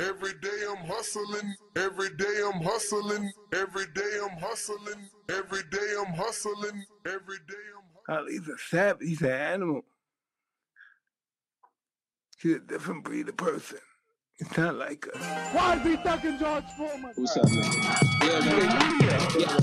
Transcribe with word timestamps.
Every 0.00 0.32
day 0.40 0.64
I'm 0.70 0.86
hustling, 0.86 1.54
every 1.76 2.08
day 2.16 2.42
I'm 2.42 2.62
hustling, 2.62 3.30
every 3.52 3.84
day 3.94 4.18
I'm 4.22 4.38
hustling, 4.38 5.08
every 5.28 5.62
day 5.70 5.94
I'm 6.00 6.14
hustling, 6.14 6.84
every 7.06 7.38
day 7.46 7.64
I'm 7.76 7.90
Oh, 8.08 8.26
he's 8.26 8.48
a 8.48 8.56
savage. 8.58 9.06
He's 9.06 9.22
an 9.22 9.30
animal. 9.30 9.82
He's 12.40 12.56
a 12.56 12.58
different 12.60 13.04
breed 13.04 13.28
of 13.28 13.36
person. 13.36 13.78
It's 14.38 14.56
not 14.56 14.76
like 14.76 15.06
us. 15.14 15.22
Why 15.54 15.76
is 15.76 15.82
he 15.82 15.96
thugging 15.98 16.40
George 16.40 16.64
Foreman? 16.78 17.12
What's 17.14 17.36
up, 17.36 17.44
man? 17.50 17.62
Yeah, 18.22 18.40
man. 18.40 19.00
Yeah, 19.38 19.58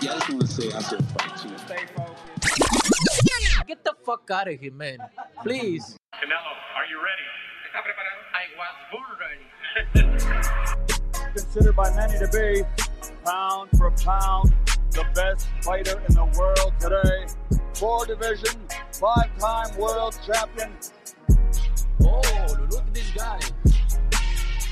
yeah, 0.00 0.12
I 0.12 0.18
just 0.18 0.28
want 0.30 0.40
to 0.40 0.46
say 0.46 0.72
I 0.72 0.80
said 0.80 1.04
fuck 1.04 1.44
you. 1.44 1.58
Stay 1.58 1.84
focused. 1.94 3.66
Get 3.66 3.84
the 3.84 3.94
fuck 4.04 4.30
out 4.30 4.48
of 4.48 4.58
here, 4.58 4.72
man. 4.72 4.98
Please. 5.42 5.96
Canelo, 6.14 6.54
are 6.74 6.86
you 6.88 6.98
ready? 7.04 7.28
¿Está 7.68 7.82
preparado? 7.84 8.16
I 8.32 8.44
was 8.58 8.74
born 8.90 9.18
ready. 9.20 9.44
Considered 11.34 11.74
by 11.74 11.90
many 11.96 12.18
to 12.18 12.28
be 12.28 12.62
pound 13.24 13.70
for 13.76 13.90
pound 13.90 14.54
the 14.92 15.04
best 15.14 15.48
fighter 15.62 16.00
in 16.08 16.14
the 16.14 16.24
world 16.38 16.72
today. 16.78 17.26
Four 17.74 18.06
division, 18.06 18.60
five-time 18.92 19.76
world 19.76 20.16
champion. 20.24 20.70
Oh, 22.04 22.22
look 22.70 22.86
at 22.86 22.94
this 22.94 23.10
guy. 23.10 23.40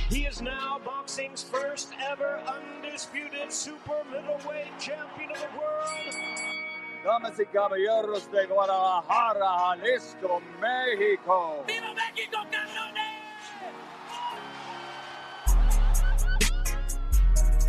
He 0.09 0.27
is 0.27 0.41
now 0.41 0.79
boxing's 0.85 1.43
first 1.43 1.93
ever 2.01 2.41
undisputed 2.47 3.53
super 3.53 4.05
middleweight 4.09 4.79
champion 4.79 5.33
of 5.33 5.39
the 5.39 5.49
world. 5.59 6.15
Damas 7.03 7.41
y 7.41 7.45
caballeros 7.47 8.31
de 8.31 8.47
Guadalajara, 8.47 9.77
Jalisco, 9.81 10.41
Mexico. 10.61 11.65
¡Viva 11.67 11.93
México, 11.93 12.39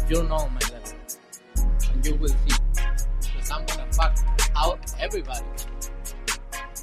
You 0.10 0.24
know, 0.24 0.50
my 0.50 0.60
guy. 0.60 0.82
And 1.94 2.06
you 2.06 2.16
will 2.16 2.28
see. 2.28 2.36
Because 3.22 3.52
I'm 3.52 3.66
gonna 3.66 3.92
fuck 3.94 4.18
out 4.56 4.80
everybody. 5.00 5.46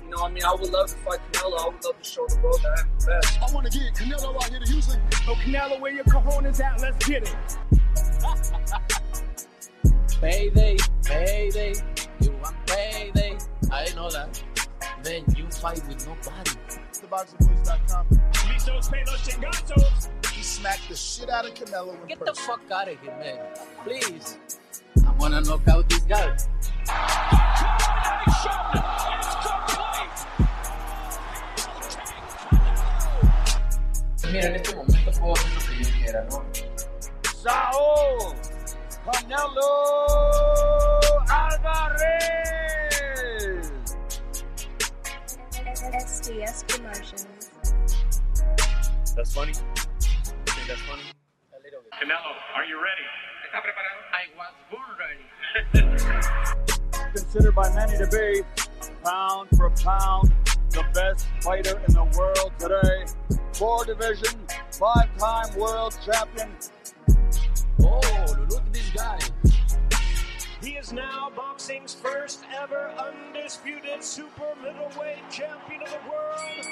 You 0.02 0.10
know, 0.10 0.24
I 0.24 0.30
mean, 0.30 0.44
I 0.44 0.54
would 0.54 0.70
love 0.70 0.88
to 0.88 0.96
fight 0.96 1.20
Canelo. 1.32 1.60
I 1.60 1.68
would 1.68 1.84
love 1.84 1.98
to 1.98 2.04
show 2.04 2.26
the 2.26 2.40
world 2.42 2.60
that 2.62 2.78
I'm 2.80 2.88
the 2.98 3.06
best. 3.06 3.38
I 3.42 3.54
want 3.54 3.70
to 3.70 3.78
get 3.78 3.94
Canelo 3.94 4.34
out 4.34 4.48
here 4.48 4.58
to 4.58 4.72
Houston. 4.72 5.00
So 5.26 5.34
Canelo, 5.34 5.80
where 5.80 5.92
your 5.92 6.04
cojones 6.04 6.60
at? 6.60 6.80
Let's 6.80 7.06
get 7.06 7.22
it. 7.24 7.36
Payday, 10.20 10.76
payday. 11.04 11.74
You 12.20 12.32
want 12.32 12.56
payday. 12.66 13.38
I 13.70 13.84
didn't 13.84 13.96
know 13.96 14.10
that. 14.10 14.42
Then 15.02 15.24
you 15.34 15.46
fight 15.50 15.82
with 15.88 16.06
nobody. 16.06 16.50
TheBoxingBoys.com. 16.92 18.06
Listos, 18.48 18.88
pelos, 18.90 19.20
chingazos. 19.26 20.10
He 20.32 20.42
smacked 20.42 20.88
the 20.88 20.96
shit 20.96 21.30
out 21.30 21.46
of 21.46 21.54
Canelo 21.54 22.00
in 22.02 22.08
Get 22.08 22.24
the 22.24 22.34
fuck 22.34 22.60
out 22.70 22.88
of 22.88 23.00
here, 23.00 23.16
man. 23.18 23.38
Please. 23.84 24.36
I 25.06 25.12
wanna 25.18 25.40
knock 25.40 25.66
out 25.68 25.88
this 25.88 26.00
guy. 26.00 26.36
Mira, 34.30 34.46
en 34.46 34.56
este 34.56 34.76
momento 34.76 35.10
puedo 35.18 35.32
hacer 35.32 35.54
lo 35.54 35.60
que 35.60 35.84
yo 35.84 35.90
quiera, 35.98 36.26
¿no? 36.30 36.44
Saul 37.42 38.34
Canelo 39.04 39.70
Alvarez. 41.26 42.59
SDS 45.82 46.68
Promotions. 46.68 47.50
That's 49.16 49.34
funny. 49.34 49.52
You 49.52 50.52
think 50.52 50.68
that's 50.68 50.80
funny? 50.82 51.02
A 51.52 51.62
little 51.62 51.80
bit. 51.80 51.92
Canelo, 51.92 52.32
are 52.54 52.64
you 52.64 52.80
ready? 52.82 53.06
¿Está 53.46 53.60
preparado? 53.62 54.00
I 54.12 54.28
was 54.36 54.54
born 54.70 54.96
ready. 55.00 55.24
Considered 57.14 57.54
by 57.54 57.74
many 57.74 57.98
to 57.98 58.06
be 58.06 58.42
pound 59.02 59.48
for 59.56 59.70
pound 59.82 60.32
the 60.70 60.84
best 60.94 61.26
fighter 61.40 61.80
in 61.88 61.94
the 61.94 62.04
world 62.16 62.52
today. 62.58 63.06
Four 63.54 63.84
division, 63.84 64.38
five-time 64.72 65.58
world 65.58 65.98
champion. 66.04 66.50
Oh, 67.82 68.36
look 68.48 68.62
at 68.62 68.72
this 68.72 68.90
guy. 68.90 69.18
He 70.90 70.96
is 70.96 71.02
now 71.02 71.30
boxing's 71.36 71.94
first 71.94 72.40
ever 72.60 72.92
undisputed 72.98 74.02
super 74.02 74.54
middleweight 74.60 75.30
champion 75.30 75.82
of 75.82 75.90
the 75.90 75.98
world. 76.10 76.66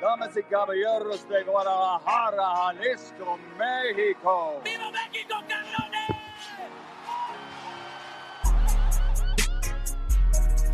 Damas 0.00 0.36
y 0.36 0.42
caballeros 0.42 1.28
de 1.28 1.42
Guadalajara, 1.44 2.72
Jalisco, 2.72 3.38
Mexico. 3.58 4.62
¡Viva 4.64 4.90
México, 4.90 5.42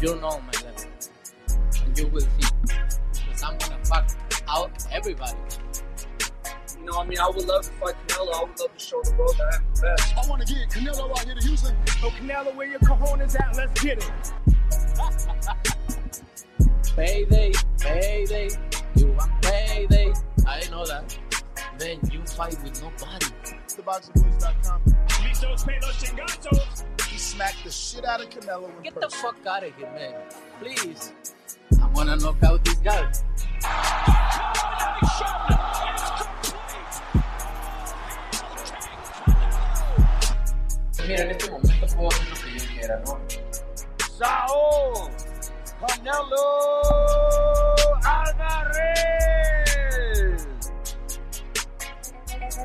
You 0.01 0.17
know, 0.21 0.41
my 0.41 0.53
guy. 0.53 1.85
And 1.85 1.99
you 1.99 2.07
will 2.09 2.21
see. 2.21 2.29
Because 2.67 3.43
I'm 3.43 3.59
gonna 3.59 3.85
fuck 3.85 4.09
out 4.49 4.71
everybody. 4.93 5.37
You 6.83 6.91
know, 6.91 6.99
I 6.99 7.07
mean, 7.07 7.19
I 7.21 7.29
would 7.29 7.47
love 7.47 7.63
to 7.63 7.71
fight 7.75 7.95
Canelo. 8.09 8.35
I 8.35 8.43
would 8.43 8.59
love 8.59 8.77
to 8.77 8.85
show 8.85 9.01
the 9.05 9.15
world 9.15 9.37
that 9.39 9.55
I'm 9.55 9.65
the 9.73 9.83
best. 9.83 10.17
I 10.17 10.29
want 10.29 10.45
to 10.45 10.53
get 10.53 10.69
Canelo 10.69 11.11
out 11.11 11.21
here 11.21 11.37
to 11.37 11.47
Houston. 11.47 11.77
So 11.87 12.11
Canelo, 12.11 12.57
where 12.57 12.67
your 12.67 12.81
cojones 12.81 13.39
at? 13.39 13.57
Let's 13.57 13.81
get 13.81 13.99
it. 13.99 14.11
Payday, 16.97 17.53
payday. 17.79 18.49
You 18.97 19.13
want 19.13 19.31
payday. 19.43 20.13
I 20.45 20.59
didn't 20.59 20.73
know 20.73 20.85
that. 20.87 21.17
Then 21.79 22.01
you 22.11 22.27
fight 22.27 22.61
with 22.65 22.83
nobody. 22.83 23.27
TheBoxingBoys.com. 23.69 24.83
Listos, 25.23 25.65
pelos, 25.65 25.97
chingazos. 26.03 26.85
He 27.07 27.17
smacked 27.17 27.63
the 27.63 27.71
shit 27.71 28.05
out 28.05 28.21
of 28.21 28.29
Canelo 28.29 28.77
in 28.77 28.83
Get 28.83 29.01
the 29.01 29.09
fuck 29.09 29.37
out 29.47 29.63
of 29.63 29.73
here, 29.77 29.89
man. 29.93 30.15
Please. 30.61 31.13
I 31.81 31.87
wanna 31.95 32.17
knock 32.17 32.43
out 32.43 32.65
this 32.65 32.75
guy. 32.79 33.13
Mira, 41.07 41.25
en 41.25 41.31
este 41.33 41.51
momento 41.51 41.87
puedo 41.97 42.09
hacer 42.09 42.29
lo 42.29 42.37
que 42.37 42.59
yo 42.59 42.65
quiera, 42.75 43.03
¿no? 43.05 43.21
Saul 44.17 45.11
Canelo 45.81 46.47
Alvarez. 48.05 48.87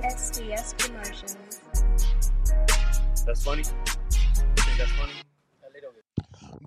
SDS 0.04 0.76
Promotions. 0.76 1.38
That's 3.26 3.44
funny. 3.44 3.64
You 3.64 3.66
think 4.64 4.78
that's 4.78 4.92
funny? 4.92 5.14
A 5.64 5.70
little 5.74 5.92
bit. 5.92 6.06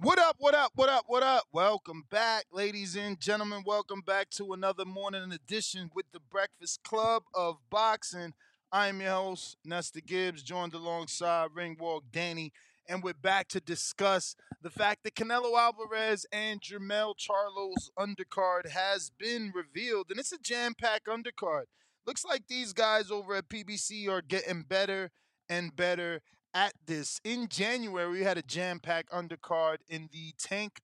What 0.03 0.19
up, 0.19 0.37
what 0.41 0.55
up, 0.57 0.73
what 0.75 0.89
up, 0.89 1.05
what 1.07 1.23
up? 1.23 1.45
Welcome 1.53 2.05
back, 2.11 2.47
ladies 2.53 2.97
and 2.97 3.21
gentlemen. 3.21 3.63
Welcome 3.65 4.01
back 4.05 4.31
to 4.31 4.55
another 4.55 4.85
morning 4.85 5.31
edition 5.31 5.93
with 5.95 6.07
the 6.13 6.19
Breakfast 6.19 6.83
Club 6.83 7.23
of 7.33 7.59
Boxing. 7.71 8.35
I 8.73 8.87
am 8.87 9.01
your 9.01 9.11
host, 9.11 9.57
Nestor 9.65 10.01
Gibbs, 10.01 10.45
joined 10.45 10.75
alongside 10.75 11.51
Ringwalk 11.57 12.03
Danny, 12.13 12.53
and 12.89 13.03
we're 13.03 13.15
back 13.15 13.49
to 13.49 13.61
discuss 13.61 14.37
the 14.63 14.71
fact 14.71 15.03
that 15.03 15.17
Canelo 15.17 15.59
Alvarez 15.59 16.25
and 16.33 16.61
Jermell 16.61 17.17
Charlo's 17.17 17.91
undercard 17.99 18.69
has 18.69 19.11
been 19.19 19.53
revealed, 19.53 20.07
and 20.09 20.21
it's 20.21 20.31
a 20.31 20.39
jam-packed 20.39 21.09
undercard. 21.09 21.65
Looks 22.07 22.25
like 22.25 22.47
these 22.47 22.73
guys 22.73 23.11
over 23.11 23.35
at 23.35 23.49
PBC 23.49 24.09
are 24.09 24.23
getting 24.23 24.63
better 24.63 25.11
and 25.49 25.75
better 25.75 26.21
at 26.55 26.75
this. 26.87 27.21
In 27.25 27.49
January, 27.49 28.09
we 28.09 28.23
had 28.23 28.39
a 28.39 28.43
jam-packed 28.43 29.11
undercard 29.11 29.79
in 29.89 30.09
the 30.13 30.33
Tank 30.39 30.81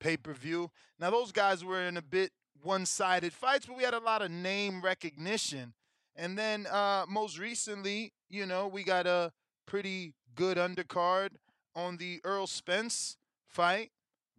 pay-per-view. 0.00 0.70
Now 0.98 1.08
those 1.08 1.32
guys 1.32 1.64
were 1.64 1.80
in 1.80 1.96
a 1.96 2.02
bit 2.02 2.32
one-sided 2.62 3.32
fights, 3.32 3.64
but 3.64 3.78
we 3.78 3.84
had 3.84 3.94
a 3.94 4.00
lot 4.00 4.20
of 4.20 4.30
name 4.30 4.82
recognition. 4.82 5.72
And 6.16 6.38
then 6.38 6.66
uh, 6.66 7.04
most 7.08 7.38
recently, 7.38 8.12
you 8.28 8.46
know, 8.46 8.68
we 8.68 8.84
got 8.84 9.06
a 9.06 9.32
pretty 9.66 10.14
good 10.34 10.56
undercard 10.56 11.30
on 11.74 11.96
the 11.96 12.20
Errol 12.24 12.46
Spence 12.46 13.16
fight 13.48 13.90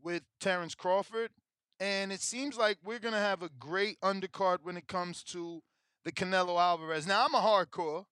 with 0.01 0.23
Terrence 0.39 0.75
Crawford. 0.75 1.31
And 1.79 2.11
it 2.11 2.21
seems 2.21 2.57
like 2.57 2.77
we're 2.83 2.99
going 2.99 3.13
to 3.13 3.19
have 3.19 3.41
a 3.41 3.49
great 3.59 3.99
undercard 4.01 4.59
when 4.63 4.77
it 4.77 4.87
comes 4.87 5.23
to 5.23 5.61
the 6.05 6.11
Canelo 6.11 6.59
Alvarez. 6.59 7.07
Now 7.07 7.25
I'm 7.25 7.33
a 7.33 7.39
hardcore, 7.39 8.05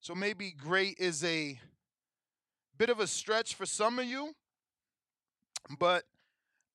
so 0.00 0.14
maybe 0.14 0.50
great 0.50 0.98
is 0.98 1.22
a 1.22 1.58
bit 2.76 2.90
of 2.90 3.00
a 3.00 3.06
stretch 3.06 3.54
for 3.54 3.66
some 3.66 3.98
of 3.98 4.06
you, 4.06 4.32
but 5.78 6.04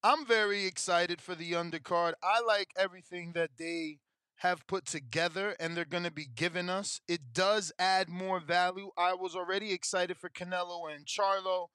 I'm 0.02 0.26
very 0.26 0.66
excited 0.66 1.22
for 1.22 1.36
the 1.36 1.52
undercard. 1.54 2.14
I 2.24 2.42
like 2.42 2.70
everything 2.78 3.34
that 3.34 3.52
they 3.58 3.98
have 4.40 4.66
put 4.68 4.86
together 4.86 5.56
and 5.60 5.76
they're 5.76 5.86
going 5.86 6.04
to 6.04 6.12
be 6.12 6.28
giving 6.34 6.70
us. 6.70 7.02
It 7.08 7.34
does 7.34 7.74
add 7.78 8.08
more 8.10 8.40
value. 8.40 8.90
I 8.98 9.14
was 9.14 9.36
already 9.36 9.74
excited 9.74 10.18
for 10.18 10.30
Canelo 10.30 10.94
and 10.94 11.06
Charlo, 11.06 11.68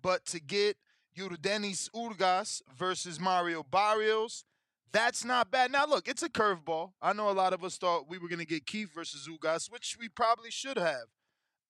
but 0.00 0.24
to 0.26 0.40
get 0.40 0.76
Yordenis 1.18 1.90
Ugas 1.90 2.62
versus 2.76 3.18
Mario 3.18 3.64
Barrios, 3.64 4.44
that's 4.92 5.24
not 5.24 5.50
bad. 5.50 5.72
Now, 5.72 5.84
look, 5.86 6.06
it's 6.06 6.22
a 6.22 6.28
curveball. 6.28 6.92
I 7.02 7.12
know 7.12 7.28
a 7.28 7.32
lot 7.32 7.52
of 7.52 7.64
us 7.64 7.76
thought 7.76 8.08
we 8.08 8.18
were 8.18 8.28
going 8.28 8.38
to 8.38 8.46
get 8.46 8.66
Keith 8.66 8.94
versus 8.94 9.28
Ugas, 9.28 9.70
which 9.70 9.96
we 9.98 10.08
probably 10.08 10.50
should 10.50 10.78
have. 10.78 11.06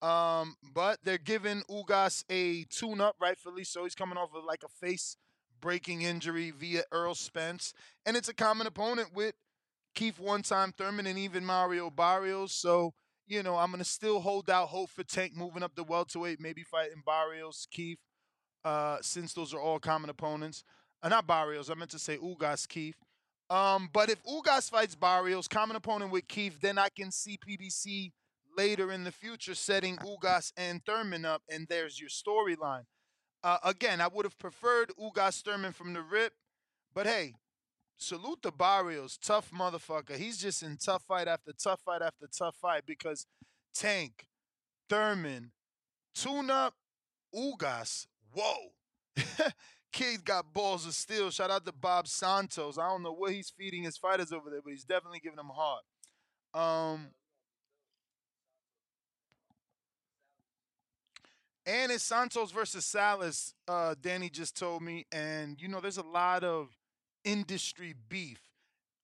Um, 0.02 0.56
but 0.74 0.98
they're 1.02 1.16
giving 1.16 1.62
Ugas 1.70 2.24
a 2.28 2.64
tune 2.64 3.00
up, 3.00 3.16
rightfully 3.20 3.64
so. 3.64 3.84
He's 3.84 3.94
coming 3.94 4.18
off 4.18 4.34
of 4.34 4.44
like 4.44 4.64
a 4.64 4.68
face 4.68 5.16
breaking 5.60 6.02
injury 6.02 6.50
via 6.50 6.82
Errol 6.92 7.14
Spence. 7.14 7.72
And 8.04 8.16
it's 8.16 8.28
a 8.28 8.34
common 8.34 8.66
opponent 8.66 9.14
with 9.14 9.34
Keith 9.94 10.18
one 10.18 10.42
time 10.42 10.72
Thurman 10.72 11.06
and 11.06 11.18
even 11.18 11.44
Mario 11.44 11.90
Barrios. 11.90 12.52
So, 12.52 12.94
you 13.26 13.42
know, 13.42 13.56
I'm 13.56 13.70
going 13.70 13.82
to 13.82 13.88
still 13.88 14.20
hold 14.20 14.50
out 14.50 14.68
hope 14.68 14.90
for 14.90 15.04
Tank 15.04 15.36
moving 15.36 15.62
up 15.62 15.74
the 15.74 15.84
welterweight, 15.84 16.40
maybe 16.40 16.62
fighting 16.62 17.02
Barrios, 17.04 17.66
Keith, 17.70 17.98
uh, 18.64 18.98
since 19.00 19.34
those 19.34 19.52
are 19.54 19.60
all 19.60 19.78
common 19.78 20.10
opponents. 20.10 20.64
Uh, 21.02 21.08
not 21.08 21.26
Barrios, 21.26 21.70
I 21.70 21.74
meant 21.74 21.90
to 21.90 21.98
say 21.98 22.16
Ugas, 22.16 22.68
Keith. 22.68 22.96
Um, 23.50 23.90
but 23.92 24.08
if 24.08 24.22
Ugas 24.24 24.70
fights 24.70 24.94
Barrios, 24.94 25.48
common 25.48 25.76
opponent 25.76 26.10
with 26.10 26.26
Keith, 26.28 26.60
then 26.60 26.78
I 26.78 26.88
can 26.88 27.10
see 27.10 27.38
PBC 27.38 28.12
later 28.56 28.92
in 28.92 29.04
the 29.04 29.12
future 29.12 29.54
setting 29.54 29.96
Ugas 29.98 30.52
and 30.56 30.84
Thurman 30.84 31.24
up, 31.24 31.42
and 31.50 31.66
there's 31.68 32.00
your 32.00 32.08
storyline. 32.08 32.84
Uh, 33.44 33.58
again, 33.64 34.00
I 34.00 34.08
would 34.08 34.24
have 34.24 34.38
preferred 34.38 34.92
Ugas 34.98 35.42
Thurman 35.42 35.72
from 35.72 35.92
the 35.92 36.02
rip, 36.02 36.32
but 36.94 37.06
hey, 37.06 37.34
salute 38.02 38.42
to 38.42 38.50
Barrios, 38.50 39.16
tough 39.16 39.50
motherfucker. 39.50 40.16
He's 40.16 40.38
just 40.38 40.62
in 40.62 40.76
tough 40.76 41.04
fight 41.04 41.28
after 41.28 41.52
tough 41.52 41.80
fight 41.84 42.02
after 42.02 42.26
tough 42.26 42.56
fight 42.56 42.82
because 42.86 43.26
Tank, 43.74 44.26
Thurman, 44.88 45.52
Tune 46.14 46.50
Up, 46.50 46.74
Ugas, 47.34 48.06
whoa. 48.32 48.72
Kid 49.92 50.24
got 50.24 50.54
balls 50.54 50.86
of 50.86 50.94
steel. 50.94 51.30
Shout 51.30 51.50
out 51.50 51.66
to 51.66 51.72
Bob 51.72 52.08
Santos. 52.08 52.78
I 52.78 52.88
don't 52.88 53.02
know 53.02 53.12
what 53.12 53.32
he's 53.32 53.50
feeding 53.50 53.82
his 53.82 53.98
fighters 53.98 54.32
over 54.32 54.48
there, 54.50 54.60
but 54.62 54.72
he's 54.72 54.84
definitely 54.84 55.20
giving 55.20 55.36
them 55.36 55.50
heart. 55.54 55.82
Um, 56.54 57.08
and 61.66 61.92
it's 61.92 62.04
Santos 62.04 62.50
versus 62.52 62.86
Salas. 62.86 63.54
Uh, 63.68 63.94
Danny 64.00 64.30
just 64.30 64.56
told 64.56 64.82
me, 64.82 65.06
and 65.12 65.60
you 65.60 65.68
know, 65.68 65.80
there's 65.80 65.98
a 65.98 66.02
lot 66.02 66.42
of 66.42 66.68
industry 67.24 67.94
beef, 68.08 68.42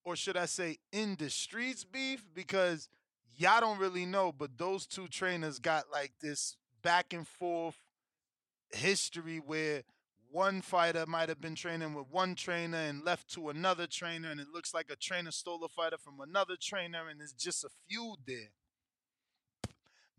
or 0.05 0.17
should 0.17 0.37
I 0.37 0.47
say, 0.47 0.79
industries 0.93 1.85
beef, 1.85 2.25
because 2.35 2.89
y'all 3.37 3.61
don't 3.61 3.79
really 3.79 4.07
know, 4.07 4.33
but 4.33 4.59
those 4.59 4.87
two 4.87 5.09
trainers 5.09 5.59
got 5.59 5.85
like 5.93 6.13
this 6.21 6.57
back 6.83 7.13
and 7.13 7.27
forth 7.27 7.77
history 8.73 9.39
where 9.39 9.83
one 10.31 10.61
fighter 10.61 11.07
might 11.07 11.29
have 11.29 11.41
been 11.41 11.55
training 11.55 11.95
with 11.95 12.07
one 12.11 12.35
trainer 12.35 12.77
and 12.77 13.05
left 13.05 13.33
to 13.33 13.49
another 13.49 13.87
trainer, 13.87 14.31
and 14.31 14.41
it 14.41 14.49
looks 14.53 14.75
like 14.75 14.91
a 14.91 14.97
trainer 14.97 15.31
stole 15.31 15.65
a 15.65 15.69
fighter 15.69 15.97
from 15.99 16.21
another 16.21 16.55
trainer, 16.61 17.09
and 17.09 17.21
it's 17.21 17.33
just 17.33 17.65
a 17.65 17.69
feud 17.89 18.19
there. 18.27 18.51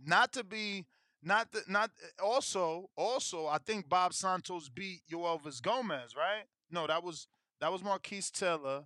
Not 0.03 0.33
to 0.33 0.43
be, 0.43 0.85
not 1.21 1.51
the, 1.51 1.61
not 1.67 1.91
eh, 2.03 2.23
also, 2.23 2.89
also, 2.95 3.47
I 3.47 3.57
think 3.59 3.89
Bob 3.89 4.13
Santos 4.13 4.69
beat 4.69 5.01
Yoelvis 5.11 5.61
Gomez, 5.61 6.15
right? 6.15 6.45
No, 6.71 6.87
that 6.87 7.03
was 7.03 7.27
that 7.59 7.71
was 7.71 7.83
Marquise 7.83 8.31
Taylor. 8.31 8.85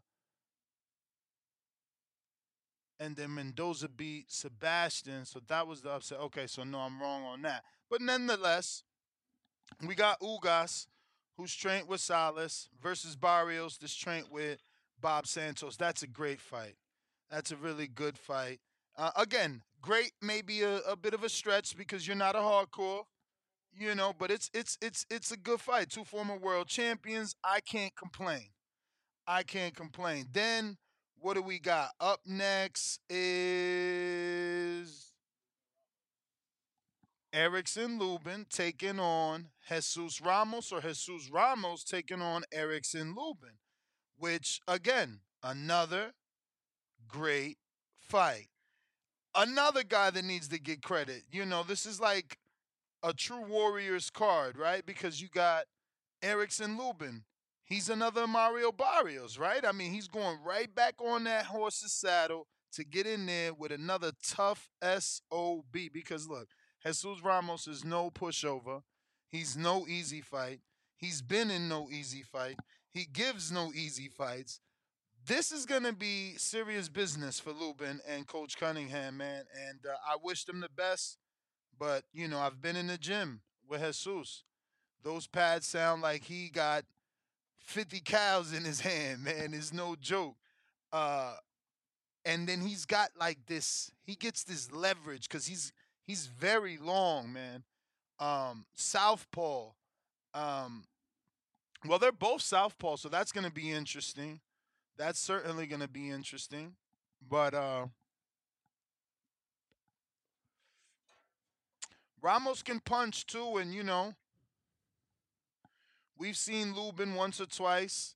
And 3.00 3.16
then 3.16 3.34
Mendoza 3.34 3.90
beat 3.90 4.32
Sebastian, 4.32 5.26
so 5.26 5.40
that 5.48 5.68
was 5.68 5.82
the 5.82 5.90
upset. 5.90 6.20
Okay, 6.20 6.48
so 6.48 6.64
no, 6.64 6.80
I'm 6.80 7.02
wrong 7.02 7.24
on 7.24 7.42
that. 7.42 7.64
But 7.90 8.02
nonetheless, 8.02 8.84
we 9.86 9.96
got 9.96 10.22
Ugas 10.22 10.88
who's 11.38 11.54
trained 11.54 11.88
with 11.88 12.02
Salas, 12.02 12.70
versus 12.82 13.16
Barrios, 13.16 13.78
that's 13.78 13.96
trained 13.96 14.28
with 14.30 14.60
Bob 15.00 15.28
Santos. 15.28 15.76
That's 15.78 16.04
a 16.04 16.08
great 16.08 16.40
fight. 16.40 16.76
That's 17.30 17.52
a 17.52 17.56
really 17.56 17.88
good 17.88 18.18
fight. 18.18 18.60
Uh, 18.96 19.12
again, 19.16 19.62
great, 19.82 20.12
maybe 20.22 20.62
a, 20.62 20.78
a 20.80 20.96
bit 20.96 21.14
of 21.14 21.24
a 21.24 21.30
stretch 21.30 21.76
because 21.76 22.08
you're 22.08 22.16
not 22.16 22.36
a 22.36 22.40
hardcore, 22.40 23.04
you 23.76 23.96
know, 23.96 24.14
but 24.18 24.30
it's 24.30 24.52
it's 24.54 24.78
it's 24.82 25.06
it's 25.10 25.32
a 25.32 25.38
good 25.38 25.60
fight. 25.60 25.90
Two 25.90 26.04
former 26.04 26.38
world 26.38 26.68
champions. 26.68 27.36
I 27.44 27.60
can't 27.60 27.96
complain. 27.96 28.50
I 29.28 29.44
can't 29.44 29.76
complain. 29.76 30.28
Then 30.32 30.78
what 31.20 31.36
do 31.36 31.42
we 31.42 31.60
got? 31.60 31.92
Up 32.00 32.22
next 32.26 33.00
is 33.10 35.14
Erickson 37.32 37.98
Lubin 37.98 38.46
taking 38.50 39.00
on 39.00 39.48
Jesus 39.70 40.22
Ramos, 40.22 40.72
or 40.72 40.82
Jesus 40.82 41.30
Ramos 41.32 41.84
taking 41.84 42.22
on 42.22 42.44
Erickson 42.52 43.16
Lubin, 43.16 43.58
which, 44.18 44.60
again, 44.68 45.22
another 45.42 46.14
great 47.08 47.58
fight. 48.00 48.50
Another 49.34 49.84
guy 49.84 50.12
that 50.12 50.26
needs 50.26 50.50
to 50.50 50.60
get 50.60 50.84
credit. 50.84 51.24
You 51.32 51.46
know, 51.46 51.64
this 51.64 51.86
is 51.86 52.00
like 52.00 52.38
a 53.02 53.14
true 53.14 53.46
Warriors 53.46 54.10
card, 54.10 54.58
right? 54.58 54.86
Because 54.86 55.22
you 55.22 55.30
got 55.30 55.64
Erickson 56.22 56.78
Lubin. 56.78 57.24
He's 57.66 57.90
another 57.90 58.28
Mario 58.28 58.72
Barrios, 58.72 59.38
right? 59.38 59.66
I 59.66 59.72
mean, 59.72 59.92
he's 59.92 60.08
going 60.08 60.38
right 60.46 60.74
back 60.74 60.96
on 61.00 61.24
that 61.24 61.46
horse's 61.46 61.94
saddle 61.94 62.48
to 62.74 62.84
get 62.84 63.08
in 63.08 63.26
there 63.26 63.54
with 63.54 63.72
another 63.72 64.12
tough 64.24 64.70
SOB. 64.82 65.72
Because 65.94 66.28
look, 66.28 66.50
Jesus 66.84 67.24
Ramos 67.24 67.68
is 67.68 67.86
no 67.86 68.12
pushover. 68.12 68.82
He's 69.30 69.56
no 69.56 69.88
easy 69.88 70.22
fight. 70.22 70.60
He's 70.98 71.22
been 71.22 71.50
in 71.50 71.68
no 71.68 71.90
easy 71.90 72.22
fight. 72.22 72.58
He 72.92 73.06
gives 73.06 73.52
no 73.52 73.72
easy 73.74 74.08
fights. 74.08 74.60
This 75.26 75.52
is 75.52 75.66
going 75.66 75.84
to 75.84 75.94
be 75.94 76.34
serious 76.38 76.90
business 76.90 77.40
for 77.40 77.52
Lubin 77.52 78.02
and 78.08 78.28
Coach 78.28 78.58
Cunningham, 78.60 79.18
man. 79.18 79.46
And 79.68 79.80
uh, 79.86 79.96
I 80.06 80.18
wish 80.22 80.44
them 80.44 80.60
the 80.60 80.70
best. 80.70 81.18
But, 81.80 82.04
you 82.14 82.28
know, 82.28 82.40
I've 82.40 82.62
been 82.62 82.76
in 82.76 82.88
the 82.88 82.98
gym 82.98 83.42
with 83.68 83.82
Jesus. 83.82 84.44
Those 85.02 85.28
pads 85.28 85.66
sound 85.66 86.02
like 86.02 86.24
he 86.24 86.50
got 86.50 86.84
50 87.64 88.02
cows 88.02 88.54
in 88.54 88.64
his 88.64 88.82
hand, 88.82 89.24
man. 89.24 89.54
It's 89.54 89.74
no 89.74 89.96
joke. 90.00 90.36
Uh, 90.92 91.36
and 92.26 92.48
then 92.48 92.62
he's 92.62 92.86
got 92.86 93.10
like 93.20 93.46
this, 93.48 93.92
he 94.04 94.16
gets 94.16 94.44
this 94.44 94.72
leverage 94.72 95.28
because 95.28 95.48
he's 95.48 95.74
He's 96.06 96.28
very 96.28 96.78
long, 96.78 97.32
man. 97.32 97.64
Um, 98.20 98.66
Southpaw. 98.76 99.70
Um, 100.34 100.86
well, 101.86 102.00
they're 102.00 102.12
both 102.12 102.42
Southpaw, 102.42 102.98
so 102.98 103.10
that's 103.10 103.32
to 103.46 103.52
be 103.52 103.72
interesting. 103.72 104.42
That's 104.98 105.20
certainly 105.20 105.66
to 105.82 105.88
be 105.88 106.10
interesting. 106.10 106.76
But 107.28 107.54
uh, 107.54 107.88
Ramos 112.22 112.62
can 112.62 112.80
punch 112.80 113.26
too, 113.26 113.58
and 113.58 113.74
you 113.74 113.84
know, 113.84 114.14
we've 116.18 116.38
seen 116.38 116.76
Lubin 116.76 117.16
once 117.16 117.40
or 117.42 117.46
twice 117.46 118.16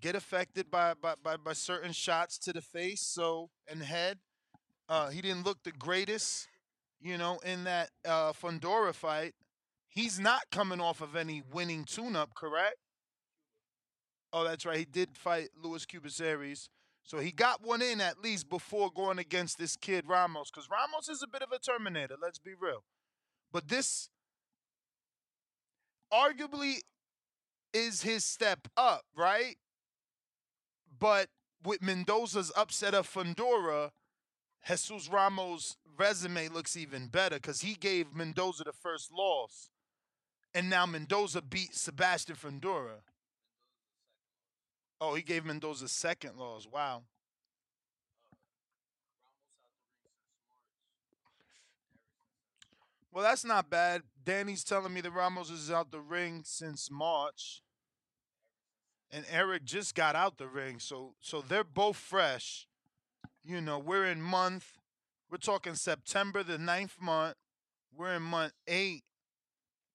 get 0.00 0.14
affected 0.14 0.70
by 0.70 0.94
by, 0.94 1.14
by, 1.22 1.36
by 1.36 1.52
certain 1.52 1.92
shots 1.92 2.38
to 2.38 2.52
the 2.52 2.62
face, 2.62 3.02
so 3.02 3.50
and 3.68 3.82
head. 3.82 4.18
Uh, 4.88 5.10
he 5.10 5.20
didn't 5.20 5.44
look 5.44 5.62
the 5.62 5.72
greatest 5.72 6.48
you 7.00 7.16
know, 7.16 7.38
in 7.44 7.64
that 7.64 7.90
uh, 8.04 8.32
fight, 8.32 9.34
he's 9.88 10.20
not 10.20 10.42
coming 10.52 10.80
off 10.80 11.00
of 11.00 11.16
any 11.16 11.42
winning 11.52 11.84
tune-up, 11.84 12.34
correct? 12.34 12.76
Oh, 14.32 14.44
that's 14.44 14.66
right. 14.66 14.78
He 14.78 14.84
did 14.84 15.16
fight 15.16 15.48
Luis 15.60 15.86
Cubaceres. 15.86 16.68
So 17.02 17.18
he 17.18 17.32
got 17.32 17.66
one 17.66 17.82
in 17.82 18.00
at 18.00 18.22
least 18.22 18.48
before 18.48 18.90
going 18.94 19.18
against 19.18 19.58
this 19.58 19.76
kid 19.76 20.04
Ramos, 20.06 20.50
because 20.50 20.68
Ramos 20.70 21.08
is 21.08 21.22
a 21.22 21.26
bit 21.26 21.42
of 21.42 21.50
a 21.50 21.58
terminator, 21.58 22.16
let's 22.20 22.38
be 22.38 22.52
real. 22.58 22.84
But 23.50 23.68
this 23.68 24.10
arguably 26.12 26.76
is 27.72 28.02
his 28.02 28.24
step 28.24 28.68
up, 28.76 29.02
right? 29.16 29.56
But 30.98 31.28
with 31.64 31.82
Mendoza's 31.82 32.52
upset 32.56 32.94
of 32.94 33.08
Fundora, 33.08 33.90
Jesus 34.66 35.08
Ramos' 35.08 35.76
resume 35.96 36.48
looks 36.48 36.76
even 36.76 37.06
better 37.06 37.36
because 37.36 37.60
he 37.60 37.74
gave 37.74 38.14
Mendoza 38.14 38.64
the 38.64 38.72
first 38.72 39.12
loss. 39.12 39.70
And 40.54 40.68
now 40.68 40.84
Mendoza 40.84 41.42
beat 41.42 41.74
Sebastian 41.74 42.36
Fundora. 42.36 43.02
Oh, 45.00 45.14
he 45.14 45.22
gave 45.22 45.44
Mendoza 45.44 45.88
second 45.88 46.36
loss. 46.36 46.66
Wow. 46.70 47.02
Well, 53.12 53.24
that's 53.24 53.44
not 53.44 53.70
bad. 53.70 54.02
Danny's 54.24 54.62
telling 54.62 54.94
me 54.94 55.00
that 55.00 55.10
Ramos 55.10 55.50
is 55.50 55.70
out 55.70 55.90
the 55.90 56.00
ring 56.00 56.42
since 56.44 56.90
March. 56.90 57.62
And 59.10 59.24
Eric 59.30 59.64
just 59.64 59.96
got 59.96 60.14
out 60.14 60.38
the 60.38 60.46
ring. 60.46 60.78
So 60.78 61.14
so 61.20 61.40
they're 61.40 61.64
both 61.64 61.96
fresh. 61.96 62.68
You 63.42 63.60
know, 63.60 63.78
we're 63.78 64.04
in 64.04 64.22
month. 64.22 64.78
We're 65.28 65.38
talking 65.38 65.74
September, 65.74 66.44
the 66.44 66.58
ninth 66.58 66.96
month. 67.00 67.36
We're 67.92 68.14
in 68.14 68.22
month 68.22 68.52
eight. 68.68 69.02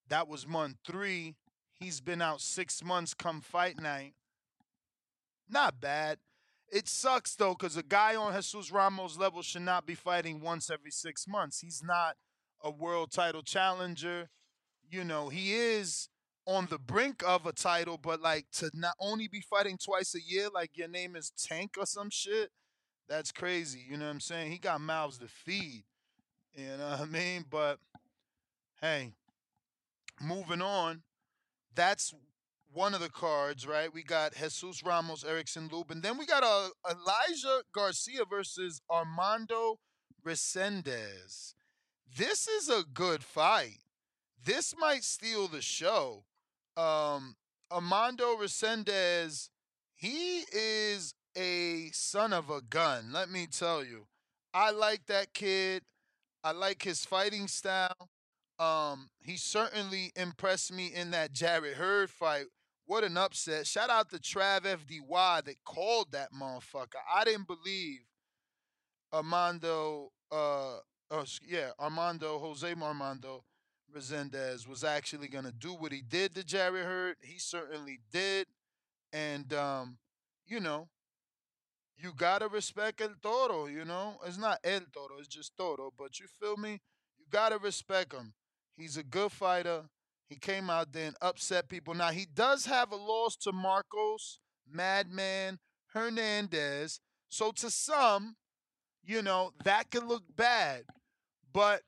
That 0.10 0.28
was 0.28 0.46
month 0.46 0.78
three. 0.86 1.36
He's 1.80 2.02
been 2.02 2.22
out 2.22 2.42
six 2.42 2.84
months 2.84 3.14
come 3.14 3.40
fight 3.40 3.80
night. 3.80 4.14
Not 5.50 5.80
bad. 5.80 6.18
It 6.70 6.90
sucks 6.90 7.36
though, 7.36 7.54
because 7.54 7.78
a 7.78 7.84
guy 7.84 8.16
on 8.16 8.34
Jesus 8.34 8.72
Ramos 8.72 9.18
level 9.18 9.42
should 9.42 9.62
not 9.62 9.86
be 9.86 9.96
fighting 9.96 10.42
once 10.42 10.70
every 10.70 10.92
six 10.92 11.28
months. 11.28 11.62
He's 11.62 11.82
not 11.82 12.18
a 12.66 12.72
world 12.72 13.12
title 13.12 13.44
challenger. 13.44 14.28
You 14.90 15.04
know, 15.04 15.30
he 15.30 15.54
is 15.54 16.10
on 16.48 16.68
the 16.70 16.80
brink 16.80 17.24
of 17.26 17.46
a 17.46 17.54
title, 17.54 17.98
but 17.98 18.22
like 18.22 18.48
to 18.54 18.70
not 18.74 18.96
only 19.00 19.28
be 19.28 19.42
fighting 19.42 19.78
twice 19.78 20.16
a 20.16 20.22
year, 20.22 20.50
like 20.54 20.72
your 20.74 20.88
name 20.88 21.16
is 21.16 21.32
Tank 21.32 21.76
or 21.78 21.86
some 21.86 22.10
shit, 22.10 22.50
that's 23.08 23.32
crazy. 23.32 23.86
You 23.90 23.98
know 23.98 24.06
what 24.06 24.12
I'm 24.12 24.20
saying? 24.20 24.52
He 24.52 24.58
got 24.58 24.82
mouths 24.82 25.20
to 25.20 25.28
feed. 25.28 25.84
You 26.56 26.78
know 26.78 26.90
what 26.90 27.02
I 27.02 27.06
mean? 27.06 27.46
But 27.50 27.80
hey, 28.82 29.14
moving 30.22 30.62
on. 30.62 31.04
That's 31.76 32.14
one 32.72 32.94
of 32.94 33.02
the 33.02 33.10
cards, 33.10 33.68
right? 33.68 33.94
We 33.94 34.04
got 34.04 34.34
Jesus 34.34 34.84
Ramos, 34.84 35.24
Erickson 35.24 35.70
Lubin. 35.72 36.02
Then 36.02 36.18
we 36.18 36.26
got 36.26 36.44
uh, 36.44 36.70
Elijah 36.90 37.64
Garcia 37.74 38.24
versus 38.30 38.82
Armando 38.90 39.78
Resendiz. 40.26 41.54
This 42.18 42.48
is 42.48 42.70
a 42.70 42.84
good 42.94 43.24
fight. 43.24 43.80
This 44.44 44.76
might 44.78 45.04
steal 45.04 45.48
the 45.48 45.62
show. 45.62 46.24
Um, 46.78 47.36
Armando 47.72 48.36
Resendiz, 48.36 49.50
he 49.96 50.44
is 50.52 51.14
a 51.38 51.90
son 51.92 52.32
of 52.32 52.50
a 52.50 52.62
gun. 52.62 53.12
Let 53.12 53.30
me 53.30 53.48
tell 53.48 53.84
you. 53.84 54.08
I 54.54 54.72
like 54.72 55.08
that 55.08 55.34
kid. 55.34 55.84
I 56.44 56.52
like 56.52 56.84
his 56.84 57.04
fighting 57.04 57.48
style. 57.48 58.10
Um, 58.60 59.10
he 59.20 59.36
certainly 59.36 60.12
impressed 60.16 60.72
me 60.72 60.88
in 60.94 61.12
that 61.12 61.34
Jarrett 61.34 61.76
Hurd 61.76 62.10
fight. 62.10 62.46
What 62.86 63.04
an 63.04 63.18
upset. 63.18 63.66
Shout 63.68 63.90
out 63.90 64.12
to 64.12 64.20
Trav 64.20 64.62
FDY 64.62 65.44
that 65.44 65.64
called 65.66 66.12
that 66.12 66.32
motherfucker. 66.32 67.02
I 67.14 67.24
didn't 67.26 67.48
believe 67.48 68.02
Amando 69.14 70.10
uh 70.32 70.78
oh, 71.12 71.26
yeah, 71.48 71.72
Armando, 71.80 72.40
Jose 72.40 72.74
Armando 72.82 73.44
Resendiz 73.96 74.68
was 74.68 74.84
actually 74.84 75.28
gonna 75.28 75.52
do 75.52 75.74
what 75.74 75.92
he 75.92 76.02
did 76.02 76.36
to 76.36 76.44
Jarrett 76.44 76.86
Hurd. 76.86 77.16
He 77.22 77.40
certainly 77.40 78.00
did. 78.12 78.48
And 79.14 79.54
um, 79.54 79.98
you 80.48 80.60
know, 80.60 80.90
you 81.98 82.12
gotta 82.16 82.48
respect 82.48 83.02
El 83.02 83.16
Toro, 83.22 83.68
you 83.68 83.86
know. 83.86 84.16
It's 84.26 84.38
not 84.38 84.60
El 84.64 84.82
Toro, 84.94 85.18
it's 85.20 85.28
just 85.28 85.56
Toro, 85.58 85.92
but 85.98 86.20
you 86.20 86.28
feel 86.40 86.58
me? 86.58 86.82
You 87.18 87.26
gotta 87.32 87.58
respect 87.58 88.14
him. 88.14 88.34
He's 88.78 88.98
a 88.98 89.04
good 89.04 89.32
fighter. 89.32 89.84
He 90.28 90.36
came 90.36 90.70
out 90.70 90.92
there 90.92 91.08
and 91.08 91.16
upset 91.22 91.70
people. 91.70 91.94
Now 91.94 92.10
he 92.12 92.26
does 92.26 92.66
have 92.66 92.92
a 92.92 92.96
loss 92.96 93.36
to 93.38 93.52
Marcos, 93.52 94.40
Madman, 94.70 95.60
Hernandez. 95.94 97.00
So 97.30 97.52
to 97.52 97.70
some, 97.70 98.36
you 99.04 99.22
know, 99.22 99.52
that 99.64 99.92
could 99.92 100.06
look 100.06 100.24
bad. 100.36 100.84
But 101.56 101.84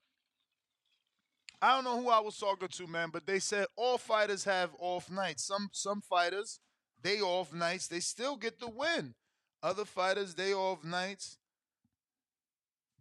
I 1.61 1.75
don't 1.75 1.83
know 1.83 2.01
who 2.01 2.09
I 2.09 2.21
was 2.21 2.37
talking 2.37 2.69
to, 2.69 2.87
man, 2.87 3.09
but 3.11 3.27
they 3.27 3.39
said 3.39 3.67
all 3.75 3.97
fighters 3.97 4.45
have 4.45 4.69
off 4.79 5.11
nights. 5.11 5.43
Some 5.43 5.67
some 5.73 5.99
fighters, 5.99 6.61
they 7.03 7.19
off 7.19 7.53
nights, 7.53 7.89
they 7.89 7.99
still 7.99 8.37
get 8.37 8.61
the 8.61 8.69
win. 8.69 9.13
Other 9.61 9.83
fighters, 9.83 10.35
they 10.35 10.53
off 10.53 10.85
nights, 10.85 11.37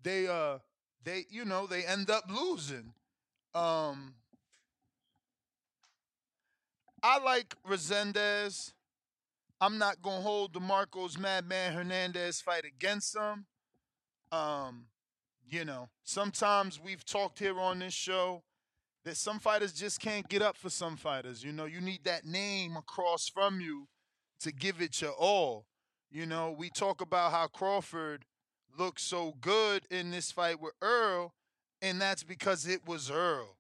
they 0.03 0.27
uh 0.27 0.59
they 1.05 1.27
you 1.31 1.45
know, 1.45 1.69
they 1.69 1.85
end 1.85 2.11
up 2.11 2.25
losing. 2.29 2.95
Um 3.55 4.15
I 7.01 7.21
like 7.21 7.55
Resendiz. 7.65 8.73
I'm 9.61 9.79
not 9.79 10.03
gonna 10.03 10.21
hold 10.21 10.53
the 10.53 10.59
Marcos 10.59 11.17
Madman 11.17 11.75
Hernandez 11.75 12.41
fight 12.41 12.65
against 12.65 13.15
him. 13.15 13.47
Um, 14.33 14.87
you 15.49 15.65
know, 15.65 15.89
sometimes 16.05 16.81
we've 16.83 17.05
talked 17.05 17.39
here 17.39 17.59
on 17.59 17.79
this 17.79 17.95
show 17.95 18.43
that 19.05 19.17
some 19.17 19.39
fighters 19.39 19.73
just 19.73 20.01
can't 20.01 20.29
get 20.29 20.43
up 20.43 20.57
for 20.57 20.69
some 20.69 20.97
fighters. 20.97 21.45
You 21.45 21.53
know, 21.53 21.65
you 21.65 21.81
need 21.81 22.05
that 22.05 22.25
name 22.25 22.77
across 22.77 23.29
from 23.29 23.61
you 23.61 23.87
to 24.41 24.53
give 24.53 24.81
it 24.81 25.01
your 25.01 25.13
all. 25.13 25.67
You 26.11 26.27
know, 26.27 26.55
we 26.57 26.71
talk 26.71 27.01
about 27.01 27.31
how 27.33 27.47
Crawford 27.47 28.25
looked 28.77 29.01
so 29.01 29.35
good 29.41 29.85
in 29.91 30.11
this 30.11 30.33
fight 30.33 30.61
with 30.61 30.75
Errol, 30.83 31.35
and 31.81 32.01
that's 32.01 32.25
because 32.25 32.67
it 32.67 32.87
was 32.87 33.11
Errol. 33.11 33.57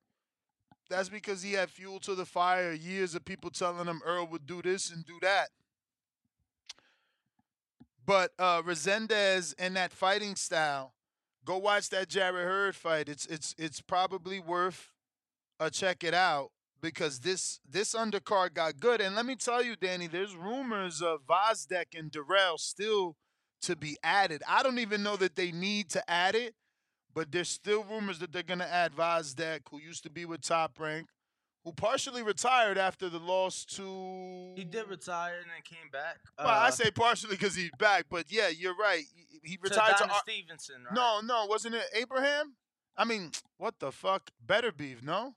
That's 0.89 1.09
because 1.09 1.43
he 1.43 1.53
had 1.53 1.71
fuel 1.71 1.99
to 2.01 2.15
the 2.15 2.27
fire, 2.27 2.73
years 2.73 3.15
of 3.15 3.25
people 3.25 3.51
telling 3.51 3.87
him 3.87 4.03
Errol 4.07 4.27
would 4.29 4.47
do 4.47 4.63
this 4.63 4.91
and 4.91 5.05
do 5.05 5.19
that. 5.23 5.49
But 8.05 8.33
uh 8.39 8.63
Resendiz 8.63 9.55
and 9.59 9.77
that 9.77 9.93
fighting 9.93 10.37
style, 10.37 10.93
go 11.47 11.57
watch 11.57 11.89
that 11.91 12.09
Jarrett 12.09 12.45
Hurd 12.47 12.77
fight. 12.77 13.09
It's 13.09 13.25
it's 13.27 13.55
it's 13.57 13.81
probably 13.81 14.41
worth 14.41 14.93
a 15.59 15.71
check 15.71 16.05
it 16.05 16.13
out 16.13 16.51
because 16.83 17.21
this 17.21 17.61
this 17.67 17.95
undercard 17.95 18.53
got 18.53 18.79
good. 18.79 19.01
And 19.01 19.15
let 19.15 19.25
me 19.25 19.37
tell 19.37 19.63
you, 19.63 19.77
Danny, 19.77 20.09
there's 20.09 20.37
rumors 20.37 21.01
of 21.01 21.21
Gvozdyk 21.27 21.99
and 21.99 22.11
Darrell 22.11 22.59
still 22.59 23.17
to 23.63 23.77
be 23.77 23.97
added. 24.03 24.43
I 24.47 24.63
don't 24.63 24.79
even 24.79 25.03
know 25.03 25.17
that 25.17 25.37
they 25.37 25.53
need 25.53 25.89
to 25.91 26.11
add 26.11 26.35
it, 26.35 26.55
but 27.15 27.33
there's 27.33 27.49
still 27.49 27.85
rumors 27.85 28.19
that 28.19 28.33
they're 28.33 28.43
gonna 28.43 28.69
add 28.71 28.97
Gvozdyk, 28.97 29.61
who 29.71 29.81
used 29.81 30.03
to 30.03 30.11
be 30.11 30.27
with 30.27 30.43
Top 30.43 30.79
Rank, 30.79 31.07
who 31.67 31.73
partially 31.73 32.23
retired 32.23 32.79
after 32.79 33.09
the 33.09 33.19
loss 33.19 33.65
to. 33.65 34.53
He 34.55 34.63
did 34.63 34.89
retire 34.89 35.39
and 35.43 35.51
then 35.51 35.63
came 35.65 35.91
back. 35.91 36.19
Well, 36.39 36.47
I 36.47 36.69
uh, 36.69 36.71
say 36.71 36.93
partially 36.93 37.35
because 37.35 37.57
he's 37.57 37.73
back, 37.77 38.07
but 38.09 38.27
yeah, 38.31 38.49
you're 38.49 38.77
right. 38.77 39.03
He, 39.13 39.51
he 39.51 39.59
retired 39.61 39.97
to. 39.97 40.05
Adonis 40.05 40.15
Ar- 40.15 40.23
Stevenson, 40.23 40.85
right? 40.85 40.95
No, 40.95 41.21
no, 41.25 41.47
wasn't 41.47 41.75
it 41.75 41.85
Abraham? 41.93 42.55
I 42.97 43.05
mean, 43.05 43.33
what 43.59 43.75
the 43.81 43.91
fuck? 43.91 44.31
Beterbiev, 44.47 45.03
no? 45.03 45.35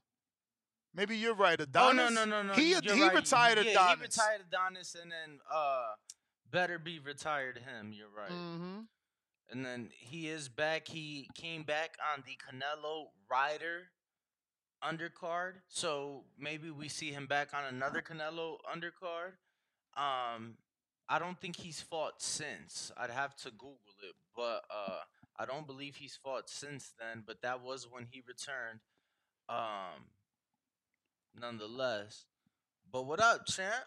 Maybe 0.93 1.17
you're 1.17 1.33
right, 1.33 1.59
Oh 1.75 1.91
no 1.91 2.09
no 2.09 2.25
no 2.25 2.43
no! 2.43 2.53
He 2.53 2.71
you're 2.71 2.81
he 2.81 3.03
right. 3.03 3.13
retired 3.13 3.57
yeah, 3.63 3.71
Adonis. 3.71 3.95
He 3.98 4.01
retired 4.01 4.41
Adonis, 4.48 4.95
and 5.01 5.12
then 5.12 5.39
uh, 5.51 5.88
Beterbiev 6.51 7.05
retired 7.05 7.57
him. 7.57 7.91
You're 7.91 8.07
right. 8.15 8.31
Mm-hmm. 8.31 8.79
And 9.51 9.65
then 9.65 9.89
he 9.98 10.29
is 10.29 10.48
back. 10.48 10.88
He 10.88 11.27
came 11.33 11.63
back 11.63 11.95
on 12.13 12.24
the 12.25 12.33
Canelo 12.33 13.05
Ryder 13.29 13.89
undercard. 14.83 15.53
So 15.67 16.24
maybe 16.38 16.69
we 16.69 16.88
see 16.89 17.12
him 17.12 17.25
back 17.27 17.50
on 17.53 17.65
another 17.65 18.01
Canelo 18.01 18.57
undercard. 18.74 19.33
Um, 19.98 20.55
I 21.07 21.19
don't 21.19 21.39
think 21.39 21.55
he's 21.55 21.81
fought 21.81 22.21
since. 22.21 22.91
I'd 22.98 23.09
have 23.09 23.36
to 23.38 23.51
Google 23.51 23.77
it, 24.07 24.15
but 24.36 24.63
uh, 24.69 25.00
I 25.38 25.45
don't 25.45 25.65
believe 25.65 25.95
he's 25.95 26.15
fought 26.15 26.50
since 26.50 26.93
then. 27.00 27.24
But 27.25 27.41
that 27.41 27.63
was 27.63 27.88
when 27.89 28.05
he 28.12 28.21
returned. 28.27 28.79
Um, 29.48 30.05
nonetheless. 31.39 32.25
But 32.91 33.05
what 33.05 33.19
up, 33.19 33.45
champ? 33.48 33.86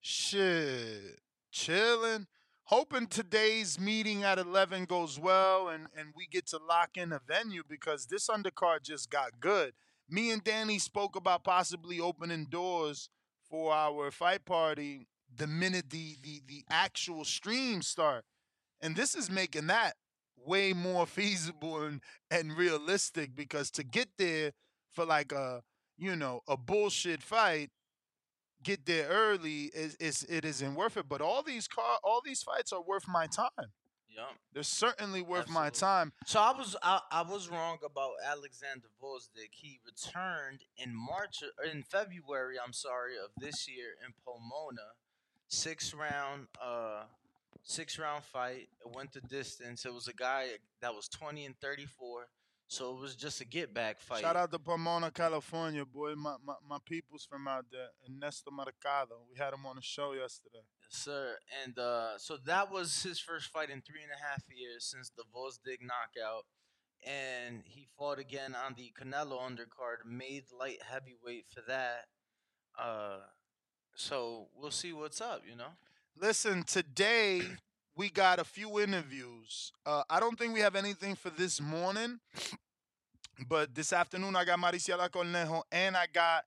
Shit, 0.00 1.20
chilling. 1.50 2.26
Hoping 2.64 3.08
today's 3.08 3.80
meeting 3.80 4.22
at 4.22 4.38
11 4.38 4.84
goes 4.84 5.18
well 5.18 5.68
and, 5.68 5.88
and 5.96 6.10
we 6.16 6.26
get 6.26 6.46
to 6.46 6.58
lock 6.68 6.90
in 6.94 7.12
a 7.12 7.20
venue 7.26 7.62
because 7.68 8.06
this 8.06 8.28
undercard 8.28 8.82
just 8.84 9.10
got 9.10 9.40
good. 9.40 9.72
Me 10.10 10.30
and 10.30 10.42
Danny 10.42 10.78
spoke 10.78 11.14
about 11.14 11.44
possibly 11.44 12.00
opening 12.00 12.46
doors 12.46 13.08
for 13.48 13.72
our 13.72 14.10
fight 14.10 14.44
party 14.44 15.06
the 15.34 15.46
minute 15.46 15.90
the, 15.90 16.16
the, 16.22 16.42
the 16.46 16.64
actual 16.70 17.24
stream 17.24 17.80
start. 17.82 18.24
And 18.80 18.96
this 18.96 19.14
is 19.14 19.30
making 19.30 19.68
that 19.68 19.94
way 20.36 20.72
more 20.72 21.06
feasible 21.06 21.82
and, 21.82 22.00
and 22.30 22.56
realistic 22.56 23.36
because 23.36 23.70
to 23.72 23.84
get 23.84 24.08
there 24.18 24.52
for 24.90 25.04
like 25.04 25.32
a, 25.32 25.62
you 25.96 26.16
know, 26.16 26.40
a 26.48 26.56
bullshit 26.56 27.22
fight 27.22 27.70
get 28.62 28.84
there 28.86 29.08
early 29.08 29.70
is, 29.74 29.94
is 29.96 30.22
it 30.24 30.44
isn't 30.44 30.74
worth 30.74 30.96
it. 30.96 31.08
But 31.08 31.20
all 31.20 31.42
these 31.42 31.68
car 31.68 31.98
all 32.02 32.20
these 32.24 32.42
fights 32.42 32.72
are 32.72 32.82
worth 32.82 33.08
my 33.08 33.26
time. 33.26 33.72
Yeah. 34.20 34.34
They're 34.52 34.62
certainly 34.62 35.22
worth 35.22 35.48
my 35.48 35.70
time. 35.70 36.12
So 36.26 36.40
I 36.40 36.52
was 36.52 36.76
I, 36.82 37.00
I 37.10 37.22
was 37.22 37.48
wrong 37.48 37.78
about 37.84 38.12
Alexander 38.26 38.88
Gvozdyk. 39.02 39.52
He 39.52 39.80
returned 39.86 40.60
in 40.76 40.94
March 40.94 41.42
or 41.42 41.64
in 41.64 41.82
February, 41.82 42.56
I'm 42.62 42.74
sorry, 42.74 43.14
of 43.16 43.30
this 43.38 43.66
year 43.66 43.94
in 44.04 44.12
Pomona. 44.24 44.92
Six 45.48 45.94
round 45.94 46.48
uh 46.62 47.04
six 47.62 47.98
round 47.98 48.24
fight. 48.24 48.68
It 48.84 48.94
went 48.94 49.12
the 49.12 49.22
distance. 49.22 49.86
It 49.86 49.94
was 49.94 50.06
a 50.06 50.14
guy 50.14 50.48
that 50.82 50.94
was 50.94 51.08
20 51.08 51.46
and 51.46 51.58
34. 51.60 52.26
So 52.70 52.94
it 52.94 53.00
was 53.00 53.16
just 53.16 53.40
a 53.40 53.44
get 53.44 53.74
back 53.74 53.98
fight. 53.98 54.20
Shout 54.20 54.36
out 54.36 54.52
to 54.52 54.58
Pomona, 54.60 55.10
California, 55.10 55.84
boy. 55.84 56.14
My, 56.14 56.36
my 56.46 56.54
my 56.68 56.78
people's 56.86 57.26
from 57.28 57.48
out 57.48 57.64
there. 57.72 57.88
Ernesto 58.08 58.52
Mercado. 58.52 59.16
We 59.28 59.36
had 59.36 59.52
him 59.52 59.66
on 59.66 59.74
the 59.74 59.82
show 59.82 60.12
yesterday. 60.12 60.62
Yes, 60.80 61.02
sir. 61.02 61.36
And 61.64 61.76
uh, 61.76 62.16
so 62.18 62.36
that 62.46 62.70
was 62.70 63.02
his 63.02 63.18
first 63.18 63.48
fight 63.48 63.70
in 63.70 63.82
three 63.82 64.02
and 64.04 64.12
a 64.12 64.24
half 64.24 64.44
years 64.56 64.84
since 64.84 65.10
the 65.10 65.24
Gvozdyk 65.34 65.80
knockout. 65.82 66.44
And 67.04 67.64
he 67.64 67.88
fought 67.98 68.20
again 68.20 68.54
on 68.54 68.76
the 68.76 68.92
Canelo 68.96 69.40
undercard, 69.40 70.06
made 70.06 70.44
light 70.56 70.78
heavyweight 70.88 71.46
for 71.52 71.62
that. 71.66 72.04
Uh, 72.80 73.16
so 73.96 74.46
we'll 74.56 74.70
see 74.70 74.92
what's 74.92 75.20
up, 75.20 75.42
you 75.44 75.56
know? 75.56 75.72
Listen, 76.16 76.62
today 76.62 77.42
we 77.96 78.08
got 78.10 78.38
a 78.38 78.44
few 78.44 78.80
interviews. 78.80 79.72
Uh, 79.84 80.02
I 80.08 80.20
don't 80.20 80.38
think 80.38 80.54
we 80.54 80.60
have 80.60 80.76
anything 80.76 81.14
for 81.14 81.30
this 81.30 81.60
morning, 81.60 82.20
but 83.48 83.74
this 83.74 83.92
afternoon 83.92 84.36
I 84.36 84.44
got 84.44 84.58
Maricela 84.58 85.08
Cornejo 85.08 85.62
and 85.72 85.96
I 85.96 86.06
got 86.12 86.44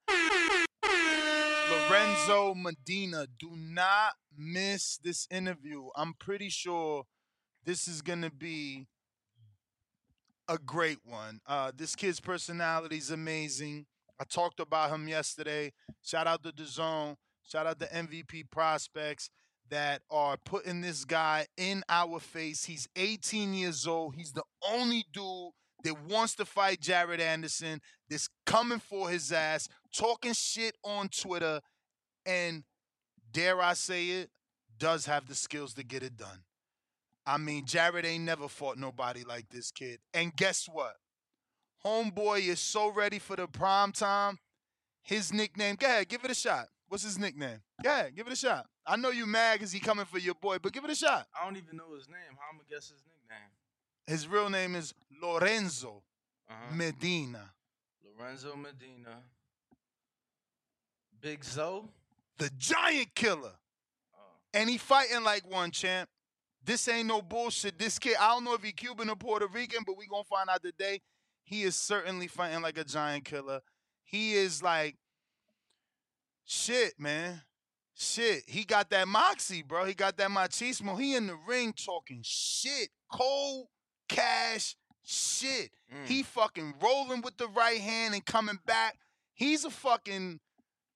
Lorenzo 1.69 2.53
Medina. 2.55 3.27
Do 3.39 3.51
not 3.55 4.13
miss 4.37 4.97
this 4.97 5.27
interview. 5.29 5.87
I'm 5.95 6.13
pretty 6.13 6.49
sure 6.49 7.03
this 7.65 7.87
is 7.87 8.01
going 8.01 8.21
to 8.21 8.31
be 8.31 8.87
a 10.47 10.57
great 10.57 10.99
one. 11.05 11.39
Uh, 11.47 11.71
this 11.75 11.95
kid's 11.95 12.19
personality 12.19 12.97
is 12.97 13.11
amazing. 13.11 13.85
I 14.19 14.25
talked 14.25 14.59
about 14.59 14.91
him 14.91 15.07
yesterday. 15.07 15.73
Shout 16.03 16.27
out 16.27 16.43
to 16.43 16.51
the 16.55 16.65
zone. 16.65 17.15
Shout 17.43 17.65
out 17.65 17.79
to 17.79 17.87
MVP 17.87 18.49
prospects 18.51 19.29
that 19.73 20.03
are 20.11 20.37
putting 20.37 20.81
this 20.81 21.03
guy 21.03 21.47
in 21.57 21.81
our 21.89 22.19
face. 22.19 22.63
He's 22.63 22.87
18 22.95 23.55
years 23.55 23.87
old. 23.87 24.13
He's 24.13 24.31
the 24.31 24.43
only 24.69 25.03
dude 25.11 25.49
that 25.83 25.95
wants 26.07 26.35
to 26.35 26.45
fight 26.45 26.79
Jared 26.79 27.19
Anderson, 27.19 27.81
that's 28.07 28.29
coming 28.45 28.77
for 28.77 29.09
his 29.09 29.31
ass, 29.31 29.67
talking 29.91 30.33
shit 30.33 30.75
on 30.83 31.09
Twitter, 31.09 31.59
and 32.23 32.63
dare 33.31 33.59
I 33.63 33.73
say 33.73 34.09
it, 34.09 34.29
does 34.77 35.07
have 35.07 35.27
the 35.27 35.33
skills 35.33 35.73
to 35.73 35.83
get 35.83 36.03
it 36.03 36.17
done. 36.17 36.43
I 37.25 37.39
mean, 37.39 37.65
Jared 37.65 38.05
ain't 38.05 38.25
never 38.25 38.47
fought 38.47 38.77
nobody 38.77 39.23
like 39.23 39.49
this 39.49 39.71
kid. 39.71 39.97
And 40.13 40.35
guess 40.35 40.69
what? 40.71 40.97
Homeboy 41.83 42.47
is 42.47 42.59
so 42.59 42.91
ready 42.91 43.17
for 43.17 43.35
the 43.35 43.47
prime 43.47 43.91
time. 43.91 44.37
His 45.01 45.33
nickname, 45.33 45.77
go 45.79 45.87
ahead, 45.87 46.09
give 46.09 46.23
it 46.23 46.29
a 46.29 46.35
shot. 46.35 46.67
What's 46.93 47.01
his 47.01 47.17
nickname? 47.17 47.57
Yeah, 47.83 48.11
give 48.11 48.27
it 48.27 48.33
a 48.33 48.35
shot. 48.35 48.67
I 48.85 48.97
know 48.97 49.09
you 49.09 49.25
mad 49.25 49.53
because 49.53 49.71
he 49.71 49.79
coming 49.79 50.05
for 50.05 50.19
your 50.19 50.35
boy, 50.35 50.59
but 50.61 50.73
give 50.73 50.83
it 50.83 50.91
a 50.91 50.95
shot. 50.95 51.25
I 51.35 51.43
don't 51.43 51.57
even 51.57 51.75
know 51.75 51.91
his 51.95 52.07
name. 52.07 52.37
How 52.39 52.49
am 52.49 52.57
I 52.57 52.57
gonna 52.57 52.69
guess 52.69 52.89
his 52.91 53.01
nickname? 53.07 53.49
His 54.05 54.27
real 54.27 54.47
name 54.47 54.75
is 54.75 54.93
Lorenzo 55.19 56.03
Uh-huh. 56.47 56.75
Medina, 56.75 57.49
Lorenzo 58.05 58.55
Medina. 58.55 59.23
Big 61.19 61.43
Zoe. 61.43 61.81
the 62.37 62.51
giant 62.59 63.15
killer. 63.15 63.55
Oh. 64.15 64.19
And 64.53 64.69
he 64.69 64.77
fighting 64.77 65.23
like 65.23 65.49
one 65.49 65.71
champ. 65.71 66.07
This 66.63 66.87
ain't 66.87 67.07
no 67.07 67.23
bullshit. 67.23 67.79
This 67.79 67.97
kid, 67.97 68.17
I 68.19 68.27
don't 68.35 68.43
know 68.43 68.53
if 68.53 68.61
he 68.61 68.71
Cuban 68.71 69.09
or 69.09 69.15
Puerto 69.15 69.47
Rican, 69.47 69.81
but 69.83 69.97
we 69.97 70.05
gonna 70.05 70.23
find 70.25 70.47
out 70.47 70.61
today. 70.61 71.01
He 71.43 71.63
is 71.63 71.75
certainly 71.75 72.27
fighting 72.27 72.61
like 72.61 72.77
a 72.77 72.83
giant 72.83 73.25
killer. 73.25 73.61
He 74.03 74.33
is 74.35 74.61
like 74.61 74.95
shit, 76.45 76.93
man. 76.99 77.41
Shit. 77.95 78.43
He 78.47 78.63
got 78.63 78.89
that 78.89 79.07
moxie, 79.07 79.61
bro. 79.61 79.85
He 79.85 79.93
got 79.93 80.17
that 80.17 80.29
machismo. 80.29 80.99
He 80.99 81.15
in 81.15 81.27
the 81.27 81.37
ring 81.47 81.73
talking 81.73 82.21
shit. 82.23 82.89
Cold 83.11 83.67
cash 84.09 84.75
shit. 85.03 85.71
Mm. 85.93 86.07
He 86.07 86.23
fucking 86.23 86.75
rolling 86.81 87.21
with 87.21 87.37
the 87.37 87.47
right 87.47 87.79
hand 87.79 88.13
and 88.13 88.25
coming 88.25 88.59
back. 88.65 88.97
He's 89.33 89.65
a 89.65 89.69
fucking 89.69 90.39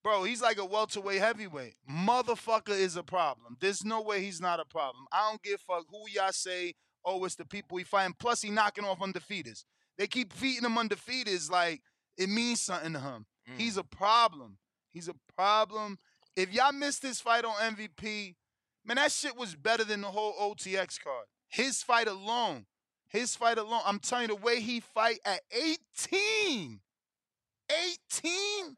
Bro, 0.08 0.24
he's 0.24 0.42
like 0.42 0.58
a 0.58 0.64
welterweight 0.64 1.20
heavyweight. 1.20 1.76
Motherfucker 1.92 2.70
is 2.70 2.96
a 2.96 3.04
problem. 3.04 3.58
There's 3.60 3.84
no 3.84 4.02
way 4.02 4.22
he's 4.22 4.40
not 4.40 4.62
a 4.62 4.64
problem. 4.64 5.06
I 5.12 5.30
don't 5.30 5.44
give 5.44 5.56
a 5.56 5.58
fuck 5.58 5.86
who 5.90 6.04
y'all 6.10 6.32
say, 6.32 6.76
oh, 7.04 7.26
it's 7.26 7.36
the 7.36 7.44
people 7.44 7.78
he 7.78 7.84
fighting. 7.84 8.16
Plus, 8.18 8.42
he 8.42 8.50
knocking 8.50 8.86
off 8.86 9.00
undefeateds. 9.00 9.66
They 9.98 10.08
keep 10.08 10.32
feeding 10.32 10.64
him 10.64 10.78
undefeateds 10.78 11.52
like 11.52 11.82
it 12.18 12.30
means 12.30 12.62
something 12.62 12.94
to 12.94 13.00
him. 13.00 13.26
Mm. 13.52 13.60
He's 13.60 13.76
a 13.76 13.84
problem. 13.84 14.60
He's 14.98 15.08
a 15.08 15.16
problem. 15.36 16.00
If 16.36 16.52
y'all 16.52 16.72
missed 16.72 17.04
his 17.04 17.22
fight 17.22 17.46
on 17.46 17.54
MVP, 17.54 18.34
man, 18.84 18.96
that 18.96 19.12
shit 19.12 19.38
was 19.38 19.54
better 19.54 19.84
than 19.84 20.02
the 20.02 20.08
whole 20.08 20.34
OTX 20.34 21.00
card. 21.04 21.26
His 21.48 21.84
fight 21.84 22.08
alone. 22.08 22.66
His 23.08 23.36
fight 23.36 23.60
alone. 23.60 23.82
I'm 23.86 24.00
telling 24.00 24.24
you, 24.24 24.36
the 24.36 24.42
way 24.42 24.60
he 24.60 24.80
fight 24.80 25.20
at 25.24 25.42
18. 25.52 26.80
18? 28.16 28.78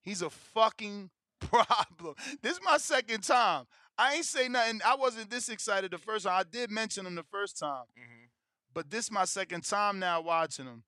He's 0.00 0.22
a 0.22 0.30
fucking 0.30 1.10
problem. 1.40 2.14
This 2.40 2.52
is 2.52 2.60
my 2.64 2.78
second 2.78 3.24
time. 3.24 3.64
I 3.98 4.14
ain't 4.14 4.24
say 4.24 4.46
nothing. 4.46 4.80
I 4.86 4.94
wasn't 4.94 5.28
this 5.28 5.48
excited 5.48 5.90
the 5.90 5.98
first 5.98 6.24
time. 6.24 6.38
I 6.38 6.44
did 6.48 6.70
mention 6.70 7.04
him 7.04 7.16
the 7.16 7.24
first 7.24 7.58
time. 7.58 7.86
Mm-hmm. 7.98 8.26
But 8.72 8.90
this 8.90 9.06
is 9.06 9.10
my 9.10 9.24
second 9.24 9.64
time 9.64 9.98
now 9.98 10.20
watching 10.20 10.66
him. 10.66 10.84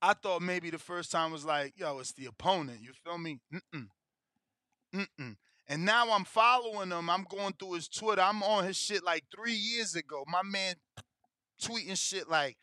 I 0.00 0.14
thought 0.14 0.42
maybe 0.42 0.70
the 0.70 0.78
first 0.78 1.10
time 1.10 1.32
was 1.32 1.44
like, 1.44 1.74
yo, 1.76 1.98
it's 1.98 2.12
the 2.12 2.26
opponent. 2.26 2.80
You 2.82 2.92
feel 3.04 3.18
me? 3.18 3.40
Mm-mm. 3.52 3.88
Mm-mm. 4.94 5.36
And 5.66 5.84
now 5.84 6.12
I'm 6.12 6.24
following 6.24 6.90
him. 6.90 7.10
I'm 7.10 7.26
going 7.28 7.52
through 7.58 7.74
his 7.74 7.88
Twitter. 7.88 8.22
I'm 8.22 8.42
on 8.42 8.64
his 8.64 8.76
shit 8.76 9.04
like 9.04 9.24
three 9.34 9.54
years 9.54 9.94
ago. 9.94 10.24
My 10.26 10.42
man 10.42 10.76
tweeting 11.60 11.98
shit 11.98 12.28
like, 12.28 12.56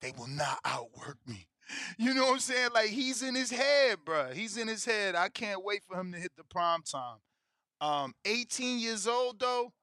they 0.00 0.12
will 0.16 0.28
not 0.28 0.58
outwork 0.64 1.18
me. 1.26 1.46
You 1.98 2.14
know 2.14 2.24
what 2.24 2.32
I'm 2.32 2.38
saying? 2.38 2.70
Like 2.72 2.88
he's 2.88 3.22
in 3.22 3.34
his 3.34 3.50
head, 3.50 3.98
bro. 4.02 4.30
He's 4.32 4.56
in 4.56 4.68
his 4.68 4.86
head. 4.86 5.14
I 5.14 5.28
can't 5.28 5.62
wait 5.62 5.82
for 5.86 6.00
him 6.00 6.12
to 6.12 6.18
hit 6.18 6.32
the 6.34 6.44
prime 6.44 6.80
time. 6.82 7.18
Um, 7.82 8.14
18 8.24 8.78
years 8.78 9.06
old 9.06 9.38
though. 9.38 9.74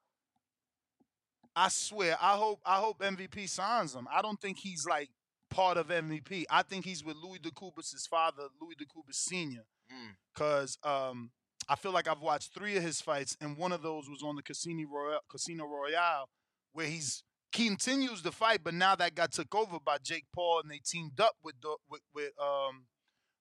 I 1.56 1.70
swear, 1.70 2.18
I 2.20 2.36
hope 2.38 2.60
I 2.66 2.78
hope 2.78 3.00
MVP 3.02 3.48
signs 3.48 3.94
him. 3.94 4.08
I 4.12 4.24
don't 4.24 4.42
think 4.42 4.58
he's 4.58 4.86
like 4.86 5.10
part 5.56 5.78
of 5.78 5.88
MVP. 5.88 6.44
I 6.50 6.64
think 6.64 6.84
he's 6.86 7.04
with 7.04 7.16
Louis 7.16 7.40
DeCubas' 7.40 8.08
father, 8.10 8.44
Louis 8.62 8.76
DeCubas 8.76 9.16
Sr. 9.16 9.64
Mm. 9.92 10.16
Cause 10.36 10.78
um, 10.84 11.32
I 11.70 11.76
feel 11.76 11.94
like 11.94 12.08
I've 12.08 12.22
watched 12.22 12.54
three 12.54 12.76
of 12.76 12.84
his 12.84 13.00
fights, 13.00 13.38
and 13.40 13.58
one 13.58 13.72
of 13.72 13.82
those 13.82 14.10
was 14.10 14.22
on 14.22 14.36
the 14.36 14.44
Casino 14.44 14.88
Royale, 14.92 15.22
Casino 15.32 15.66
Royale, 15.66 16.28
where 16.74 16.88
he's 16.88 17.24
continues 17.54 18.22
to 18.22 18.32
fight, 18.34 18.60
but 18.64 18.74
now 18.74 18.96
that 18.96 19.16
got 19.16 19.32
took 19.32 19.56
over 19.56 19.78
by 19.84 19.98
Jake 20.04 20.26
Paul, 20.34 20.60
and 20.62 20.70
they 20.70 20.82
teamed 20.86 21.20
up 21.22 21.36
with 21.42 21.56
the 21.62 21.78
with, 21.90 22.02
with 22.14 22.32
um, 22.42 22.86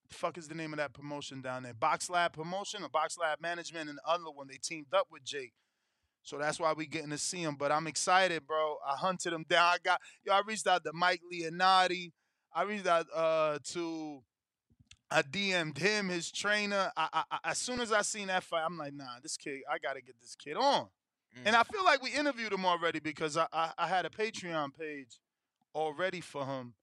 the 0.09 0.15
fuck 0.15 0.39
is 0.39 0.47
the 0.47 0.55
name 0.55 0.73
of 0.73 0.79
that 0.79 0.93
promotion 0.93 1.43
down 1.43 1.65
there? 1.65 1.75
Box 1.75 2.09
Lab 2.09 2.33
Promotion 2.33 2.85
or 2.85 2.89
Box 2.89 3.17
Lab 3.19 3.41
Management, 3.41 3.89
and 3.89 3.99
the 3.99 4.11
other 4.11 4.31
one 4.33 4.47
they 4.49 4.59
teamed 4.63 4.95
up 4.95 5.09
with 5.11 5.25
Jake. 5.25 5.53
So 6.25 6.39
that's 6.39 6.59
why 6.59 6.73
we 6.73 6.87
getting 6.87 7.11
to 7.11 7.19
see 7.19 7.43
him. 7.43 7.55
But 7.55 7.71
I'm 7.71 7.87
excited, 7.87 8.47
bro. 8.47 8.79
I 8.85 8.97
hunted 8.97 9.33
him 9.33 9.45
down. 9.49 9.63
I 9.63 9.77
got 9.85 10.01
yo. 10.25 10.33
I 10.33 10.41
reached 10.45 10.67
out 10.67 10.83
to 10.85 10.93
Mike 10.93 11.21
Leonardi. 11.33 12.13
I 12.53 12.63
reached 12.63 12.87
out 12.87 13.07
uh, 13.15 13.59
to. 13.73 14.23
I 15.11 15.23
DM'd 15.23 15.79
him, 15.79 16.09
his 16.09 16.33
trainer. 16.33 16.91
I, 16.97 17.09
I, 17.13 17.23
I, 17.31 17.51
as 17.51 17.59
soon 17.59 17.81
as 17.81 17.93
I 17.93 18.03
seen 18.03 18.29
that 18.29 18.43
fight, 18.43 18.65
I'm 18.65 18.79
like, 18.79 18.95
nah, 18.95 19.21
this 19.23 19.37
kid. 19.37 19.61
I 19.71 19.79
gotta 19.79 20.01
get 20.01 20.19
this 20.21 20.35
kid 20.35 20.57
on. 20.57 20.89
And 21.45 21.57
I 21.57 21.65
feel 21.65 21.85
like 21.85 22.03
we 22.03 22.13
interviewed 22.13 22.53
him 22.53 22.65
already 22.65 23.01
because 23.01 23.37
I, 23.37 23.47
I 23.53 23.73
I 23.77 23.87
had 23.89 24.07
a 24.07 24.11
Patreon 24.11 24.77
page 24.79 25.21
already 25.75 26.21
for 26.21 26.47
him. 26.47 26.75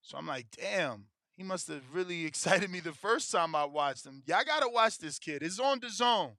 So 0.00 0.16
I'm 0.16 0.26
like, 0.26 0.46
damn, 0.56 1.06
he 1.36 1.42
must 1.42 1.68
have 1.68 1.82
really 1.92 2.24
excited 2.26 2.70
me 2.70 2.80
the 2.80 2.92
first 2.92 3.30
time 3.30 3.54
I 3.54 3.64
watched 3.66 4.06
him. 4.06 4.22
Y'all 4.26 4.42
gotta 4.46 4.68
watch 4.68 4.98
this 4.98 5.18
kid. 5.18 5.42
It's 5.42 5.58
on 5.58 5.80
the 5.80 5.90
zone. 5.90 6.32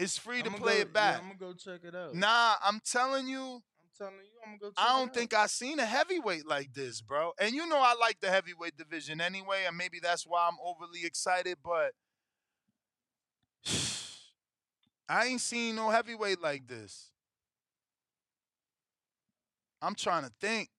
It's 0.00 0.16
free 0.16 0.42
to 0.42 0.50
play 0.50 0.76
go- 0.76 0.80
it 0.80 0.92
back. 0.94 1.16
Yeah, 1.16 1.20
I'm 1.20 1.36
gonna 1.38 1.52
go 1.52 1.52
check 1.52 1.80
it 1.84 1.94
out. 1.94 2.14
Nah, 2.14 2.54
I'm 2.64 2.80
telling 2.80 3.28
you, 3.28 3.38
I'm 3.42 3.90
telling 3.98 4.14
you, 4.14 4.40
I'm 4.46 4.52
gonna 4.52 4.58
go. 4.58 4.68
Check 4.68 4.78
I 4.78 4.98
don't 4.98 5.12
think 5.12 5.34
I 5.34 5.46
seen 5.46 5.78
a 5.78 5.84
heavyweight 5.84 6.46
like 6.46 6.72
this, 6.72 7.02
bro. 7.02 7.32
And 7.38 7.54
you 7.54 7.66
know 7.66 7.76
I 7.76 7.92
like 8.00 8.18
the 8.18 8.30
heavyweight 8.30 8.78
division 8.78 9.20
anyway, 9.20 9.64
and 9.66 9.76
maybe 9.76 10.00
that's 10.02 10.26
why 10.26 10.48
I'm 10.48 10.56
overly 10.64 11.04
excited, 11.04 11.58
but 11.62 11.92
I 15.06 15.26
ain't 15.26 15.42
seen 15.42 15.76
no 15.76 15.90
heavyweight 15.90 16.40
like 16.40 16.66
this. 16.66 17.10
I'm 19.82 19.94
trying 19.94 20.24
to 20.24 20.32
think. 20.40 20.70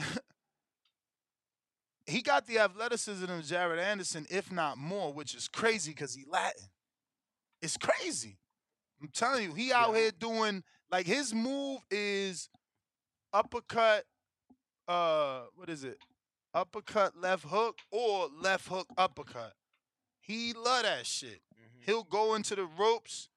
he 2.06 2.22
got 2.22 2.48
the 2.48 2.58
athleticism 2.58 3.30
of 3.30 3.44
Jared 3.44 3.78
Anderson, 3.78 4.26
if 4.30 4.50
not 4.50 4.78
more, 4.78 5.12
which 5.12 5.36
is 5.36 5.46
crazy 5.46 5.92
because 5.92 6.16
he 6.16 6.24
Latin. 6.28 6.64
It's 7.62 7.76
crazy. 7.76 8.36
I'm 9.00 9.08
telling 9.12 9.44
you, 9.44 9.54
he 9.54 9.72
out 9.72 9.94
here 9.96 10.10
doing 10.10 10.62
like 10.90 11.06
his 11.06 11.32
move 11.32 11.80
is 11.90 12.48
uppercut, 13.32 14.04
uh, 14.86 15.42
what 15.54 15.70
is 15.70 15.84
it? 15.84 15.98
Uppercut 16.54 17.16
left 17.16 17.44
hook 17.44 17.78
or 17.90 18.28
left 18.40 18.68
hook 18.68 18.88
uppercut. 18.98 19.54
He 20.20 20.52
love 20.52 20.82
that 20.82 21.06
shit. 21.06 21.40
He'll 21.84 22.04
go 22.04 22.34
into 22.34 22.54
the 22.54 22.66
ropes. 22.78 23.28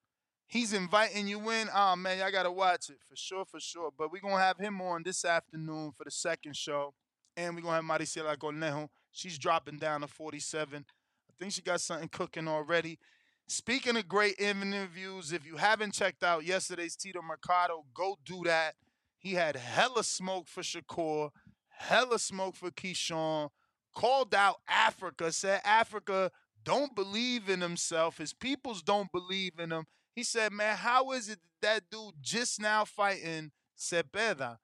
he's 0.47 0.73
inviting 0.73 1.27
you 1.27 1.49
in. 1.49 1.67
Oh 1.73 1.95
man, 1.95 2.19
y'all 2.19 2.31
gotta 2.31 2.51
watch 2.51 2.89
it 2.89 2.97
for 3.07 3.15
sure, 3.15 3.45
for 3.45 3.59
sure. 3.59 3.89
But 3.97 4.11
we're 4.11 4.21
gonna 4.21 4.37
have 4.37 4.57
him 4.57 4.81
on 4.81 5.01
this 5.03 5.25
afternoon 5.25 5.91
for 5.91 6.03
the 6.03 6.11
second 6.11 6.55
show. 6.55 6.93
And 7.37 7.55
we're 7.55 7.61
gonna 7.61 7.75
have 7.75 7.83
Maricela 7.83 8.37
Cornejo. 8.37 8.89
She's 9.11 9.37
dropping 9.37 9.77
down 9.77 10.01
to 10.01 10.07
47. 10.07 10.85
I 10.87 11.33
think 11.39 11.53
she 11.53 11.61
got 11.61 11.81
something 11.81 12.09
cooking 12.09 12.47
already. 12.47 12.99
Speaking 13.47 13.95
of 13.95 14.07
great 14.07 14.39
interviews, 14.39 15.31
if 15.31 15.45
you 15.45 15.57
haven't 15.57 15.93
checked 15.93 16.23
out 16.23 16.45
yesterday's 16.45 16.95
Tito 16.95 17.21
Mercado, 17.21 17.85
go 17.93 18.17
do 18.25 18.41
that. 18.45 18.75
He 19.17 19.33
had 19.33 19.55
hella 19.55 20.03
smoke 20.03 20.47
for 20.47 20.61
Shakur, 20.61 21.29
hella 21.69 22.17
smoke 22.19 22.55
for 22.55 22.71
Keyshawn, 22.71 23.49
called 23.93 24.33
out 24.33 24.57
Africa, 24.67 25.31
said 25.31 25.61
Africa 25.63 26.31
don't 26.65 26.95
believe 26.95 27.47
in 27.47 27.61
himself. 27.61 28.17
His 28.17 28.33
peoples 28.33 28.81
don't 28.81 29.11
believe 29.11 29.59
in 29.59 29.71
him. 29.71 29.85
He 30.15 30.23
said, 30.23 30.51
man, 30.51 30.75
how 30.75 31.11
is 31.11 31.29
it 31.29 31.39
that 31.61 31.83
dude 31.91 32.15
just 32.19 32.59
now 32.59 32.85
fighting 32.85 33.51
Cepeda? 33.77 34.57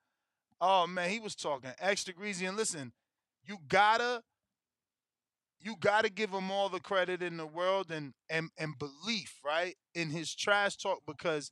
Oh 0.60 0.88
man, 0.88 1.10
he 1.10 1.20
was 1.20 1.36
talking 1.36 1.72
extra 1.80 2.13
greasy. 2.13 2.46
And 2.46 2.58
listen, 2.58 2.91
you 3.46 3.58
gotta 3.67 4.24
you 5.63 5.76
gotta 5.80 6.10
give 6.10 6.32
him 6.32 6.52
all 6.52 6.69
the 6.69 6.80
credit 6.80 7.21
in 7.21 7.38
the 7.38 7.45
world 7.45 7.91
and 7.91 8.13
and 8.30 8.50
and 8.58 8.78
belief, 8.78 9.39
right? 9.45 9.76
In 9.93 10.10
his 10.10 10.34
trash 10.34 10.76
talk 10.78 11.02
because 11.06 11.52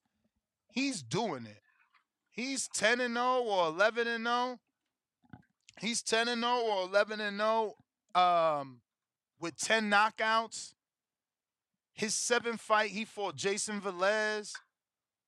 he's 0.72 1.02
doing 1.02 1.46
it. 1.46 1.62
He's 2.32 2.68
10 2.70 3.02
and 3.02 3.16
0 3.16 3.42
or 3.42 3.68
11 3.68 4.08
and 4.08 4.26
0. 4.26 4.60
He's 5.80 6.02
10 6.02 6.28
and 6.28 6.42
0 6.42 6.54
or 6.54 6.84
11 6.84 7.20
and 7.22 7.38
0 7.38 7.76
um 8.16 8.82
with 9.40 9.58
10 9.58 9.90
knockouts. 9.90 10.74
His 11.94 12.16
seventh 12.16 12.62
fight, 12.62 12.92
he 12.92 13.04
fought 13.06 13.36
Jason 13.36 13.82
Velez. 13.82 14.54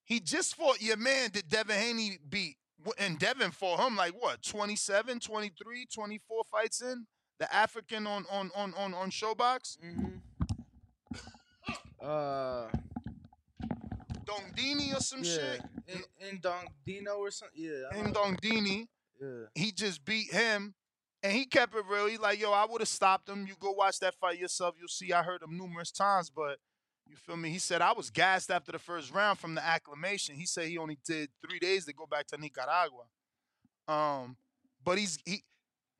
He 0.05 0.19
just 0.19 0.55
fought 0.55 0.81
your 0.81 0.97
man 0.97 1.29
that 1.33 1.49
Devin 1.49 1.75
Haney 1.75 2.17
beat. 2.29 2.55
And 2.97 3.19
Devin 3.19 3.51
fought 3.51 3.85
him 3.85 3.95
like 3.95 4.13
what, 4.13 4.41
27, 4.41 5.19
23, 5.19 5.85
24 5.93 6.43
fights 6.49 6.81
in? 6.81 7.05
The 7.41 7.51
African 7.51 8.05
on 8.05 8.23
on 8.31 8.51
on 8.55 8.71
on, 8.75 8.93
on 8.93 9.09
Showbox? 9.09 9.77
Uh, 11.99 12.67
Dongdini 14.23 14.95
or 14.95 14.99
some 14.99 15.23
yeah, 15.23 15.33
shit? 15.33 15.61
in, 15.87 16.03
in 16.29 16.41
Dino 16.85 17.15
or 17.15 17.31
something. 17.31 17.59
Yeah, 17.59 17.99
In. 17.99 18.13
Dongdini. 18.13 18.87
Yeah. 19.19 19.45
He 19.55 19.71
just 19.71 20.05
beat 20.05 20.31
him. 20.31 20.75
And 21.23 21.33
he 21.33 21.45
kept 21.45 21.73
it 21.73 21.83
real. 21.89 22.05
He 22.05 22.17
like, 22.17 22.39
yo, 22.39 22.51
I 22.51 22.67
would 22.69 22.81
have 22.81 22.87
stopped 22.87 23.27
him. 23.27 23.47
You 23.47 23.55
go 23.59 23.71
watch 23.71 23.99
that 24.01 24.13
fight 24.13 24.37
yourself. 24.37 24.75
You'll 24.77 24.87
see 24.87 25.11
I 25.11 25.23
heard 25.23 25.41
him 25.41 25.57
numerous 25.57 25.91
times, 25.91 26.29
but 26.29 26.59
you 27.07 27.15
feel 27.15 27.37
me? 27.37 27.49
He 27.49 27.57
said 27.57 27.81
I 27.81 27.93
was 27.93 28.11
gassed 28.11 28.51
after 28.51 28.71
the 28.71 28.79
first 28.79 29.11
round 29.11 29.39
from 29.39 29.55
the 29.55 29.65
acclamation. 29.65 30.35
He 30.35 30.45
said 30.45 30.67
he 30.67 30.77
only 30.77 30.99
did 31.03 31.29
three 31.43 31.57
days 31.57 31.85
to 31.85 31.93
go 31.93 32.05
back 32.05 32.27
to 32.27 32.37
Nicaragua. 32.37 33.05
Um, 33.87 34.37
but 34.83 34.99
he's 34.99 35.17
he 35.25 35.43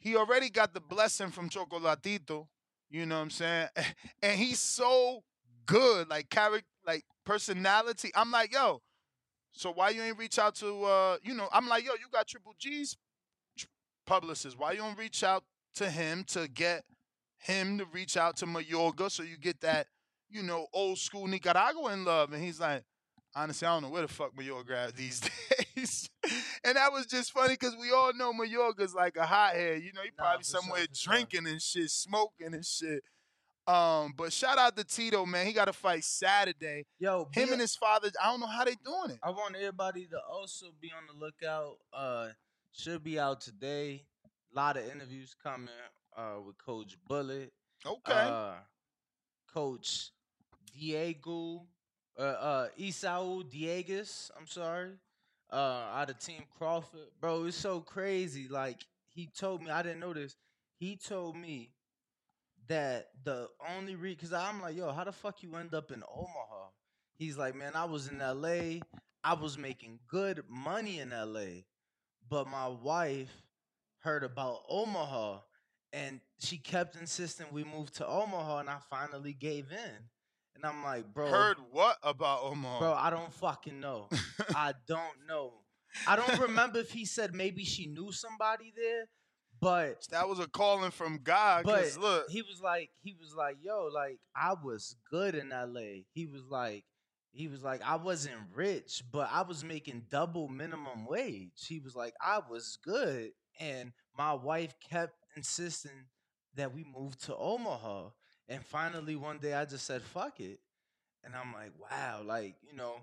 he 0.02 0.16
already 0.16 0.50
got 0.50 0.74
the 0.74 0.82
blessing 0.82 1.30
from 1.30 1.50
Chocolatito. 1.50 2.48
You 2.90 3.06
know 3.06 3.16
what 3.16 3.22
I'm 3.22 3.30
saying? 3.30 3.68
And 4.22 4.38
he's 4.38 4.60
so 4.60 5.24
good, 5.66 6.10
like 6.10 6.30
character, 6.30 6.68
like 6.86 7.06
personality. 7.24 8.12
I'm 8.16 8.32
like, 8.32 8.52
yo, 8.52 8.82
so 9.52 9.72
why 9.72 9.90
you 9.90 10.02
ain't 10.02 10.18
reach 10.18 10.40
out 10.40 10.56
to 10.56 10.84
uh, 10.84 11.18
you 11.24 11.34
know, 11.36 11.48
I'm 11.54 11.68
like, 11.68 11.86
yo, 11.86 11.92
you 11.94 12.08
got 12.12 12.28
Triple 12.28 12.54
G's 12.60 12.98
publicist. 14.06 14.58
Why 14.58 14.74
you 14.74 14.80
don't 14.80 14.98
reach 14.98 15.24
out 15.24 15.44
to 15.76 15.90
him 15.90 16.24
to 16.30 16.48
get 16.48 16.84
him 17.38 17.78
to 17.78 17.86
reach 17.86 18.18
out 18.18 18.38
to 18.38 18.46
Mayorga 18.46 19.10
so 19.10 19.24
you 19.24 19.38
get 19.38 19.62
that, 19.62 19.88
you 20.30 20.44
know, 20.44 20.68
old 20.74 20.98
school 20.98 21.28
Nicaraguan 21.28 22.06
love? 22.06 22.34
And 22.34 22.44
he's 22.44 22.60
like, 22.60 22.84
honestly, 23.36 23.68
I 23.68 23.74
don't 23.74 23.84
know 23.84 23.90
where 23.90 24.02
the 24.04 24.08
fuck 24.08 24.36
Mayorga 24.36 24.88
at 24.88 24.96
these 24.96 25.20
days. 25.76 26.10
and 26.64 26.76
that 26.76 26.92
was 26.92 27.06
just 27.06 27.32
funny 27.32 27.54
because 27.54 27.76
we 27.80 27.92
all 27.92 28.14
know 28.14 28.34
Mayorga's 28.34 28.94
like 28.94 29.18
a 29.18 29.26
hothead. 29.26 29.82
You 29.84 29.94
know, 29.94 30.02
he 30.04 30.12
probably 30.12 30.44
somewhere 30.44 30.86
drinking 30.94 31.48
and 31.48 31.62
shit, 31.62 31.90
smoking 31.90 32.54
and 32.54 32.66
shit. 32.66 33.04
Um, 33.68 34.14
but 34.18 34.34
shout 34.34 34.58
out 34.58 34.76
to 34.76 34.84
Tito, 34.84 35.26
man. 35.26 35.46
He 35.46 35.54
got 35.54 35.66
to 35.66 35.74
fight 35.74 36.04
Saturday. 36.04 36.86
Yo, 37.00 37.30
him 37.32 37.52
and 37.52 37.62
his 37.62 37.76
father. 37.76 38.10
I 38.22 38.32
don't 38.32 38.40
know 38.40 38.48
how 38.48 38.66
they 38.66 38.76
doing 38.84 39.12
it. 39.12 39.20
I 39.24 39.30
want 39.30 39.56
everybody 39.56 40.08
to 40.08 40.20
also 40.30 40.68
be 40.82 40.92
on 40.92 41.04
the 41.08 41.26
lookout. 41.26 41.78
Uh, 41.94 42.30
should 42.74 43.04
be 43.04 43.20
out 43.20 43.42
today. 43.42 44.04
A 44.26 44.56
lot 44.56 44.78
of 44.78 44.90
interviews 44.90 45.36
coming 45.42 45.70
uh, 46.18 46.42
with 46.46 46.58
Coach 46.58 46.98
Bullet. 47.08 47.54
Okay. 47.86 48.14
Uh, 48.14 48.54
Coach 49.54 50.12
Diego, 50.74 51.66
uh, 52.18 52.22
uh, 52.22 52.68
Esau 52.78 53.44
Dieguez. 53.44 54.32
I'm 54.38 54.48
sorry. 54.48 54.92
Uh, 55.52 55.84
out 55.96 56.10
of 56.10 56.20
Team 56.20 56.44
Crawford, 56.58 57.10
bro. 57.20 57.46
It's 57.46 57.58
so 57.58 57.82
crazy. 57.82 58.48
Like 58.48 58.86
he 59.10 59.28
told 59.28 59.62
me, 59.62 59.70
I 59.70 59.82
didn't 59.82 60.00
know 60.00 60.14
this. 60.14 60.36
He 60.78 60.96
told 60.96 61.36
me 61.36 61.72
that 62.68 63.10
the 63.24 63.50
only 63.76 63.96
reason, 63.96 64.20
cause 64.20 64.34
I'm 64.34 64.62
like, 64.62 64.76
yo, 64.76 64.92
how 64.92 65.04
the 65.04 65.12
fuck 65.12 65.44
you 65.44 65.56
end 65.56 65.74
up 65.74 65.92
in 65.92 66.04
Omaha? 66.10 66.70
He's 67.18 67.38
like, 67.38 67.56
man, 67.56 67.74
I 67.76 67.86
was 67.86 68.08
in 68.08 68.22
L.A. 68.22 68.82
I 69.24 69.34
was 69.34 69.58
making 69.58 70.00
good 70.08 70.44
money 70.50 71.00
in 71.00 71.12
L.A. 71.12 71.66
But 72.30 72.48
my 72.48 72.68
wife 72.68 73.44
heard 74.00 74.24
about 74.24 74.62
Omaha, 74.70 75.40
and 75.94 76.22
she 76.40 76.58
kept 76.58 76.96
insisting 76.96 77.46
we 77.52 77.64
move 77.64 77.92
to 77.94 78.08
Omaha, 78.08 78.60
and 78.60 78.70
I 78.70 78.78
finally 78.90 79.34
gave 79.34 79.72
in. 79.72 80.10
And 80.56 80.66
I'm 80.66 80.84
like, 80.84 81.12
bro, 81.14 81.28
Heard 81.30 81.58
what 81.72 81.98
about 82.04 82.44
Omar? 82.44 82.80
bro, 82.80 82.94
I 82.94 83.10
don't 83.10 83.34
fucking 83.34 83.80
know. 83.80 84.10
I 84.56 84.74
don't 84.88 85.28
know. 85.28 85.54
I 86.08 86.16
don't 86.16 86.40
remember 86.40 86.80
if 86.80 86.92
he 86.92 87.06
said 87.06 87.34
maybe 87.34 87.66
she 87.66 87.86
knew 87.88 88.12
somebody 88.12 88.74
there, 88.76 89.06
but 89.60 90.06
that 90.12 90.28
was 90.30 90.40
a 90.40 90.48
calling 90.48 90.92
from 90.92 91.20
God. 91.24 91.66
but 91.66 91.84
Cause 91.84 91.98
look, 91.98 92.30
he 92.30 92.42
was 92.42 92.62
like, 92.62 92.90
he 93.02 93.14
was 93.20 93.34
like, 93.36 93.58
yo, 93.62 93.90
like 93.94 94.20
I 94.36 94.54
was 94.64 94.96
good 95.10 95.36
in 95.36 95.50
LA. 95.50 96.04
He 96.14 96.28
was 96.28 96.44
like, 96.50 96.86
he 97.34 97.48
was 97.48 97.64
like, 97.64 97.82
I 97.84 97.96
wasn't 97.96 98.36
rich, 98.54 99.04
but 99.12 99.30
I 99.32 99.42
was 99.42 99.64
making 99.64 100.04
double 100.10 100.48
minimum 100.48 101.06
wage. 101.06 101.66
He 101.68 101.80
was 101.80 101.96
like, 101.96 102.14
I 102.22 102.40
was 102.50 102.78
good, 102.84 103.32
and 103.60 103.92
my 104.18 104.34
wife 104.34 104.76
kept 104.90 105.14
insisting 105.36 106.08
that 106.56 106.74
we 106.74 106.84
move 106.84 107.18
to 107.20 107.36
Omaha. 107.36 108.10
And 108.52 108.62
finally, 108.66 109.16
one 109.16 109.38
day, 109.38 109.54
I 109.54 109.64
just 109.64 109.86
said, 109.86 110.02
fuck 110.02 110.42
it. 110.42 110.60
And 111.24 111.34
I'm 111.34 111.54
like, 111.54 111.72
wow, 111.80 112.22
like, 112.26 112.56
you 112.70 112.76
know, 112.76 112.96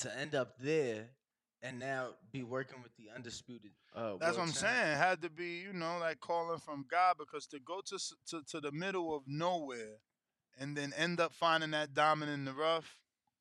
to 0.00 0.18
end 0.18 0.34
up 0.34 0.58
there 0.60 1.06
and 1.62 1.78
now 1.78 2.08
be 2.30 2.42
working 2.42 2.82
with 2.82 2.94
the 2.96 3.04
undisputed 3.14 3.70
uh 3.94 4.16
That's 4.20 4.36
what 4.36 4.42
I'm 4.42 4.52
saying. 4.52 4.92
It 4.92 4.96
had 4.96 5.22
to 5.22 5.30
be, 5.30 5.60
you 5.60 5.72
know, 5.72 5.96
like 5.98 6.20
calling 6.20 6.58
from 6.58 6.84
God 6.90 7.16
because 7.18 7.46
to 7.48 7.58
go 7.58 7.80
to 7.86 7.98
to, 8.28 8.42
to 8.50 8.60
the 8.60 8.70
middle 8.72 9.16
of 9.16 9.22
nowhere 9.26 9.96
and 10.58 10.76
then 10.76 10.92
end 10.96 11.20
up 11.20 11.32
finding 11.32 11.70
that 11.70 11.94
diamond 11.94 12.30
in 12.30 12.44
the 12.44 12.52
rough, 12.52 12.98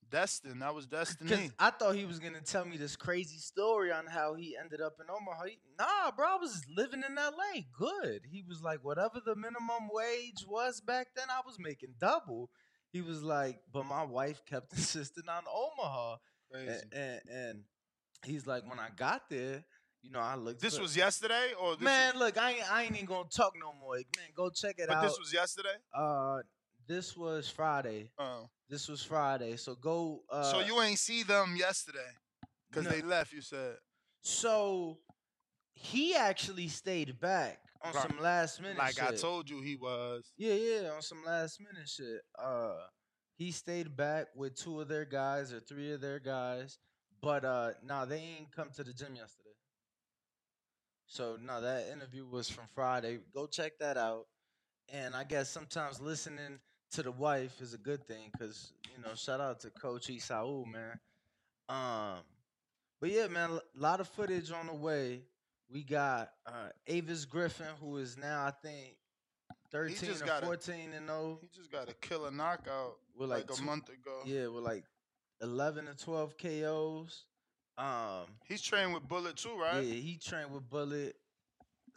destined. 0.10 0.62
That 0.62 0.74
was 0.76 0.86
destiny. 0.88 1.52
I 1.60 1.70
thought 1.72 1.96
he 1.96 2.06
was 2.06 2.20
gonna 2.20 2.42
tell 2.42 2.66
me 2.66 2.78
this 2.78 2.96
crazy 2.96 3.38
story 3.38 3.92
on 3.92 4.06
how 4.08 4.34
he 4.36 4.56
ended 4.60 4.82
up 4.82 4.98
in 5.00 5.06
Omaha. 5.10 5.46
He- 5.46 5.60
nah, 5.78 6.12
bro, 6.16 6.28
I 6.28 6.36
was 6.36 6.62
living 6.76 7.04
in 7.08 7.16
LA. 7.16 7.62
Good. 7.78 8.22
He 8.32 8.44
was 8.48 8.62
like, 8.62 8.84
whatever 8.84 9.22
the 9.26 9.36
minimum 9.36 9.90
wage 9.92 10.46
was 10.48 10.82
back 10.82 11.08
then, 11.16 11.28
I 11.30 11.42
was 11.46 11.58
making 11.60 11.96
double. 12.00 12.50
He 12.92 13.02
was 13.02 13.22
like, 13.22 13.60
but 13.72 13.86
my 13.86 14.04
wife 14.04 14.42
kept 14.46 14.74
insisting 14.78 15.30
on 15.30 15.44
Omaha. 15.48 16.18
Crazy. 16.52 16.72
And, 16.72 16.94
and, 16.94 17.22
and 17.30 17.64
he's 18.26 18.48
like, 18.48 18.68
when 18.70 18.80
I 18.80 18.90
got 18.96 19.30
there, 19.30 19.64
you 20.02 20.12
know, 20.12 20.20
I 20.20 20.36
looked. 20.36 20.62
This 20.62 20.80
was 20.80 20.96
yesterday, 20.96 21.52
or 21.60 21.76
this 21.76 21.84
man, 21.84 22.18
look, 22.18 22.38
I 22.38 22.52
ain't, 22.52 22.72
I 22.72 22.84
ain't 22.84 22.96
even 22.96 23.06
gonna 23.06 23.28
talk 23.30 23.54
no 23.60 23.74
more. 23.80 23.96
Man, 23.96 24.30
go 24.34 24.50
check 24.50 24.76
it 24.80 24.88
but 24.88 24.96
out. 24.98 25.04
this 25.04 25.20
was 25.20 25.34
yesterday. 25.34 25.76
uh, 25.94 26.38
this 26.90 27.16
was 27.16 27.48
Friday. 27.50 28.12
Oh, 28.20 28.50
This 28.68 28.90
was 28.90 29.02
Friday. 29.04 29.56
So 29.56 29.76
go. 29.76 30.24
Uh, 30.30 30.44
so 30.52 30.60
you 30.62 30.82
ain't 30.82 31.00
see 31.00 31.24
them 31.24 31.56
yesterday 31.56 32.12
because 32.70 32.86
no. 32.86 32.92
they 32.92 33.02
left. 33.02 33.32
You 33.32 33.42
said 33.42 33.76
So 34.22 34.98
he 35.74 36.16
actually 36.16 36.68
stayed 36.68 37.20
back 37.22 37.60
on 37.84 37.94
Right. 37.94 38.10
some 38.10 38.20
last 38.20 38.62
minute 38.62 38.78
like 38.78 39.02
I 39.02 39.16
told 39.16 39.50
you 39.50 39.62
he 39.62 39.76
was. 39.78 40.34
Yeah, 40.38 40.56
yeah, 40.56 40.90
on 40.90 41.02
some 41.02 41.24
last 41.26 41.60
minute 41.62 41.88
shit. 41.88 42.22
Uh 42.38 42.76
he 43.38 43.52
stayed 43.52 43.96
back 43.96 44.28
with 44.36 44.56
two 44.56 44.82
of 44.82 44.90
their 44.90 45.06
guys 45.06 45.54
or 45.54 45.62
three 45.62 45.94
of 45.94 46.02
their 46.02 46.20
guys. 46.20 46.78
But 47.22 47.46
uh 47.46 47.72
nah, 47.84 48.06
they 48.06 48.18
ain't 48.40 48.52
come 48.52 48.70
to 48.76 48.84
the 48.84 48.94
gym 48.94 49.16
yesterday. 49.16 49.56
So 51.08 51.38
no, 51.42 51.62
that 51.62 51.88
interview 51.92 52.26
was 52.26 52.50
from 52.50 52.66
Friday. 52.76 53.20
Go 53.34 53.48
check 53.48 53.74
that 53.80 53.98
out. 53.98 54.26
And 54.92 55.16
I 55.16 55.24
guess 55.24 55.50
sometimes 55.50 56.02
listening 56.02 56.60
to 56.92 57.04
the 57.04 57.12
wife 57.12 57.62
is 57.62 57.74
a 57.74 57.78
good 57.78 58.06
thing 58.08 58.32
because 58.32 58.74
you 58.96 59.04
know, 59.04 59.14
shout 59.16 59.40
out 59.40 59.60
to 59.62 59.70
Coach 59.70 60.10
Esau, 60.10 60.64
man. 60.66 61.00
Um, 61.68 62.20
but 63.00 63.12
yeah, 63.12 63.28
man, 63.28 63.52
a 63.52 63.62
lot 63.80 64.00
of 64.00 64.08
footage 64.08 64.52
on 64.52 64.68
the 64.68 64.74
way. 64.74 65.22
We 65.72 65.84
got 65.84 66.32
uh, 66.48 66.70
Avious 66.88 67.26
Griffin, 67.26 67.68
who 67.80 67.98
is 67.98 68.18
now 68.18 68.46
I 68.46 68.52
think 68.52 68.96
thirteen 69.72 70.10
or 70.10 70.26
got 70.26 70.44
a- 70.44 70.46
fourteen 70.48 70.94
and 70.96 71.10
oh. 71.10 71.38
He 71.42 71.48
just 71.56 71.72
got 71.72 71.90
a 71.90 71.94
killer 71.94 72.32
knockout 72.32 72.98
With 73.16 73.30
like, 73.30 73.50
like 73.50 73.60
a 73.60 73.64
month 73.64 73.90
ago. 73.90 74.22
Yeah, 74.26 74.48
with 74.48 74.64
like 74.64 74.84
11 75.42 75.86
to 75.86 75.96
12 75.96 76.38
KOs. 76.38 77.26
Um, 77.78 78.26
He's 78.46 78.62
trained 78.62 78.94
with 78.94 79.08
Bullet 79.08 79.38
too, 79.38 79.58
right? 79.58 79.82
yeah, 79.84 79.94
he 79.94 80.18
trained 80.18 80.52
with 80.52 80.70
Bullet. 80.70 81.16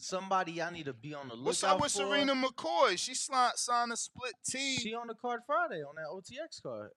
Somebody 0.03 0.61
I 0.61 0.71
need 0.71 0.87
to 0.87 0.93
be 0.93 1.15
on 1.15 1.29
the 1.29 1.35
lookout 1.35 1.47
What's 1.47 1.65
up 1.65 1.81
with 1.81 1.93
for. 1.93 1.99
Serena 1.99 2.35
McCoy? 2.35 2.99
She 2.99 3.13
sli- 3.13 3.57
signed 3.57 3.93
a 3.93 3.97
split 3.97 4.35
T. 4.45 4.77
She 4.77 4.95
on 4.95 5.07
the 5.07 5.15
card 5.15 5.41
Friday 5.47 5.83
on 5.83 5.95
that 5.95 6.07
OTX 6.13 6.61
card. 6.63 6.91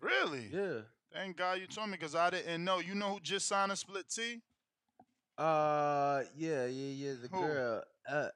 really? 0.00 0.48
Yeah. 0.52 0.80
Thank 1.12 1.36
God 1.36 1.60
you 1.60 1.66
told 1.66 1.88
me 1.90 1.96
because 1.96 2.14
I 2.14 2.30
didn't 2.30 2.64
know. 2.64 2.80
You 2.80 2.94
know 2.94 3.14
who 3.14 3.20
just 3.20 3.46
signed 3.46 3.70
a 3.72 3.76
split 3.76 4.06
T? 4.10 4.40
Uh, 5.38 6.22
yeah, 6.36 6.66
yeah, 6.66 7.06
yeah. 7.08 7.12
The 7.22 7.28
Who? 7.32 7.40
girl, 7.40 7.82
uh, 8.08 8.28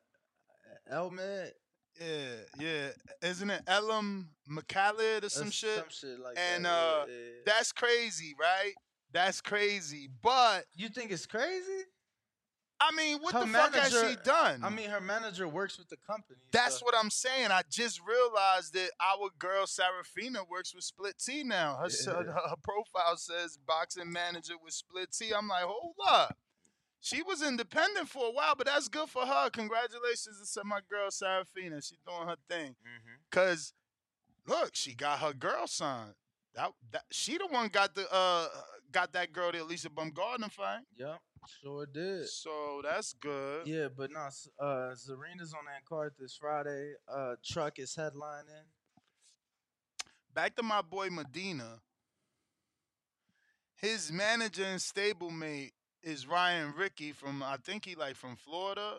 Elmed, 0.90 1.53
Yeah, 2.01 2.07
yeah. 2.59 2.88
Isn't 3.23 3.51
it 3.51 3.62
Elam 3.66 4.31
McCallid 4.51 5.25
or 5.25 5.29
some 5.29 5.49
uh, 5.49 5.51
shit? 5.51 5.77
some 5.77 5.85
shit 5.90 6.21
like 6.21 6.38
and 6.55 6.64
that. 6.64 6.71
uh, 6.73 7.05
yeah, 7.09 7.14
yeah. 7.14 7.31
that's 7.47 7.73
crazy, 7.73 8.35
right? 8.40 8.73
That's 9.12 9.40
crazy. 9.40 10.09
But 10.23 10.64
you 10.75 10.88
think 10.88 11.11
it's 11.11 11.27
crazy? 11.27 11.85
I 12.81 12.93
mean, 12.93 13.19
what 13.19 13.35
Her 13.35 13.41
the 13.41 13.47
fuck 13.49 13.75
has 13.75 13.91
she 13.93 14.17
done? 14.23 14.62
I 14.62 14.71
mean, 14.71 14.88
her 14.91 15.01
manager 15.01 15.49
works 15.49 15.79
with 15.79 15.88
the 15.88 15.97
company. 16.07 16.38
That's 16.53 16.79
so- 16.79 16.85
what 16.87 16.95
I'm 16.97 17.11
saying. 17.11 17.51
I 17.51 17.62
just 17.71 18.01
realized 18.07 18.73
that 18.75 18.91
our 19.01 19.31
girl 19.38 19.64
Sarafina 19.67 20.49
works 20.49 20.75
with 20.75 20.85
Split 20.85 21.17
T 21.19 21.43
now. 21.43 21.77
Her, 21.77 21.87
s- 21.87 22.05
her, 22.05 22.23
her 22.25 22.57
profile 22.62 23.17
says 23.17 23.59
boxing 23.67 24.12
manager 24.12 24.55
with 24.62 24.75
Split 24.75 25.11
T. 25.12 25.33
I'm 25.37 25.49
like, 25.49 25.64
hold 25.64 25.97
up. 26.09 26.37
She 27.01 27.23
was 27.23 27.43
independent 27.43 28.09
for 28.09 28.27
a 28.27 28.31
while, 28.33 28.55
but 28.57 28.67
that's 28.67 28.88
good 28.88 29.09
for 29.09 29.25
her. 29.27 29.51
Congratulations 29.51 30.51
to 30.53 30.64
my 30.64 30.81
girl 30.88 31.09
Sarafina. 31.11 31.77
She's 31.85 31.99
doing 32.07 32.29
her 32.29 32.37
thing. 32.49 32.77
Mhm. 32.87 33.19
Cause 33.31 33.73
look, 34.47 34.71
she 34.75 34.95
got 34.95 35.19
her 35.21 35.33
girl 35.33 35.67
signed. 35.67 36.14
That, 36.55 36.73
that 36.93 37.05
she 37.11 37.38
the 37.38 37.47
one 37.47 37.69
got 37.69 37.95
the 37.95 38.12
uh 38.12 38.49
got 38.91 39.12
that 39.12 39.33
girl 39.33 39.53
the 39.53 39.62
Elisa 39.62 39.91
Bumgarner 39.91 40.51
fight. 40.51 40.81
Yep, 40.97 41.19
sure 41.62 41.87
did. 41.87 42.29
So 42.29 42.83
that's 42.83 43.12
good. 43.14 43.66
Yeah, 43.66 43.88
but 43.94 44.11
no, 44.11 44.29
uh, 44.61 44.94
Zarina's 44.94 45.55
on 45.55 45.64
that 45.66 45.85
card 45.88 46.14
this 46.18 46.37
Friday. 46.37 46.92
Uh, 47.09 47.35
Truck 47.44 47.79
is 47.79 47.94
headlining. 47.94 48.66
back 50.35 50.55
to 50.57 50.62
my 50.62 50.83
boy 50.83 51.09
Medina. 51.11 51.81
His 53.77 54.11
manager 54.11 54.64
and 54.64 54.81
stablemate 54.81 55.70
is 56.03 56.27
Ryan 56.27 56.74
Ricky 56.77 57.12
from 57.12 57.42
I 57.42 57.57
think 57.62 57.85
he 57.85 57.94
like 57.94 58.16
from 58.16 58.37
Florida. 58.37 58.98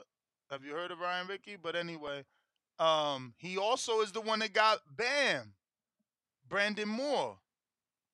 Have 0.50 0.64
you 0.64 0.72
heard 0.72 0.92
of 0.92 1.00
Ryan 1.00 1.28
Ricky? 1.28 1.58
But 1.62 1.76
anyway, 1.76 2.24
um, 2.80 3.34
he 3.38 3.58
also 3.58 4.02
is 4.02 4.12
the 4.12 4.22
one 4.22 4.40
that 4.40 4.54
got 4.54 4.80
Bam, 4.96 5.54
Brandon 6.48 6.88
Moore, 6.88 7.38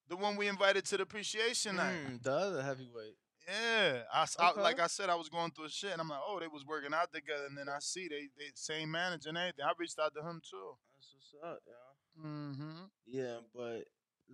the 0.09 0.15
one 0.15 0.35
we 0.35 0.47
invited 0.47 0.85
to 0.85 0.97
the 0.97 1.03
appreciation 1.03 1.77
night. 1.77 1.95
Mm, 2.07 2.23
the 2.23 2.31
other 2.31 2.61
heavyweight. 2.63 3.15
Yeah, 3.47 4.01
I, 4.13 4.25
I- 4.39 4.51
Okay. 4.51 4.61
like 4.61 4.79
I 4.79 4.87
said, 4.87 5.09
I 5.09 5.15
was 5.15 5.29
going 5.29 5.51
through 5.51 5.69
shit, 5.69 5.91
and 5.91 6.01
I'm 6.01 6.09
like, 6.09 6.19
oh, 6.25 6.39
they 6.39 6.47
was 6.47 6.65
working 6.65 6.93
out 6.93 7.13
together, 7.13 7.45
and 7.45 7.57
then 7.57 7.69
I 7.69 7.77
see 7.79 8.07
they 8.07 8.29
they 8.37 8.51
same 8.55 8.91
manager 8.91 9.29
and 9.29 9.37
everything. 9.37 9.65
I 9.65 9.71
reached 9.77 9.99
out 9.99 10.13
to 10.15 10.21
him 10.21 10.41
too. 10.49 10.77
That's 10.93 11.13
what's 11.13 11.53
up, 11.53 11.59
yeah. 11.67 12.25
Mm-hmm. 12.27 12.83
Yeah, 13.05 13.37
but 13.53 13.83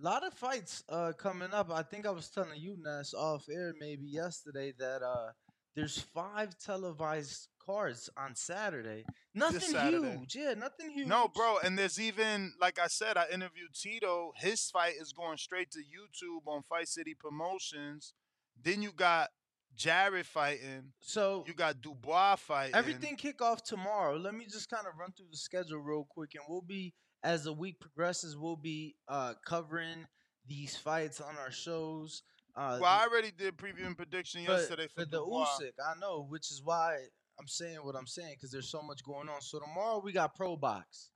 lot 0.02 0.24
of 0.26 0.32
fights 0.34 0.82
uh 0.88 1.12
coming 1.18 1.52
up. 1.52 1.70
I 1.70 1.82
think 1.82 2.06
I 2.06 2.10
was 2.10 2.28
telling 2.30 2.58
you, 2.60 2.76
Ness, 2.80 3.12
off 3.12 3.46
air 3.50 3.74
maybe 3.78 4.06
yesterday 4.06 4.72
that 4.78 5.02
uh 5.02 5.32
there's 5.74 5.98
five 5.98 6.56
televised 6.58 7.48
cards 7.64 8.08
on 8.16 8.34
Saturday. 8.34 9.04
Nothing 9.34 9.60
Saturday. 9.60 10.16
huge. 10.18 10.34
Yeah, 10.36 10.54
nothing 10.54 10.90
huge. 10.90 11.06
No, 11.08 11.28
bro, 11.28 11.58
and 11.64 11.78
there's 11.78 11.98
even 12.00 12.52
like 12.60 12.78
I 12.78 12.86
said, 12.86 13.16
I 13.16 13.24
interviewed 13.32 13.74
Tito. 13.74 14.32
His 14.36 14.70
fight 14.70 14.94
is 15.00 15.12
going 15.12 15.38
straight 15.38 15.70
to 15.72 15.78
YouTube 15.80 16.46
on 16.50 16.62
Fight 16.62 16.88
City 16.88 17.14
Promotions. 17.18 18.14
Then 18.62 18.82
you 18.82 18.92
got 18.92 19.30
Jared 19.74 20.26
fighting. 20.26 20.92
So 21.00 21.44
You 21.46 21.54
got 21.54 21.80
Dubois 21.80 22.36
fighting. 22.36 22.74
everything 22.74 23.16
kick 23.16 23.40
off 23.42 23.62
tomorrow. 23.62 24.16
Let 24.16 24.34
me 24.34 24.44
just 24.44 24.68
kind 24.70 24.86
of 24.86 24.98
run 24.98 25.12
through 25.12 25.28
the 25.30 25.36
schedule 25.36 25.78
real 25.78 26.06
quick, 26.08 26.34
and 26.34 26.44
we'll 26.48 26.62
be 26.62 26.94
as 27.24 27.44
the 27.44 27.52
week 27.52 27.78
progresses, 27.80 28.36
we'll 28.36 28.56
be 28.56 28.96
uh 29.08 29.34
covering 29.46 30.06
these 30.46 30.76
fights 30.76 31.20
on 31.20 31.36
our 31.38 31.52
shows. 31.52 32.22
Uh, 32.54 32.78
Well, 32.80 32.90
I 32.90 33.06
already 33.06 33.30
did 33.30 33.56
preview 33.56 33.86
and 33.86 33.96
prediction 33.96 34.44
but, 34.46 34.58
yesterday 34.58 34.88
for 34.94 35.04
the. 35.04 35.24
Usyk, 35.24 35.72
I 35.84 35.98
know, 36.00 36.26
which 36.28 36.50
is 36.50 36.60
why 36.62 36.96
I'm 37.40 37.48
saying 37.48 37.78
what 37.82 37.94
I'm 37.96 38.06
saying 38.06 38.34
because 38.36 38.50
there's 38.50 38.70
so 38.70 38.82
much 38.82 39.02
going 39.04 39.28
on. 39.28 39.40
So 39.40 39.58
tomorrow 39.58 40.00
we 40.04 40.12
got 40.12 40.34
Pro 40.34 40.56
Box. 40.56 41.10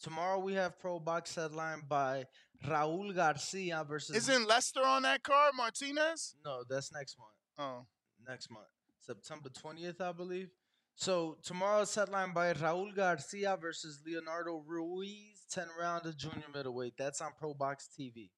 Tomorrow 0.00 0.38
we 0.38 0.54
have 0.54 0.78
Pro 0.78 0.98
Box 0.98 1.34
headlined 1.34 1.88
by 1.88 2.24
Raul 2.66 3.14
Garcia 3.14 3.84
versus. 3.88 4.16
Isn't 4.16 4.48
Lester 4.48 4.84
on 4.84 5.02
that 5.02 5.22
card? 5.22 5.52
Martinez? 5.56 6.36
No, 6.44 6.62
that's 6.68 6.92
next 6.92 7.16
month. 7.18 7.30
Oh, 7.58 7.86
Next 8.26 8.50
month, 8.50 8.66
September 9.00 9.48
20th, 9.48 10.00
I 10.00 10.12
believe. 10.12 10.48
So 10.94 11.38
tomorrow's 11.42 11.94
headlined 11.94 12.34
by 12.34 12.52
Raul 12.52 12.94
Garcia 12.94 13.56
versus 13.60 14.00
Leonardo 14.06 14.62
Ruiz, 14.66 15.44
10 15.50 15.66
round 15.80 16.06
of 16.06 16.16
junior 16.16 16.44
middleweight. 16.54 16.94
That's 16.96 17.20
on 17.20 17.32
Pro 17.38 17.54
Box 17.54 17.88
TV. 17.98 18.30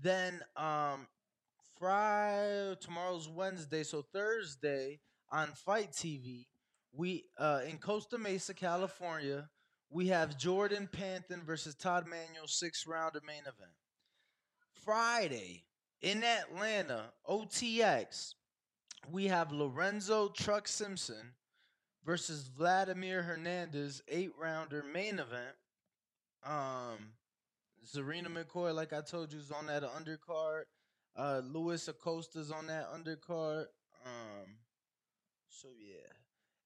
Then 0.00 0.40
um 0.56 1.06
Friday 1.78 2.76
tomorrow's 2.80 3.28
Wednesday, 3.28 3.82
so 3.84 4.02
Thursday 4.12 5.00
on 5.30 5.48
Fight 5.48 5.92
TV, 5.92 6.46
we 6.92 7.24
uh 7.38 7.60
in 7.68 7.78
Costa 7.78 8.18
Mesa, 8.18 8.52
California, 8.54 9.48
we 9.90 10.08
have 10.08 10.38
Jordan 10.38 10.88
Panthen 10.92 11.42
versus 11.44 11.74
Todd 11.74 12.06
Manuel 12.06 12.46
six 12.46 12.86
rounder 12.86 13.20
main 13.26 13.42
event. 13.42 13.72
Friday 14.84 15.64
in 16.02 16.22
Atlanta, 16.22 17.12
OTX, 17.28 18.34
we 19.10 19.26
have 19.26 19.52
Lorenzo 19.52 20.28
Truck 20.28 20.68
Simpson 20.68 21.34
versus 22.04 22.48
Vladimir 22.48 23.22
Hernandez 23.22 24.02
eight 24.08 24.30
rounder 24.38 24.84
main 24.92 25.18
event. 25.18 25.56
Um 26.44 27.12
Zarina 27.86 28.26
McCoy, 28.26 28.74
like 28.74 28.92
I 28.92 29.00
told 29.00 29.32
you, 29.32 29.38
is 29.38 29.50
on 29.50 29.66
that 29.66 29.82
undercard. 29.82 30.64
Uh, 31.16 31.40
Luis 31.44 31.88
Acosta's 31.88 32.50
on 32.50 32.66
that 32.66 32.86
undercard. 32.92 33.66
Um, 34.04 34.58
so 35.48 35.68
yeah. 35.78 36.17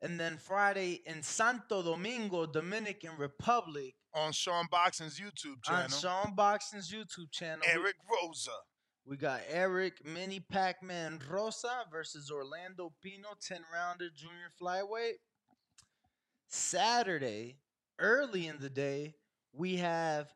And 0.03 0.19
then 0.19 0.37
Friday 0.37 1.01
in 1.07 1.23
Santo 1.23 1.81
Domingo, 1.83 2.45
Dominican 2.45 3.13
Republic, 3.17 3.95
on 4.15 4.33
Sean 4.33 4.67
Boxing's 4.71 5.19
YouTube 5.19 5.63
channel. 5.63 5.85
on 5.85 5.89
Sean 5.91 6.35
Boxing's 6.35 6.93
YouTube 6.93 7.31
channel. 7.31 7.63
Eric 7.67 7.95
Rosa. 8.11 8.51
we 9.07 9.17
got 9.17 9.41
Eric 9.49 10.05
Mini 10.05 10.41
Pac 10.41 10.83
Man 10.83 11.21
Rosa 11.31 11.85
versus 11.91 12.31
Orlando 12.31 12.93
Pino, 13.03 13.29
10 13.41 13.61
rounder 13.73 14.09
junior 14.15 14.51
flyweight. 14.61 15.15
Saturday, 16.49 17.57
early 17.99 18.47
in 18.47 18.59
the 18.59 18.69
day, 18.69 19.15
we 19.53 19.77
have, 19.77 20.33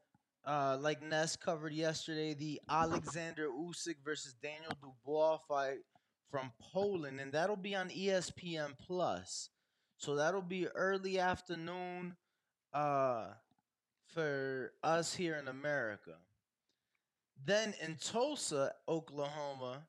uh, 0.46 0.78
like 0.80 1.02
Ness 1.02 1.36
covered 1.36 1.72
yesterday, 1.72 2.34
the 2.34 2.60
Alexander 2.68 3.48
Usyk 3.48 3.96
versus 4.04 4.34
Daniel 4.40 4.72
Dubois 4.80 5.38
fight 5.48 5.78
from 6.30 6.52
Poland, 6.72 7.20
and 7.20 7.32
that'll 7.32 7.56
be 7.56 7.74
on 7.74 7.90
ESPN 7.90 8.78
Plus. 8.78 9.50
So 9.98 10.16
that'll 10.16 10.42
be 10.42 10.68
early 10.68 11.18
afternoon 11.18 12.16
uh, 12.72 13.28
for 14.06 14.72
us 14.82 15.14
here 15.14 15.36
in 15.36 15.48
America. 15.48 16.16
Then 17.44 17.74
in 17.82 17.96
Tulsa, 17.96 18.72
Oklahoma, 18.88 19.86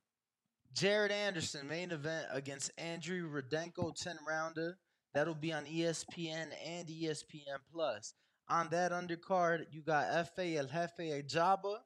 Jared 0.74 1.12
Anderson 1.12 1.68
main 1.68 1.92
event 1.92 2.28
against 2.32 2.72
Andrew 2.78 3.30
Rudenko 3.30 3.96
10 3.96 4.18
rounder. 4.28 4.78
That'll 5.14 5.34
be 5.34 5.54
on 5.54 5.66
ESPN 5.66 6.50
and 6.66 6.88
ESPN 6.88 7.60
Plus. 7.72 8.14
On 8.50 8.70
that 8.70 8.92
undercard, 8.92 9.66
you 9.72 9.82
got 9.82 10.06
Efe 10.08 10.56
El 10.56 10.68
Jefe 10.68 11.00
Ajagba, 11.00 11.80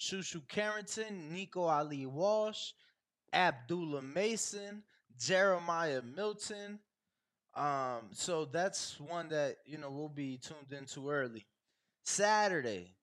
Shushu 0.00 0.46
Carrington, 0.48 1.32
Nico 1.32 1.64
Ali 1.64 2.06
Walsh, 2.06 2.72
Abdullah 3.32 4.02
Mason, 4.02 4.82
Jeremiah 5.18 6.02
Milton. 6.02 6.80
Um, 7.54 8.08
so 8.12 8.46
that's 8.46 8.98
one 8.98 9.28
that 9.28 9.56
you 9.66 9.78
know 9.78 9.90
we'll 9.90 10.08
be 10.08 10.38
tuned 10.38 10.72
into 10.76 11.10
early. 11.10 11.46
Saturday, 12.04 12.94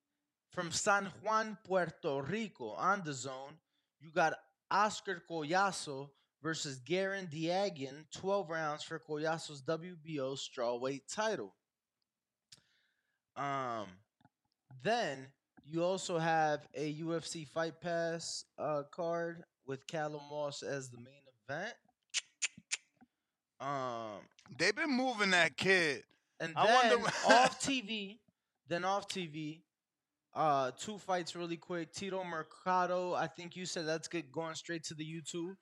from 0.52 0.72
San 0.72 1.12
Juan, 1.24 1.58
Puerto 1.66 2.22
Rico, 2.24 2.72
on 2.72 3.04
the 3.06 3.14
zone, 3.14 3.54
you 4.00 4.10
got 4.12 4.34
Oscar 4.72 5.22
Collazo 5.30 6.10
versus 6.42 6.80
Garen 6.80 7.28
Diagan, 7.28 8.06
12 8.14 8.50
rounds 8.50 8.84
for 8.84 9.00
Collazo's 9.00 9.62
WBO 9.62 10.38
strawweight 10.38 11.02
title. 11.14 11.54
Um, 13.36 13.88
then 14.84 15.28
you 15.66 15.84
also 15.84 16.18
have 16.18 16.68
a 16.74 16.94
UFC 16.96 17.48
Fight 17.48 17.80
Pass 17.80 18.46
uh, 18.58 18.84
card 18.92 19.44
with 19.66 19.86
Callum 19.88 20.22
Moss 20.30 20.64
as 20.64 20.90
the 20.90 20.98
main 20.98 21.06
event. 21.48 21.74
Um, 23.62 24.22
They've 24.58 24.76
been 24.76 24.92
moving 24.96 25.32
that 25.32 25.56
kid. 25.58 26.04
and 26.40 26.54
I 26.56 26.68
then 26.68 27.00
wonder- 27.02 27.12
off 27.28 27.62
TV, 27.62 28.18
then 28.68 28.84
off 28.86 29.08
TV, 29.08 29.62
Uh, 30.34 30.72
two 30.72 30.98
fights 30.98 31.36
really 31.36 31.58
quick. 31.58 31.92
Tito 31.92 32.24
Mercado. 32.24 33.14
I 33.14 33.28
think 33.28 33.56
you 33.56 33.66
said 33.66 33.86
that's 33.88 34.08
good. 34.08 34.32
Going 34.32 34.56
straight 34.56 34.84
to 34.86 34.94
the 34.94 35.04
YouTube. 35.04 35.56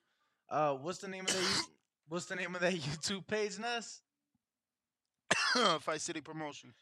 Uh, 0.50 0.74
what's 0.74 0.98
the 0.98 1.08
name 1.08 1.24
of 1.24 1.32
that? 1.32 1.62
What's 2.10 2.24
the 2.24 2.36
name 2.36 2.54
of 2.54 2.62
that 2.62 2.72
YouTube 2.72 3.26
page, 3.26 3.58
Ness? 3.58 4.00
Fight 5.80 6.00
City 6.00 6.22
Promotion. 6.22 6.72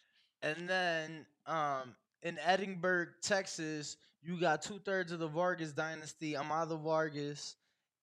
And 0.43 0.69
then 0.69 1.27
um, 1.47 1.97
in 2.23 2.39
Edinburg, 2.45 3.09
Texas, 3.23 3.97
you 4.23 4.39
got 4.39 4.63
two 4.63 4.79
thirds 4.85 5.11
of 5.11 5.19
the 5.19 5.27
Vargas 5.27 5.73
dynasty, 5.73 6.37
Amado 6.37 6.77
Vargas 6.77 7.57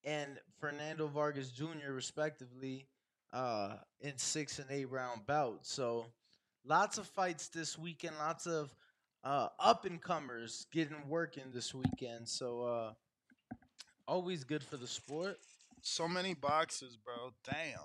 and 0.04 0.38
Fernando 0.60 1.06
Vargas 1.06 1.50
Jr., 1.50 1.92
respectively, 1.92 2.86
uh, 3.34 3.76
in 4.00 4.16
six 4.16 4.58
and 4.58 4.70
eight 4.70 4.90
round 4.90 5.26
bouts. 5.26 5.70
So 5.72 6.06
lots 6.64 6.98
of 6.98 7.06
fights 7.06 7.48
this 7.48 7.78
weekend, 7.78 8.14
lots 8.18 8.46
of 8.46 8.74
uh, 9.24 9.48
up 9.58 9.84
and 9.84 10.00
comers 10.00 10.66
getting 10.72 11.08
working 11.08 11.44
this 11.52 11.74
weekend. 11.74 12.28
So 12.28 12.62
uh, 12.62 12.92
always 14.06 14.44
good 14.44 14.62
for 14.62 14.76
the 14.76 14.86
sport. 14.86 15.36
So 15.82 16.08
many 16.08 16.34
boxes, 16.34 16.96
bro. 16.96 17.32
Damn. 17.44 17.80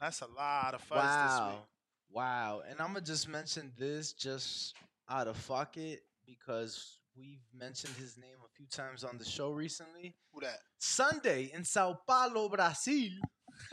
That's 0.00 0.20
a 0.20 0.26
lot 0.36 0.74
of 0.74 0.80
fights 0.82 1.16
this 1.16 1.38
Wow. 1.40 1.48
week. 1.48 1.58
Wow. 2.10 2.62
And 2.68 2.80
I'm 2.80 2.92
going 2.92 3.04
to 3.04 3.10
just 3.10 3.28
mention 3.28 3.72
this 3.78 4.12
just 4.12 4.74
out 5.08 5.28
of 5.28 5.36
fuck 5.36 5.76
it 5.76 6.00
because 6.26 6.98
we've 7.16 7.40
mentioned 7.56 7.94
his 7.96 8.16
name 8.18 8.36
a 8.44 8.48
few 8.56 8.66
times 8.66 9.04
on 9.04 9.18
the 9.18 9.24
show 9.24 9.50
recently. 9.52 10.14
Who 10.32 10.40
that? 10.40 10.58
Sunday 10.78 11.50
in 11.54 11.64
Sao 11.64 11.98
Paulo, 12.06 12.48
Brazil. 12.48 13.10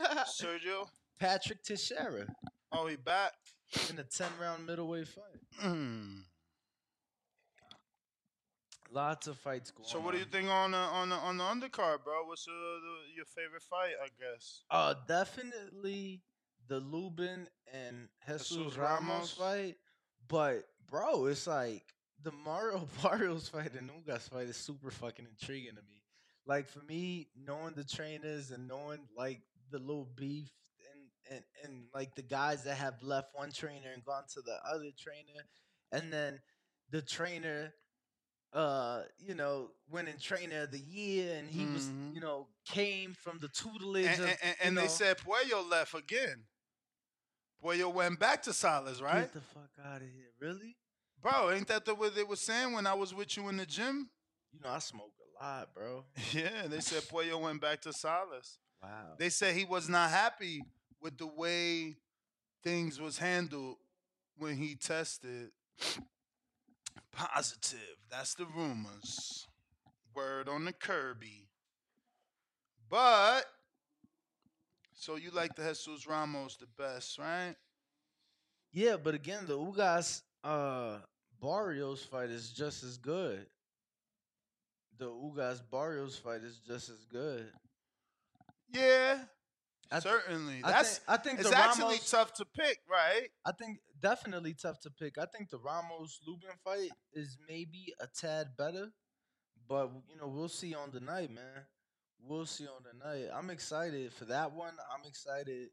Sergio? 0.00 0.86
Patrick 1.20 1.62
Teixeira 1.62 2.26
Oh, 2.72 2.86
he 2.86 2.96
back? 2.96 3.32
in 3.90 3.98
a 3.98 4.04
10 4.04 4.26
round 4.40 4.66
middleweight 4.66 5.06
fight. 5.08 5.40
Mm. 5.64 6.22
Lots 8.92 9.28
of 9.28 9.38
fights 9.38 9.70
going 9.70 9.88
So 9.88 10.00
what 10.00 10.12
do 10.12 10.18
you 10.18 10.24
on. 10.24 10.30
think 10.30 10.48
on 10.48 10.70
the 10.72 10.76
on 10.76 11.08
the 11.10 11.14
on 11.16 11.36
the 11.36 11.44
undercard, 11.44 12.02
bro? 12.02 12.24
What's 12.26 12.48
uh, 12.48 12.50
the, 12.52 13.14
your 13.14 13.24
favorite 13.26 13.62
fight? 13.62 13.92
I 14.02 14.08
guess. 14.18 14.62
Uh, 14.70 14.94
definitely 15.06 16.22
the 16.66 16.80
Lubin 16.80 17.46
and 17.72 18.08
Jesus, 18.26 18.48
Jesus 18.48 18.76
Ramos. 18.76 19.00
Ramos. 19.08 19.30
fight. 19.32 19.76
But 20.26 20.64
bro, 20.90 21.26
it's 21.26 21.46
like 21.46 21.84
the 22.22 22.32
Mario 22.32 22.88
Barrios 23.02 23.48
fight 23.48 23.74
and 23.78 23.90
Ugas 23.90 24.28
fight 24.28 24.48
is 24.48 24.56
super 24.56 24.90
fucking 24.90 25.26
intriguing 25.40 25.76
to 25.76 25.82
me. 25.82 26.02
Like 26.46 26.66
for 26.68 26.80
me, 26.84 27.28
knowing 27.46 27.74
the 27.76 27.84
trainers 27.84 28.50
and 28.50 28.66
knowing 28.66 28.98
like 29.16 29.42
the 29.70 29.78
little 29.78 30.08
beef 30.16 30.50
and 31.30 31.42
and 31.64 31.84
like 31.94 32.14
the 32.16 32.22
guys 32.22 32.64
that 32.64 32.76
have 32.76 33.02
left 33.02 33.28
one 33.34 33.52
trainer 33.52 33.90
and 33.94 34.04
gone 34.04 34.24
to 34.34 34.42
the 34.42 34.56
other 34.70 34.90
trainer, 34.98 35.44
and 35.92 36.12
then 36.12 36.40
the 36.90 37.02
trainer 37.02 37.72
uh, 38.52 39.02
you 39.20 39.32
know, 39.32 39.68
winning 39.88 40.16
trainer 40.20 40.62
of 40.62 40.72
the 40.72 40.80
year, 40.80 41.36
and 41.36 41.48
he 41.48 41.64
was, 41.66 41.84
Mhm. 41.86 42.14
you 42.16 42.20
know, 42.20 42.48
came 42.64 43.14
from 43.14 43.38
the 43.38 43.46
tutelage 43.46 44.06
And, 44.06 44.22
of, 44.22 44.28
and, 44.28 44.38
and, 44.42 44.56
and 44.60 44.78
they 44.78 44.88
said 44.88 45.18
Puello 45.18 45.70
left 45.70 45.94
again. 45.94 46.46
Puello 47.62 47.92
went 47.92 48.18
back 48.18 48.42
to 48.42 48.52
Salas, 48.52 49.00
right? 49.00 49.20
Get 49.20 49.34
the 49.34 49.40
fuck 49.40 49.70
out 49.84 50.02
of 50.02 50.08
here. 50.08 50.32
Really? 50.40 50.76
Bro, 51.22 51.52
ain't 51.52 51.68
that 51.68 51.84
the 51.84 51.94
way 51.94 52.08
they 52.08 52.24
were 52.24 52.34
saying 52.34 52.72
when 52.72 52.86
I 52.88 52.94
was 52.94 53.14
with 53.14 53.36
you 53.36 53.48
in 53.50 53.56
the 53.56 53.66
gym? 53.66 54.10
You 54.52 54.58
know, 54.64 54.70
I 54.70 54.78
smoke 54.80 55.12
a 55.40 55.44
lot, 55.44 55.72
bro. 55.72 56.04
Yeah, 56.32 56.66
they 56.66 56.80
said 56.80 57.02
Puello 57.04 57.40
went 57.40 57.60
back 57.60 57.82
to 57.82 57.92
Salas. 57.92 58.58
Wow. 58.82 59.14
They 59.16 59.28
said 59.28 59.54
he 59.54 59.64
was 59.64 59.88
not 59.88 60.10
happy 60.10 60.62
with 61.00 61.18
the 61.18 61.26
way 61.26 61.96
things 62.62 63.00
was 63.00 63.18
handled 63.18 63.76
when 64.36 64.56
he 64.56 64.74
tested 64.74 65.50
positive. 67.12 67.96
That's 68.10 68.34
the 68.34 68.46
rumors. 68.46 69.46
Word 70.14 70.48
on 70.48 70.64
the 70.64 70.72
Kirby. 70.72 71.48
But 72.88 73.44
so 74.94 75.16
you 75.16 75.30
like 75.30 75.54
the 75.54 75.62
Jesus 75.62 76.06
Ramos 76.06 76.56
the 76.56 76.66
best, 76.76 77.18
right? 77.18 77.54
Yeah, 78.72 78.96
but 79.02 79.14
again, 79.14 79.44
the 79.46 79.56
Ugas 79.56 80.22
uh 80.42 80.98
Barrios 81.40 82.04
fight 82.04 82.30
is 82.30 82.50
just 82.50 82.82
as 82.82 82.98
good. 82.98 83.46
The 84.98 85.06
Ugas 85.06 85.62
Barrios 85.70 86.16
fight 86.16 86.42
is 86.42 86.60
just 86.66 86.90
as 86.90 87.04
good. 87.10 87.46
Yeah. 88.72 89.18
I 89.92 89.98
th- 90.00 90.02
certainly. 90.02 90.60
I 90.64 90.70
That's 90.70 90.98
think- 90.98 91.08
I 91.10 91.16
think 91.16 91.40
it's 91.40 91.50
the 91.50 91.56
actually 91.58 91.82
Ramos- 91.96 92.10
tough 92.10 92.32
to 92.34 92.44
pick, 92.44 92.78
right? 92.88 93.28
I 93.44 93.52
think 93.52 93.80
definitely 93.98 94.54
tough 94.54 94.78
to 94.80 94.90
pick. 94.90 95.18
I 95.18 95.26
think 95.26 95.50
the 95.50 95.58
Ramos 95.58 96.20
Lubin 96.26 96.56
fight 96.64 96.90
is 97.12 97.36
maybe 97.48 97.92
a 98.00 98.06
tad 98.06 98.56
better, 98.56 98.92
but 99.68 99.90
you 100.08 100.16
know 100.16 100.28
we'll 100.28 100.48
see 100.48 100.74
on 100.74 100.90
the 100.92 101.00
night, 101.00 101.30
man. 101.30 101.66
We'll 102.22 102.46
see 102.46 102.66
on 102.68 102.82
the 102.84 102.92
night. 103.04 103.30
I'm 103.32 103.50
excited 103.50 104.12
for 104.12 104.26
that 104.26 104.52
one. 104.52 104.74
I'm 104.92 105.06
excited 105.08 105.70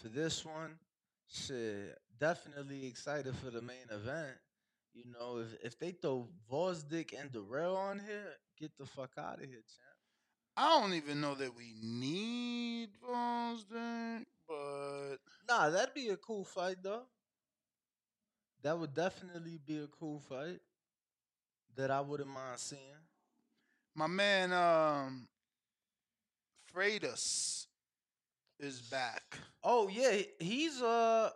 for 0.00 0.08
this 0.08 0.44
one. 0.44 0.78
Shit, 1.28 1.98
definitely 2.18 2.86
excited 2.86 3.34
for 3.36 3.50
the 3.50 3.60
main 3.62 3.88
event. 3.90 4.36
You 4.92 5.04
know, 5.12 5.38
if 5.38 5.54
if 5.62 5.78
they 5.78 5.90
throw 5.92 6.28
Gvozdyk 6.50 7.12
and 7.20 7.30
Darrell 7.32 7.76
on 7.76 7.98
here, 7.98 8.36
get 8.58 8.76
the 8.78 8.86
fuck 8.86 9.10
out 9.18 9.42
of 9.42 9.48
here, 9.48 9.56
champ. 9.58 9.93
I 10.56 10.80
don't 10.80 10.94
even 10.94 11.20
know 11.20 11.34
that 11.34 11.56
we 11.56 11.74
need 11.82 12.90
Gvozdyk, 13.02 14.24
but 14.48 15.16
Nah, 15.48 15.70
that'd 15.70 15.94
be 15.94 16.08
a 16.08 16.16
cool 16.16 16.44
fight 16.44 16.76
though. 16.82 17.02
That 18.62 18.78
would 18.78 18.94
definitely 18.94 19.58
be 19.66 19.78
a 19.78 19.86
cool 19.88 20.20
fight 20.20 20.60
that 21.76 21.90
I 21.90 22.00
wouldn't 22.00 22.30
mind 22.30 22.58
seeing. 22.58 22.80
my 23.94 24.06
man 24.06 24.52
um 24.52 25.28
Freitas 26.72 27.66
is 28.58 28.80
back. 28.80 29.38
Oh 29.62 29.88
yeah, 29.88 30.22
he's 30.38 30.80
uh 30.82 31.30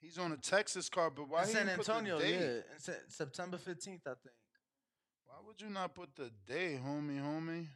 He's 0.00 0.16
on 0.18 0.32
a 0.32 0.36
Texas 0.38 0.88
card, 0.88 1.12
but 1.14 1.28
why 1.28 1.42
in 1.42 1.48
San 1.48 1.66
didn't 1.66 1.76
put 1.78 1.86
the 1.86 1.92
Antonio, 1.92 2.18
yeah, 2.20 2.26
in 2.26 2.62
Se- 2.78 3.04
September 3.08 3.58
fifteenth, 3.58 4.06
I 4.06 4.14
think. 4.22 4.34
Why 5.26 5.34
would 5.46 5.60
you 5.60 5.68
not 5.68 5.94
put 5.94 6.14
the 6.16 6.30
day, 6.46 6.80
homie, 6.82 7.20
homie? 7.20 7.66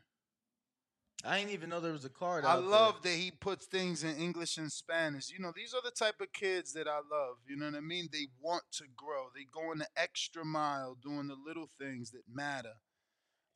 I 1.26 1.38
didn't 1.38 1.52
even 1.52 1.70
know 1.70 1.80
there 1.80 1.92
was 1.92 2.04
a 2.04 2.10
card. 2.10 2.44
I 2.44 2.52
out 2.52 2.60
there. 2.60 2.68
love 2.68 3.02
that 3.02 3.14
he 3.14 3.30
puts 3.30 3.66
things 3.66 4.04
in 4.04 4.14
English 4.16 4.58
and 4.58 4.70
Spanish. 4.70 5.30
You 5.30 5.38
know, 5.38 5.52
these 5.56 5.72
are 5.72 5.80
the 5.82 5.90
type 5.90 6.20
of 6.20 6.32
kids 6.32 6.72
that 6.74 6.86
I 6.86 6.96
love. 6.96 7.36
You 7.48 7.56
know 7.56 7.66
what 7.66 7.74
I 7.74 7.80
mean? 7.80 8.08
They 8.12 8.26
want 8.42 8.64
to 8.72 8.84
grow. 8.94 9.28
They 9.34 9.46
go 9.50 9.72
in 9.72 9.78
the 9.78 9.88
extra 9.96 10.44
mile 10.44 10.96
doing 11.02 11.28
the 11.28 11.36
little 11.46 11.68
things 11.78 12.10
that 12.10 12.22
matter. 12.32 12.74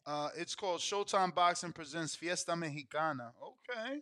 Uh, 0.07 0.31
it's 0.37 0.55
called 0.55 0.81
Showtime 0.81 1.35
Boxing 1.35 1.73
presents 1.73 2.17
Fiesta 2.17 2.57
Mexicana. 2.57 3.33
Okay. 3.43 4.01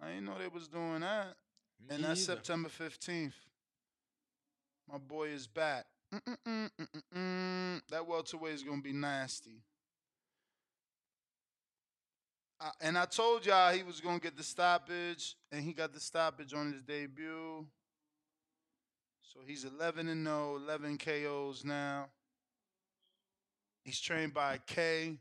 I 0.00 0.08
didn't 0.08 0.26
know 0.26 0.38
they 0.38 0.46
was 0.46 0.68
doing 0.68 1.00
that. 1.00 1.34
Me 1.80 1.96
and 1.96 2.04
that's 2.04 2.22
either. 2.22 2.36
September 2.36 2.68
15th. 2.68 3.32
My 4.88 4.98
boy 4.98 5.28
is 5.28 5.48
back. 5.48 5.86
Mm-mm-mm, 6.14 6.70
mm-mm-mm. 6.80 7.80
That 7.90 8.06
welterweight 8.06 8.54
is 8.54 8.62
going 8.62 8.78
to 8.78 8.84
be 8.84 8.92
nasty. 8.92 9.62
And 12.80 12.96
I 12.96 13.04
told 13.04 13.44
y'all 13.44 13.72
he 13.72 13.82
was 13.82 14.00
going 14.00 14.18
to 14.18 14.22
get 14.22 14.36
the 14.36 14.42
stoppage, 14.42 15.36
and 15.52 15.62
he 15.62 15.72
got 15.72 15.92
the 15.92 16.00
stoppage 16.00 16.54
on 16.54 16.72
his 16.72 16.82
debut. 16.82 17.66
So 19.22 19.40
he's 19.46 19.64
11 19.64 20.08
and 20.08 20.26
0, 20.26 20.56
11 20.56 20.98
KOs 20.98 21.64
now. 21.64 22.06
He's 23.84 24.00
trained 24.00 24.32
by 24.32 24.58
K. 24.66 25.18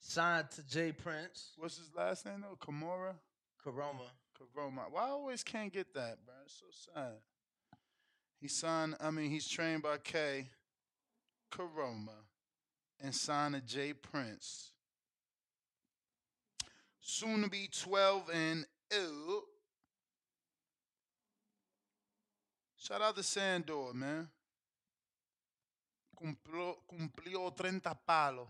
Signed 0.00 0.50
to 0.52 0.66
Jay 0.66 0.90
Prince, 0.90 1.52
What's 1.58 1.76
his 1.76 1.90
last 1.94 2.24
name 2.24 2.42
though? 2.42 2.56
Kimura? 2.56 3.14
Koroma. 3.62 4.08
Koroma. 4.34 4.90
Why 4.90 5.06
I 5.06 5.10
always 5.10 5.42
can't 5.42 5.70
get 5.70 5.92
that, 5.92 6.24
bro? 6.24 6.34
It's 6.46 6.60
so 6.60 6.90
sad. 6.92 7.18
He 8.40 8.48
signed, 8.48 8.96
I 9.00 9.10
mean, 9.10 9.30
he's 9.30 9.46
trained 9.46 9.82
by 9.82 9.98
K. 9.98 10.48
Koroma 11.52 12.24
and 13.00 13.14
signed 13.14 13.54
to 13.54 13.60
Jay 13.60 13.92
Prince. 13.92 14.72
Soon 17.10 17.42
to 17.42 17.48
be 17.48 17.70
12 17.72 18.28
and 18.34 18.66
0. 18.92 19.42
Shout 22.76 23.00
out 23.00 23.16
to 23.16 23.22
Sandor, 23.22 23.94
man. 23.94 24.28
Cumplió, 26.14 26.76
cumplió 26.86 27.56
30 27.56 27.80
palos. 28.06 28.46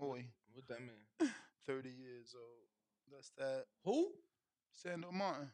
Oi. 0.00 0.24
What 0.52 0.68
that 0.68 0.78
mean? 0.78 1.30
30 1.66 1.88
years 1.88 2.32
old. 2.36 2.68
That's 3.10 3.30
that. 3.38 3.64
Who? 3.82 4.12
Sandor 4.70 5.10
Martin. 5.10 5.50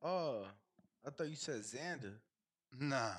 Oh, 0.00 0.46
I 1.04 1.10
thought 1.10 1.28
you 1.28 1.34
said 1.34 1.62
Xander. 1.62 2.14
Nah. 2.78 3.10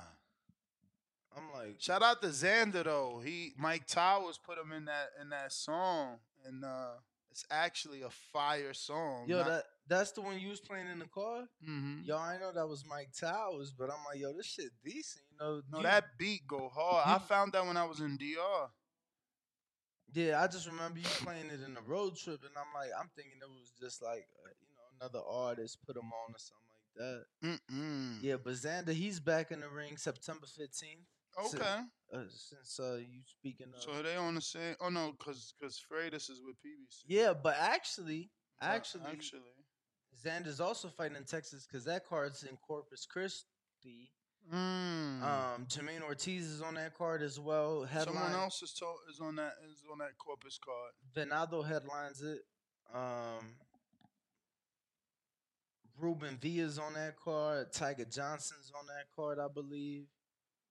I'm 1.36 1.52
like, 1.52 1.74
Shout 1.80 2.02
out 2.02 2.22
to 2.22 2.28
Xander 2.28 2.84
though. 2.84 3.20
He 3.22 3.52
Mike 3.58 3.86
Towers 3.86 4.38
put 4.38 4.56
him 4.56 4.72
in 4.72 4.86
that 4.86 5.10
in 5.20 5.28
that 5.28 5.52
song, 5.52 6.16
and 6.48 6.64
uh 6.64 6.94
it's 7.30 7.44
actually 7.50 8.02
a 8.02 8.10
fire 8.32 8.72
song. 8.74 9.26
yo, 9.28 9.38
Not- 9.38 9.46
that 9.48 9.64
That's 9.86 10.12
the 10.12 10.22
one 10.22 10.38
you 10.40 10.48
was 10.48 10.60
playing 10.60 10.88
in 10.88 10.98
the 10.98 11.06
car. 11.06 11.42
Mm-hmm. 11.62 12.02
Yo, 12.04 12.16
I 12.16 12.36
know 12.38 12.52
that 12.52 12.66
was 12.66 12.84
Mike 12.88 13.10
Towers, 13.18 13.70
but 13.78 13.90
I'm 13.90 14.02
like, 14.10 14.18
yo, 14.20 14.32
this 14.32 14.46
shit 14.46 14.70
decent. 14.84 15.24
You 15.32 15.38
know, 15.38 15.62
No, 15.70 15.78
you- 15.78 15.84
that 15.84 16.04
beat 16.18 16.46
go 16.48 16.68
hard. 16.68 17.04
I 17.06 17.18
found 17.18 17.52
that 17.52 17.64
when 17.66 17.76
I 17.76 17.84
was 17.84 18.00
in 18.00 18.16
DR. 18.16 18.70
Yeah, 20.14 20.42
I 20.42 20.46
just 20.46 20.66
remember 20.66 20.98
you 20.98 21.04
playing 21.04 21.46
it 21.46 21.60
in 21.66 21.74
the 21.74 21.82
road 21.82 22.16
trip, 22.16 22.40
and 22.42 22.52
I'm 22.56 22.72
like, 22.74 22.90
I'm 22.98 23.10
thinking 23.14 23.34
it 23.42 23.48
was 23.48 23.72
just 23.78 24.02
like, 24.02 24.26
uh, 24.44 24.48
you 24.60 24.68
know, 24.74 24.86
another 25.06 25.20
artist 25.28 25.78
put 25.86 25.96
him 25.96 26.10
on 26.10 26.34
or 26.34 26.38
something 26.38 26.72
like 26.72 26.96
that. 26.96 27.58
Mm-mm. 27.70 28.22
Yeah, 28.22 28.36
but 28.42 28.54
Xander, 28.54 28.94
he's 28.94 29.20
back 29.20 29.50
in 29.52 29.60
the 29.60 29.68
ring 29.68 29.96
September 29.98 30.46
15th. 30.46 30.70
Si- 31.50 31.56
Okay. 31.58 31.80
Uh, 32.12 32.20
since 32.30 32.80
uh, 32.80 32.96
you 32.96 33.20
speaking 33.26 33.66
of. 33.74 33.82
So 33.82 34.02
they 34.02 34.16
on 34.16 34.34
the 34.34 34.40
same. 34.40 34.74
Oh 34.80 34.88
no, 34.88 35.12
cause 35.18 35.52
cause 35.60 35.78
Freitas 35.90 36.30
is 36.30 36.40
with 36.44 36.56
PBC. 36.56 37.02
yeah, 37.06 37.34
but 37.34 37.56
actually, 37.58 38.30
But 38.60 38.66
actually, 38.68 39.04
actually, 39.10 39.40
Xander's 40.24 40.58
also 40.60 40.88
fighting 40.88 41.16
in 41.18 41.24
Texas 41.24 41.66
because 41.66 41.84
that 41.84 42.06
card's 42.06 42.44
in 42.44 42.56
Corpus 42.66 43.04
Christi. 43.04 44.10
mm. 44.50 45.22
Um, 45.22 45.66
Jamaine 45.66 46.02
Ortiz 46.02 46.46
is 46.46 46.62
on 46.62 46.74
that 46.76 46.94
card 46.96 47.20
as 47.22 47.38
well. 47.38 47.84
Headline, 47.84 48.14
someone 48.16 48.32
else 48.40 48.62
is 48.62 48.72
to- 48.74 49.10
is 49.10 49.20
on 49.20 49.36
that 49.36 49.52
is 49.70 49.82
on 49.92 49.98
that 49.98 50.16
Corpus 50.16 50.58
card. 50.58 50.92
Venado 51.14 51.62
headlines 51.66 52.22
it. 52.22 52.40
Um, 52.94 53.54
Ruben 55.98 56.38
Villa's 56.38 56.78
on 56.78 56.94
that 56.94 57.16
card. 57.16 57.72
Tiger 57.72 58.04
Johnson's 58.04 58.72
on 58.78 58.86
that 58.86 59.06
card, 59.14 59.38
I 59.38 59.48
believe. 59.52 60.06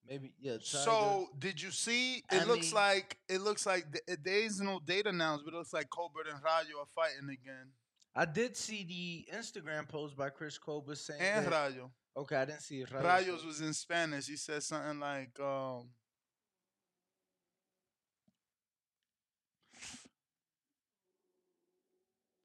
Maybe 0.09 0.31
yeah. 0.39 0.53
Tiger. 0.53 0.63
So 0.65 1.27
did 1.37 1.61
you 1.61 1.71
see? 1.71 2.17
It 2.17 2.23
I 2.31 2.43
looks 2.45 2.67
mean- 2.67 2.75
like 2.75 3.17
it 3.27 3.41
looks 3.41 3.65
like 3.65 3.85
th- 3.91 4.19
there 4.23 4.39
is 4.39 4.61
no 4.61 4.79
data 4.85 5.09
announced, 5.09 5.43
but 5.45 5.53
it 5.53 5.57
looks 5.57 5.73
like 5.73 5.89
Colbert 5.89 6.27
and 6.33 6.41
Rayo 6.43 6.79
are 6.79 6.85
fighting 6.95 7.29
again. 7.29 7.71
I 8.15 8.25
did 8.25 8.55
see 8.57 8.83
the 8.83 9.37
Instagram 9.37 9.87
post 9.87 10.15
by 10.17 10.29
Chris 10.29 10.57
Koba 10.57 10.95
saying 10.95 11.21
And 11.21 11.45
that, 11.45 11.51
Rayo. 11.73 11.91
Okay, 12.15 12.35
I 12.35 12.45
didn't 12.45 12.61
see 12.61 12.81
it. 12.81 12.89
Rayos 12.89 13.03
Rayos 13.25 13.45
was 13.45 13.61
in 13.61 13.73
Spanish. 13.73 14.27
He 14.27 14.37
said 14.37 14.63
something 14.63 14.99
like, 14.99 15.39
um, 15.39 15.89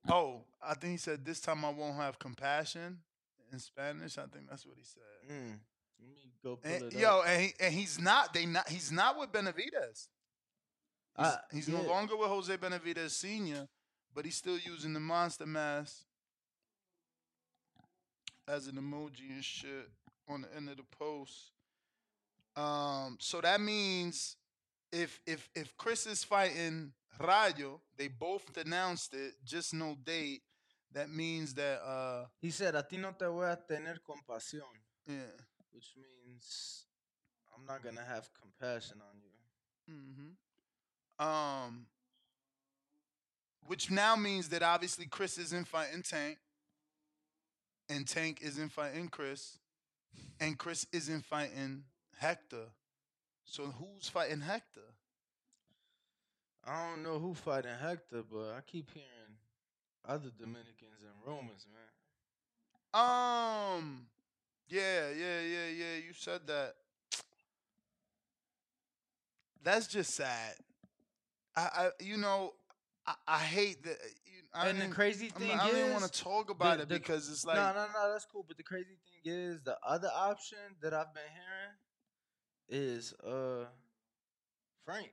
"Oh, 0.09 0.43
I 0.63 0.75
think 0.75 0.93
he 0.93 0.97
said 0.99 1.25
this 1.25 1.41
time 1.41 1.65
I 1.65 1.71
won't 1.71 1.97
have 1.97 2.19
compassion." 2.19 3.03
In 3.53 3.59
Spanish, 3.59 4.17
I 4.17 4.27
think 4.27 4.49
that's 4.49 4.65
what 4.65 4.77
he 4.79 4.85
said. 4.85 5.31
Mm. 5.31 5.59
Let 6.03 6.11
me 6.11 6.33
go 6.43 6.59
And, 6.65 6.93
yo, 6.93 7.23
and, 7.23 7.43
he, 7.43 7.55
and 7.61 7.75
he's 7.75 7.99
not. 8.01 8.35
They 8.35 8.47
not. 8.47 8.69
He's 8.69 8.91
not 8.91 9.19
with 9.19 9.31
Benavidez. 9.33 10.09
He's, 11.17 11.27
Uh, 11.27 11.39
he's 11.53 11.69
no 11.69 11.83
longer 11.83 12.17
with 12.17 12.29
Jose 12.29 12.57
Benavidez 12.57 13.11
Senior, 13.11 13.69
but 14.15 14.25
he's 14.25 14.37
still 14.37 14.59
using 14.59 14.93
the 14.95 15.01
monster 15.01 15.47
mask 15.47 16.05
as 18.49 18.67
an 18.67 18.77
emoji 18.77 19.31
and 19.31 19.45
shit 19.45 19.89
on 20.29 20.43
the 20.43 20.57
end 20.57 20.69
of 20.69 20.77
the 20.77 20.85
post. 20.99 21.53
Um, 22.57 23.17
so 23.21 23.41
that 23.41 23.61
means 23.61 24.37
if 24.91 25.21
if 25.27 25.49
if 25.55 25.77
Chris 25.77 26.07
is 26.07 26.25
fighting 26.25 26.93
Rayo, 27.21 27.81
they 27.97 28.09
both 28.09 28.57
announced 28.57 29.15
it, 29.15 29.35
just 29.45 29.73
no 29.75 29.95
date. 30.05 30.43
That 30.93 31.09
means 31.11 31.55
that 31.55 31.81
uh 31.83 32.27
He 32.41 32.51
said, 32.51 32.75
"A 32.75 32.83
ti 32.83 32.97
no 32.99 33.13
te 33.13 33.27
voy 33.27 33.45
a 33.51 33.57
tener 33.57 33.99
compasión," 34.07 34.63
yeah. 35.07 35.31
Which 35.73 35.95
means 35.97 36.85
I'm 37.55 37.67
not 37.67 37.83
gonna 37.83 38.05
have 38.07 38.29
compassion 38.41 38.99
on 39.01 39.21
you. 39.21 39.95
Mm-hmm. 39.95 41.27
Um, 41.27 41.87
which 43.67 43.91
now 43.91 44.17
means 44.17 44.49
that 44.49 44.63
obviously 44.63 45.07
Chris 45.07 45.39
isn't 45.39 45.69
fighting 45.69 46.03
Tank, 46.03 46.39
and 47.89 48.07
Tank 48.07 48.41
isn't 48.43 48.71
fighting 48.71 49.09
Chris, 49.09 49.59
and 50.41 50.59
Chris 50.59 50.87
isn't 50.93 51.25
fighting 51.25 51.85
Hector. 52.17 52.67
So 53.45 53.65
who's 53.65 54.09
fighting 54.09 54.41
Hector? 54.41 54.81
I 56.65 56.91
don't 56.91 57.03
know 57.03 57.19
who 57.19 57.35
fighting 57.35 57.73
Hector, 57.81 58.23
but 58.31 58.55
I 58.57 58.61
keep 58.67 58.91
hearing 58.93 59.37
other 60.07 60.31
Dominicans 60.39 61.03
and 61.03 61.13
Romans, 61.27 61.67
man. 61.73 61.83
Um, 62.95 64.07
yeah, 64.69 65.11
yeah, 65.11 65.41
yeah, 65.41 65.41
yeah. 65.41 65.52
You 66.13 66.17
said 66.19 66.41
that. 66.49 66.75
That's 69.65 69.87
just 69.87 70.15
sad. 70.15 70.57
I, 71.57 71.61
I 71.63 71.89
you 72.03 72.19
know, 72.19 72.53
I, 73.07 73.15
I 73.27 73.39
hate 73.39 73.83
that. 73.85 73.97
You, 74.27 74.43
I 74.53 74.69
and 74.69 74.77
the 74.77 74.83
didn't- 74.83 74.95
crazy 74.95 75.29
thing 75.31 75.59
I 75.59 75.71
don't 75.71 75.91
want 75.93 76.05
to 76.05 76.11
talk 76.13 76.51
about 76.51 76.77
the- 76.77 76.83
it 76.83 76.89
the- 76.91 76.99
because 76.99 77.31
it's 77.31 77.47
like 77.47 77.57
no, 77.57 77.73
no, 77.73 77.87
no, 77.95 78.13
that's 78.13 78.27
cool. 78.27 78.45
But 78.47 78.59
the 78.59 78.63
crazy 78.63 78.91
thing 79.25 79.33
is, 79.33 79.63
the 79.63 79.79
other 79.87 80.11
option 80.15 80.59
that 80.83 80.93
I've 80.93 81.15
been 81.15 81.23
hearing 82.69 82.93
is 82.95 83.15
uh 83.27 83.65
Frank. 84.85 85.13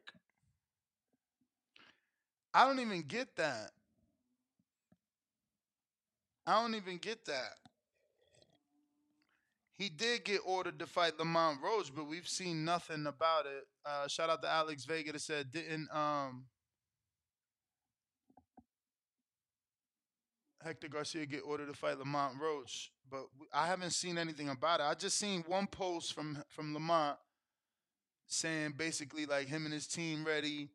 I 2.54 2.66
don't 2.66 2.80
even 2.82 3.04
get 3.04 3.38
that. 3.38 3.72
I 6.46 6.62
don't 6.62 6.76
even 6.76 6.98
get 6.98 7.24
that. 7.28 7.54
He 9.80 9.88
did 9.88 10.26
get 10.26 10.42
ordered 10.46 10.78
to 10.80 10.86
fight 10.86 11.18
Lamont 11.18 11.60
Roach, 11.64 11.96
but 11.96 12.06
we've 12.06 12.28
seen 12.28 12.66
nothing 12.66 13.08
about 13.08 13.46
it. 13.46 13.66
Uh, 13.86 14.10
shout 14.10 14.30
out 14.30 14.42
to 14.42 14.50
Alex 14.50 14.84
Vega 14.84 15.14
that 15.14 15.22
said 15.22 15.54
didn't 15.54 15.88
um 15.96 16.44
Hector 20.62 20.90
Garcia 20.90 21.26
get 21.26 21.44
ordered 21.46 21.70
to 21.70 21.74
fight 21.74 21.98
Lamont 21.98 22.36
Roach, 22.42 22.92
but 23.10 23.28
I 23.54 23.68
haven't 23.68 23.92
seen 23.92 24.18
anything 24.18 24.50
about 24.50 24.82
it. 24.82 24.84
I 24.84 24.96
just 24.96 25.18
seen 25.18 25.46
one 25.48 25.66
post 25.66 26.14
from 26.14 26.44
from 26.50 26.74
Lamont 26.74 27.18
saying 28.28 28.74
basically 28.76 29.26
like 29.26 29.48
him 29.48 29.64
and 29.64 29.74
his 29.74 29.88
team 29.88 30.26
ready. 30.26 30.72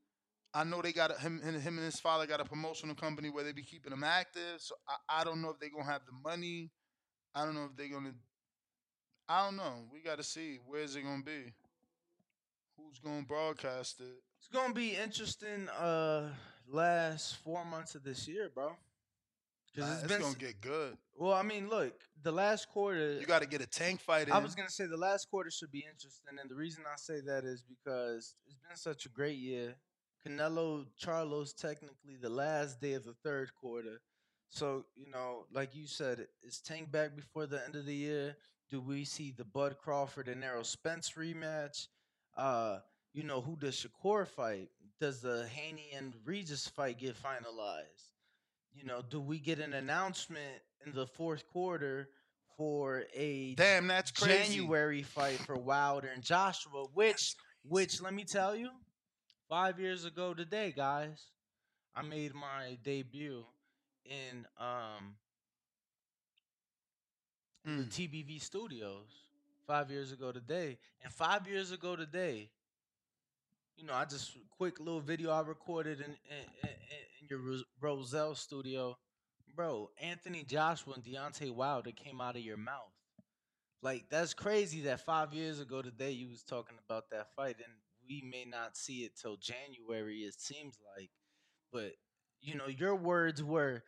I 0.55 0.65
know 0.65 0.81
they 0.81 0.93
got 0.93 1.11
a, 1.11 1.21
him 1.21 1.43
and 1.45 1.61
him 1.61 1.77
and 1.77 1.85
his 1.85 2.01
father 2.01 2.27
got 2.27 2.41
a 2.41 2.47
promotional 2.47 2.95
company 2.95 3.29
where 3.29 3.45
they 3.45 3.53
be 3.53 3.65
keeping 3.65 3.93
him 3.93 4.03
active. 4.03 4.61
So 4.61 4.77
I, 4.89 5.21
I 5.21 5.25
don't 5.25 5.43
know 5.43 5.51
if 5.51 5.59
they're 5.61 5.69
gonna 5.69 5.85
have 5.85 6.07
the 6.07 6.13
money. 6.27 6.71
I 7.35 7.45
don't 7.45 7.55
know 7.55 7.69
if 7.71 7.77
they're 7.77 7.89
gonna. 7.89 8.15
I 9.29 9.45
don't 9.45 9.57
know. 9.57 9.85
We 9.93 10.01
got 10.01 10.19
to 10.19 10.23
see 10.23 10.59
where's 10.67 10.97
it 10.97 11.03
gonna 11.03 11.23
be. 11.23 11.53
Who's 12.77 12.99
gonna 12.99 13.23
broadcast 13.23 14.01
it? 14.01 14.23
It's 14.39 14.49
gonna 14.53 14.75
be 14.75 14.95
interesting. 14.95 15.69
Uh, 15.69 16.29
last 16.69 17.37
four 17.37 17.65
months 17.65 17.95
of 17.95 18.03
this 18.03 18.29
year, 18.29 18.51
bro. 18.55 18.73
Because 19.75 20.03
it's 20.03 20.13
been 20.13 20.21
gonna 20.21 20.35
get 20.35 20.61
good. 20.61 20.97
Well, 21.17 21.33
I 21.33 21.43
mean, 21.43 21.69
look, 21.69 21.95
the 22.23 22.33
last 22.33 22.69
quarter. 22.69 23.15
You 23.15 23.27
got 23.27 23.43
to 23.43 23.49
get 23.49 23.61
a 23.61 23.67
tank 23.67 24.01
fight 24.01 24.29
in. 24.29 24.33
I 24.33 24.39
was 24.39 24.55
gonna 24.55 24.69
say 24.69 24.87
the 24.87 24.97
last 24.97 25.31
quarter 25.31 25.51
should 25.51 25.73
be 25.73 25.85
interesting, 25.91 26.39
and 26.41 26.51
the 26.51 26.55
reason 26.55 26.85
I 26.87 26.97
say 26.97 27.21
that 27.21 27.45
is 27.45 27.63
because 27.63 28.35
it's 28.47 28.57
been 28.69 28.77
such 28.77 29.07
a 29.07 29.09
great 29.09 29.39
year. 29.39 29.75
Canelo 30.27 30.87
Charlo's 30.99 31.53
technically 31.53 32.17
the 32.21 32.31
last 32.31 32.81
day 32.81 32.95
of 32.95 33.05
the 33.05 33.15
third 33.23 33.55
quarter, 33.55 34.01
so 34.49 34.85
you 34.95 35.11
know, 35.11 35.47
like 35.53 35.75
you 35.75 35.87
said, 35.87 36.27
it's 36.43 36.61
Tank 36.61 36.93
back 36.93 37.17
before 37.17 37.47
the 37.47 37.63
end 37.65 37.75
of 37.75 37.87
the 37.87 37.95
year? 37.95 38.37
Do 38.75 38.81
we 38.81 39.05
see 39.05 39.31
the 39.31 39.45
Bud 39.45 39.77
Crawford 39.79 40.27
and 40.27 40.43
Errol 40.43 40.65
Spence 40.65 41.13
rematch? 41.17 41.87
Uh, 42.37 42.79
you 43.13 43.23
know, 43.23 43.41
who 43.41 43.55
does 43.55 43.77
Shakur 43.77 44.27
fight? 44.27 44.69
Does 45.01 45.21
the 45.21 45.47
Haney 45.47 45.91
and 45.97 46.13
Regis 46.25 46.67
fight 46.67 46.99
get 46.99 47.15
finalized? 47.15 48.11
You 48.75 48.85
know, 48.85 49.01
do 49.09 49.21
we 49.21 49.39
get 49.39 49.61
an 49.61 49.75
announcement 49.75 50.61
in 50.85 50.93
the 50.93 51.07
fourth 51.07 51.47
quarter 51.47 52.09
for 52.57 53.05
a 53.15 53.55
Damn, 53.55 53.87
that's 53.87 54.11
crazy. 54.11 54.57
January 54.57 55.05
fight 55.05 55.39
for 55.39 55.55
Wilder 55.55 56.09
and 56.13 56.25
Joshua, 56.25 56.87
which 56.95 57.37
which 57.63 58.03
let 58.03 58.13
me 58.13 58.25
tell 58.25 58.57
you, 58.57 58.71
five 59.49 59.79
years 59.79 60.05
ago 60.05 60.35
today, 60.35 60.75
guys, 60.77 61.29
I 61.95 62.03
made 62.03 62.35
my 62.35 62.77
debut 62.83 63.45
in 64.05 64.45
um 64.59 65.15
Mm. 67.67 67.91
the 67.91 68.09
TBV 68.09 68.41
studios 68.43 69.07
five 69.67 69.91
years 69.91 70.13
ago 70.13 70.33
today. 70.33 70.79
And 71.03 71.13
five 71.13 71.49
years 71.49 71.73
ago 71.73 71.97
today, 71.97 72.51
you 73.77 73.87
know, 73.87 73.95
I 73.95 74.05
just 74.05 74.37
quick 74.57 74.79
little 74.79 75.01
video 75.01 75.31
I 75.31 75.41
recorded 75.41 76.01
in 76.01 76.07
in, 76.07 76.45
in, 76.63 76.69
in 77.21 77.29
your 77.29 77.41
Roselle 77.81 78.35
studio, 78.35 78.99
bro. 79.57 79.91
Anthony 80.01 80.45
Joshua 80.45 80.95
and 80.95 81.05
Deontay 81.05 81.51
Wilder 81.51 81.91
came 81.91 82.21
out 82.21 82.37
of 82.37 82.43
your 82.43 82.59
mouth. 82.59 82.93
Like 83.83 84.07
that's 84.11 84.35
crazy 84.35 84.83
that 84.83 85.01
five 85.01 85.33
years 85.33 85.61
ago 85.61 85.83
today 85.83 86.11
you 86.11 86.29
was 86.29 86.43
talking 86.43 86.77
about 86.87 87.11
that 87.11 87.29
fight, 87.35 87.57
and 87.57 87.73
we 88.09 88.23
may 88.31 88.45
not 88.45 88.77
see 88.77 89.05
it 89.05 89.13
till 89.21 89.37
January. 89.37 90.19
It 90.19 90.35
seems 90.39 90.79
like, 90.97 91.11
but 91.73 91.93
you 92.41 92.57
know, 92.57 92.67
your 92.67 92.95
words 92.95 93.43
were, 93.43 93.83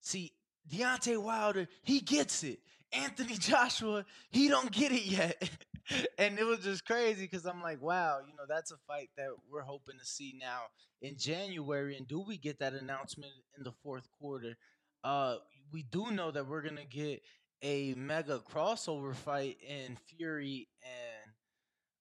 see, 0.00 0.32
Deontay 0.68 1.22
Wilder, 1.22 1.68
he 1.82 2.00
gets 2.00 2.42
it. 2.42 2.58
Anthony 2.92 3.34
Joshua, 3.34 4.04
he 4.30 4.48
don't 4.48 4.70
get 4.72 4.92
it 4.92 5.04
yet. 5.04 5.50
and 6.18 6.38
it 6.38 6.44
was 6.44 6.60
just 6.60 6.84
crazy 6.84 7.22
because 7.22 7.46
I'm 7.46 7.62
like, 7.62 7.80
wow, 7.80 8.18
you 8.26 8.34
know, 8.36 8.44
that's 8.48 8.70
a 8.72 8.76
fight 8.86 9.10
that 9.16 9.28
we're 9.50 9.62
hoping 9.62 9.98
to 9.98 10.04
see 10.06 10.34
now 10.40 10.62
in 11.02 11.16
January. 11.16 11.96
And 11.96 12.06
do 12.08 12.20
we 12.20 12.36
get 12.38 12.58
that 12.60 12.74
announcement 12.74 13.32
in 13.56 13.64
the 13.64 13.72
fourth 13.82 14.08
quarter? 14.18 14.56
Uh, 15.04 15.36
we 15.72 15.82
do 15.82 16.10
know 16.10 16.30
that 16.30 16.48
we're 16.48 16.62
gonna 16.62 16.84
get 16.84 17.22
a 17.62 17.94
mega 17.94 18.40
crossover 18.50 19.14
fight 19.14 19.56
in 19.66 19.96
Fury 19.96 20.68
and 20.82 21.32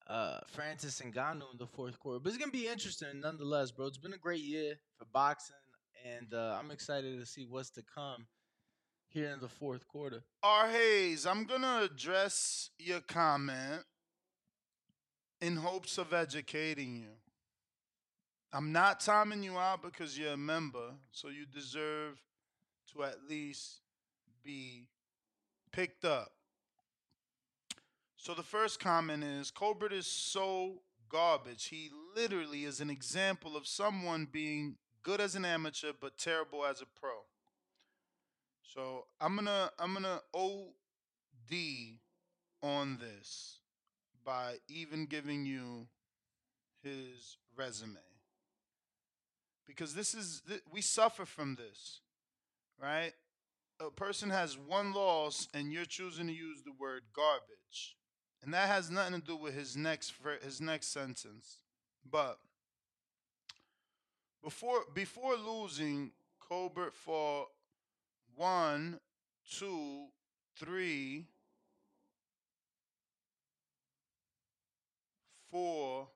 uh 0.07 0.39
Francis 0.47 1.01
and 1.01 1.13
Ngannou 1.13 1.51
in 1.51 1.57
the 1.57 1.67
fourth 1.67 1.99
quarter. 1.99 2.19
But 2.19 2.29
it's 2.29 2.37
gonna 2.37 2.51
be 2.51 2.67
interesting 2.67 3.19
nonetheless, 3.21 3.71
bro. 3.71 3.87
It's 3.87 3.97
been 3.97 4.13
a 4.13 4.17
great 4.17 4.41
year 4.43 4.75
for 4.97 5.05
boxing, 5.13 5.55
and 6.05 6.33
uh, 6.33 6.57
I'm 6.59 6.71
excited 6.71 7.19
to 7.19 7.25
see 7.25 7.45
what's 7.47 7.71
to 7.71 7.83
come 7.83 8.27
here 9.15 9.29
in 9.29 9.39
the 9.39 9.47
fourth 9.47 9.87
quarter. 9.87 10.21
R. 10.43 10.67
Hayes, 10.67 11.25
I'm 11.25 11.45
gonna 11.45 11.87
address 11.89 12.69
your 12.77 12.99
comment 12.99 13.83
in 15.39 15.55
hopes 15.55 15.97
of 15.97 16.13
educating 16.13 16.97
you. 16.97 17.13
I'm 18.51 18.73
not 18.73 18.99
timing 18.99 19.41
you 19.41 19.57
out 19.57 19.81
because 19.81 20.19
you're 20.19 20.33
a 20.33 20.37
member, 20.37 20.95
so 21.11 21.29
you 21.29 21.45
deserve 21.45 22.21
to 22.91 23.03
at 23.03 23.15
least 23.29 23.79
be 24.43 24.87
picked 25.71 26.03
up. 26.03 26.33
So 28.17 28.33
the 28.33 28.43
first 28.43 28.81
comment 28.81 29.23
is 29.23 29.49
Colbert 29.49 29.93
is 29.93 30.07
so 30.07 30.81
garbage. 31.07 31.67
He 31.67 31.89
literally 32.17 32.65
is 32.65 32.81
an 32.81 32.89
example 32.89 33.55
of 33.55 33.65
someone 33.65 34.27
being 34.29 34.75
good 35.03 35.21
as 35.21 35.35
an 35.35 35.45
amateur 35.45 35.93
but 35.97 36.17
terrible 36.17 36.65
as 36.65 36.81
a 36.81 36.99
pro. 36.99 37.24
So 38.75 39.05
I'm 39.21 39.35
gonna 39.35 39.71
I'm 39.79 39.93
gonna 39.93 40.19
OD 40.33 41.55
on 42.61 42.97
this 42.99 43.59
by 44.25 44.55
even 44.67 45.05
giving 45.05 45.45
you 45.45 45.87
his 46.83 47.37
resume 47.55 47.99
because 49.65 49.93
this 49.93 50.13
is 50.13 50.41
we 50.69 50.81
suffer 50.81 51.25
from 51.25 51.55
this, 51.55 52.01
right? 52.77 53.13
A 53.79 53.89
person 53.91 54.29
has 54.29 54.57
one 54.57 54.91
loss 54.91 55.47
and 55.53 55.71
you're 55.71 55.85
choosing 55.85 56.27
to 56.27 56.33
use 56.33 56.61
the 56.63 56.73
word 56.77 57.03
garbage, 57.15 57.95
and 58.43 58.53
that 58.53 58.67
has 58.67 58.91
nothing 58.91 59.21
to 59.21 59.25
do 59.25 59.37
with 59.37 59.53
his 59.53 59.77
next 59.77 60.13
his 60.43 60.59
next 60.59 60.91
sentence. 60.91 61.61
But 62.09 62.39
before 64.43 64.81
before 64.93 65.35
losing, 65.37 66.11
Colbert 66.41 66.93
fought 66.93 67.47
one, 68.35 68.99
two, 69.49 70.05
three, 70.57 71.25
four 75.51 76.07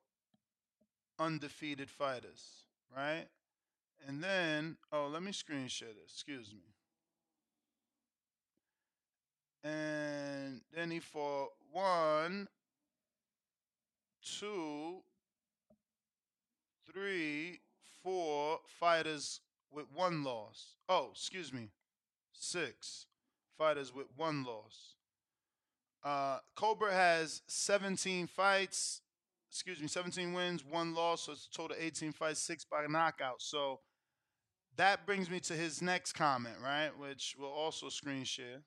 undefeated 1.18 1.90
fighters, 1.90 2.64
right? 2.96 3.26
And 4.08 4.24
then, 4.24 4.78
oh, 4.92 5.08
let 5.12 5.24
me 5.24 5.32
screen 5.32 5.68
share 5.68 5.90
this. 5.90 6.12
Excuse 6.12 6.54
me. 6.54 6.62
And 9.70 10.62
then 10.74 10.90
he 10.90 11.00
fought 11.00 11.50
one, 11.72 12.48
two, 14.24 15.02
three, 16.92 17.60
four 18.02 18.60
fighters 18.66 19.42
with 19.72 19.86
one 19.94 20.24
loss. 20.24 20.76
Oh, 20.88 21.10
excuse 21.12 21.52
me. 21.52 21.70
Six 22.42 23.06
fighters 23.58 23.94
with 23.94 24.08
one 24.16 24.46
loss. 24.46 24.96
Uh, 26.04 26.40
Cobra 26.56 26.94
has 26.94 27.42
17 27.48 28.28
fights, 28.28 29.02
excuse 29.52 29.82
me, 29.82 29.88
17 29.88 30.32
wins, 30.34 30.64
one 30.64 30.96
loss, 30.96 31.24
so 31.24 31.34
it's 31.34 31.50
a 31.52 31.56
total 31.56 31.76
18 31.78 32.14
fights, 32.14 32.40
six 32.40 32.64
by 32.64 32.86
knockout. 32.88 33.42
So 33.42 33.82
that 34.78 35.06
brings 35.06 35.30
me 35.30 35.42
to 35.42 35.54
his 35.54 35.82
next 35.82 36.14
comment, 36.14 36.56
right? 36.64 36.98
Which 36.98 37.36
we'll 37.38 37.50
also 37.50 37.90
screen 37.90 38.24
share. 38.24 38.64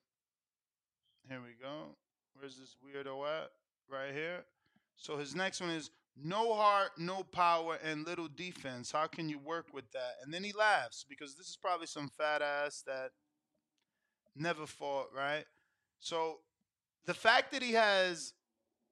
Here 1.27 1.39
we 1.41 1.55
go. 1.59 1.95
Where's 2.35 2.57
this 2.57 2.75
weirdo 2.85 3.25
at? 3.25 3.49
Right 3.89 4.13
here. 4.13 4.45
So 4.95 5.17
his 5.17 5.35
next 5.35 5.59
one 5.59 5.71
is 5.71 5.89
no 6.15 6.53
heart, 6.53 6.91
no 6.99 7.23
power, 7.23 7.79
and 7.83 8.05
little 8.05 8.27
defense. 8.27 8.91
How 8.91 9.07
can 9.07 9.29
you 9.29 9.39
work 9.39 9.73
with 9.73 9.91
that? 9.93 10.17
And 10.23 10.31
then 10.31 10.43
he 10.43 10.53
laughs 10.53 11.03
because 11.09 11.33
this 11.35 11.47
is 11.47 11.57
probably 11.59 11.87
some 11.87 12.09
fat 12.09 12.43
ass 12.43 12.83
that 12.85 13.09
never 14.35 14.65
fought, 14.65 15.07
right? 15.15 15.45
So 15.99 16.39
the 17.05 17.13
fact 17.13 17.51
that 17.51 17.61
he 17.61 17.73
has 17.73 18.33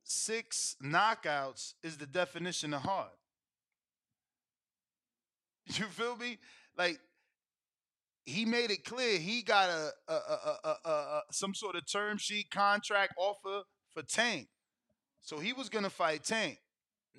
six 0.04 0.76
knockouts 0.84 1.74
is 1.84 1.98
the 1.98 2.06
definition 2.06 2.74
of 2.74 2.82
hard. 2.82 3.10
You 5.78 5.86
feel 5.86 6.16
me? 6.18 6.38
Like 6.78 7.00
he 8.26 8.46
made 8.46 8.72
it 8.72 8.84
clear 8.84 9.18
he 9.20 9.42
got 9.42 9.70
a, 9.70 9.92
a, 10.08 10.14
a, 10.14 10.90
a, 10.90 11.22
some 11.32 11.54
sort 11.54 11.76
of 11.76 11.84
term 11.92 12.18
sheet 12.18 12.50
contract 12.52 13.14
offer 13.18 13.64
for 13.94 14.04
Tank, 14.04 14.48
so 15.22 15.40
he 15.40 15.54
was 15.54 15.70
gonna 15.70 15.90
fight 15.90 16.24
Tank. 16.24 16.58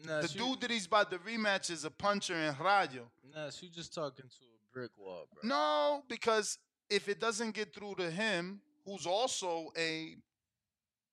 Nah, 0.06 0.22
the 0.22 0.28
she- 0.28 0.38
dude 0.38 0.60
that 0.60 0.70
he's 0.70 0.86
about 0.86 1.10
to 1.10 1.18
rematch 1.18 1.70
is 1.70 1.84
a 1.84 1.90
puncher 1.90 2.34
in 2.34 2.54
Rayo. 2.62 3.10
Nah, 3.34 3.50
she 3.50 3.68
just 3.68 3.94
talking 3.94 4.24
to 4.24 4.44
a 4.44 4.72
brick 4.72 4.90
wall, 4.96 5.28
bro. 5.32 5.48
No, 5.48 6.02
because 6.08 6.58
if 6.93 7.09
it 7.09 7.20
doesn't 7.20 7.55
get 7.55 7.74
through 7.74 7.95
to 7.95 8.11
him, 8.11 8.61
who's 8.84 9.07
also 9.07 9.72
a 9.78 10.14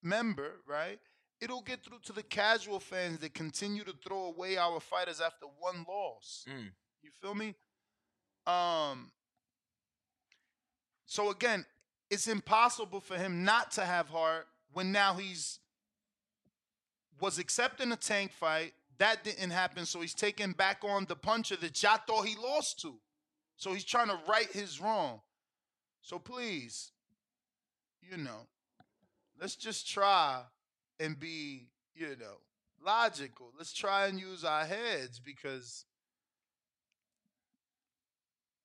member, 0.03 0.51
right? 0.67 0.99
It'll 1.39 1.61
get 1.61 1.83
through 1.83 1.99
to 2.05 2.13
the 2.13 2.23
casual 2.23 2.81
fans 2.81 3.19
that 3.19 3.33
continue 3.33 3.85
to 3.85 3.93
throw 4.05 4.25
away 4.25 4.57
our 4.57 4.81
fighters 4.81 5.21
after 5.21 5.45
one 5.57 5.85
loss. 5.87 6.45
Mm. 6.49 6.71
You 7.01 7.11
feel 7.21 7.33
me? 7.33 7.55
Um 8.45 9.11
so 11.05 11.31
again, 11.31 11.65
it's 12.09 12.27
impossible 12.27 12.99
for 12.99 13.15
him 13.15 13.43
not 13.45 13.71
to 13.71 13.85
have 13.85 14.09
heart 14.09 14.47
when 14.73 14.91
now 14.91 15.13
he's 15.13 15.59
was 17.21 17.39
accepting 17.39 17.91
a 17.91 17.95
tank 17.95 18.31
fight. 18.31 18.73
That 18.97 19.23
didn't 19.23 19.51
happen, 19.51 19.85
so 19.85 20.01
he's 20.01 20.13
taking 20.13 20.51
back 20.51 20.83
on 20.83 21.05
the 21.05 21.15
puncher 21.15 21.55
that 21.57 21.81
y'all 21.81 21.99
thought 22.05 22.25
he 22.25 22.35
lost 22.35 22.81
to. 22.81 22.95
So 23.55 23.73
he's 23.73 23.85
trying 23.85 24.07
to 24.07 24.19
right 24.27 24.51
his 24.51 24.81
wrong. 24.81 25.21
So 26.01 26.19
please, 26.19 26.91
you 28.01 28.17
know, 28.17 28.47
let's 29.39 29.55
just 29.55 29.87
try 29.89 30.43
and 30.99 31.19
be, 31.19 31.67
you 31.95 32.15
know, 32.19 32.37
logical. 32.83 33.51
Let's 33.57 33.73
try 33.73 34.07
and 34.07 34.19
use 34.19 34.43
our 34.43 34.65
heads 34.65 35.19
because 35.19 35.85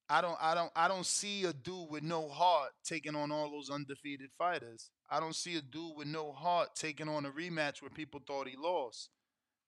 I 0.09 0.21
don't 0.21 0.37
I 0.41 0.55
don't 0.55 0.71
I 0.77 0.89
don't 0.89 1.07
see 1.07 1.45
a 1.45 1.53
dude 1.53 1.91
with 1.91 2.03
no 2.03 2.29
heart 2.29 2.73
taking 2.85 3.17
on 3.17 3.33
all 3.33 3.51
those 3.51 3.71
undefeated 3.71 4.31
fighters. 4.37 4.91
I 5.11 5.21
don't 5.21 5.35
see 5.35 5.57
a 5.57 5.63
dude 5.63 5.97
with 5.97 6.07
no 6.07 6.33
heart 6.33 6.75
taking 6.75 7.09
on 7.09 7.25
a 7.27 7.31
rematch 7.31 7.81
where 7.81 7.91
people 7.91 8.21
thought 8.27 8.49
he 8.49 8.57
lost. 8.57 9.11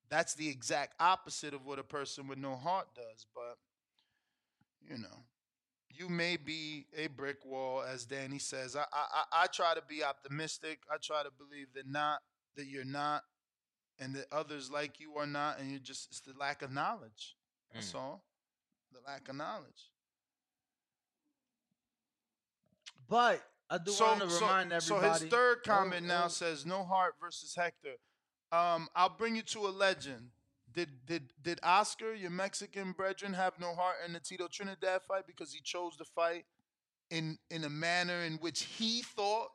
That's 0.08 0.34
the 0.34 0.48
exact 0.48 0.94
opposite 1.00 1.54
of 1.54 1.64
what 1.64 1.78
a 1.78 1.84
person 1.84 2.28
with 2.28 2.38
no 2.38 2.54
heart 2.54 2.86
does, 2.94 3.26
but 3.34 3.56
you 4.88 4.98
know, 5.02 5.24
you 5.98 6.08
may 6.08 6.36
be 6.36 6.86
a 6.96 7.06
brick 7.08 7.44
wall, 7.44 7.82
as 7.82 8.04
Danny 8.04 8.38
says. 8.38 8.76
I, 8.76 8.84
I 8.92 9.06
I- 9.14 9.42
I 9.42 9.46
try 9.46 9.74
to 9.74 9.82
be 9.82 10.02
optimistic. 10.04 10.80
I 10.90 10.96
try 11.02 11.22
to 11.22 11.30
believe 11.30 11.68
that 11.74 11.86
not 11.86 12.20
that 12.56 12.66
you're 12.66 12.84
not, 12.84 13.22
and 13.98 14.14
that 14.14 14.26
others 14.32 14.70
like 14.70 15.00
you 15.00 15.16
are 15.16 15.26
not, 15.26 15.58
and 15.58 15.70
you're 15.70 15.80
just 15.80 16.08
it's 16.10 16.20
the 16.20 16.32
lack 16.38 16.62
of 16.62 16.72
knowledge. 16.72 17.36
That's 17.72 17.92
Mm. 17.92 17.96
all. 17.98 18.24
The 18.92 19.00
lack 19.06 19.28
of 19.28 19.36
knowledge. 19.36 19.90
But 23.08 23.42
I 23.70 23.78
do 23.78 23.92
want 24.00 24.20
to 24.20 24.26
remind 24.26 24.70
so 24.82 24.96
everybody. 24.96 25.18
So 25.18 25.24
his 25.24 25.30
third 25.32 25.58
Oh, 25.58 25.70
comment 25.70 26.06
now 26.06 26.24
oh, 26.26 26.28
says 26.28 26.64
no 26.66 26.84
heart 26.84 27.14
versus 27.20 27.54
Hector. 27.54 27.96
Um, 28.52 28.88
I'll 28.94 29.08
bring 29.16 29.36
you 29.36 29.42
to 29.42 29.66
a 29.66 29.70
legend. 29.70 30.30
Did 30.76 31.06
did 31.06 31.32
did 31.42 31.58
Oscar, 31.62 32.12
your 32.12 32.30
Mexican 32.30 32.92
brethren, 32.92 33.32
have 33.32 33.58
no 33.58 33.74
heart 33.74 33.96
in 34.06 34.12
the 34.12 34.20
Tito 34.20 34.46
Trinidad 34.46 35.00
fight 35.08 35.26
because 35.26 35.50
he 35.52 35.60
chose 35.64 35.96
to 35.96 36.04
fight 36.04 36.44
in 37.10 37.38
in 37.50 37.64
a 37.64 37.70
manner 37.70 38.20
in 38.20 38.34
which 38.34 38.62
he 38.64 39.00
thought 39.02 39.48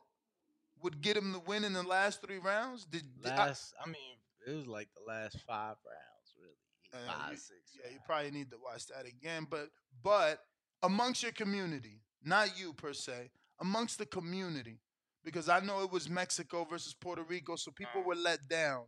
would 0.82 1.00
get 1.00 1.16
him 1.16 1.30
the 1.32 1.38
win 1.38 1.62
in 1.62 1.72
the 1.74 1.82
last 1.84 2.20
three 2.20 2.38
rounds? 2.38 2.84
Did, 2.84 3.04
did 3.22 3.30
I- 3.30 3.46
last, 3.46 3.72
I, 3.80 3.88
mean, 3.88 4.18
it 4.46 4.52
was 4.52 4.66
like 4.66 4.88
the 4.94 5.06
last 5.06 5.38
five 5.46 5.76
rounds, 5.86 6.34
really. 6.36 7.04
Uh, 7.06 7.12
Five, 7.12 7.30
you- 7.30 7.36
six. 7.36 7.60
Yeah, 7.72 7.92
you 7.92 7.98
probably 8.04 8.32
need 8.32 8.50
to 8.50 8.58
watch 8.62 8.88
that 8.88 9.06
again. 9.06 9.46
But 9.48 9.68
but 10.02 10.40
amongst 10.82 11.22
your 11.22 11.32
community, 11.32 12.00
not 12.24 12.58
you 12.58 12.72
per 12.72 12.92
se, 12.92 13.30
amongst 13.60 13.98
the 13.98 14.06
community, 14.06 14.80
because 15.24 15.48
I 15.48 15.60
know 15.60 15.84
it 15.84 15.92
was 15.92 16.10
Mexico 16.10 16.64
versus 16.68 16.94
Puerto 16.94 17.22
Rico, 17.22 17.54
so 17.54 17.70
people 17.70 18.02
were 18.02 18.16
let 18.16 18.48
down. 18.48 18.86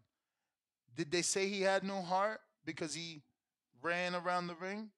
Did 0.95 1.11
they 1.11 1.23
say 1.23 1.49
he 1.49 1.63
had 1.63 1.83
no 1.85 2.03
heart 2.03 2.41
because 2.65 2.95
he 2.95 3.23
ran 3.83 4.15
around 4.15 4.47
the 4.47 4.55
ring? 4.55 4.91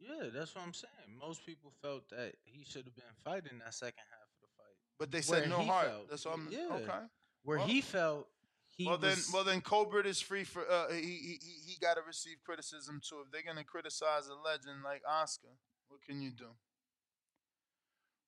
Yeah, 0.00 0.28
that's 0.32 0.54
what 0.54 0.64
I'm 0.64 0.72
saying. 0.74 0.92
Most 1.18 1.44
people 1.44 1.72
felt 1.82 2.08
that 2.10 2.34
he 2.44 2.64
should 2.64 2.84
have 2.84 2.94
been 2.94 3.04
fighting 3.24 3.58
that 3.64 3.74
second 3.74 4.04
half 4.10 4.22
of 4.22 4.40
the 4.42 4.48
fight. 4.56 4.76
But 4.98 5.10
they 5.10 5.20
said 5.20 5.40
Where 5.42 5.48
no 5.48 5.58
he 5.60 5.66
heart. 5.68 5.86
felt. 5.88 6.10
That's 6.10 6.24
what 6.24 6.34
I'm 6.34 6.48
Yeah. 6.50 6.68
okay. 6.72 7.06
Where 7.42 7.58
Well- 7.58 7.66
he 7.66 7.80
felt 7.80 8.28
he 8.68 8.86
well 8.86 8.96
then, 8.98 9.16
was. 9.16 9.30
well 9.32 9.42
then, 9.44 9.60
Colbert 9.60 10.06
is 10.06 10.20
free 10.20 10.44
for. 10.44 10.68
Uh, 10.70 10.92
he 10.92 11.00
he 11.02 11.38
he, 11.42 11.72
he 11.72 11.78
got 11.80 11.94
to 11.94 12.02
receive 12.02 12.36
criticism 12.44 13.00
too. 13.00 13.22
If 13.22 13.32
they're 13.32 13.42
gonna 13.42 13.64
criticize 13.64 14.28
a 14.28 14.34
legend 14.36 14.82
like 14.84 15.02
Oscar, 15.06 15.58
what 15.88 16.00
can 16.02 16.22
you 16.22 16.30
do? 16.30 16.54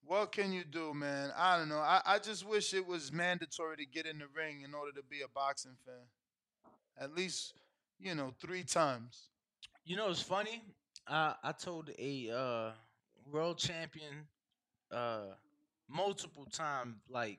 What 0.05 0.32
can 0.32 0.53
you 0.53 0.64
do, 0.64 0.92
man? 0.92 1.30
I 1.36 1.57
don't 1.57 1.68
know. 1.68 1.78
I, 1.78 2.01
I 2.05 2.18
just 2.18 2.46
wish 2.46 2.74
it 2.74 2.86
was 2.86 3.12
mandatory 3.12 3.76
to 3.76 3.86
get 3.86 4.07
in 4.07 4.18
the 4.18 4.26
ring 4.34 4.62
in 4.62 4.74
order 4.74 4.92
to 4.92 5.03
be 5.03 5.20
a 5.22 5.28
boxing 5.28 5.76
fan. 5.84 6.07
At 6.98 7.14
least, 7.14 7.55
you 7.98 8.14
know, 8.14 8.34
three 8.40 8.64
times. 8.64 9.28
You 9.84 9.96
know, 9.96 10.11
it's 10.11 10.22
funny. 10.22 10.62
I 11.07 11.34
I 11.42 11.53
told 11.53 11.90
a 11.98 12.30
uh, 12.30 12.70
world 13.30 13.59
champion, 13.59 14.26
uh, 14.90 15.34
multiple 15.88 16.46
time, 16.46 17.01
like 17.09 17.38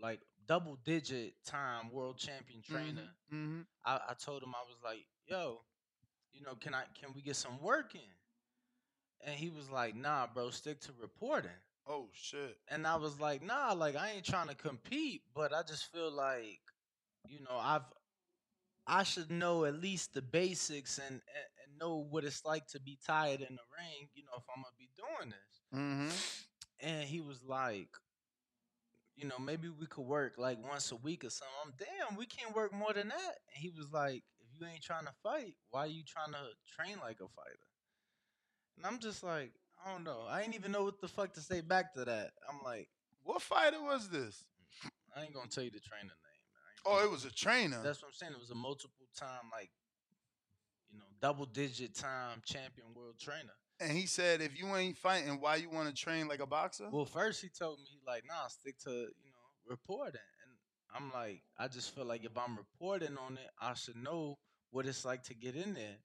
like 0.00 0.20
double 0.46 0.78
digit 0.84 1.34
time 1.44 1.90
world 1.92 2.18
champion 2.18 2.62
trainer. 2.62 3.08
Mm-hmm. 3.32 3.60
I, 3.84 4.00
I 4.10 4.14
told 4.14 4.42
him 4.42 4.54
I 4.54 4.62
was 4.66 4.78
like, 4.84 5.04
yo, 5.26 5.60
you 6.32 6.42
know, 6.42 6.54
can 6.54 6.74
I 6.74 6.84
can 7.00 7.10
we 7.14 7.22
get 7.22 7.36
some 7.36 7.60
work 7.62 7.94
in? 7.94 8.00
And 9.26 9.34
he 9.34 9.50
was 9.50 9.68
like, 9.70 9.96
nah, 9.96 10.26
bro, 10.32 10.50
stick 10.50 10.80
to 10.82 10.92
reporting. 11.00 11.50
Oh 11.88 12.08
shit. 12.12 12.58
And 12.68 12.86
I 12.86 12.96
was 12.96 13.18
like, 13.18 13.42
nah, 13.42 13.72
like 13.72 13.96
I 13.96 14.10
ain't 14.10 14.24
trying 14.24 14.48
to 14.48 14.54
compete, 14.54 15.22
but 15.34 15.54
I 15.54 15.62
just 15.62 15.90
feel 15.90 16.10
like, 16.10 16.60
you 17.26 17.40
know, 17.40 17.58
I've 17.58 17.82
I 18.86 19.02
should 19.02 19.30
know 19.30 19.64
at 19.64 19.80
least 19.80 20.14
the 20.14 20.22
basics 20.22 20.98
and, 20.98 21.14
and, 21.14 21.22
know 21.78 22.04
what 22.10 22.24
it's 22.24 22.44
like 22.44 22.66
to 22.66 22.80
be 22.80 22.98
tired 23.06 23.40
in 23.40 23.54
the 23.54 23.62
ring, 23.78 24.08
you 24.14 24.24
know, 24.24 24.32
if 24.36 24.42
I'm 24.50 24.62
gonna 24.62 24.74
be 24.76 24.88
doing 24.96 25.30
this. 25.30 25.78
Mm-hmm. 25.80 26.88
And 26.88 27.08
he 27.08 27.20
was 27.20 27.40
like, 27.46 27.88
you 29.14 29.28
know, 29.28 29.38
maybe 29.38 29.68
we 29.68 29.86
could 29.86 30.04
work 30.04 30.34
like 30.38 30.58
once 30.68 30.90
a 30.90 30.96
week 30.96 31.24
or 31.24 31.30
something. 31.30 31.54
I'm 31.64 31.72
damn, 31.78 32.18
we 32.18 32.26
can't 32.26 32.54
work 32.54 32.72
more 32.72 32.92
than 32.92 33.08
that. 33.08 33.34
And 33.54 33.62
he 33.62 33.70
was 33.70 33.92
like, 33.92 34.24
if 34.40 34.60
you 34.60 34.66
ain't 34.66 34.82
trying 34.82 35.04
to 35.04 35.12
fight, 35.22 35.54
why 35.70 35.82
are 35.82 35.86
you 35.86 36.02
trying 36.04 36.32
to 36.32 36.48
train 36.76 36.96
like 37.00 37.20
a 37.20 37.28
fighter? 37.28 37.68
And 38.76 38.86
I'm 38.86 38.98
just 38.98 39.22
like, 39.22 39.52
I 39.84 39.92
don't 39.92 40.04
know. 40.04 40.24
I 40.28 40.42
ain't 40.42 40.54
even 40.54 40.72
know 40.72 40.84
what 40.84 41.00
the 41.00 41.08
fuck 41.08 41.32
to 41.34 41.40
say 41.40 41.60
back 41.60 41.94
to 41.94 42.04
that. 42.04 42.32
I'm 42.48 42.60
like, 42.64 42.88
What 43.22 43.42
fighter 43.42 43.82
was 43.82 44.08
this? 44.08 44.44
I 45.16 45.22
ain't 45.22 45.34
gonna 45.34 45.48
tell 45.48 45.64
you 45.64 45.70
the 45.70 45.80
trainer 45.80 46.04
name. 46.04 46.42
Oh, 46.86 47.04
it 47.04 47.10
was 47.10 47.24
a 47.24 47.30
trainer. 47.30 47.80
That's 47.82 48.02
what 48.02 48.08
I'm 48.08 48.14
saying. 48.14 48.32
It 48.32 48.40
was 48.40 48.50
a 48.50 48.54
multiple 48.54 49.06
time, 49.18 49.50
like, 49.52 49.70
you 50.90 50.98
know, 50.98 51.04
double 51.20 51.46
digit 51.46 51.94
time 51.94 52.42
champion 52.44 52.88
world 52.94 53.16
trainer. 53.20 53.52
And 53.80 53.92
he 53.92 54.06
said, 54.06 54.40
if 54.40 54.58
you 54.58 54.74
ain't 54.74 54.96
fighting, 54.96 55.40
why 55.40 55.56
you 55.56 55.70
want 55.70 55.88
to 55.88 55.94
train 55.94 56.26
like 56.28 56.40
a 56.40 56.46
boxer? 56.46 56.88
Well, 56.90 57.04
first 57.04 57.42
he 57.42 57.48
told 57.48 57.78
me 57.78 57.84
he 57.88 57.98
like, 58.06 58.24
nah, 58.26 58.48
stick 58.48 58.78
to 58.84 58.90
you 58.90 59.30
know 59.30 59.46
reporting, 59.68 60.14
and 60.14 60.52
I'm 60.94 61.12
like, 61.12 61.42
I 61.58 61.68
just 61.68 61.94
feel 61.94 62.04
like 62.04 62.24
if 62.24 62.36
I'm 62.36 62.56
reporting 62.56 63.16
on 63.18 63.34
it, 63.34 63.50
I 63.60 63.74
should 63.74 63.96
know 63.96 64.38
what 64.70 64.86
it's 64.86 65.04
like 65.04 65.22
to 65.24 65.34
get 65.34 65.54
in 65.54 65.74
there. 65.74 65.98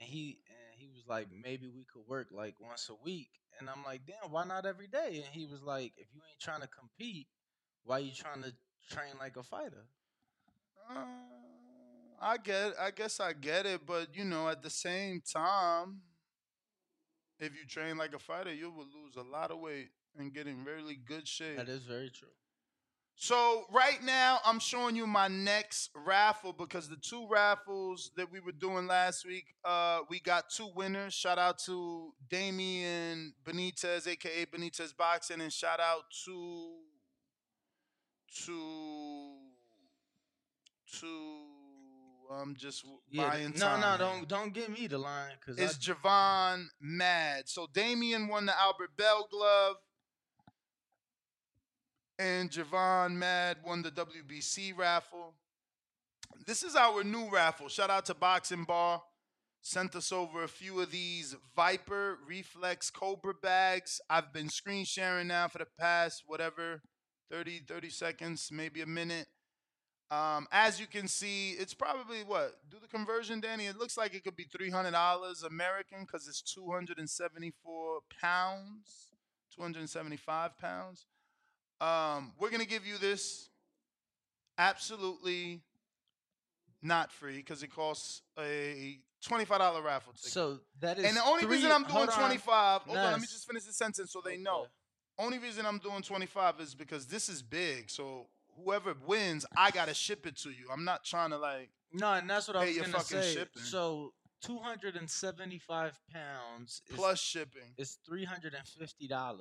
And 0.00 0.08
he 0.08 0.38
he 0.80 0.88
was 0.88 1.04
like, 1.06 1.28
maybe 1.44 1.68
we 1.68 1.84
could 1.92 2.08
work 2.08 2.28
like 2.32 2.54
once 2.60 2.88
a 2.88 3.04
week, 3.04 3.28
and 3.58 3.68
I'm 3.68 3.84
like, 3.84 4.00
damn, 4.06 4.32
why 4.32 4.44
not 4.44 4.64
every 4.64 4.86
day? 4.86 5.22
And 5.24 5.32
he 5.32 5.46
was 5.46 5.62
like, 5.62 5.92
if 5.96 6.06
you 6.14 6.20
ain't 6.28 6.40
trying 6.40 6.62
to 6.62 6.68
compete, 6.68 7.26
why 7.84 7.98
you 7.98 8.12
trying 8.12 8.42
to 8.42 8.52
train 8.90 9.12
like 9.18 9.36
a 9.36 9.42
fighter? 9.42 9.86
Uh, 10.90 11.04
I 12.20 12.36
get. 12.38 12.72
I 12.80 12.90
guess 12.90 13.20
I 13.20 13.32
get 13.32 13.66
it, 13.66 13.86
but 13.86 14.14
you 14.14 14.24
know, 14.24 14.48
at 14.48 14.62
the 14.62 14.70
same 14.70 15.20
time, 15.20 16.00
if 17.38 17.52
you 17.52 17.66
train 17.68 17.96
like 17.96 18.14
a 18.14 18.18
fighter, 18.18 18.52
you 18.52 18.70
will 18.70 18.86
lose 18.86 19.16
a 19.16 19.22
lot 19.22 19.50
of 19.50 19.58
weight 19.58 19.90
and 20.18 20.32
get 20.32 20.46
in 20.46 20.64
really 20.64 20.96
good 20.96 21.26
shape. 21.26 21.56
That 21.56 21.68
is 21.68 21.84
very 21.84 22.10
true. 22.10 22.28
So 23.22 23.66
right 23.70 24.02
now, 24.02 24.38
I'm 24.46 24.58
showing 24.58 24.96
you 24.96 25.06
my 25.06 25.28
next 25.28 25.90
raffle 25.94 26.54
because 26.54 26.88
the 26.88 26.96
two 26.96 27.28
raffles 27.28 28.12
that 28.16 28.32
we 28.32 28.40
were 28.40 28.50
doing 28.50 28.86
last 28.86 29.26
week, 29.26 29.44
uh, 29.62 29.98
we 30.08 30.20
got 30.20 30.48
two 30.48 30.70
winners. 30.74 31.12
Shout 31.12 31.38
out 31.38 31.58
to 31.66 32.14
Damian 32.30 33.34
Benitez, 33.44 34.06
aka 34.08 34.46
Benitez 34.46 34.96
Boxing, 34.96 35.42
and 35.42 35.52
shout 35.52 35.80
out 35.80 36.04
to 36.24 36.78
to 38.46 39.36
to 40.98 41.46
I'm 42.32 42.56
just 42.56 42.86
Yeah, 43.10 43.28
buying 43.28 43.52
no, 43.56 43.66
time 43.66 43.80
no, 43.80 43.88
here. 43.88 43.98
don't 43.98 44.28
don't 44.28 44.54
give 44.54 44.70
me 44.70 44.86
the 44.86 44.96
line 44.96 45.32
because 45.38 45.58
It's 45.58 45.76
Javon 45.76 46.68
Mad. 46.80 47.50
So 47.50 47.66
Damian 47.70 48.28
won 48.28 48.46
the 48.46 48.58
Albert 48.58 48.96
Bell 48.96 49.28
glove. 49.30 49.76
And 52.20 52.50
Javon 52.50 53.14
Mad 53.14 53.56
won 53.64 53.80
the 53.80 53.90
WBC 53.90 54.76
raffle. 54.76 55.32
This 56.46 56.62
is 56.62 56.76
our 56.76 57.02
new 57.02 57.30
raffle. 57.30 57.70
Shout 57.70 57.88
out 57.88 58.04
to 58.06 58.14
Boxing 58.14 58.64
Bar. 58.64 59.00
Sent 59.62 59.96
us 59.96 60.12
over 60.12 60.44
a 60.44 60.48
few 60.48 60.80
of 60.80 60.90
these 60.90 61.34
Viper 61.56 62.18
Reflex 62.28 62.90
Cobra 62.90 63.32
bags. 63.32 64.02
I've 64.10 64.34
been 64.34 64.50
screen 64.50 64.84
sharing 64.84 65.28
now 65.28 65.48
for 65.48 65.56
the 65.56 65.66
past 65.78 66.24
whatever 66.26 66.82
30 67.30 67.60
30 67.60 67.88
seconds, 67.88 68.50
maybe 68.52 68.82
a 68.82 68.86
minute. 68.86 69.28
Um, 70.10 70.46
as 70.52 70.78
you 70.78 70.86
can 70.86 71.08
see, 71.08 71.52
it's 71.52 71.72
probably 71.72 72.18
what? 72.22 72.52
Do 72.70 72.76
the 72.82 72.88
conversion, 72.88 73.40
Danny. 73.40 73.64
It 73.64 73.78
looks 73.78 73.96
like 73.96 74.14
it 74.14 74.24
could 74.24 74.36
be 74.36 74.44
three 74.44 74.68
hundred 74.68 74.90
dollars 74.90 75.42
American 75.42 76.00
because 76.00 76.28
it's 76.28 76.42
two 76.42 76.70
hundred 76.70 76.98
and 76.98 77.08
seventy-four 77.08 78.00
pounds, 78.20 79.14
two 79.54 79.62
hundred 79.62 79.80
and 79.80 79.88
seventy-five 79.88 80.58
pounds. 80.58 81.06
Um, 81.80 82.32
we're 82.38 82.50
going 82.50 82.62
to 82.62 82.68
give 82.68 82.86
you 82.86 82.98
this 82.98 83.48
absolutely 84.58 85.62
not 86.82 87.10
free 87.12 87.36
because 87.36 87.62
it 87.62 87.72
costs 87.72 88.22
a 88.38 88.98
twenty-five 89.26 89.58
dollar 89.58 89.82
raffle 89.82 90.12
ticket. 90.12 90.30
So 90.30 90.60
that 90.80 90.98
is, 90.98 91.04
and 91.04 91.16
the 91.16 91.24
only 91.24 91.42
three, 91.42 91.56
reason 91.56 91.72
I'm 91.72 91.84
doing 91.84 92.08
twenty-five. 92.08 92.82
Hold 92.82 92.98
on, 92.98 93.12
let 93.12 93.20
me 93.20 93.26
just 93.26 93.46
finish 93.46 93.64
the 93.64 93.72
sentence 93.72 94.12
so 94.12 94.20
they 94.24 94.32
okay. 94.32 94.42
know. 94.42 94.66
Only 95.18 95.38
reason 95.38 95.66
I'm 95.66 95.78
doing 95.78 96.02
twenty-five 96.02 96.60
is 96.60 96.74
because 96.74 97.06
this 97.06 97.28
is 97.28 97.42
big. 97.42 97.90
So 97.90 98.26
whoever 98.56 98.94
wins, 99.06 99.46
I 99.56 99.70
gotta 99.70 99.94
ship 99.94 100.26
it 100.26 100.36
to 100.38 100.50
you. 100.50 100.68
I'm 100.72 100.84
not 100.84 101.04
trying 101.04 101.30
to 101.30 101.38
like. 101.38 101.70
No, 101.92 102.12
and 102.12 102.28
that's 102.28 102.46
what 102.46 102.56
I 102.56 102.66
was 102.66 102.76
gonna 102.78 103.00
say. 103.00 103.34
Shipping. 103.34 103.62
So 103.62 104.12
275 104.42 106.00
pounds 106.12 106.82
is, 106.88 106.96
plus 106.96 107.20
shipping. 107.20 107.74
It's 107.76 107.98
$350. 108.10 109.38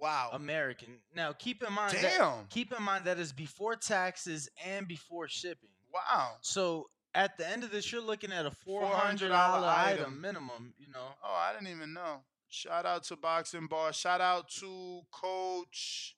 Wow. 0.00 0.30
American. 0.32 0.98
Now 1.14 1.32
keep 1.32 1.62
in 1.62 1.72
mind. 1.72 1.92
Damn. 2.00 2.02
That, 2.18 2.50
keep 2.50 2.72
in 2.76 2.82
mind 2.82 3.04
that 3.04 3.18
is 3.18 3.32
before 3.32 3.76
taxes 3.76 4.48
and 4.64 4.86
before 4.88 5.28
shipping. 5.28 5.70
Wow. 5.92 6.32
So 6.40 6.88
at 7.14 7.38
the 7.38 7.48
end 7.48 7.64
of 7.64 7.70
this, 7.70 7.90
you're 7.92 8.02
looking 8.02 8.32
at 8.32 8.44
a 8.46 8.50
four 8.50 8.82
$400 8.82 8.90
hundred 8.90 9.28
dollar 9.28 9.68
item. 9.68 10.00
item. 10.00 10.20
minimum. 10.20 10.74
You 10.78 10.88
know. 10.92 11.06
Oh, 11.22 11.34
I 11.34 11.52
didn't 11.52 11.74
even 11.74 11.92
know. 11.92 12.22
Shout 12.48 12.86
out 12.86 13.04
to 13.04 13.16
Boxing 13.16 13.66
Bar. 13.66 13.92
Shout 13.92 14.20
out 14.20 14.48
to 14.60 15.00
Coach. 15.10 16.16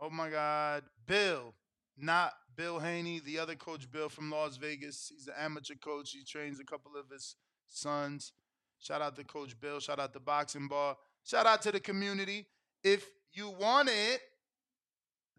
Oh 0.00 0.10
my 0.10 0.30
God, 0.30 0.84
Bill, 1.06 1.54
not 1.96 2.32
Bill 2.56 2.78
Haney, 2.78 3.20
the 3.20 3.38
other 3.38 3.54
coach 3.56 3.90
Bill 3.90 4.08
from 4.08 4.30
Las 4.30 4.56
Vegas. 4.56 5.10
He's 5.12 5.26
an 5.26 5.34
amateur 5.38 5.74
coach. 5.74 6.10
He 6.10 6.24
trains 6.24 6.60
a 6.60 6.64
couple 6.64 6.92
of 6.98 7.10
his 7.10 7.36
sons. 7.68 8.32
Shout 8.80 9.02
out 9.02 9.16
to 9.16 9.24
Coach 9.24 9.58
Bill. 9.60 9.80
Shout 9.80 9.98
out 9.98 10.12
to 10.12 10.20
Boxing 10.20 10.68
Bar. 10.68 10.96
Shout 11.24 11.46
out 11.46 11.62
to 11.62 11.72
the 11.72 11.80
community. 11.80 12.46
If 12.82 13.06
you 13.32 13.50
want 13.50 13.88
it, 13.88 14.20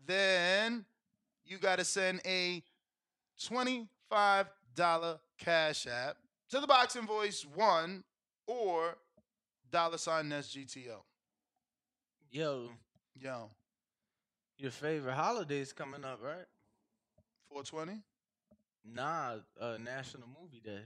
then 0.06 0.86
you 1.46 1.58
got 1.58 1.80
to 1.80 1.86
send 1.86 2.22
a 2.26 2.64
$25 3.42 3.88
cash 5.40 5.88
app 5.88 6.18
to 6.50 6.60
the 6.60 6.68
Boxing 6.68 7.06
Voice 7.08 7.46
one 7.56 8.04
or 8.48 8.98
dollar 9.72 9.98
sign 9.98 10.30
SGTO. 10.30 10.98
Yo, 12.32 12.70
Yo, 13.20 13.50
your 14.58 14.72
favorite 14.72 15.14
holiday's 15.14 15.74
coming 15.74 16.06
up, 16.06 16.20
right? 16.24 16.46
420? 17.50 18.00
Nah, 18.94 19.36
uh, 19.60 19.78
National 19.84 20.28
Movie 20.40 20.62
Day. 20.64 20.84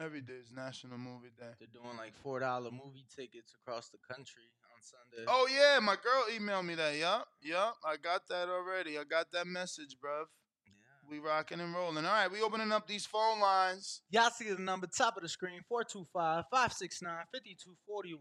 Every 0.00 0.20
day 0.20 0.34
is 0.42 0.50
National 0.54 0.98
Movie 0.98 1.30
Day. 1.38 1.46
They're 1.58 1.68
doing 1.72 1.96
like 1.96 2.14
four 2.22 2.40
dollar 2.40 2.70
movie 2.70 3.06
tickets 3.14 3.54
across 3.62 3.88
the 3.88 3.98
country 4.12 4.42
Sunday. 4.86 5.24
Oh 5.28 5.48
yeah, 5.52 5.80
my 5.80 5.96
girl 5.96 6.24
emailed 6.32 6.66
me 6.66 6.74
that. 6.76 6.96
Yup, 6.96 7.26
yup. 7.42 7.76
I 7.84 7.96
got 7.96 8.28
that 8.28 8.48
already. 8.48 8.98
I 8.98 9.04
got 9.04 9.32
that 9.32 9.46
message, 9.46 9.96
bruv. 10.02 10.26
Yeah. 10.66 10.72
We 11.10 11.18
rocking 11.18 11.60
and 11.60 11.74
rolling. 11.74 12.04
All 12.04 12.12
right, 12.12 12.30
we 12.30 12.40
opening 12.40 12.72
up 12.72 12.86
these 12.86 13.06
phone 13.06 13.40
lines. 13.40 14.02
Y'all 14.10 14.30
see 14.30 14.50
the 14.50 14.62
number 14.62 14.86
top 14.86 15.16
of 15.16 15.22
the 15.22 15.28
screen 15.28 15.60
425 15.68 16.44
569 16.50 17.24
5241. 17.32 18.20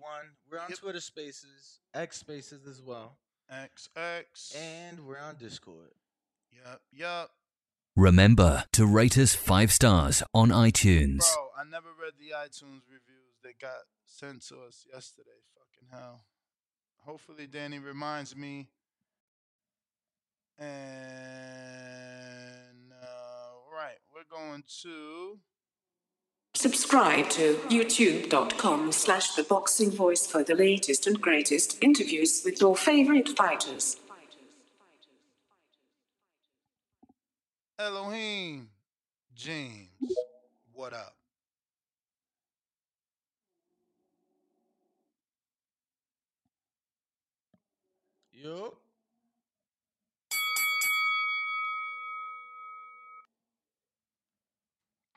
We're 0.51 0.59
on 0.59 0.71
Twitter 0.71 1.01
Spaces, 1.01 1.79
X 1.93 2.19
Spaces 2.19 2.65
as 2.67 2.81
well. 2.81 3.17
XX. 3.51 4.55
And 4.55 5.05
we're 5.05 5.19
on 5.19 5.35
Discord. 5.35 5.91
Yup, 6.51 6.81
yup. 6.91 7.29
Remember 7.95 8.65
to 8.73 8.85
rate 8.85 9.17
us 9.17 9.35
five 9.35 9.71
stars 9.71 10.21
on 10.33 10.49
iTunes. 10.49 11.19
Bro, 11.19 11.49
I 11.57 11.63
never 11.69 11.89
read 11.89 12.13
the 12.19 12.35
iTunes 12.35 12.81
reviews 12.91 13.37
that 13.43 13.59
got 13.59 13.87
sent 14.05 14.45
to 14.47 14.55
us 14.67 14.85
yesterday. 14.91 15.39
Fucking 15.57 15.89
hell. 15.91 16.25
Hopefully, 17.05 17.45
Danny 17.45 17.77
reminds 17.77 18.35
me. 18.35 18.67
And 20.57 20.69
uh, 22.91 23.05
right, 23.71 23.99
we're 24.13 24.23
going 24.29 24.63
to. 24.81 25.37
Subscribe 26.55 27.29
to 27.31 27.55
youtube.com 27.69 28.91
slash 28.93 29.35
the 29.35 29.43
boxing 29.43 29.91
voice 29.91 30.25
for 30.25 30.41
the 30.43 30.55
latest 30.55 31.05
and 31.05 31.21
greatest 31.21 31.77
interviews 31.83 32.41
with 32.45 32.61
your 32.61 32.77
favorite 32.77 33.29
fighters. 33.37 33.97
Elohim 37.77 38.69
James, 39.35 39.89
what 40.73 40.93
up? 40.93 41.14
Yo. 48.45 48.77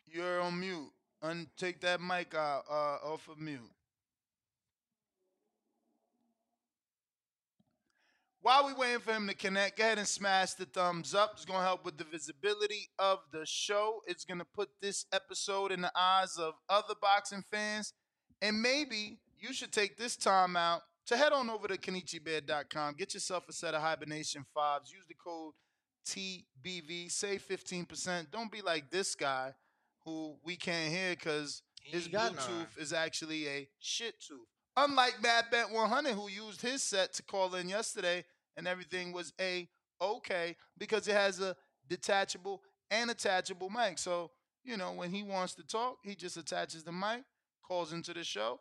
You're 0.06 0.40
on 0.40 0.58
mute. 0.58 0.90
Un- 1.20 1.46
take 1.58 1.82
that 1.82 2.00
mic 2.00 2.34
out 2.34 2.62
uh, 2.70 3.06
off 3.06 3.28
of 3.28 3.38
mute. 3.38 3.60
While 8.40 8.66
we 8.66 8.72
waiting 8.72 9.00
for 9.00 9.12
him 9.12 9.28
to 9.28 9.34
connect, 9.34 9.76
go 9.76 9.84
ahead 9.84 9.98
and 9.98 10.08
smash 10.08 10.54
the 10.54 10.64
thumbs 10.64 11.14
up. 11.14 11.32
It's 11.34 11.44
gonna 11.44 11.62
help 11.62 11.84
with 11.84 11.98
the 11.98 12.04
visibility 12.04 12.88
of 12.98 13.18
the 13.30 13.44
show. 13.44 14.00
It's 14.06 14.24
gonna 14.24 14.46
put 14.46 14.70
this 14.80 15.04
episode 15.12 15.70
in 15.70 15.82
the 15.82 15.92
eyes 15.94 16.38
of 16.38 16.54
other 16.70 16.94
boxing 16.98 17.44
fans, 17.50 17.92
and 18.40 18.62
maybe 18.62 19.18
you 19.38 19.52
should 19.52 19.70
take 19.70 19.98
this 19.98 20.16
time 20.16 20.56
out 20.56 20.80
to 21.08 21.16
head 21.16 21.32
on 21.32 21.48
over 21.48 21.66
to 21.68 21.78
KenichiBed.com. 21.78 22.94
Get 22.94 23.14
yourself 23.14 23.48
a 23.48 23.52
set 23.52 23.74
of 23.74 23.80
hibernation 23.80 24.44
fives. 24.54 24.92
Use 24.92 25.06
the 25.06 25.14
code 25.14 25.54
TBV. 26.06 27.10
Save 27.10 27.42
fifteen 27.42 27.84
percent. 27.84 28.30
Don't 28.30 28.52
be 28.52 28.60
like 28.60 28.90
this 28.90 29.14
guy 29.14 29.54
who 30.04 30.36
we 30.44 30.56
can't 30.56 30.92
hear 30.92 31.10
because 31.10 31.62
his 31.82 32.08
Bluetooth 32.08 32.46
none. 32.46 32.66
is 32.78 32.92
actually 32.92 33.48
a 33.48 33.68
shit 33.78 34.14
tooth. 34.20 34.46
Unlike 34.76 35.22
Mad 35.22 35.46
Bet 35.50 35.72
100, 35.72 36.12
who 36.12 36.28
used 36.28 36.62
his 36.62 36.82
set 36.82 37.12
to 37.14 37.22
call 37.22 37.54
in 37.56 37.68
yesterday, 37.68 38.24
and 38.56 38.68
everything 38.68 39.12
was 39.12 39.32
a 39.40 39.68
okay 40.00 40.56
because 40.76 41.08
it 41.08 41.14
has 41.14 41.40
a 41.40 41.56
detachable 41.88 42.62
and 42.90 43.10
attachable 43.10 43.70
mic. 43.70 43.98
So 43.98 44.30
you 44.62 44.76
know 44.76 44.92
when 44.92 45.10
he 45.10 45.22
wants 45.22 45.54
to 45.54 45.66
talk, 45.66 45.98
he 46.04 46.14
just 46.14 46.36
attaches 46.36 46.84
the 46.84 46.92
mic, 46.92 47.24
calls 47.66 47.94
into 47.94 48.12
the 48.12 48.24
show, 48.24 48.60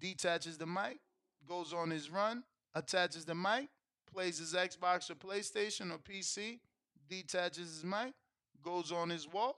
detaches 0.00 0.58
the 0.58 0.66
mic, 0.66 0.98
goes 1.46 1.72
on 1.72 1.90
his 1.90 2.10
run, 2.10 2.42
attaches 2.74 3.24
the 3.24 3.34
mic, 3.34 3.68
plays 4.12 4.38
his 4.38 4.54
Xbox 4.54 5.10
or 5.10 5.14
PlayStation 5.14 5.92
or 5.92 5.98
PC, 5.98 6.60
detaches 7.08 7.74
his 7.76 7.84
mic, 7.84 8.14
goes 8.62 8.92
on 8.92 9.10
his 9.10 9.30
walk. 9.30 9.56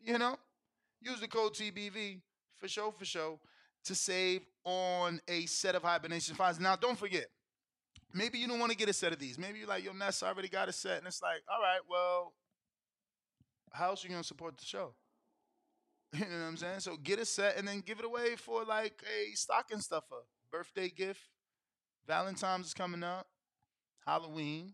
You 0.00 0.18
know, 0.18 0.36
use 1.00 1.20
the 1.20 1.28
code 1.28 1.54
TBV 1.54 2.20
for 2.56 2.68
show 2.68 2.90
for 2.90 3.04
show 3.04 3.40
to 3.84 3.94
save 3.94 4.42
on 4.64 5.20
a 5.28 5.46
set 5.46 5.74
of 5.74 5.82
hibernation 5.82 6.34
fives. 6.34 6.60
Now, 6.60 6.76
don't 6.76 6.98
forget, 6.98 7.26
maybe 8.12 8.38
you 8.38 8.46
don't 8.46 8.58
want 8.58 8.70
to 8.70 8.78
get 8.78 8.88
a 8.88 8.92
set 8.92 9.12
of 9.12 9.18
these. 9.18 9.38
Maybe 9.38 9.58
you're 9.58 9.68
like, 9.68 9.84
yo, 9.84 9.92
Ness, 9.92 10.22
I 10.22 10.28
already 10.28 10.48
got 10.48 10.68
a 10.68 10.72
set. 10.72 10.98
And 10.98 11.06
it's 11.06 11.22
like, 11.22 11.42
all 11.50 11.60
right, 11.60 11.80
well, 11.88 12.34
how 13.72 13.90
else 13.90 14.04
are 14.04 14.08
you 14.08 14.12
going 14.12 14.22
to 14.22 14.26
support 14.26 14.56
the 14.56 14.64
show? 14.64 14.94
You 16.14 16.20
know 16.20 16.26
what 16.26 16.46
I'm 16.48 16.56
saying? 16.56 16.80
So 16.80 16.96
get 16.96 17.18
a 17.18 17.24
set 17.26 17.58
and 17.58 17.68
then 17.68 17.80
give 17.80 17.98
it 17.98 18.04
away 18.06 18.36
for 18.36 18.64
like 18.64 19.02
a 19.04 19.34
stocking 19.34 19.80
stuffer, 19.80 20.24
birthday 20.50 20.88
gift. 20.88 21.20
Valentine's 22.06 22.66
is 22.68 22.74
coming 22.74 23.02
up, 23.02 23.26
Halloween. 24.06 24.72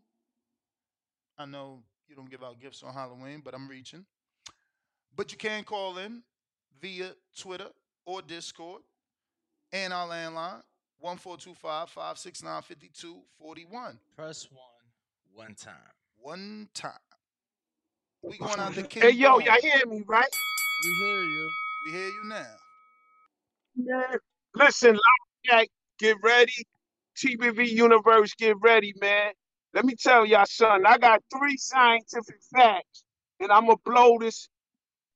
I 1.38 1.46
know 1.46 1.82
you 2.08 2.14
don't 2.14 2.30
give 2.30 2.44
out 2.44 2.60
gifts 2.60 2.82
on 2.82 2.94
Halloween, 2.94 3.42
but 3.44 3.54
I'm 3.54 3.68
reaching. 3.68 4.04
But 5.16 5.32
you 5.32 5.38
can 5.38 5.64
call 5.64 5.98
in 5.98 6.22
via 6.80 7.12
Twitter 7.36 7.68
or 8.06 8.22
Discord 8.22 8.82
and 9.72 9.92
our 9.92 10.06
landline 10.08 10.62
1425 11.00 11.90
569 11.90 12.62
5241. 12.62 13.98
Press 14.16 14.48
one 14.50 14.60
one 15.34 15.54
time. 15.54 15.74
One 16.20 16.68
time. 16.74 16.92
We 18.22 18.38
going 18.38 18.58
out 18.60 18.74
the 18.74 18.82
King 18.84 19.02
Hey, 19.02 19.10
yo, 19.10 19.32
Bone. 19.32 19.42
y'all 19.42 19.56
hear 19.60 19.86
me, 19.86 20.02
right? 20.06 20.28
We 20.84 20.90
hear 21.06 21.22
you. 21.22 21.50
We 21.86 21.92
hear 21.92 22.08
you 22.08 22.24
now. 22.24 22.46
Man, 23.76 24.18
listen, 24.54 24.92
Loud 24.94 25.23
Jack, 25.44 25.68
get 25.98 26.16
ready. 26.22 26.66
TBV 27.16 27.68
Universe, 27.70 28.34
get 28.34 28.56
ready, 28.60 28.92
man. 29.00 29.32
Let 29.72 29.84
me 29.84 29.94
tell 29.96 30.26
y'all, 30.26 30.46
son, 30.46 30.86
I 30.86 30.98
got 30.98 31.22
three 31.36 31.56
scientific 31.56 32.40
facts, 32.52 33.04
and 33.40 33.52
I'm 33.52 33.66
gonna 33.66 33.76
blow 33.84 34.18
this, 34.18 34.48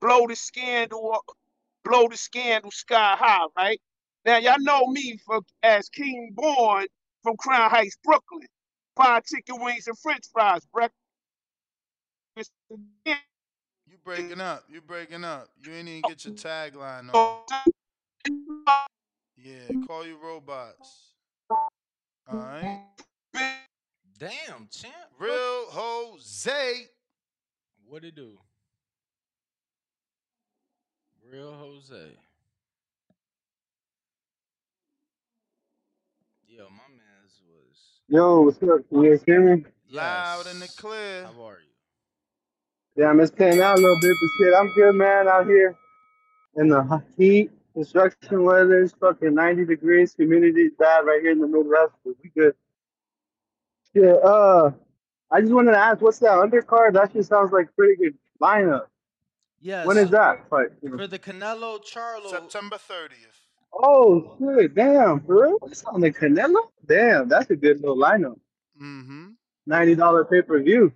blow 0.01 0.27
the 0.27 0.37
scandal, 0.37 1.15
up- 1.15 1.37
blow 1.85 2.09
the 2.09 2.17
scandal 2.17 2.71
sky 2.71 3.17
high, 3.17 3.47
right? 3.57 3.81
Now 4.25 4.39
y'all 4.39 4.61
know 4.61 4.87
me 4.89 5.19
for 5.25 5.41
as 5.63 5.89
King 5.89 6.31
Born 6.35 6.87
from 7.23 7.37
Crown 7.37 7.71
Heights, 7.71 7.97
Brooklyn. 8.03 8.47
Fried 8.97 9.25
chicken 9.25 9.63
wings 9.63 9.87
and 9.87 9.99
French 9.99 10.25
fries, 10.33 10.67
breakfast. 10.67 10.97
You 13.07 13.97
breaking 14.05 14.41
up. 14.41 14.65
You 14.69 14.81
breaking 14.81 15.25
up. 15.25 15.49
You 15.65 15.73
ain't 15.73 15.89
even 15.89 16.03
get 16.03 16.25
your 16.25 16.35
tagline 16.35 17.15
on. 17.15 18.79
Yeah, 19.45 19.87
call 19.87 20.05
you 20.05 20.17
robots. 20.23 21.13
All 22.31 22.39
right. 22.39 22.83
Damn, 24.19 24.69
champ. 24.71 24.95
Real 25.19 25.67
Jose. 25.69 26.87
What 27.89 28.05
it 28.05 28.17
do? 28.17 28.39
Real 31.33 31.53
Jose. 31.53 32.17
Yo, 36.49 36.65
my 36.65 36.89
man's 36.91 37.41
was 37.47 38.01
Yo, 38.09 38.41
what's 38.41 38.57
up? 38.63 38.89
Can 38.89 39.05
you 39.05 39.11
guys 39.11 39.23
hear 39.25 39.41
me? 39.41 39.65
Loud 39.93 40.47
and 40.49 40.61
the 40.61 40.69
clear. 40.77 41.25
How 41.25 41.45
are 41.45 41.59
you? 41.61 41.69
Yeah, 42.97 43.11
I'm 43.11 43.19
just 43.19 43.37
paying 43.37 43.61
out 43.61 43.79
a 43.79 43.81
little 43.81 44.01
bit, 44.01 44.17
but 44.21 44.45
shit, 44.45 44.55
I'm 44.55 44.73
good, 44.75 44.95
man. 44.97 45.29
Out 45.29 45.47
here 45.47 45.77
in 46.57 46.69
the 46.69 47.03
heat, 47.17 47.53
construction 47.79 48.43
weather, 48.43 48.83
it's 48.83 48.93
fucking 48.95 49.35
90 49.35 49.65
degrees. 49.67 50.15
Humidity's 50.19 50.73
bad 50.79 51.07
right 51.07 51.21
here 51.23 51.31
in 51.31 51.39
the 51.39 51.47
Midwest, 51.47 51.93
but 52.05 52.15
we 52.23 52.31
good. 52.31 52.55
Yeah, 53.95 54.15
uh, 54.15 54.73
I 55.31 55.41
just 55.41 55.53
wanted 55.53 55.73
to 55.73 55.79
ask, 55.79 56.01
what's 56.01 56.19
that 56.19 56.33
undercard? 56.33 56.95
That 56.95 57.13
just 57.13 57.29
sounds 57.29 57.53
like 57.53 57.75
pretty 57.77 57.97
good 57.97 58.19
lineup. 58.43 58.87
Yes. 59.61 59.87
When 59.87 59.97
is 59.97 60.11
that 60.11 60.49
fight? 60.51 60.69
For 60.97 61.07
the 61.07 61.19
Canelo 61.19 61.81
Charlo. 61.81 62.31
September 62.31 62.77
30th. 62.77 63.39
Oh 63.73 64.37
shit! 64.39 64.75
Damn, 64.75 65.21
for 65.21 65.43
real? 65.43 65.59
It's 65.67 65.85
on 65.85 66.01
the 66.01 66.11
Canelo. 66.11 66.63
Damn, 66.87 67.29
that's 67.29 67.51
a 67.51 67.57
good 67.57 67.81
little 67.81 67.99
lineup. 67.99 68.41
Mm-hmm. 68.83 69.29
Ninety 69.67 69.95
dollar 69.95 70.25
pay 70.25 70.41
per 70.41 70.61
view. 70.63 70.91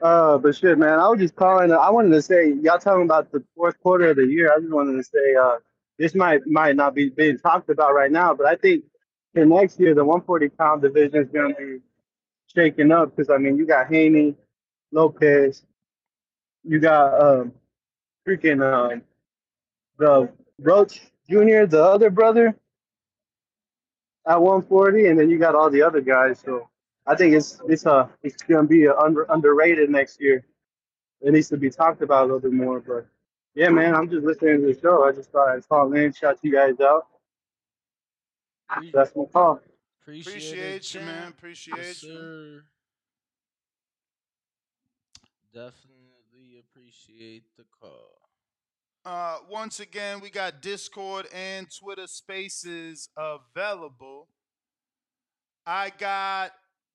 Uh, 0.00 0.38
but 0.38 0.54
shit, 0.54 0.78
man, 0.78 0.98
I 0.98 1.08
was 1.08 1.18
just 1.18 1.34
calling. 1.34 1.72
I 1.72 1.90
wanted 1.90 2.10
to 2.10 2.22
say, 2.22 2.52
y'all 2.62 2.78
talking 2.78 3.02
about 3.04 3.32
the 3.32 3.42
fourth 3.56 3.80
quarter 3.80 4.10
of 4.10 4.16
the 4.16 4.26
year. 4.26 4.52
I 4.52 4.60
just 4.60 4.72
wanted 4.72 4.96
to 4.96 5.02
say, 5.02 5.34
uh, 5.34 5.56
this 5.98 6.14
might 6.14 6.46
might 6.46 6.76
not 6.76 6.94
be 6.94 7.10
being 7.10 7.38
talked 7.38 7.68
about 7.70 7.94
right 7.94 8.10
now, 8.10 8.34
but 8.34 8.46
I 8.46 8.54
think 8.54 8.84
for 9.34 9.44
next 9.44 9.80
year 9.80 9.94
the 9.94 10.04
140 10.04 10.48
pound 10.50 10.82
division 10.82 11.16
is 11.16 11.28
going 11.28 11.54
to 11.54 11.60
be 11.60 11.78
shaken 12.54 12.92
up 12.92 13.14
because 13.14 13.30
I 13.30 13.38
mean 13.38 13.56
you 13.56 13.66
got 13.66 13.88
Haney, 13.88 14.36
Lopez, 14.92 15.64
you 16.64 16.78
got 16.78 17.20
um, 17.20 17.52
freaking 18.26 18.62
um, 18.62 19.02
the 19.98 20.30
Roach 20.60 21.00
Jr., 21.28 21.66
the 21.66 21.82
other 21.82 22.10
brother 22.10 22.56
at 24.26 24.40
140, 24.40 25.06
and 25.06 25.18
then 25.18 25.30
you 25.30 25.38
got 25.38 25.54
all 25.54 25.70
the 25.70 25.82
other 25.82 26.00
guys. 26.00 26.40
So 26.44 26.68
I 27.08 27.16
think 27.16 27.34
it's 27.34 27.60
it's 27.66 27.86
uh 27.86 28.06
it's 28.22 28.42
gonna 28.42 28.68
be 28.68 28.84
a 28.84 28.94
under, 28.96 29.24
underrated 29.30 29.90
next 29.90 30.20
year. 30.20 30.44
It 31.22 31.32
needs 31.32 31.48
to 31.48 31.56
be 31.56 31.70
talked 31.70 32.02
about 32.02 32.22
a 32.24 32.26
little 32.26 32.40
bit 32.40 32.52
more. 32.52 32.80
But 32.80 33.06
yeah, 33.54 33.70
man, 33.70 33.94
I'm 33.94 34.08
just 34.10 34.24
listening 34.24 34.60
to 34.60 34.74
the 34.74 34.80
show. 34.80 35.04
I 35.04 35.12
just 35.12 35.30
thought 35.32 35.48
I'd 35.48 35.68
call 35.68 35.92
in, 35.94 36.12
shout 36.12 36.38
you 36.42 36.52
guys 36.52 36.78
out. 36.80 37.06
That's 38.92 39.16
my 39.16 39.24
call. 39.32 39.60
Appreciate, 40.02 40.28
Appreciate 40.28 40.94
you, 40.94 41.00
man. 41.00 41.28
Appreciate 41.28 41.76
Yes, 41.78 42.02
you. 42.02 42.12
sir. 42.12 42.62
Definitely 45.54 46.58
appreciate 46.60 47.44
the 47.56 47.64
call. 47.80 48.20
Uh, 49.04 49.38
once 49.50 49.80
again, 49.80 50.20
we 50.20 50.28
got 50.28 50.60
Discord 50.60 51.26
and 51.34 51.66
Twitter 51.80 52.06
Spaces 52.06 53.08
available. 53.16 54.28
I 55.66 55.90
got 55.98 56.52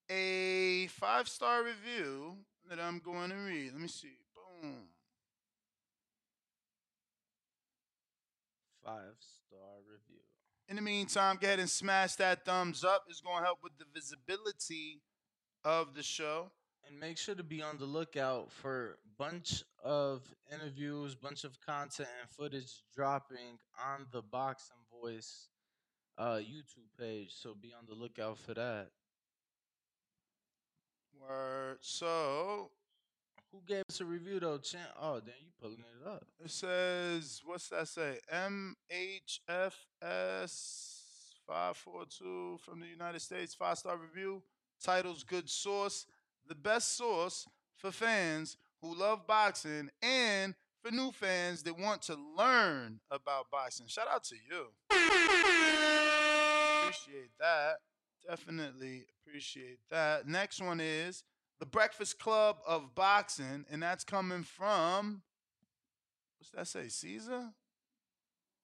a 0.10 0.88
five 0.88 1.28
star 1.28 1.64
review 1.64 2.36
that 2.70 2.80
I'm 2.80 3.00
going 3.00 3.30
to 3.30 3.36
read. 3.36 3.72
Let 3.72 3.82
me 3.82 3.88
see. 3.88 4.18
Boom. 4.36 4.88
Five 8.84 9.16
star 9.20 9.80
review. 9.90 10.22
In 10.70 10.76
the 10.76 10.82
meantime, 10.82 11.38
go 11.40 11.48
ahead 11.48 11.60
and 11.60 11.70
smash 11.70 12.16
that 12.16 12.46
thumbs 12.46 12.84
up. 12.84 13.06
It's 13.10 13.22
going 13.22 13.40
to 13.40 13.46
help 13.46 13.60
with 13.62 13.78
the 13.78 13.86
visibility 13.94 15.02
of 15.64 15.94
the 15.94 16.04
show. 16.04 16.52
And 16.86 17.00
make 17.00 17.18
sure 17.18 17.36
to 17.36 17.44
be 17.44 17.62
on 17.62 17.78
the 17.78 17.86
lookout 17.86 18.52
for 18.52 18.98
bunch 19.18 19.64
of 19.84 20.22
interviews, 20.52 21.16
bunch 21.16 21.46
of 21.46 21.58
content 21.62 22.10
and 22.20 22.30
footage 22.30 22.84
dropping 22.94 23.60
on 23.80 24.06
the 24.12 24.22
Boxing 24.22 24.76
Voice 25.02 25.48
uh, 26.18 26.36
YouTube 26.36 26.92
page. 27.00 27.32
So 27.34 27.56
be 27.60 27.74
on 27.78 27.86
the 27.88 27.96
lookout 27.96 28.38
for 28.38 28.54
that. 28.54 28.90
Word. 31.20 31.78
So 31.82 32.72
Who 33.52 33.62
gave 33.68 33.84
us 33.90 34.02
a 34.02 34.06
review 34.06 34.40
though, 34.40 34.58
Champ? 34.58 34.90
Oh, 35.00 35.20
then 35.20 35.36
you 35.42 35.52
pulling 35.62 35.80
it 35.80 36.08
up. 36.08 36.26
it 36.44 36.52
says, 36.52 37.42
what's 37.46 37.70
that 37.70 37.88
say? 37.88 38.18
MHFS 38.34 39.76
five 41.48 41.76
four 41.78 42.06
two 42.06 42.58
from 42.64 42.80
the 42.80 42.88
United 42.88 43.20
States, 43.22 43.54
five 43.54 43.78
star 43.78 43.98
review. 43.98 44.42
Titles 44.84 45.24
good 45.24 45.50
source, 45.50 46.06
the 46.48 46.56
best 46.56 46.98
source 46.98 47.46
for 47.78 47.92
fans 47.92 48.58
who 48.82 48.98
love 48.98 49.26
boxing 49.28 49.90
and 50.02 50.56
for 50.84 50.92
new 50.92 51.12
fans 51.12 51.64
that 51.64 51.78
want 51.80 52.02
to 52.04 52.18
learn 52.38 53.00
about 53.12 53.50
boxing. 53.52 53.88
Shout 53.88 54.08
out 54.14 54.24
to 54.26 54.36
you. 54.36 54.66
Appreciate 56.82 57.32
that. 57.40 57.76
Definitely 58.28 59.06
appreciate 59.28 59.80
that. 59.90 60.28
Next 60.28 60.62
one 60.62 60.80
is 60.80 61.24
the 61.60 61.66
Breakfast 61.66 62.20
Club 62.20 62.58
of 62.66 62.96
Boxing, 62.96 63.66
and 63.70 63.84
that's 63.84 64.04
coming 64.04 64.44
from 64.44 65.22
what's 66.40 66.52
that 66.52 66.68
say? 66.68 66.90
Caesar? 66.90 67.50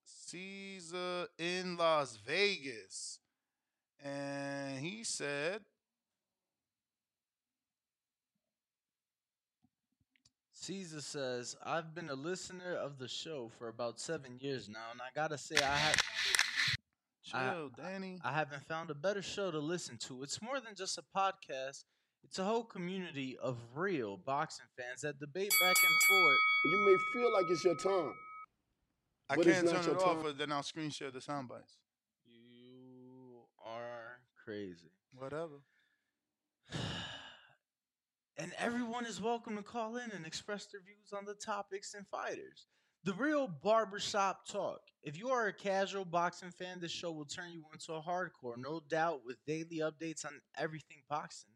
Caesar 0.05 1.27
in 1.37 1.77
Las 1.77 2.17
Vegas. 2.25 3.19
And 4.03 4.79
he 4.79 5.03
said, 5.03 5.61
Caesar 10.53 11.01
says, 11.01 11.55
I've 11.65 11.95
been 11.95 12.09
a 12.09 12.15
listener 12.15 12.75
of 12.75 12.97
the 12.99 13.07
show 13.07 13.49
for 13.57 13.69
about 13.69 13.99
seven 13.99 14.37
years 14.39 14.69
now, 14.69 14.91
and 14.91 15.01
I 15.01 15.07
gotta 15.15 15.37
say 15.37 15.55
I 15.57 15.75
have 15.75 15.95
chill, 17.31 17.71
I- 17.77 17.81
Danny. 17.81 18.19
I 18.23 18.31
haven't 18.33 18.65
found 18.67 18.89
a 18.89 18.95
better 18.95 19.21
show 19.21 19.51
to 19.51 19.59
listen 19.59 19.97
to. 20.07 20.23
It's 20.23 20.41
more 20.41 20.59
than 20.59 20.75
just 20.75 20.97
a 20.97 21.03
podcast. 21.15 21.83
It's 22.23 22.37
a 22.37 22.43
whole 22.43 22.63
community 22.65 23.37
of 23.41 23.57
real 23.75 24.17
boxing 24.17 24.65
fans 24.77 25.01
that 25.01 25.19
debate 25.19 25.51
back 25.61 25.75
and 25.81 25.95
forth. 26.09 26.37
You 26.65 26.85
may 26.85 26.97
feel 27.13 27.33
like 27.33 27.45
it's 27.49 27.63
your 27.63 27.75
time. 27.77 28.13
I 29.29 29.35
but 29.35 29.45
can't 29.45 29.67
turn 29.69 29.83
your 29.85 29.93
it 29.95 30.01
off, 30.01 30.15
time. 30.15 30.23
but 30.23 30.37
then 30.37 30.51
I'll 30.51 30.63
screen 30.63 30.89
share 30.89 31.11
the 31.11 31.21
sound 31.21 31.47
bites. 31.47 31.77
You 32.25 33.43
are 33.65 34.19
crazy. 34.43 34.91
Whatever. 35.13 35.55
And 38.37 38.53
everyone 38.57 39.05
is 39.05 39.21
welcome 39.21 39.57
to 39.57 39.61
call 39.63 39.97
in 39.97 40.11
and 40.11 40.25
express 40.25 40.65
their 40.67 40.79
views 40.79 41.11
on 41.11 41.25
the 41.25 41.33
topics 41.33 41.93
and 41.93 42.07
fighters. 42.07 42.67
The 43.03 43.13
real 43.13 43.47
barbershop 43.47 44.45
talk. 44.45 44.81
If 45.03 45.17
you 45.17 45.29
are 45.29 45.47
a 45.47 45.53
casual 45.53 46.03
boxing 46.03 46.51
fan, 46.51 46.79
this 46.81 46.91
show 46.91 47.11
will 47.11 47.25
turn 47.25 47.51
you 47.53 47.63
into 47.71 47.93
a 47.93 48.01
hardcore, 48.01 48.57
no 48.57 48.81
doubt, 48.89 49.21
with 49.25 49.37
daily 49.47 49.77
updates 49.77 50.25
on 50.25 50.41
everything 50.57 50.97
boxing. 51.09 51.51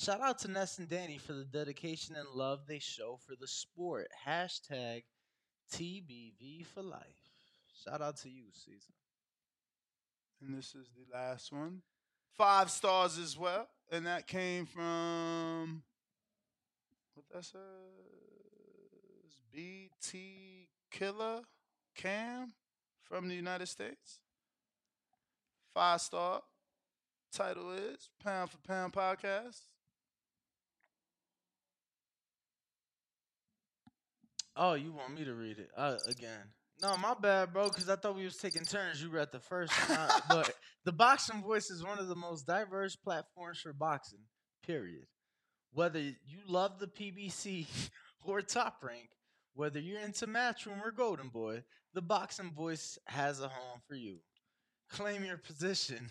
Shout 0.00 0.20
out 0.20 0.38
to 0.40 0.48
Ness 0.48 0.78
and 0.78 0.88
Danny 0.88 1.18
for 1.18 1.34
the 1.34 1.44
dedication 1.44 2.16
and 2.16 2.28
love 2.30 2.60
they 2.66 2.78
show 2.78 3.18
for 3.26 3.34
the 3.38 3.46
sport. 3.46 4.08
Hashtag 4.26 5.02
TBV 5.72 6.64
for 6.66 6.82
life. 6.82 7.02
Shout 7.84 8.00
out 8.00 8.16
to 8.18 8.30
you, 8.30 8.44
Caesar. 8.52 8.94
And 10.40 10.56
this 10.56 10.74
is 10.74 10.88
the 10.96 11.16
last 11.16 11.52
one. 11.52 11.82
Five 12.36 12.70
stars 12.70 13.18
as 13.18 13.36
well. 13.36 13.68
And 13.90 14.06
that 14.06 14.26
came 14.26 14.64
from 14.66 15.82
what 17.14 17.26
that? 17.30 17.58
BT 19.52 20.68
Killer 20.90 21.40
Cam 21.96 22.52
from 23.02 23.28
the 23.28 23.34
United 23.34 23.66
States. 23.66 24.20
Five 25.74 26.00
star. 26.00 26.42
Title 27.32 27.72
is 27.72 28.08
Pound 28.22 28.50
for 28.50 28.58
Pound 28.66 28.92
Podcast. 28.92 29.60
Oh, 34.56 34.74
you 34.74 34.92
want 34.92 35.14
me 35.14 35.24
to 35.24 35.34
read 35.34 35.58
it 35.58 35.70
uh, 35.76 35.96
again? 36.08 36.52
No, 36.82 36.96
my 36.96 37.14
bad, 37.14 37.52
bro. 37.52 37.68
Because 37.68 37.88
I 37.88 37.96
thought 37.96 38.16
we 38.16 38.24
was 38.24 38.36
taking 38.36 38.62
turns. 38.62 39.02
You 39.02 39.08
read 39.08 39.28
the 39.30 39.40
first 39.40 39.72
time, 39.72 40.10
but 40.28 40.52
the 40.84 40.92
Boxing 40.92 41.42
Voice 41.42 41.70
is 41.70 41.84
one 41.84 41.98
of 41.98 42.08
the 42.08 42.16
most 42.16 42.46
diverse 42.46 42.96
platforms 42.96 43.60
for 43.60 43.72
boxing. 43.72 44.20
Period. 44.64 45.06
Whether 45.72 46.00
you 46.00 46.40
love 46.46 46.78
the 46.78 46.86
PBC 46.86 47.66
or 48.24 48.42
Top 48.42 48.82
Rank, 48.82 49.10
whether 49.58 49.80
you're 49.80 49.98
into 49.98 50.24
Matchroom 50.28 50.80
or 50.84 50.92
Golden 50.92 51.30
Boy, 51.30 51.64
the 51.92 52.00
Boxing 52.00 52.52
Voice 52.52 52.96
has 53.06 53.40
a 53.40 53.48
home 53.48 53.80
for 53.88 53.96
you. 53.96 54.18
Claim 54.88 55.24
your 55.24 55.36
position. 55.36 56.10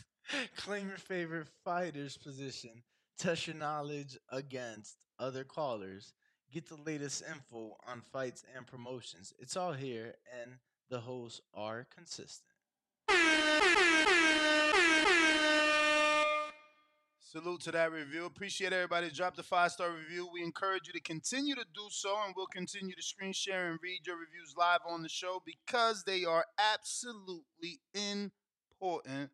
Claim 0.58 0.88
your 0.88 0.98
favorite 0.98 1.48
fighter's 1.64 2.18
position. 2.18 2.82
Test 3.18 3.46
your 3.46 3.56
knowledge 3.56 4.18
against 4.30 4.98
other 5.18 5.42
callers. 5.42 6.12
Get 6.52 6.68
the 6.68 6.76
latest 6.84 7.22
info 7.26 7.78
on 7.88 8.02
fights 8.12 8.44
and 8.54 8.66
promotions. 8.66 9.32
It's 9.38 9.56
all 9.56 9.72
here, 9.72 10.16
and 10.42 10.56
the 10.90 11.00
hosts 11.00 11.40
are 11.54 11.86
consistent. 11.96 12.52
Salute 17.32 17.62
to 17.62 17.72
that 17.72 17.90
review. 17.90 18.26
Appreciate 18.26 18.74
everybody 18.74 19.08
drop 19.08 19.34
the 19.34 19.42
five 19.42 19.72
star 19.72 19.90
review. 19.90 20.28
We 20.30 20.42
encourage 20.42 20.86
you 20.86 20.92
to 20.92 21.00
continue 21.00 21.54
to 21.54 21.64
do 21.74 21.86
so, 21.88 22.14
and 22.26 22.34
we'll 22.36 22.44
continue 22.44 22.94
to 22.94 23.02
screen 23.02 23.32
share 23.32 23.70
and 23.70 23.78
read 23.82 24.00
your 24.06 24.16
reviews 24.16 24.54
live 24.54 24.80
on 24.86 25.00
the 25.00 25.08
show 25.08 25.42
because 25.46 26.04
they 26.04 26.26
are 26.26 26.44
absolutely 26.58 27.80
important 27.94 29.30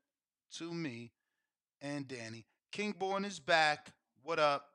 to 0.58 0.72
me 0.72 1.10
and 1.82 2.06
Danny. 2.06 2.46
Kingborn 2.70 3.24
is 3.24 3.40
back. 3.40 3.88
What 4.22 4.38
up? 4.38 4.66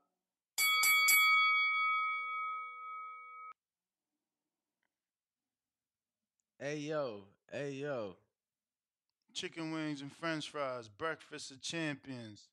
Hey 6.59 6.75
yo, 6.75 7.21
hey 7.49 7.71
yo. 7.71 8.17
Chicken 9.33 9.71
wings 9.71 10.01
and 10.01 10.11
French 10.11 10.49
fries. 10.49 10.89
Breakfast 10.89 11.51
of 11.51 11.61
champions. 11.61 12.49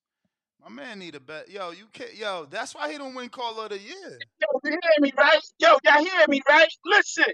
My 0.62 0.68
man 0.68 0.98
need 0.98 1.14
a 1.14 1.20
bet. 1.20 1.50
Yo, 1.50 1.70
you 1.70 1.86
can't. 1.92 2.14
Yo, 2.14 2.46
that's 2.50 2.74
why 2.74 2.90
he 2.92 2.98
don't 2.98 3.14
win 3.14 3.28
Call 3.30 3.60
of 3.60 3.70
the 3.70 3.78
Year. 3.78 4.18
Yo, 4.40 4.60
you 4.64 4.70
hear 4.70 4.80
me, 5.00 5.12
right? 5.16 5.40
Yo, 5.58 5.76
y'all 5.84 6.04
hear 6.04 6.26
me, 6.28 6.42
right? 6.48 6.68
Listen, 6.84 7.32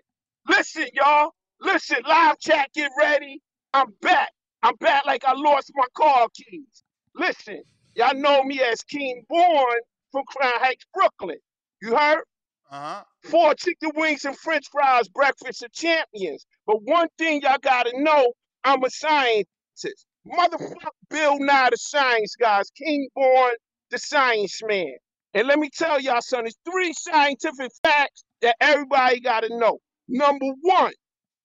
listen, 0.48 0.86
y'all. 0.94 1.30
Listen, 1.60 1.98
live 2.06 2.38
chat, 2.38 2.70
get 2.74 2.90
ready. 2.98 3.40
I'm 3.72 3.88
back. 4.02 4.30
I'm 4.62 4.76
back 4.76 5.06
like 5.06 5.24
I 5.24 5.32
lost 5.34 5.72
my 5.74 5.86
car 5.96 6.28
keys. 6.34 6.84
Listen, 7.14 7.62
y'all 7.94 8.14
know 8.14 8.42
me 8.44 8.60
as 8.60 8.82
King 8.82 9.24
Born 9.28 9.78
from 10.12 10.24
Crown 10.28 10.52
Heights, 10.56 10.84
Brooklyn. 10.94 11.38
You 11.82 11.96
heard? 11.96 12.22
Uh 12.70 12.80
huh. 12.80 13.04
Four 13.24 13.54
chicken 13.54 13.90
wings 13.96 14.24
and 14.24 14.36
french 14.38 14.66
fries, 14.70 15.08
breakfast 15.08 15.62
of 15.64 15.72
champions. 15.72 16.46
But 16.66 16.82
one 16.82 17.08
thing 17.18 17.40
y'all 17.42 17.58
gotta 17.60 17.92
know, 17.94 18.32
I'm 18.64 18.84
a 18.84 18.90
scientist. 18.90 20.06
Motherfucker 20.26 20.90
Bill 21.08 21.38
Nye 21.38 21.68
the 21.70 21.76
science 21.76 22.34
guys, 22.36 22.70
King 22.70 23.08
Born 23.14 23.54
the 23.90 23.98
science 23.98 24.60
man. 24.64 24.96
And 25.34 25.46
let 25.46 25.58
me 25.58 25.70
tell 25.70 26.00
y'all 26.00 26.20
son, 26.20 26.44
there's 26.44 26.56
three 26.64 26.92
scientific 26.92 27.70
facts 27.82 28.24
that 28.42 28.56
everybody 28.60 29.20
gotta 29.20 29.48
know. 29.50 29.78
Number 30.08 30.46
one, 30.62 30.92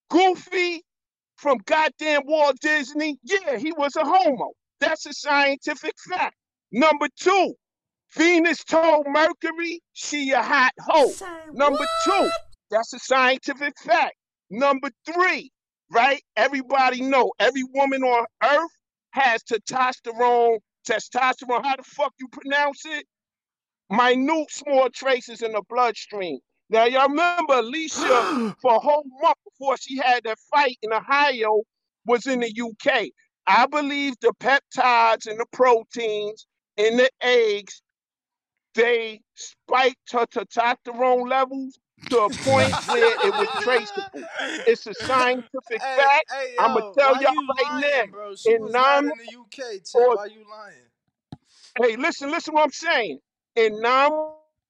Goofy 0.10 0.84
from 1.36 1.58
goddamn 1.66 2.22
Walt 2.26 2.58
Disney, 2.62 3.18
yeah, 3.24 3.58
he 3.58 3.72
was 3.74 3.96
a 3.96 4.04
homo. 4.04 4.52
That's 4.80 5.06
a 5.06 5.14
scientific 5.14 5.94
fact. 6.10 6.36
Number 6.72 7.08
two, 7.20 7.54
Venus 8.16 8.64
told 8.64 9.06
Mercury 9.08 9.82
she 9.94 10.32
a 10.32 10.42
hot 10.42 10.72
hoe. 10.80 11.12
Number 11.54 11.86
two, 12.04 12.30
that's 12.70 12.94
a 12.94 13.00
scientific 13.00 13.74
fact. 13.80 14.16
Number 14.50 14.90
three, 15.06 15.52
right? 15.92 16.22
Everybody 16.36 17.02
know 17.02 17.32
every 17.39 17.64
woman 17.74 18.04
on 18.04 18.26
earth 18.44 18.72
has 19.12 19.44
testosterone. 19.44 20.60
Testosterone, 20.88 21.64
how 21.64 21.76
the 21.76 21.84
fuck 21.84 22.14
you 22.20 22.28
pronounce 22.30 22.84
it? 22.86 23.06
Minute 23.89 24.50
small 24.50 24.89
traces 24.89 25.42
in 25.42 25.52
the 25.52 25.62
bloodstream. 25.70 26.39
Now 26.70 26.86
y'all 26.86 27.10
remember 27.10 27.56
Alicia 27.56 28.56
for 28.62 28.76
a 28.76 28.80
whole 28.80 29.04
month 29.22 29.38
before 29.46 29.78
she 29.78 29.98
had 29.98 30.24
that 30.24 30.38
fight 30.50 30.78
in 30.82 30.94
Ohio 30.94 31.62
was 32.06 32.26
in 32.26 32.39
the 32.39 32.48
UK. 32.50 33.10
I 33.46 33.68
believe 33.68 34.16
the 34.22 34.34
peptides 34.39 35.28
and 35.28 35.39
the 35.39 35.46
proteins 35.52 36.48
in 36.78 36.98
the 36.98 37.10
eggs 37.22 37.82
they 38.74 39.20
spiked 39.36 40.12
her 40.14 40.26
testosterone 40.26 41.30
levels 41.30 41.78
to 42.10 42.20
a 42.20 42.30
point 42.30 42.74
where 42.88 43.16
it 43.24 43.36
was 43.36 43.47
traceable. 43.62 44.24
It's 44.68 44.86
a 44.88 44.93
scientific 44.93 45.82
Hey, 45.82 45.97
fact. 45.97 46.32
hey, 46.32 46.56
I'm 46.60 46.74
gonna 46.74 46.93
tell 46.97 47.22
y'all 47.22 47.34
you 47.34 47.47
right 47.47 47.82
lying, 47.84 48.06
now. 48.08 48.12
bro? 48.12 48.36
She 48.36 48.52
in 48.52 48.72
nine 48.72 49.04
in 49.04 49.10
the 49.10 49.39
UK, 49.39 49.84
Tim. 49.84 50.02
or 50.02 50.16
Why 50.16 50.26
you 50.26 50.43
lying? 50.49 50.76
Hey, 51.82 51.95
listen, 51.95 52.30
listen 52.30 52.54
what 52.54 52.64
I'm 52.64 52.72
saying. 52.72 53.20
In 53.56 53.82
nine 53.82 54.12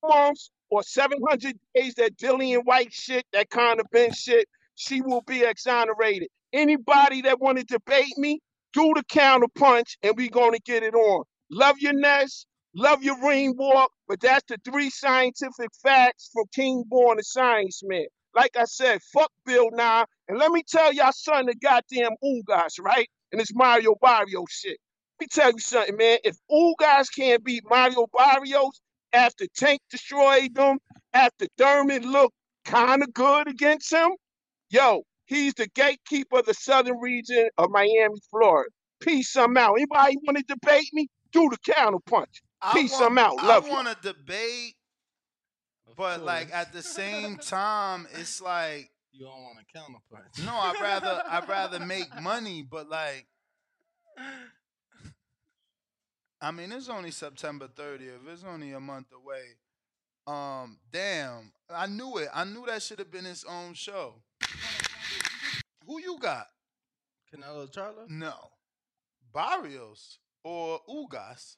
months 0.08 0.52
or 0.70 0.84
700 0.84 1.56
days, 1.76 1.94
that 1.96 2.18
Dillian 2.18 2.64
Whyte 2.64 2.94
shit, 2.94 3.26
that 3.34 3.50
Conor 3.50 3.84
Benn 3.92 4.12
shit, 4.14 4.48
she 4.76 5.02
will 5.02 5.22
be 5.22 5.44
exonerated. 5.44 6.30
Anybody 6.54 7.22
that 7.24 7.40
want 7.40 7.58
to 7.58 7.64
debate 7.64 8.18
me, 8.18 8.40
do 8.74 8.94
the 8.96 9.04
counter 9.10 9.48
punch, 9.56 9.98
and 10.04 10.16
we 10.16 10.30
going 10.30 10.54
to 10.54 10.62
get 10.62 10.84
it 10.84 10.94
on. 10.94 11.24
Love 11.50 11.78
your 11.80 11.94
Ness, 11.94 12.46
love 12.76 13.04
your 13.04 13.22
ring 13.22 13.56
walk, 13.58 13.92
but 14.08 14.22
that's 14.22 14.46
the 14.50 14.58
three 14.66 14.90
scientific 14.92 15.70
facts 15.84 16.30
from 16.34 16.46
King 16.56 16.84
Born 16.88 17.18
the 17.18 17.24
Science 17.24 17.82
Man. 17.84 18.06
Like 18.36 18.52
I 18.58 18.66
said, 18.66 19.02
fuck 19.14 19.32
Bill 19.46 19.70
Nye, 19.74 20.06
and 20.30 20.40
let 20.40 20.52
me 20.52 20.64
tell 20.68 20.94
y'all 20.94 21.12
son 21.14 21.48
the 21.48 21.56
goddamn 21.56 22.14
Ugas, 22.24 22.80
right? 22.82 23.10
And 23.34 23.42
it's 23.42 23.54
Mario 23.56 23.96
Barrio 24.02 24.46
shit. 24.50 24.78
Let 25.20 25.26
me 25.26 25.28
tell 25.32 25.52
you 25.52 25.60
something, 25.60 25.98
man. 25.98 26.20
If 26.24 26.38
Ugas 26.52 27.08
can't 27.16 27.44
beat 27.44 27.64
Mario 27.70 28.08
Barrios 28.18 28.82
after 29.14 29.48
Tank 29.56 29.82
destroyed 29.92 30.56
them, 30.56 30.80
after 31.14 31.48
Thurman 31.58 32.12
looked 32.12 32.36
kind 32.66 33.04
of 33.04 33.14
good 33.14 33.50
against 33.50 33.94
him, 33.94 34.12
yo, 34.70 35.04
he's 35.26 35.54
the 35.56 35.68
gatekeeper 35.76 36.40
of 36.40 36.46
the 36.46 36.54
southern 36.56 37.00
region 37.00 37.50
of 37.58 37.70
Miami, 37.72 38.20
Florida. 38.32 38.70
Peace, 39.02 39.36
I'm 39.36 39.58
out. 39.58 39.76
Anybody 39.76 40.18
want 40.26 40.38
to 40.40 40.46
debate 40.48 40.90
me? 40.94 41.08
Do 41.34 41.50
the 41.50 41.74
counter 41.74 42.00
punch. 42.62 42.76
Peace, 42.76 42.92
want, 42.92 43.06
I'm 43.06 43.18
out. 43.18 43.36
I 43.40 43.48
Love 43.48 43.66
you. 43.66 43.72
want 43.72 43.88
to 43.88 43.98
debate, 44.14 44.76
but 45.98 46.24
like 46.24 46.54
at 46.54 46.72
the 46.74 46.82
same 46.84 47.38
time, 47.38 48.08
it's 48.14 48.42
like 48.42 48.90
You 49.12 49.26
don't 49.26 49.42
want 49.44 49.58
to 49.60 49.78
counterpunch. 49.78 50.46
no, 50.46 50.54
I'd 50.56 50.80
rather 50.82 51.24
I'd 51.28 51.50
rather 51.50 51.80
make 51.80 52.08
money, 52.22 52.62
but 52.70 52.90
like 52.90 53.28
I 56.42 56.52
mean, 56.52 56.72
it's 56.72 56.90
only 56.90 57.12
September 57.12 57.68
30th. 57.68 58.28
It's 58.28 58.44
only 58.44 58.72
a 58.72 58.80
month 58.80 59.08
away. 59.14 59.44
Um, 60.26 60.78
damn, 60.92 61.52
I 61.70 61.86
knew 61.88 62.18
it. 62.18 62.30
I 62.34 62.44
knew 62.46 62.66
that 62.68 62.82
should 62.82 63.00
have 63.00 63.12
been 63.12 63.26
his 63.26 63.44
own 63.44 63.74
show. 63.74 64.16
Who 65.86 66.00
you 66.00 66.18
got? 66.20 66.48
Canelo 67.34 67.72
Charlo? 67.72 68.08
No, 68.10 68.34
Barrios 69.34 70.20
or 70.44 70.80
Ugas. 70.90 71.56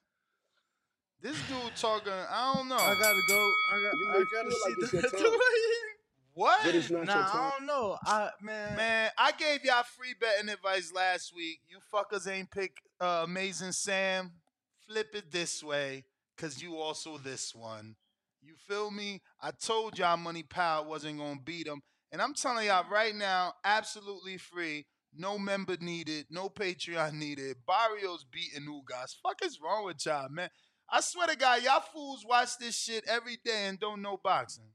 This 1.23 1.37
dude 1.47 1.75
talking. 1.77 2.11
I 2.11 2.53
don't 2.53 2.67
know. 2.67 2.75
I 2.75 2.95
gotta 2.99 3.21
go. 3.29 3.51
I 3.71 3.81
got. 3.81 3.97
You 3.97 4.07
I 4.09 4.23
gotta 4.33 4.51
see 4.51 4.59
like 4.65 4.75
it's 4.79 4.91
the 5.13 5.19
your 5.19 5.31
time. 5.31 5.39
What? 6.33 6.59
But 6.65 6.75
it's 6.75 6.89
not 6.91 7.05
Nah, 7.05 7.13
your 7.13 7.23
I 7.23 7.51
don't 7.57 7.65
know. 7.65 7.97
I 8.03 8.29
man. 8.41 8.75
Man, 8.75 9.11
I 9.17 9.31
gave 9.31 9.63
y'all 9.63 9.83
free 9.83 10.15
betting 10.19 10.49
advice 10.49 10.91
last 10.93 11.33
week. 11.33 11.61
You 11.69 11.77
fuckers 11.93 12.27
ain't 12.29 12.51
pick 12.51 12.73
uh, 12.99 13.21
Amazing 13.23 13.71
Sam. 13.71 14.33
Flip 14.85 15.07
it 15.15 15.31
this 15.31 15.63
way, 15.63 16.03
cause 16.37 16.61
you 16.61 16.75
also 16.75 17.17
this 17.17 17.55
one. 17.55 17.95
You 18.41 18.55
feel 18.67 18.91
me? 18.91 19.21
I 19.41 19.51
told 19.51 19.97
y'all 19.97 20.17
Money 20.17 20.43
Power 20.43 20.85
wasn't 20.85 21.19
gonna 21.19 21.39
beat 21.41 21.67
him, 21.67 21.81
and 22.11 22.21
I'm 22.21 22.33
telling 22.33 22.67
y'all 22.67 22.83
right 22.91 23.15
now, 23.15 23.53
absolutely 23.63 24.37
free. 24.37 24.87
No 25.15 25.37
member 25.37 25.77
needed, 25.79 26.25
no 26.29 26.49
Patreon 26.49 27.13
needed. 27.13 27.57
Barrios 27.65 28.25
beating 28.29 28.67
Ugas. 28.67 29.15
Fuck 29.23 29.45
is 29.45 29.59
wrong 29.63 29.85
with 29.85 30.05
y'all, 30.05 30.27
man? 30.29 30.49
I 30.95 31.01
swear 31.01 31.25
to 31.25 31.35
God, 31.35 31.63
y'all 31.63 31.79
fools 31.79 32.23
watch 32.23 32.59
this 32.59 32.79
shit 32.79 33.03
every 33.07 33.39
day 33.43 33.65
and 33.65 33.79
don't 33.79 34.03
know 34.03 34.19
boxing. 34.23 34.69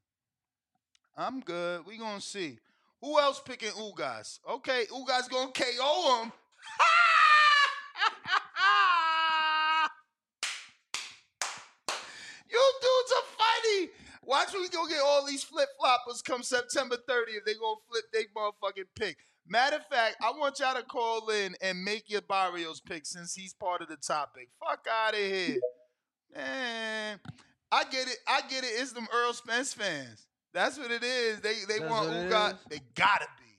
I'm 1.16 1.38
good. 1.38 1.86
We 1.86 1.96
gonna 1.96 2.20
see. 2.20 2.58
Who 3.00 3.20
else 3.20 3.40
picking 3.40 3.68
Ugas? 3.68 4.40
Okay, 4.50 4.86
Ugas 4.92 5.30
gonna 5.30 5.52
KO 5.52 6.22
him. 6.22 6.32
you 12.50 12.72
dudes 12.80 13.12
are 13.12 13.22
funny. 13.38 13.90
Watch 14.24 14.52
we 14.54 14.68
go 14.70 14.88
get 14.88 14.98
all 15.00 15.24
these 15.24 15.44
flip 15.44 15.68
floppers 15.80 16.24
come 16.24 16.42
September 16.42 16.96
30th. 16.96 17.44
They 17.46 17.54
gonna 17.54 17.76
flip 17.88 18.06
they 18.12 18.24
motherfucking 18.36 18.88
pick. 18.96 19.18
Matter 19.46 19.76
of 19.76 19.86
fact, 19.86 20.16
I 20.20 20.32
want 20.32 20.58
y'all 20.58 20.74
to 20.74 20.82
call 20.82 21.30
in 21.30 21.54
and 21.62 21.84
make 21.84 22.10
your 22.10 22.22
Barrios 22.22 22.80
pick 22.80 23.06
since 23.06 23.36
he's 23.36 23.54
part 23.54 23.82
of 23.82 23.88
the 23.88 23.96
topic. 23.96 24.48
Fuck 24.58 24.84
out 24.92 25.14
of 25.14 25.20
here. 25.20 25.60
Man, 26.39 27.18
I 27.72 27.82
get 27.91 28.07
it. 28.07 28.16
I 28.26 28.43
get 28.49 28.62
it. 28.62 28.68
It's 28.68 28.93
them 28.93 29.09
Errol 29.12 29.32
Spence 29.32 29.74
fans. 29.74 30.26
That's 30.55 30.78
what 30.78 30.91
it 30.91 31.03
is. 31.03 31.41
They 31.41 31.55
they 31.66 31.80
That's 31.80 31.91
want 31.91 32.09
Ugas. 32.09 32.59
They 32.70 32.80
gotta 32.95 33.26
be. 33.39 33.59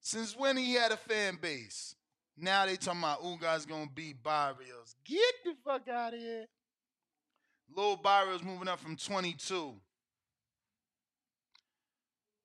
Since 0.00 0.36
when 0.36 0.56
he 0.56 0.74
had 0.74 0.90
a 0.90 0.96
fan 0.96 1.38
base? 1.40 1.94
Now 2.36 2.66
they 2.66 2.76
talking 2.76 3.00
about 3.00 3.22
Ugas 3.22 3.68
gonna 3.68 3.88
beat 3.94 4.20
Barrios. 4.22 4.96
Get 5.04 5.34
the 5.44 5.54
fuck 5.64 5.88
out 5.88 6.12
of 6.12 6.20
here. 6.20 6.46
Lil 7.74 7.96
Barrios 7.96 8.42
moving 8.42 8.68
up 8.68 8.80
from 8.80 8.96
22. 8.96 9.74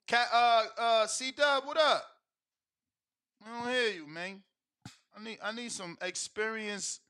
Cat, 0.08 0.28
uh, 0.34 0.64
uh, 0.78 1.08
C 1.08 1.32
Dub, 1.32 1.66
what 1.66 1.78
up? 1.78 2.04
I 3.46 3.60
don't 3.64 3.72
hear 3.72 3.90
you, 3.90 4.08
man. 4.08 4.42
I 5.18 5.24
need, 5.24 5.38
I 5.44 5.52
need 5.52 5.72
some 5.72 5.98
experienced 6.02 7.02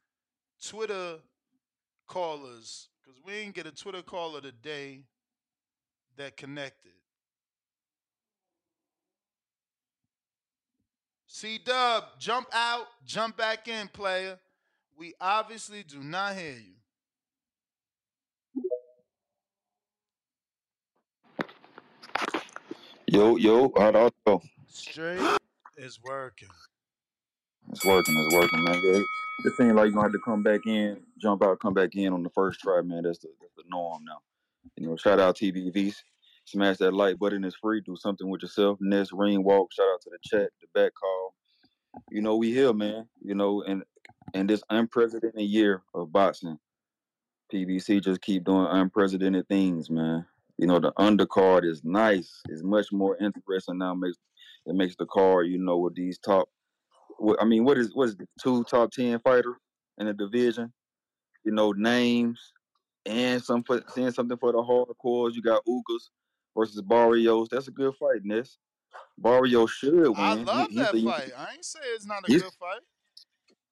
Twitter 0.66 1.18
callers 2.12 2.90
because 3.02 3.22
we 3.26 3.34
ain't 3.34 3.56
get 3.56 3.66
a 3.66 3.72
Twitter 3.72 4.02
caller 4.02 4.42
today 4.42 5.06
that 6.18 6.36
connected. 6.36 6.92
C 11.26 11.58
Dub, 11.58 12.04
jump 12.20 12.48
out, 12.52 12.88
jump 13.06 13.38
back 13.38 13.70
in, 13.70 13.88
player. 13.88 14.38
We 14.98 15.14
obviously 15.22 15.84
do 15.84 16.04
not 16.04 16.36
hear 16.36 16.58
you. 16.58 16.76
Yo, 23.08 23.38
yo, 23.38 23.72
how'd 23.78 23.96
I 23.96 24.10
go? 24.28 24.42
Straight 24.68 25.22
is 25.78 25.98
working. 26.04 26.50
It's 27.72 27.86
working, 27.86 28.18
it's 28.18 28.34
working, 28.36 28.64
man. 28.66 28.82
Yeah, 28.84 29.02
it 29.46 29.54
seems 29.56 29.74
like 29.74 29.86
you're 29.86 29.92
gonna 29.92 30.04
have 30.04 30.12
to 30.12 30.20
come 30.26 30.44
back 30.44 30.66
in, 30.66 30.98
jump 31.22 31.42
out, 31.44 31.60
come 31.62 31.74
back 31.74 31.96
in 31.96 32.12
on 32.12 32.22
the 32.22 32.30
first 32.30 32.60
try, 32.60 32.82
man. 32.82 33.04
That's 33.04 33.20
the 33.20 33.30
that's 33.40 33.54
the 33.56 33.64
norm 33.70 34.04
now. 34.06 34.18
You 34.76 34.88
know, 34.88 34.98
shout 34.98 35.20
out 35.22 35.38
TBVs. 35.38 35.96
Smash 36.46 36.78
that 36.78 36.94
like 36.94 37.18
button, 37.18 37.46
it's 37.46 37.56
free. 37.56 37.82
Do 37.82 37.96
something 37.96 38.30
with 38.30 38.42
yourself. 38.42 38.78
Nest 38.82 39.12
ring 39.14 39.44
walk, 39.44 39.72
shout 39.72 39.88
out 39.94 40.02
to 40.02 40.10
the 40.10 40.18
chat, 40.24 40.50
the 40.60 40.68
back 40.74 40.92
call. 41.00 41.34
You 42.10 42.22
know, 42.22 42.36
we 42.36 42.52
here, 42.52 42.74
man. 42.74 43.08
You 43.24 43.36
know, 43.36 43.64
and 43.64 43.84
and 44.34 44.50
this 44.50 44.64
unprecedented 44.70 45.42
year 45.42 45.82
of 45.94 46.12
boxing, 46.12 46.58
PBC 47.54 48.04
just 48.04 48.22
keep 48.22 48.44
doing 48.44 48.68
unprecedented 48.70 49.48
things, 49.48 49.90
man. 49.90 50.26
You 50.58 50.68
know, 50.68 50.80
the 50.80 50.92
undercard 50.94 51.64
is 51.66 51.84
nice. 51.86 52.42
It's 52.50 52.64
much 52.64 52.92
more 52.92 53.18
interesting 53.18 53.78
now. 53.78 53.94
Makes 53.94 54.18
it 54.66 54.76
makes 54.76 54.96
the 54.98 55.06
card, 55.06 55.48
you 55.48 55.58
know, 55.58 55.78
with 55.78 55.96
these 55.96 56.20
top. 56.20 56.50
I 57.40 57.46
mean, 57.46 57.64
what 57.64 57.78
is 57.78 57.92
what 57.94 58.10
is 58.10 58.16
the 58.16 58.28
two 58.42 58.64
top 58.64 58.92
ten 58.92 59.20
fighters 59.20 59.56
in 59.98 60.08
the 60.08 60.14
division? 60.14 60.72
You 61.44 61.52
know, 61.52 61.72
names 61.72 62.54
and 63.06 63.44
some 63.44 63.64
for, 63.64 63.82
saying 63.90 64.12
something 64.12 64.38
for 64.38 64.52
the 64.52 64.60
hardcores. 64.60 65.34
You 65.34 65.42
got 65.42 65.66
Ugas 65.66 66.10
versus 66.58 66.82
Barrios. 66.82 67.50
That's 67.50 67.68
a 67.68 67.72
good 67.72 67.94
fight, 67.96 68.24
Ness. 68.24 68.58
Barrios 69.18 69.72
should 69.72 69.94
win. 69.94 70.16
I 70.18 70.34
love 70.34 70.70
he's 70.70 70.80
that 70.80 70.94
the- 70.94 71.04
fight. 71.04 71.32
I 71.38 71.54
ain't 71.54 71.66
say 71.66 71.80
it's 71.96 72.06
not 72.06 72.28
a 72.28 72.32
good 72.32 72.44
fight. 72.60 72.82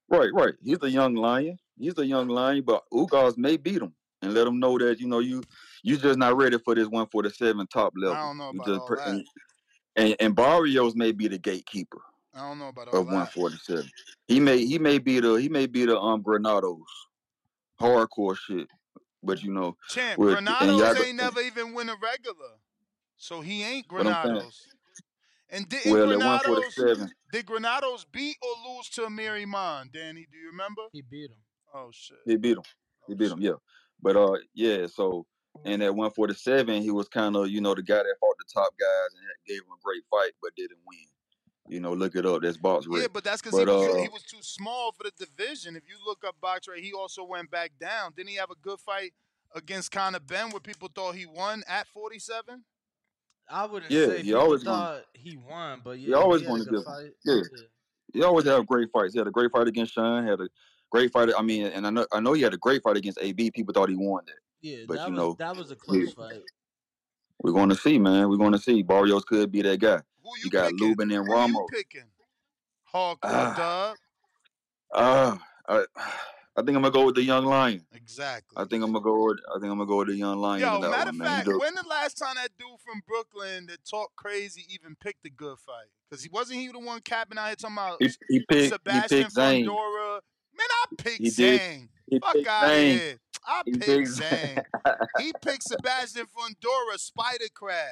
Right, 0.09 0.31
right. 0.33 0.55
He's 0.63 0.81
a 0.81 0.89
young 0.89 1.15
lion. 1.15 1.57
He's 1.77 1.97
a 1.99 2.05
young 2.05 2.27
lion, 2.27 2.63
but 2.65 2.83
Ugas 2.91 3.37
may 3.37 3.57
beat 3.57 3.81
him 3.81 3.93
and 4.21 4.33
let 4.33 4.47
him 4.47 4.59
know 4.59 4.77
that 4.77 4.99
you 4.99 5.07
know 5.07 5.19
you 5.19 5.43
you 5.83 5.97
just 5.97 6.17
not 6.17 6.35
ready 6.35 6.57
for 6.57 6.75
this 6.75 6.87
one 6.87 7.07
for 7.11 7.21
the 7.23 7.29
seven 7.29 7.67
top 7.67 7.93
level. 7.95 8.15
I 8.17 8.21
don't 8.21 8.37
know 8.37 8.51
You 8.51 8.59
about 8.61 8.67
just 8.67 8.81
all 8.81 8.95
that. 8.95 9.07
and, 9.07 9.25
and 9.95 10.15
and 10.19 10.35
Barrios 10.35 10.95
may 10.95 11.11
be 11.11 11.27
the 11.27 11.37
gatekeeper 11.37 12.01
I 12.33 12.47
don't 12.47 12.59
know 12.59 12.67
about 12.69 12.89
all 12.89 12.99
of 13.01 13.07
that. 13.07 13.13
147. 13.13 13.89
He 14.27 14.39
may 14.39 14.63
he 14.65 14.77
may 14.77 14.99
be 14.99 15.19
the 15.19 15.35
he 15.35 15.49
may 15.49 15.65
be 15.65 15.85
the 15.85 15.99
um 15.99 16.21
Granados 16.21 16.81
hardcore 17.79 18.37
shit, 18.37 18.67
but 19.23 19.41
you 19.41 19.51
know 19.51 19.75
Champ, 19.89 20.19
with- 20.19 20.31
Granados 20.31 20.79
Yaga- 20.79 21.05
ain't 21.05 21.17
never 21.17 21.41
even 21.41 21.73
win 21.73 21.89
a 21.89 21.95
regular. 21.95 22.57
So 23.17 23.41
he 23.41 23.63
ain't 23.63 23.91
What 23.91 24.07
I'm 24.07 24.13
saying. 24.13 24.33
Granados. 24.35 24.67
And 25.51 25.67
didn't 25.67 25.91
Well, 25.91 26.03
at 26.13 26.19
Granados 26.19 26.77
147, 26.77 27.11
did 27.31 27.45
Granados 27.47 28.05
beat 28.05 28.37
or 28.41 28.71
lose 28.71 28.87
to 28.89 29.05
Amir 29.05 29.33
Imam? 29.33 29.89
Danny, 29.91 30.27
do 30.31 30.37
you 30.37 30.51
remember? 30.51 30.83
He 30.91 31.01
beat 31.01 31.31
him. 31.31 31.37
Oh 31.73 31.89
shit. 31.91 32.17
he 32.25 32.37
beat 32.37 32.57
him. 32.57 32.63
He 33.07 33.15
beat 33.15 33.31
him, 33.31 33.41
yeah. 33.41 33.53
But 34.01 34.15
uh, 34.15 34.37
yeah. 34.53 34.85
So 34.85 35.25
and 35.65 35.81
at 35.81 35.95
147, 35.95 36.81
he 36.83 36.91
was 36.91 37.09
kind 37.09 37.35
of 37.35 37.49
you 37.49 37.61
know 37.61 37.73
the 37.73 37.81
guy 37.81 37.97
that 37.97 38.15
fought 38.19 38.35
the 38.37 38.45
top 38.53 38.71
guys 38.79 39.13
and 39.15 39.25
gave 39.47 39.57
him 39.61 39.73
a 39.73 39.83
great 39.83 40.03
fight, 40.11 40.33
but 40.41 40.55
didn't 40.55 40.79
win. 40.85 40.99
You 41.69 41.79
know, 41.79 41.93
look 41.93 42.15
it 42.15 42.25
up. 42.25 42.41
That's 42.41 42.57
box 42.57 42.87
Yeah, 42.89 43.05
but 43.13 43.23
that's 43.23 43.41
because 43.41 43.57
he 43.59 43.65
was 43.65 43.95
uh, 43.95 44.01
he 44.01 44.09
was 44.09 44.23
too 44.23 44.41
small 44.41 44.91
for 44.91 45.03
the 45.03 45.11
division. 45.25 45.75
If 45.75 45.83
you 45.87 45.95
look 46.05 46.23
up 46.25 46.35
BoxRec, 46.41 46.79
he 46.81 46.93
also 46.93 47.23
went 47.23 47.51
back 47.51 47.71
down. 47.79 48.13
Didn't 48.17 48.29
he 48.29 48.35
have 48.37 48.49
a 48.49 48.55
good 48.55 48.79
fight 48.79 49.13
against 49.53 49.91
Conor 49.91 50.19
Benn 50.19 50.49
where 50.49 50.59
people 50.59 50.89
thought 50.93 51.13
he 51.15 51.27
won 51.27 51.63
at 51.67 51.87
47? 51.87 52.63
I 53.51 53.65
wouldn't 53.65 53.91
Yeah, 53.91 54.05
say 54.07 54.21
he 54.23 54.33
always 54.33 54.63
thought 54.63 54.91
gonna- 54.93 55.05
he 55.13 55.37
won, 55.37 55.81
but 55.83 55.99
yeah, 55.99 56.07
he 56.07 56.13
always 56.13 56.41
he 56.41 56.47
had 56.47 56.55
a 56.55 56.57
to 56.59 56.63
good 56.65 56.75
give. 56.77 56.85
fight. 56.85 57.11
Yeah. 57.23 57.41
He 58.13 58.23
always 58.23 58.45
have 58.45 58.65
great 58.65 58.89
fights. 58.91 59.13
He 59.13 59.19
had 59.19 59.27
a 59.27 59.31
great 59.31 59.51
fight 59.51 59.67
against 59.67 59.93
Sean. 59.93 60.25
Had 60.25 60.41
a 60.41 60.47
great 60.91 61.11
fight. 61.11 61.29
I 61.37 61.41
mean, 61.43 61.67
and 61.67 61.85
I 61.85 61.91
know 61.91 62.05
I 62.11 62.19
know 62.19 62.33
he 62.33 62.41
had 62.41 62.55
a 62.55 62.57
great 62.57 62.81
fight 62.81 62.97
against 62.97 63.19
AB. 63.21 63.51
People 63.51 63.73
thought 63.73 63.89
he 63.89 63.95
won 63.95 64.23
that. 64.25 64.35
Yeah, 64.61 64.85
But 64.87 64.97
that 64.97 65.07
you 65.07 65.13
was 65.13 65.19
know, 65.19 65.33
that 65.37 65.55
was 65.55 65.69
a 65.71 65.75
we, 65.87 66.05
close 66.05 66.13
fight. 66.13 66.41
We're 67.41 67.51
going 67.53 67.69
to 67.69 67.75
see, 67.75 67.97
man. 67.97 68.29
We're 68.29 68.37
going 68.37 68.53
to 68.53 68.59
see. 68.59 68.83
Barrios 68.83 69.23
could 69.23 69.51
be 69.51 69.61
that 69.61 69.79
guy. 69.79 70.01
Who 70.23 70.29
You 70.37 70.43
you 70.45 70.49
got 70.49 70.71
picking? 70.71 70.87
Lubin 70.87 71.11
and 71.11 71.25
Who 71.27 71.47
you 71.47 71.67
picking? 71.71 72.09
Hardcore 72.93 73.17
Ah, 73.23 73.53
dub. 73.57 73.97
ah, 74.93 75.41
I, 75.67 75.85
I 76.59 76.61
think 76.63 76.75
I'm 76.75 76.81
gonna 76.81 76.91
go 76.91 77.05
with 77.05 77.15
the 77.15 77.23
young 77.23 77.45
lion. 77.45 77.85
Exactly. 77.93 78.61
I 78.61 78.65
think 78.65 78.83
I'm 78.83 78.91
gonna 78.91 79.03
go 79.03 79.27
with. 79.27 79.39
I 79.49 79.59
think 79.59 79.71
I'm 79.71 79.77
gonna 79.77 79.85
go 79.85 79.97
with 79.97 80.07
the 80.07 80.15
young 80.15 80.39
lion 80.39 80.61
Yo, 80.61 80.79
matter 80.79 81.11
of 81.11 81.15
fact, 81.15 81.45
just, 81.45 81.59
when 81.59 81.75
the 81.75 81.85
last 81.87 82.17
time 82.17 82.35
that 82.35 82.49
dude 82.57 82.67
from 82.83 83.01
Brooklyn 83.07 83.67
that 83.67 83.85
talked 83.89 84.15
crazy 84.15 84.65
even 84.69 84.95
picked 84.99 85.25
a 85.25 85.29
good 85.29 85.57
fight? 85.59 85.87
Because 86.09 86.23
he 86.23 86.29
wasn't 86.33 86.59
he 86.59 86.67
the 86.67 86.79
one 86.79 86.99
capping 87.01 87.37
out 87.37 87.47
here 87.47 87.55
talking 87.55 87.77
about 87.77 87.97
he, 88.01 88.09
he 88.27 88.39
picked. 88.39 88.63
He 88.63 88.69
Sebastian 88.69 89.19
picked 89.19 89.31
Zane. 89.31 89.65
Man, 89.65 89.75
I 90.59 90.85
picked 90.97 91.17
He 91.19 91.29
did. 91.29 91.61
Zang. 91.61 91.87
He 92.09 92.19
Fuck 92.19 92.33
picked 92.33 92.47
out 92.47 92.65
of 92.65 92.75
here. 92.75 93.19
I 93.49 93.61
He 93.65 93.71
picked 93.71 93.85
picked 93.85 94.07
Zang. 94.19 94.63
He 95.17 95.33
picked 95.41 95.63
Sebastian 95.63 96.27
Fundora, 96.27 96.97
Spider 96.99 97.45
Crab. 97.53 97.87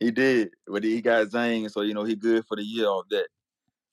he 0.00 0.10
did, 0.10 0.50
but 0.66 0.82
he 0.82 1.02
got 1.02 1.30
Zane, 1.30 1.68
so 1.68 1.82
you 1.82 1.92
know 1.94 2.04
he 2.04 2.16
good 2.16 2.44
for 2.46 2.56
the 2.56 2.62
year 2.62 2.86
off 2.86 3.04
that. 3.10 3.26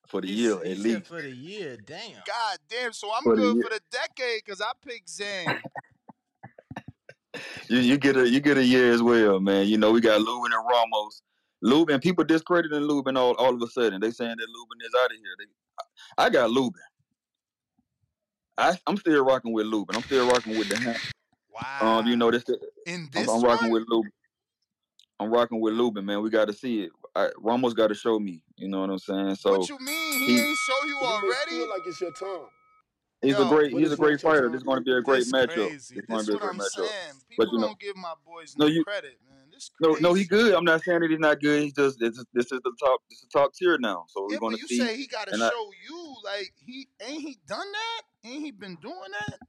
For 0.07 0.21
the 0.21 0.27
He, 0.27 0.33
year 0.33 0.53
s- 0.53 0.57
at 0.59 0.77
said 0.77 0.77
least. 0.79 1.05
for 1.07 1.21
the 1.21 1.29
year. 1.31 1.77
Damn. 1.77 2.13
God 2.25 2.57
damn, 2.69 2.93
so 2.93 3.09
I'm 3.13 3.23
For 3.23 3.35
good 3.35 3.55
year. 3.55 3.63
for 3.63 3.69
the 3.69 3.81
decade 3.91 4.41
because 4.45 4.61
I 4.61 4.71
picked 4.85 5.09
Zang. 5.09 5.61
You 7.67 7.79
you 7.79 7.97
get 7.97 8.15
a 8.15 8.29
you 8.29 8.39
get 8.39 8.57
a 8.57 8.63
year 8.63 8.91
as 8.91 9.01
well, 9.01 9.39
man. 9.39 9.65
You 9.67 9.77
know 9.79 9.91
we 9.91 10.01
got 10.01 10.21
Lubin 10.21 10.51
and 10.53 10.63
Ramos. 10.69 11.23
Lubin, 11.63 11.99
people 11.99 12.23
discrediting 12.23 12.81
Lubin 12.81 13.17
all, 13.17 13.33
all 13.35 13.55
of 13.55 13.61
a 13.61 13.67
sudden. 13.67 13.99
They 14.01 14.11
saying 14.11 14.35
that 14.37 14.47
Lubin 14.49 14.77
is 14.85 14.91
out 15.01 15.05
of 15.11 15.17
here. 15.17 15.35
They, 15.39 15.45
I 16.17 16.29
got 16.29 16.51
Lubin. 16.51 16.81
I 18.57 18.77
I'm 18.87 18.97
still 18.97 19.23
rocking 19.25 19.53
with 19.53 19.65
Lubin. 19.65 19.95
I'm 19.95 20.03
still 20.03 20.27
rocking 20.29 20.57
with 20.57 20.69
the 20.69 20.77
hand. 20.77 20.99
Wow. 21.53 21.99
Um, 21.99 22.07
you 22.07 22.15
know 22.15 22.31
this. 22.31 22.43
In 22.85 23.01
I'm, 23.03 23.09
this 23.11 23.29
I'm 23.29 23.41
rocking 23.41 23.69
one? 23.69 23.81
with 23.81 23.83
Lubin. 23.87 24.11
I'm 25.19 25.31
rocking 25.31 25.61
with 25.61 25.73
Lubin, 25.73 26.05
man. 26.05 26.21
We 26.21 26.29
got 26.29 26.45
to 26.45 26.53
see 26.53 26.83
it. 26.83 26.91
I, 27.15 27.29
Ramos 27.37 27.73
got 27.73 27.87
to 27.87 27.93
show 27.93 28.19
me. 28.19 28.43
You 28.57 28.67
know 28.67 28.81
what 28.81 28.89
I'm 28.89 28.99
saying? 28.99 29.35
So 29.35 29.51
What 29.59 29.69
you 29.69 29.79
mean? 29.79 30.19
He 30.19 30.25
he 30.33 30.39
ain't 30.41 30.57
show 30.57 30.85
you 30.85 30.97
You 30.99 31.07
already? 31.07 31.51
feel 31.51 31.69
like 31.69 31.81
it's 31.85 32.01
your 32.01 32.11
time, 32.11 32.47
he's 33.21 33.39
a 33.39 33.45
great 33.45 33.71
he's 33.71 33.91
a 33.91 33.97
great 33.97 34.19
fighter. 34.19 34.49
This 34.49 34.57
is 34.57 34.63
going 34.63 34.79
to 34.79 34.83
be 34.83 34.91
a 34.91 35.01
great 35.01 35.19
this 35.19 35.31
matchup. 35.31 35.67
crazy. 35.69 35.95
It's 35.97 36.07
going 36.07 36.25
to 36.25 36.31
be 36.31 36.33
a 36.33 36.35
what 36.35 36.41
great 36.41 36.49
I'm 36.51 36.59
matchup. 36.59 36.69
saying. 36.69 37.13
But 37.37 37.45
People 37.45 37.53
you 37.53 37.59
know, 37.59 37.67
don't 37.67 37.79
give 37.79 37.95
my 37.95 38.13
boys 38.25 38.55
no, 38.57 38.65
no 38.65 38.71
you 38.71 38.83
credit, 38.83 39.17
man. 39.27 39.49
This 39.51 39.71
no 39.79 39.95
no 40.01 40.13
he 40.13 40.25
good. 40.25 40.53
I'm 40.53 40.65
not 40.65 40.83
saying 40.83 41.01
that 41.01 41.09
he's 41.11 41.19
not 41.19 41.39
good. 41.39 41.63
He's 41.63 41.73
just 41.73 41.99
this 41.99 42.17
is, 42.17 42.25
this 42.33 42.51
is 42.51 42.59
the 42.63 42.73
top 42.83 43.01
this 43.09 43.19
is 43.19 43.27
the 43.31 43.39
top 43.39 43.53
tier 43.53 43.77
now. 43.79 44.05
So 44.09 44.27
Yeah, 44.29 44.35
we're 44.35 44.39
going 44.39 44.51
but 44.53 44.57
to 44.57 44.61
you 44.63 44.67
see. 44.67 44.77
say 44.79 44.97
he 44.97 45.07
got 45.07 45.27
to 45.27 45.33
And 45.33 45.43
I, 45.43 45.49
show 45.49 45.69
you. 45.87 46.02
Like 46.23 46.53
he 46.55 46.87
ain't 47.01 47.21
he 47.21 47.37
done 47.47 47.71
that? 47.71 48.29
Ain't 48.29 48.43
he 48.43 48.51
been 48.51 48.77
doing 48.81 49.11
that? 49.29 49.39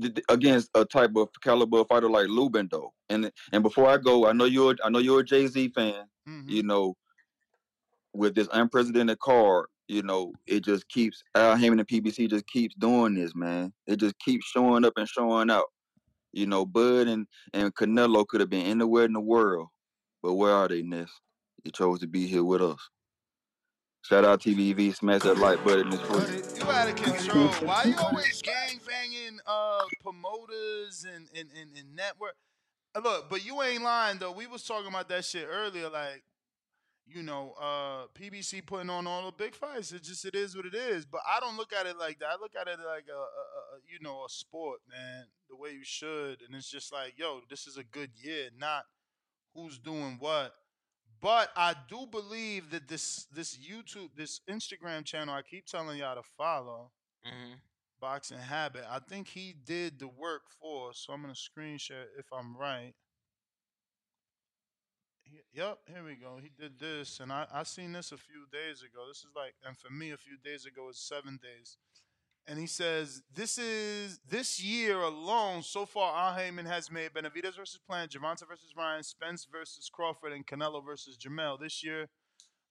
th- 0.00 0.14
th- 0.14 0.24
against 0.28 0.70
a 0.74 0.84
type 0.84 1.16
of 1.16 1.28
caliber 1.42 1.84
fighter 1.84 2.10
like 2.10 2.28
Lubin 2.28 2.68
though. 2.70 2.92
And 3.08 3.30
and 3.52 3.62
before 3.62 3.88
I 3.88 3.96
go, 3.96 4.26
I 4.26 4.32
know 4.32 4.44
you're 4.44 4.76
I 4.84 4.90
know 4.90 4.98
you're 4.98 5.20
a 5.20 5.24
Jay 5.24 5.46
Z 5.46 5.68
fan. 5.74 6.04
Mm-hmm. 6.28 6.48
You 6.48 6.62
know, 6.62 6.96
with 8.12 8.34
this 8.34 8.48
unprecedented 8.52 9.18
card, 9.20 9.66
you 9.88 10.02
know, 10.02 10.32
it 10.46 10.64
just 10.64 10.88
keeps 10.88 11.22
Al 11.34 11.56
Haymon 11.56 11.78
and 11.78 11.88
PBC 11.88 12.28
just 12.28 12.46
keeps 12.46 12.74
doing 12.76 13.14
this, 13.14 13.34
man. 13.34 13.72
It 13.86 13.96
just 13.96 14.18
keeps 14.18 14.46
showing 14.46 14.84
up 14.84 14.94
and 14.96 15.08
showing 15.08 15.50
out. 15.50 15.66
You 16.32 16.46
know, 16.46 16.66
Bud 16.66 17.08
and 17.08 17.26
and 17.54 17.74
Canelo 17.74 18.26
could 18.26 18.40
have 18.40 18.50
been 18.50 18.66
anywhere 18.66 19.04
in 19.04 19.12
the 19.12 19.20
world, 19.20 19.68
but 20.22 20.34
where 20.34 20.52
are 20.52 20.68
they, 20.68 20.82
Ness? 20.82 21.10
You 21.64 21.70
chose 21.72 22.00
to 22.00 22.06
be 22.06 22.26
here 22.26 22.44
with 22.44 22.62
us. 22.62 22.78
Shout 24.06 24.24
out 24.24 24.40
TBV, 24.40 24.94
smash 24.94 25.22
that 25.22 25.36
like 25.38 25.64
button. 25.64 25.90
You 25.90 26.70
out 26.70 26.88
of 26.88 26.94
control. 26.94 27.48
Why 27.66 27.82
you 27.86 27.94
always 27.98 28.40
gang 28.40 28.80
banging 28.86 29.40
uh 29.44 29.82
promoters 30.00 31.04
and 31.12 31.26
and, 31.36 31.48
and, 31.60 31.70
and 31.76 31.96
network? 31.96 32.36
Uh, 32.94 33.00
Look, 33.00 33.28
but 33.28 33.44
you 33.44 33.60
ain't 33.62 33.82
lying 33.82 34.18
though. 34.18 34.30
We 34.30 34.46
was 34.46 34.62
talking 34.62 34.86
about 34.86 35.08
that 35.08 35.24
shit 35.24 35.48
earlier, 35.50 35.88
like 35.88 36.22
you 37.04 37.24
know, 37.24 37.54
uh 37.60 38.06
PBC 38.16 38.64
putting 38.64 38.90
on 38.90 39.08
all 39.08 39.26
the 39.26 39.32
big 39.32 39.56
fights. 39.56 39.90
It 39.90 40.04
just 40.04 40.24
it 40.24 40.36
is 40.36 40.54
what 40.54 40.66
it 40.66 40.74
is. 40.74 41.04
But 41.04 41.22
I 41.26 41.40
don't 41.40 41.56
look 41.56 41.72
at 41.72 41.86
it 41.86 41.98
like 41.98 42.20
that. 42.20 42.28
I 42.28 42.36
look 42.40 42.52
at 42.54 42.68
it 42.68 42.78
like 42.78 43.06
a, 43.10 43.12
a, 43.12 43.16
a 43.16 43.78
you 43.92 43.98
know 44.00 44.24
a 44.24 44.28
sport, 44.28 44.82
man. 44.88 45.24
The 45.50 45.56
way 45.56 45.70
you 45.70 45.82
should, 45.82 46.42
and 46.46 46.54
it's 46.54 46.70
just 46.70 46.92
like, 46.92 47.14
yo, 47.16 47.40
this 47.50 47.66
is 47.66 47.76
a 47.76 47.82
good 47.82 48.10
year, 48.22 48.50
not 48.56 48.84
who's 49.52 49.80
doing 49.80 50.18
what. 50.20 50.52
But 51.20 51.50
I 51.56 51.74
do 51.88 52.06
believe 52.06 52.70
that 52.70 52.88
this 52.88 53.26
this 53.32 53.56
YouTube, 53.56 54.10
this 54.16 54.40
Instagram 54.48 55.04
channel, 55.04 55.34
I 55.34 55.42
keep 55.42 55.66
telling 55.66 55.98
y'all 55.98 56.16
to 56.16 56.22
follow. 56.36 56.90
Mm-hmm. 57.26 57.54
Boxing 58.00 58.38
Habit. 58.38 58.84
I 58.88 58.98
think 58.98 59.28
he 59.28 59.54
did 59.64 59.98
the 59.98 60.08
work 60.08 60.42
for 60.60 60.92
so 60.92 61.12
I'm 61.14 61.22
gonna 61.22 61.34
screen 61.34 61.78
share 61.78 62.06
if 62.18 62.26
I'm 62.32 62.56
right. 62.56 62.94
He- 65.24 65.42
Yep, 65.52 65.78
here 65.88 66.04
we 66.04 66.14
go. 66.16 66.38
He 66.38 66.48
did 66.50 66.78
this, 66.78 67.20
and 67.20 67.32
I 67.32 67.46
I 67.52 67.62
seen 67.64 67.92
this 67.92 68.12
a 68.12 68.16
few 68.18 68.46
days 68.52 68.82
ago. 68.82 69.06
This 69.08 69.18
is 69.18 69.34
like, 69.34 69.54
and 69.64 69.76
for 69.76 69.90
me, 69.90 70.10
a 70.10 70.16
few 70.16 70.36
days 70.38 70.66
ago 70.66 70.88
is 70.90 70.98
seven 70.98 71.38
days. 71.42 71.78
And 72.48 72.60
he 72.60 72.66
says 72.66 73.22
this 73.34 73.58
is 73.58 74.20
this 74.28 74.62
year 74.62 75.00
alone. 75.00 75.62
So 75.62 75.84
far, 75.84 76.16
Al 76.16 76.34
Haymon 76.34 76.66
has 76.66 76.90
made 76.90 77.12
Benavidez 77.12 77.56
versus 77.56 77.80
Plant, 77.88 78.12
Gervonta 78.12 78.46
versus 78.48 78.72
Ryan, 78.76 79.02
Spence 79.02 79.46
versus 79.50 79.90
Crawford, 79.92 80.32
and 80.32 80.46
Canelo 80.46 80.84
versus 80.84 81.18
Jermell. 81.18 81.58
This 81.58 81.82
year, 81.82 82.08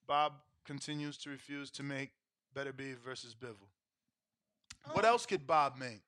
Bob 0.07 0.33
continues 0.65 1.17
to 1.19 1.29
refuse 1.29 1.69
to 1.71 1.83
make 1.83 2.11
Beterbiev 2.55 2.97
versus 3.03 3.35
Bivol. 3.35 3.67
What 4.93 5.03
else 5.03 5.25
could 5.25 5.45
Bob 5.45 5.77
make? 5.77 6.01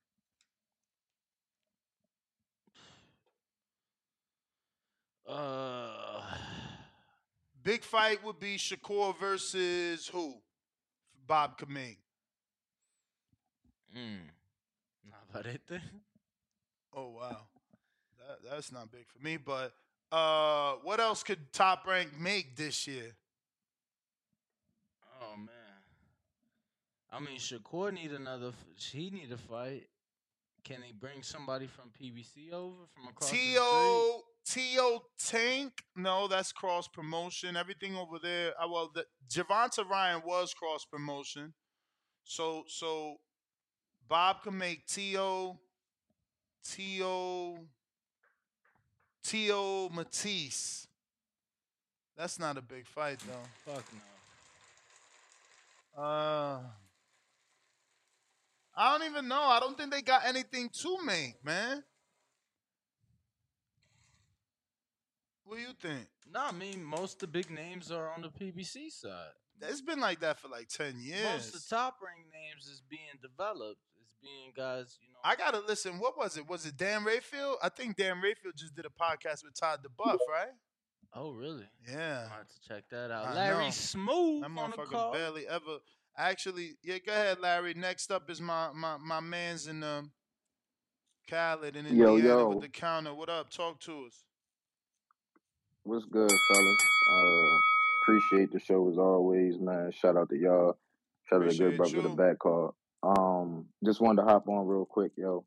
Uh, 5.27 6.21
Big 7.63 7.83
fight 7.83 8.23
would 8.23 8.39
be 8.39 8.55
Shakur 8.55 9.17
versus 9.19 10.07
who? 10.07 10.35
Bob 11.27 11.57
could 11.57 11.69
make. 11.69 11.99
Mm, 13.95 14.29
Navarrete. 15.33 15.81
Oh 16.95 17.09
wow, 17.09 17.47
that, 18.19 18.49
that's 18.49 18.71
not 18.71 18.91
big 18.91 19.05
for 19.07 19.23
me. 19.23 19.37
But 19.37 19.73
uh, 20.11 20.75
what 20.83 20.99
else 20.99 21.23
could 21.23 21.51
Top 21.53 21.85
Rank 21.87 22.09
make 22.19 22.55
this 22.55 22.87
year? 22.87 23.15
Oh 25.21 25.37
man. 25.37 25.49
I 27.11 27.19
mean, 27.19 27.37
Shakur 27.37 27.93
need 27.93 28.11
another. 28.11 28.51
He 28.75 29.09
need 29.09 29.31
a 29.31 29.37
fight. 29.37 29.87
Can 30.63 30.81
he 30.81 30.91
bring 30.91 31.23
somebody 31.23 31.67
from 31.67 31.85
PBC 31.89 32.51
over 32.51 32.75
from 32.93 33.07
across 33.07 33.31
the 33.31 33.37
street? 33.37 33.53
T.O. 33.53 34.21
T.O. 34.45 35.01
Tank? 35.17 35.83
No, 35.95 36.27
that's 36.27 36.51
cross 36.51 36.87
promotion. 36.87 37.55
Everything 37.55 37.95
over 37.95 38.19
there. 38.21 38.51
Uh, 38.61 38.67
well, 38.69 38.91
the 38.93 39.05
Gervonta 39.29 39.87
Ryan 39.89 40.21
was 40.25 40.53
cross 40.53 40.85
promotion. 40.85 41.53
So 42.23 42.65
so 42.67 43.17
Bob 44.07 44.43
can 44.43 44.57
make 44.57 44.85
T.O. 44.87 45.57
T.O. 46.63 47.59
T.O. 49.23 49.89
Matias. 49.93 50.87
That's 52.17 52.39
not 52.39 52.57
a 52.57 52.61
big 52.61 52.87
fight 52.87 53.19
though. 53.19 53.71
Fuck 53.71 53.83
no. 55.95 56.03
Uh, 56.03 56.59
I 58.75 58.97
don't 58.97 59.09
even 59.09 59.27
know. 59.27 59.41
I 59.41 59.59
don't 59.59 59.77
think 59.77 59.91
they 59.91 60.01
got 60.01 60.25
anything 60.25 60.69
to 60.81 60.97
make, 61.05 61.43
man. 61.43 61.83
What 65.43 65.57
do 65.57 65.61
you 65.61 65.73
think? 65.79 66.07
No, 66.31 66.45
I 66.45 66.51
mean 66.51 66.83
most 66.83 67.13
of 67.13 67.19
the 67.19 67.27
big 67.27 67.49
names 67.49 67.91
are 67.91 68.11
on 68.13 68.21
the 68.21 68.29
PBC 68.29 68.91
side. 68.91 69.31
It's 69.61 69.81
been 69.81 69.99
like 69.99 70.19
that 70.19 70.39
for 70.39 70.49
like 70.49 70.67
ten 70.69 70.95
years. 70.99 71.23
Most 71.23 71.55
of 71.55 71.61
the 71.61 71.75
top 71.75 71.97
ring 72.01 72.25
names 72.31 72.67
is 72.67 72.81
being 72.89 73.17
developed. 73.21 73.81
Is 74.21 74.29
being 74.29 74.51
guys, 74.55 74.97
you 75.01 75.07
know. 75.11 75.19
I 75.23 75.35
gotta 75.35 75.59
listen. 75.67 75.99
What 75.99 76.17
was 76.17 76.37
it? 76.37 76.47
Was 76.47 76.65
it 76.65 76.77
Dan 76.77 77.03
Rafael? 77.03 77.57
I 77.61 77.69
think 77.69 77.95
Dan 77.97 78.17
Rafael 78.17 78.53
just 78.55 78.75
did 78.75 78.85
a 78.85 78.89
podcast 78.89 79.43
with 79.43 79.53
Todd 79.59 79.79
duBoef, 79.83 80.17
right? 80.31 80.49
Oh 81.13 81.31
really? 81.31 81.65
Yeah. 81.89 82.27
I 82.31 82.37
have 82.37 82.47
to 82.47 82.67
check 82.67 82.83
that 82.91 83.11
out. 83.11 83.27
I 83.27 83.33
Larry 83.33 83.65
know. 83.65 83.71
Smooth 83.71 84.41
That 84.43 84.47
on 84.47 84.71
the 84.71 84.77
motherfucker 84.77 84.91
call. 84.91 85.13
barely 85.13 85.47
ever. 85.47 85.77
Actually, 86.17 86.71
yeah. 86.83 86.97
Go 87.05 87.11
ahead, 87.13 87.39
Larry. 87.39 87.73
Next 87.73 88.11
up 88.11 88.29
is 88.29 88.41
my 88.41 88.69
my 88.73 88.97
my 88.97 89.19
man's 89.19 89.67
in 89.67 89.83
um, 89.83 90.11
Khaled 91.29 91.75
in 91.75 91.85
Yo, 91.85 92.15
Indiana 92.15 92.21
yo. 92.39 92.49
with 92.49 92.61
the 92.61 92.69
counter. 92.69 93.13
What 93.13 93.29
up? 93.29 93.49
Talk 93.49 93.79
to 93.81 94.05
us. 94.07 94.23
What's 95.83 96.05
good, 96.05 96.29
fellas? 96.29 96.77
Uh, 97.11 97.57
appreciate 98.03 98.51
the 98.51 98.59
show 98.59 98.89
as 98.89 98.97
always, 98.97 99.57
man. 99.59 99.91
Shout 99.91 100.17
out 100.17 100.29
to 100.29 100.37
y'all. 100.37 100.77
Shout 101.29 101.43
out 101.43 101.49
to 101.51 101.57
good 101.57 101.73
Appreciate 101.73 101.77
brother 101.77 101.95
with 102.01 102.03
the 102.11 102.15
back 102.23 102.39
call. 102.39 102.75
Um, 103.03 103.65
just 103.85 104.01
wanted 104.01 104.21
to 104.21 104.27
hop 104.27 104.47
on 104.47 104.67
real 104.67 104.85
quick, 104.85 105.11
yo. 105.17 105.45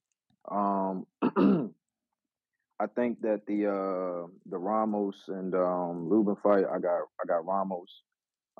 Um, 0.50 1.06
I 2.80 2.86
think 2.86 3.20
that 3.22 3.42
the 3.46 3.66
uh 3.66 4.26
the 4.46 4.58
Ramos 4.58 5.16
and 5.28 5.54
um 5.54 6.08
Lubin 6.08 6.36
fight, 6.42 6.64
I 6.64 6.78
got 6.78 7.02
I 7.20 7.26
got 7.26 7.46
Ramos. 7.46 8.02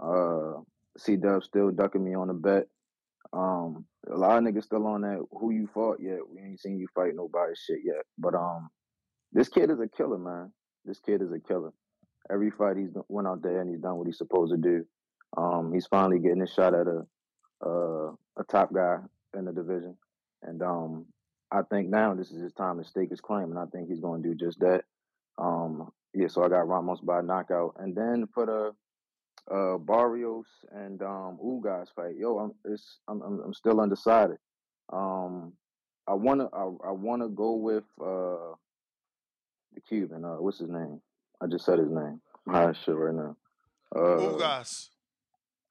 Uh, 0.01 0.61
C 0.99 1.17
Dub 1.17 1.43
still 1.43 1.71
ducking 1.71 2.05
me 2.05 2.15
on 2.15 2.29
the 2.29 2.35
bet. 2.35 2.67
Um, 3.33 3.87
a 4.11 4.17
lot 4.17 4.39
of 4.39 4.45
niggas 4.45 4.65
still 4.65 4.87
on 4.87 5.03
that 5.03 5.25
who 5.31 5.51
you 5.53 5.69
fought 5.73 5.99
yet. 6.01 6.19
We 6.29 6.41
ain't 6.41 6.61
seen 6.61 6.79
you 6.79 6.89
fight 6.95 7.15
nobody 7.15 7.55
shit 7.55 7.81
yet. 7.85 8.05
But 8.19 8.35
um, 8.35 8.69
this 9.33 9.49
kid 9.49 9.71
is 9.71 9.81
a 9.81 9.89
killer, 9.89 10.19
man. 10.19 10.53
This 10.85 11.01
kid 11.01 11.23
is 11.23 11.33
a 11.33 11.39
killer. 11.39 11.71
Every 12.31 12.51
fight 12.51 12.77
he's 12.77 12.91
went 13.09 13.29
out 13.29 13.43
there 13.43 13.61
and 13.61 13.71
he's 13.71 13.81
done 13.81 13.97
what 13.97 14.07
he's 14.07 14.19
supposed 14.19 14.53
to 14.53 14.59
do. 14.59 14.85
Um, 15.37 15.73
he's 15.73 15.87
finally 15.87 16.19
getting 16.19 16.43
a 16.43 16.47
shot 16.47 16.75
at 16.75 16.87
a 16.87 17.07
uh, 17.65 18.13
a 18.41 18.45
top 18.45 18.73
guy 18.73 18.99
in 19.37 19.45
the 19.45 19.53
division, 19.53 19.97
and 20.43 20.63
um, 20.63 21.07
I 21.53 21.63
think 21.63 21.89
now 21.89 22.15
this 22.15 22.31
is 22.31 22.43
his 22.43 22.53
time 22.53 22.79
to 22.79 22.85
stake 22.85 23.11
his 23.11 23.21
claim, 23.21 23.51
and 23.51 23.59
I 23.59 23.67
think 23.67 23.89
he's 23.89 24.01
going 24.01 24.23
to 24.23 24.29
do 24.29 24.35
just 24.35 24.59
that. 24.61 24.85
Um, 25.39 25.93
yeah, 26.15 26.29
so 26.29 26.43
I 26.43 26.49
got 26.49 26.67
Ramos 26.67 27.01
by 27.01 27.21
knockout, 27.21 27.77
and 27.79 27.95
then 27.95 28.27
for 28.35 28.47
the 28.47 29.55
uh, 29.55 29.79
Barrios 29.79 30.47
and 30.73 31.03
um, 31.03 31.39
Ugas 31.45 31.89
fight, 31.95 32.17
yo, 32.17 32.39
I'm 32.39 32.53
it's 32.65 32.99
I'm 33.09 33.21
I'm, 33.23 33.41
I'm 33.47 33.55
still 33.55 33.81
undecided. 33.81 34.39
Um, 34.93 35.53
I 36.07 36.15
wanna 36.15 36.49
I, 36.53 36.65
I 36.89 36.91
wanna 36.93 37.29
go 37.29 37.55
with 37.55 37.85
uh, 38.01 38.55
the 39.75 39.81
Cuban. 39.89 40.25
Uh, 40.25 40.37
what's 40.37 40.59
his 40.59 40.69
name? 40.69 41.01
I 41.41 41.47
just 41.47 41.65
said 41.65 41.79
his 41.79 41.91
name. 41.91 42.21
I'm 42.47 42.55
high 42.55 42.73
shit 42.85 42.95
right 42.95 43.15
now. 43.15 43.37
Uh, 43.95 44.19
Ugas. 44.19 44.89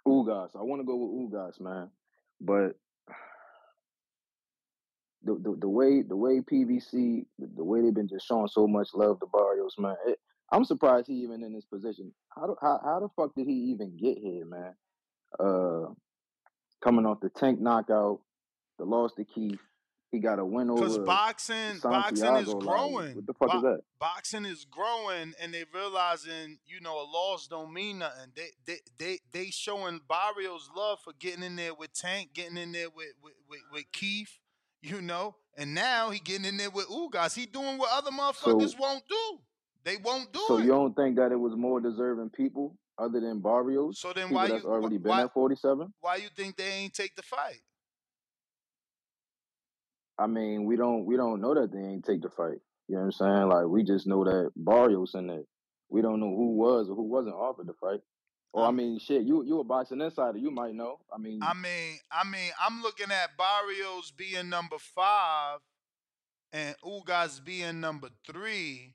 Ugas. 0.08 0.56
I 0.56 0.64
want 0.64 0.82
to 0.82 0.86
go 0.86 0.96
with 0.96 1.32
Ugas, 1.32 1.60
man. 1.62 1.90
But 2.42 2.76
the, 5.24 5.36
the 5.36 5.58
the 5.60 5.70
way 5.70 6.02
the 6.02 6.16
way 6.16 6.40
PBC 6.40 7.26
the, 7.38 7.64
way 7.64 7.82
they've 7.82 7.94
been 7.94 8.08
just 8.08 8.28
showing 8.28 8.48
so 8.48 8.68
much 8.68 8.90
love 8.94 9.20
to 9.20 9.28
Barrios, 9.28 9.76
man. 9.78 9.96
It, 10.08 10.20
I'm 10.52 10.66
surprised 10.66 11.08
he 11.08 11.14
even 11.16 11.44
in 11.44 11.54
this 11.54 11.66
position. 11.66 12.12
How 12.36 12.48
do, 12.48 12.56
how 12.62 12.80
how 12.84 13.00
the 13.00 13.10
fuck 13.16 13.36
did 13.36 13.48
he 13.48 13.54
even 13.72 13.98
get 13.98 14.18
here, 14.18 14.46
man? 14.46 14.74
Uh, 15.40 15.94
coming 16.82 17.06
off 17.06 17.20
the 17.20 17.30
tank 17.30 17.60
knockout, 17.60 18.22
the 18.78 18.86
loss 18.86 19.14
to 19.16 19.26
Keith, 19.26 19.60
he 20.12 20.20
got 20.20 20.40
a 20.40 20.46
win 20.46 20.70
over. 20.70 20.82
Because 20.82 20.98
boxing, 21.00 21.80
boxing 21.84 22.14
is 22.14 22.20
Santiago. 22.48 22.52
Like, 22.58 22.68
growing. 22.68 23.16
what 23.16 23.26
the 23.28 23.34
fuck 23.34 23.56
is 23.56 23.62
that? 23.62 23.82
Boxing 24.00 24.46
is 24.46 24.66
growing, 24.66 25.34
and 25.42 25.54
they 25.54 25.64
realizing, 25.74 26.58
you 26.66 26.80
know, 26.82 26.96
a 27.00 27.06
loss 27.06 27.48
don't 27.48 27.72
mean 27.74 28.00
nothing. 28.00 28.32
They, 28.36 28.48
they, 28.66 28.80
they, 28.98 29.20
they 29.32 29.46
showing 29.52 30.00
Barrios 30.10 30.70
love 30.76 31.00
for 31.04 31.14
getting 31.20 31.44
in 31.44 31.56
there 31.56 31.74
with 31.74 31.94
Tank, 31.94 32.30
getting 32.34 32.58
in 32.58 32.72
there 32.72 32.90
with, 32.90 33.14
with, 33.22 33.34
with, 33.50 33.60
with 33.72 33.86
Keith, 33.92 34.40
you 34.82 35.02
know, 35.02 35.36
and 35.58 35.76
now 35.76 36.10
he 36.10 36.20
getting 36.20 36.46
in 36.46 36.58
there 36.58 36.70
with 36.72 36.88
Ugas. 36.88 37.36
He 37.36 37.46
doing 37.46 37.78
what 37.78 37.90
other 37.94 38.12
motherfuckers 38.12 38.72
So- 38.72 38.78
won't 38.80 39.04
do. 39.08 39.40
They 39.86 39.96
won't 39.98 40.32
do 40.34 40.42
So 40.48 40.58
it. 40.58 40.64
you 40.64 40.68
don't 40.70 40.94
think 40.96 41.16
that 41.16 41.32
it 41.32 41.40
was 41.40 41.54
more 41.56 41.80
deserving 41.80 42.32
people 42.32 42.78
other 42.98 43.22
than 43.22 43.40
Barrios? 43.40 44.00
So 44.00 44.12
then 44.14 44.30
why 44.30 44.48
you- 44.48 44.62
already 44.66 44.98
wh- 44.98 45.04
been 45.04 45.20
at 45.20 45.34
47? 45.34 45.94
Why 46.02 46.18
you 46.18 46.28
think 46.36 46.58
they 46.58 46.68
ain't 46.70 46.94
take 46.94 47.16
the 47.16 47.22
fight? 47.22 47.62
I 50.20 50.28
mean, 50.28 50.66
we 50.66 50.76
don't 50.76 51.06
we 51.06 51.16
don't 51.16 51.40
know 51.40 51.54
that 51.56 51.72
they 51.72 51.80
ain't 51.80 52.04
take 52.04 52.22
the 52.22 52.30
fight. 52.30 52.60
You 52.88 52.96
know 52.96 53.02
what 53.02 53.06
I'm 53.06 53.12
saying? 53.14 53.48
Like 53.48 53.66
we 53.68 53.84
just 53.84 54.06
know 54.06 54.24
that 54.26 54.52
Barrios 54.56 55.16
in 55.16 55.28
there. 55.28 55.44
We 55.90 56.02
don't 56.02 56.20
know 56.20 56.36
who 56.36 56.56
was 56.58 56.90
or 56.90 56.96
who 56.96 57.04
wasn't 57.04 57.36
offered 57.36 57.68
the 57.68 57.74
fight. 57.74 58.02
Or 58.52 58.66
I 58.66 58.70
um, 58.70 58.76
mean, 58.76 59.00
shit, 59.00 59.24
you 59.24 59.44
you 59.44 59.60
a 59.60 59.64
boxing 59.64 60.02
insider, 60.02 60.38
you 60.38 60.52
might 60.52 60.74
know. 60.74 60.98
I 61.14 61.20
mean, 61.20 61.40
I 61.42 61.54
mean, 61.54 62.00
I 62.12 62.28
mean, 62.28 62.52
I'm 62.60 62.82
looking 62.82 63.12
at 63.12 63.38
Barrios 63.38 64.12
being 64.12 64.50
number 64.50 64.78
five 64.78 65.60
and 66.52 66.76
Ugas 66.84 67.44
being 67.44 67.80
number 67.80 68.10
three. 68.26 68.92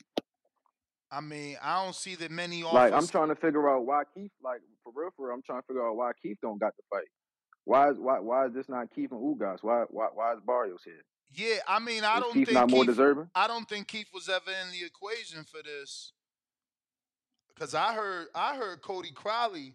I 1.10 1.20
mean, 1.20 1.56
I 1.62 1.84
don't 1.84 1.94
see 1.94 2.16
that 2.16 2.32
many 2.32 2.64
offers. 2.64 2.74
like 2.74 2.92
I'm 2.92 3.06
trying 3.06 3.28
to 3.28 3.36
figure 3.36 3.70
out 3.70 3.86
why 3.86 4.02
Keith, 4.14 4.32
like 4.42 4.60
for 4.82 4.92
real, 4.94 5.10
for 5.16 5.28
real, 5.28 5.36
I'm 5.36 5.42
trying 5.42 5.62
to 5.62 5.66
figure 5.66 5.86
out 5.88 5.96
why 5.96 6.10
Keith 6.20 6.38
don't 6.42 6.58
got 6.58 6.76
the 6.76 6.82
fight. 6.90 7.08
Why 7.64 7.90
is 7.90 7.96
why 7.98 8.18
why 8.18 8.46
is 8.46 8.52
this 8.52 8.68
not 8.68 8.92
Keith 8.94 9.12
and 9.12 9.20
Ugas? 9.20 9.62
Why 9.62 9.84
why 9.88 10.08
why 10.12 10.32
is 10.34 10.40
Barrios 10.44 10.82
here? 10.84 11.04
Yeah, 11.34 11.56
I 11.68 11.78
mean, 11.78 12.04
I 12.04 12.18
Is 12.18 12.22
don't 12.24 12.32
Keith 12.34 12.48
think 12.48 12.54
not 12.54 12.70
more 12.70 12.80
Keith, 12.84 12.90
deserving? 12.90 13.30
I 13.34 13.46
don't 13.46 13.68
think 13.68 13.88
Keith 13.88 14.08
was 14.12 14.28
ever 14.28 14.50
in 14.50 14.70
the 14.72 14.84
equation 14.84 15.44
for 15.44 15.62
this. 15.62 16.12
Cause 17.58 17.74
I 17.74 17.94
heard, 17.94 18.26
I 18.34 18.56
heard 18.56 18.82
Cody 18.82 19.12
Crowley. 19.12 19.74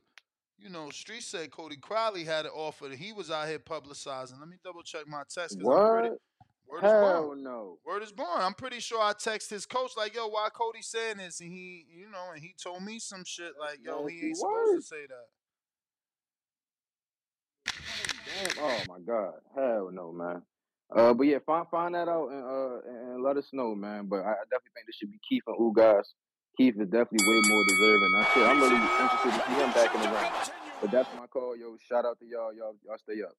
You 0.57 0.69
know, 0.69 0.89
Street 0.89 1.23
said 1.23 1.51
Cody 1.51 1.77
Crowley 1.77 2.25
had 2.25 2.45
an 2.45 2.51
offer 2.53 2.89
that 2.89 2.97
he 2.97 3.13
was 3.13 3.31
out 3.31 3.47
here 3.47 3.59
publicizing. 3.59 4.37
Let 4.39 4.49
me 4.49 4.57
double 4.63 4.83
check 4.83 5.07
my 5.07 5.23
text. 5.33 5.57
What? 5.61 6.19
word 6.67 6.83
is 6.83 6.91
Hell 6.91 7.23
born. 7.27 7.43
no. 7.43 7.77
Word 7.85 8.03
is 8.03 8.11
born. 8.11 8.41
I'm 8.41 8.53
pretty 8.53 8.81
sure 8.81 9.01
I 9.01 9.13
text 9.17 9.49
his 9.49 9.65
coach 9.65 9.91
like, 9.95 10.13
"Yo, 10.13 10.27
why 10.27 10.49
Cody 10.53 10.81
saying 10.81 11.17
this?" 11.17 11.39
And 11.39 11.49
he, 11.51 11.85
you 11.89 12.09
know, 12.11 12.31
and 12.33 12.43
he 12.43 12.53
told 12.61 12.83
me 12.83 12.99
some 12.99 13.23
shit 13.25 13.53
like, 13.59 13.79
"Yo, 13.83 14.05
he 14.07 14.27
ain't 14.27 14.37
supposed 14.37 14.75
to 14.75 14.81
say 14.81 15.05
that." 15.07 15.27
Damn, 18.55 18.63
oh 18.63 18.79
my 18.87 18.99
god, 18.99 19.33
hell 19.55 19.89
no, 19.91 20.11
man. 20.11 20.41
Uh, 20.95 21.13
but 21.13 21.27
yeah, 21.27 21.37
find 21.45 21.67
find 21.69 21.93
that 21.93 22.07
out 22.07 22.29
and 22.29 22.43
uh 22.43 22.79
and, 22.89 23.13
and 23.13 23.23
let 23.23 23.37
us 23.37 23.49
know, 23.53 23.75
man. 23.75 24.07
But 24.07 24.21
I, 24.25 24.31
I 24.31 24.43
definitely 24.49 24.71
think 24.73 24.87
this 24.87 24.95
should 24.95 25.11
be 25.11 25.19
Keith 25.27 25.43
and 25.45 25.57
Ugas. 25.57 26.05
Keith 26.57 26.75
is 26.79 26.89
definitely 26.89 27.25
way 27.27 27.41
more 27.47 27.63
deserving. 27.67 28.11
Now, 28.13 28.27
shit, 28.33 28.47
I'm 28.47 28.59
really 28.59 28.75
interested 28.75 29.31
to 29.31 29.47
see 29.47 29.53
him 29.53 29.71
back 29.71 29.95
in 29.95 30.01
the 30.01 30.09
ring. 30.09 30.31
But 30.81 30.91
that's 30.91 31.09
my 31.15 31.27
call, 31.27 31.55
yo. 31.55 31.77
Shout 31.87 32.05
out 32.05 32.17
to 32.19 32.25
y'all, 32.25 32.53
y'all, 32.53 32.75
y'all 32.85 32.97
stay 32.97 33.21
up. 33.21 33.33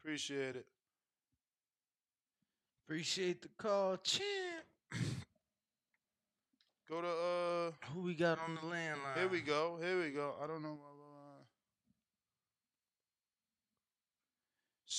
Appreciate 0.00 0.56
it. 0.56 0.66
Appreciate 2.86 3.42
the 3.42 3.48
call, 3.58 3.96
champ. 3.98 4.26
Go 6.88 7.00
to 7.00 7.08
uh. 7.08 7.70
Who 7.92 8.02
we 8.02 8.14
got 8.14 8.38
on 8.40 8.54
the 8.56 8.60
landline? 8.62 9.16
Here 9.16 9.28
we 9.28 9.40
go. 9.40 9.78
Here 9.80 10.00
we 10.00 10.10
go. 10.10 10.34
I 10.42 10.46
don't 10.46 10.62
know. 10.62 10.72
uh, 10.72 11.42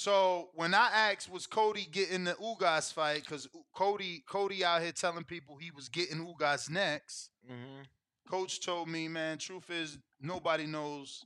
So 0.05 0.49
when 0.53 0.75
I 0.75 0.91
asked, 0.93 1.31
was 1.31 1.47
Cody 1.47 1.87
getting 1.91 2.25
the 2.25 2.33
Ugas 2.33 2.93
fight? 2.93 3.21
Because 3.21 3.47
Cody, 3.73 4.23
Cody 4.29 4.63
out 4.63 4.83
here 4.83 4.91
telling 4.91 5.23
people 5.23 5.57
he 5.57 5.71
was 5.71 5.89
getting 5.89 6.19
Ugas 6.19 6.69
next. 6.69 7.31
Mm-hmm. 7.51 7.81
Coach 8.29 8.63
told 8.63 8.87
me, 8.87 9.07
man, 9.07 9.39
truth 9.39 9.71
is 9.71 9.97
nobody 10.21 10.67
knows 10.67 11.25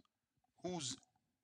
who's 0.63 0.95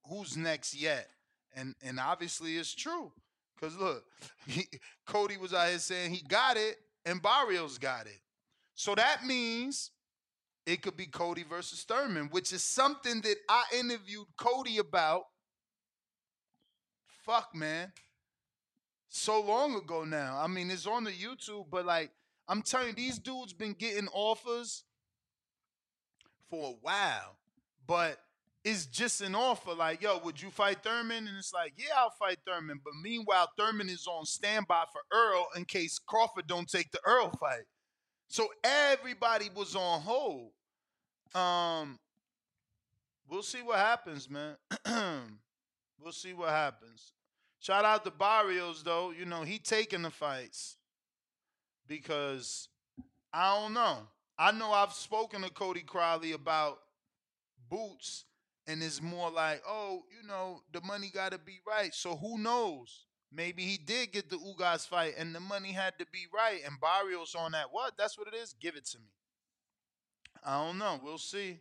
who's 0.06 0.38
next 0.38 0.80
yet, 0.80 1.10
and 1.54 1.76
and 1.84 2.00
obviously 2.00 2.56
it's 2.56 2.74
true. 2.74 3.12
Cause 3.60 3.76
look, 3.76 4.06
he, 4.48 4.64
Cody 5.06 5.36
was 5.36 5.54
out 5.54 5.68
here 5.68 5.80
saying 5.80 6.12
he 6.14 6.24
got 6.30 6.56
it, 6.56 6.78
and 7.06 7.22
Barrios 7.22 7.78
got 7.78 8.06
it. 8.06 8.22
So 8.76 8.96
that 8.96 9.26
means 9.26 9.92
it 10.66 10.82
could 10.82 10.96
be 10.96 11.08
Cody 11.08 11.44
versus 11.44 11.84
Thurman, 11.84 12.30
which 12.32 12.54
is 12.54 12.64
something 12.64 13.20
that 13.20 13.36
I 13.50 13.64
interviewed 13.78 14.28
Cody 14.38 14.78
about. 14.78 15.24
Fuck, 17.26 17.56
man. 17.56 17.92
So 19.10 19.42
long 19.42 19.76
ago 19.76 20.04
now. 20.04 20.38
I 20.40 20.48
mean, 20.48 20.70
it's 20.70 20.86
on 20.86 21.06
the 21.06 21.12
YouTube, 21.12 21.66
but 21.72 21.86
like, 21.86 22.12
I'm 22.48 22.62
telling 22.62 22.90
you, 22.90 22.94
these 22.94 23.18
dudes 23.18 23.54
been 23.54 23.74
getting 23.74 24.08
offers 24.14 24.84
for 26.50 26.72
a 26.72 26.76
while, 26.82 27.38
but 27.88 28.20
it's 28.64 28.86
just 28.86 29.22
an 29.22 29.34
offer. 29.34 29.74
Like, 29.74 30.04
yo, 30.04 30.20
would 30.24 30.40
you 30.40 30.52
fight 30.52 30.84
Thurman? 30.84 31.28
And 31.28 31.38
it's 31.38 31.54
like, 31.54 31.74
yeah, 31.78 31.96
I'll 31.98 32.12
fight 32.12 32.38
Thurman. 32.46 32.80
But 32.84 32.94
meanwhile, 33.02 33.50
Thurman 33.58 33.90
is 33.90 34.06
on 34.06 34.26
standby 34.26 34.84
for 34.92 35.02
Errol 35.12 35.48
in 35.56 35.66
case 35.66 35.98
Crawford 35.98 36.46
don't 36.46 36.70
take 36.70 36.92
the 36.92 37.00
Errol 37.08 37.32
fight. 37.40 37.66
So 38.28 38.50
everybody 38.64 39.50
was 39.56 39.76
on 39.76 40.02
hold. 40.02 40.52
Um, 41.34 41.98
we'll 43.28 43.44
see 43.44 43.62
what 43.62 43.80
happens, 43.80 44.30
man. 44.30 44.58
we'll 46.00 46.12
see 46.12 46.34
what 46.34 46.50
happens. 46.50 47.14
Shout 47.60 47.86
out 47.86 48.04
to 48.06 48.12
Barrios 48.12 48.84
though. 48.84 49.12
You 49.12 49.26
know 49.26 49.44
he 49.44 49.58
taking 49.58 50.04
the 50.04 50.12
fights 50.12 50.78
because 51.88 52.70
I 53.34 53.60
don't 53.60 53.74
know. 53.74 53.98
I 54.38 54.52
know 54.52 54.72
I've 54.72 54.94
spoken 54.94 55.42
to 55.44 55.50
Cody 55.50 55.82
Crowley 55.82 56.34
about 56.34 56.80
boots, 57.70 58.26
and 58.68 58.84
it's 58.84 59.02
more 59.02 59.32
like, 59.32 59.62
oh, 59.68 60.04
you 60.10 60.28
know, 60.28 60.62
the 60.74 60.82
money 60.82 61.10
got 61.14 61.32
to 61.32 61.38
be 61.38 61.60
right. 61.68 61.94
So 61.94 62.16
who 62.16 62.38
knows? 62.38 63.06
Maybe 63.32 63.64
he 63.64 63.78
did 63.78 64.12
get 64.12 64.30
the 64.30 64.38
Ugas 64.38 64.88
fight, 64.88 65.14
and 65.18 65.34
the 65.34 65.40
money 65.40 65.72
had 65.72 65.98
to 66.00 66.06
be 66.12 66.26
right. 66.34 66.62
And 66.66 66.80
Barrios 66.80 67.36
on 67.36 67.52
that. 67.54 67.68
What? 67.72 67.94
That's 67.98 68.18
what 68.18 68.28
it 68.28 68.36
is. 68.36 68.56
Give 68.60 68.76
it 68.76 68.86
to 68.88 69.00
me. 69.00 69.12
I 70.46 70.64
don't 70.64 70.78
know. 70.78 71.00
We'll 71.04 71.18
see. 71.18 71.60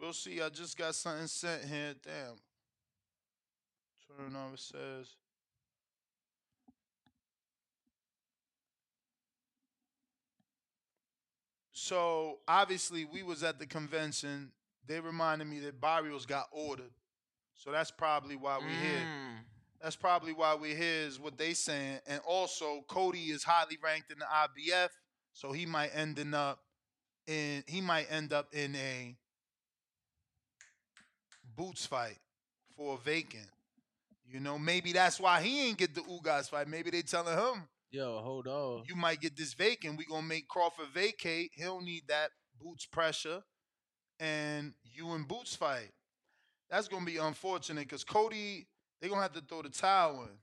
We'll 0.00 0.12
see. 0.12 0.40
I 0.40 0.48
just 0.48 0.76
got 0.76 0.94
something 0.94 1.26
sent 1.26 1.64
here. 1.64 1.94
Damn. 2.02 2.36
Turn 4.16 4.34
on. 4.36 4.54
It 4.54 4.60
says. 4.60 5.16
So 11.72 12.38
obviously 12.48 13.04
we 13.04 13.22
was 13.22 13.42
at 13.42 13.58
the 13.58 13.66
convention. 13.66 14.50
They 14.86 14.98
reminded 15.00 15.46
me 15.46 15.60
that 15.60 15.80
Barrios 15.80 16.26
got 16.26 16.46
ordered. 16.50 16.90
So 17.54 17.70
that's 17.70 17.90
probably 17.90 18.36
why 18.36 18.58
we 18.58 18.72
here. 18.72 19.00
Mm. 19.00 19.36
That's 19.82 19.96
probably 19.96 20.32
why 20.32 20.54
we're 20.54 20.76
here 20.76 21.06
is 21.06 21.20
what 21.20 21.38
they 21.38 21.54
saying. 21.54 22.00
And 22.06 22.20
also 22.26 22.82
Cody 22.88 23.26
is 23.26 23.44
highly 23.44 23.78
ranked 23.82 24.10
in 24.10 24.18
the 24.18 24.24
IBF, 24.24 24.88
so 25.32 25.52
he 25.52 25.66
might 25.66 25.90
ending 25.94 26.34
up 26.34 26.60
in 27.26 27.62
he 27.66 27.80
might 27.80 28.06
end 28.10 28.32
up 28.32 28.52
in 28.52 28.74
a 28.74 29.14
boots 31.56 31.86
fight 31.86 32.18
for 32.76 32.94
a 32.94 32.98
vacant. 32.98 33.48
You 34.28 34.40
know, 34.40 34.58
maybe 34.58 34.92
that's 34.92 35.20
why 35.20 35.40
he 35.40 35.68
ain't 35.68 35.78
get 35.78 35.94
the 35.94 36.00
Ugas 36.02 36.50
fight. 36.50 36.68
Maybe 36.68 36.90
they 36.90 37.02
telling 37.02 37.36
him, 37.38 37.68
Yo, 37.90 38.20
hold 38.22 38.46
on. 38.48 38.82
you 38.88 38.96
might 38.96 39.20
get 39.20 39.36
this 39.36 39.54
vacant. 39.54 39.96
We 39.98 40.04
gonna 40.04 40.26
make 40.26 40.48
Crawford 40.48 40.88
vacate. 40.92 41.52
He 41.54 41.62
don't 41.62 41.84
need 41.84 42.02
that 42.08 42.30
Boots 42.60 42.86
pressure, 42.86 43.42
and 44.18 44.72
you 44.84 45.12
and 45.12 45.28
Boots 45.28 45.54
fight. 45.54 45.90
That's 46.70 46.88
gonna 46.88 47.04
be 47.06 47.18
unfortunate 47.18 47.82
because 47.88 48.02
Cody, 48.02 48.66
they 49.00 49.08
gonna 49.08 49.22
have 49.22 49.32
to 49.34 49.40
throw 49.40 49.62
the 49.62 49.68
towel 49.68 50.22
in. 50.24 50.38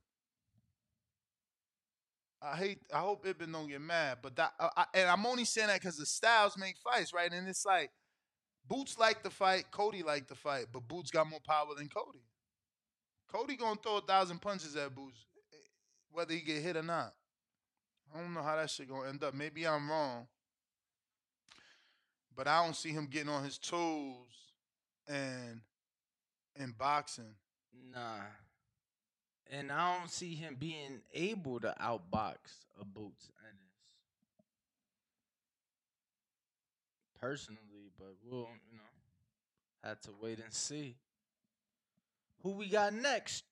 I 2.42 2.56
hate. 2.58 2.80
I 2.94 3.00
hope 3.00 3.26
Ibn 3.26 3.52
don't 3.52 3.68
get 3.68 3.82
mad, 3.82 4.18
but 4.22 4.36
that. 4.38 4.54
I, 4.60 4.70
I- 4.78 4.86
and 4.94 5.10
I'm 5.10 5.26
only 5.26 5.46
saying 5.46 5.68
that 5.68 5.80
because 5.82 5.98
the 5.98 6.06
styles 6.06 6.58
make 6.58 6.76
fights, 6.84 7.14
right? 7.14 7.32
And 7.32 7.48
it's 7.48 7.66
like 7.66 7.90
Boots 8.68 8.98
like 8.98 9.24
the 9.24 9.30
fight, 9.30 9.66
Cody 9.72 10.04
like 10.04 10.28
the 10.28 10.36
fight, 10.36 10.68
but 10.72 10.88
Boots 10.88 11.12
got 11.12 11.30
more 11.30 11.40
power 11.46 11.74
than 11.78 11.90
Cody. 11.90 12.20
Cody 13.34 13.56
gonna 13.56 13.80
throw 13.82 13.98
a 13.98 14.02
thousand 14.02 14.40
punches 14.40 14.76
at 14.76 14.94
Boots, 14.94 15.26
eh, 15.54 15.58
whether 16.12 16.34
he 16.34 16.42
get 16.42 16.62
hit 16.62 16.78
or 16.78 16.84
not. 16.84 17.16
I 18.14 18.20
don't 18.20 18.34
know 18.34 18.44
how 18.44 18.56
that 18.56 18.70
shit 18.70 18.88
gonna 18.88 19.10
end 19.10 19.24
up. 19.24 19.34
Maybe 19.34 19.66
I'm 19.66 19.90
wrong, 19.90 20.28
but 22.36 22.48
I 22.48 22.64
don't 22.64 22.76
see 22.76 22.90
him 22.90 23.08
getting 23.08 23.30
on 23.30 23.44
his 23.44 23.58
toes 23.58 24.54
and 25.08 25.62
and 26.56 26.78
boxing. 26.78 27.34
Nah. 27.92 28.20
And 29.52 29.72
I 29.72 29.98
don't 29.98 30.12
see 30.12 30.36
him 30.36 30.56
being 30.60 31.02
able 31.14 31.60
to 31.62 31.76
outbox 31.82 32.38
a 32.80 32.86
Boots 32.86 33.30
Ennis. 33.44 33.98
Personally, 37.20 37.92
but 37.98 38.14
we'll, 38.24 38.48
you 38.72 38.78
know, 38.78 38.84
have 39.84 40.00
to 40.02 40.10
wait 40.22 40.40
and 40.40 40.54
see. 40.54 40.98
Who 42.44 42.52
we 42.52 42.68
got 42.70 42.94
next? 42.94 43.44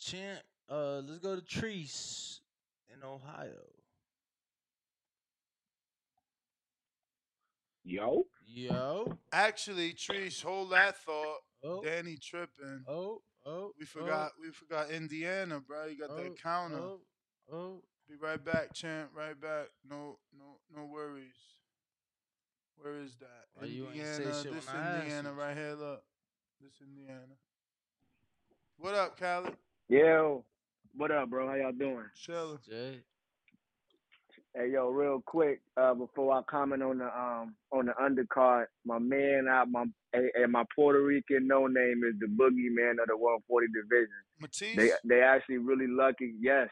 Champ. 0.00 0.40
Uh, 0.70 1.00
let's 1.06 1.18
go 1.18 1.34
to 1.36 1.42
Treese 1.42 2.40
in 2.94 3.02
Ohio. 3.02 3.52
Yo. 7.84 8.24
Yo. 8.46 9.18
Actually, 9.32 9.92
Treese, 9.94 10.42
hold 10.42 10.70
that 10.72 10.98
thought. 10.98 11.38
Oh. 11.64 11.82
Danny 11.82 12.16
tripping. 12.20 12.84
Oh, 12.86 13.22
oh. 13.46 13.72
We 13.78 13.84
forgot. 13.86 14.32
We 14.40 14.50
forgot 14.50 14.90
Indiana, 14.90 15.60
bro. 15.60 15.86
You 15.86 15.98
got 15.98 16.10
Oh, 16.10 16.16
that 16.22 16.40
counter. 16.40 16.76
oh, 16.78 17.00
oh. 17.52 17.82
Be 18.08 18.14
right 18.20 18.42
back, 18.42 18.72
champ. 18.74 19.10
Right 19.14 19.38
back. 19.38 19.66
No, 19.88 20.18
no, 20.38 20.58
no 20.74 20.86
worries. 20.86 21.34
Where 22.76 22.96
is 23.00 23.16
that? 23.20 23.46
Why 23.54 23.66
you 23.66 23.86
ain't 23.86 23.96
say 23.96 24.22
Indiana. 24.22 24.42
shit 24.42 24.52
this 24.54 24.66
when 24.66 24.76
I 24.76 24.80
asked 24.80 25.02
Indiana 25.04 25.28
you? 25.30 25.34
right 25.40 25.56
here. 25.56 25.74
Look, 25.78 26.02
this 26.60 26.72
Indiana. 26.80 27.34
What 28.80 28.94
up, 28.94 29.18
Khaled? 29.18 29.56
Yo, 29.88 30.44
what 30.94 31.10
up, 31.10 31.30
bro? 31.30 31.48
How 31.48 31.56
y'all 31.56 31.72
doing? 31.72 32.04
Chilling. 32.14 32.58
Jay. 32.64 33.00
Hey, 34.54 34.70
yo, 34.72 34.90
real 34.90 35.20
quick, 35.26 35.62
uh, 35.76 35.94
before 35.94 36.32
I 36.32 36.42
comment 36.48 36.84
on 36.84 36.98
the 36.98 37.06
um 37.06 37.56
on 37.72 37.86
the 37.86 37.92
undercard, 38.00 38.66
my 38.86 39.00
man 39.00 39.46
out 39.50 39.68
my 39.68 39.84
and 40.12 40.30
and 40.32 40.52
my 40.52 40.62
Puerto 40.76 41.02
Rican 41.02 41.48
no 41.48 41.66
name 41.66 42.02
is 42.08 42.20
the 42.20 42.26
boogeyman 42.26 43.02
of 43.02 43.08
the 43.08 43.16
140 43.16 43.66
division. 43.66 44.14
Matias. 44.38 44.76
They 44.76 44.92
they 45.16 45.22
actually 45.22 45.58
really 45.58 45.88
lucky. 45.88 46.34
Yes, 46.40 46.68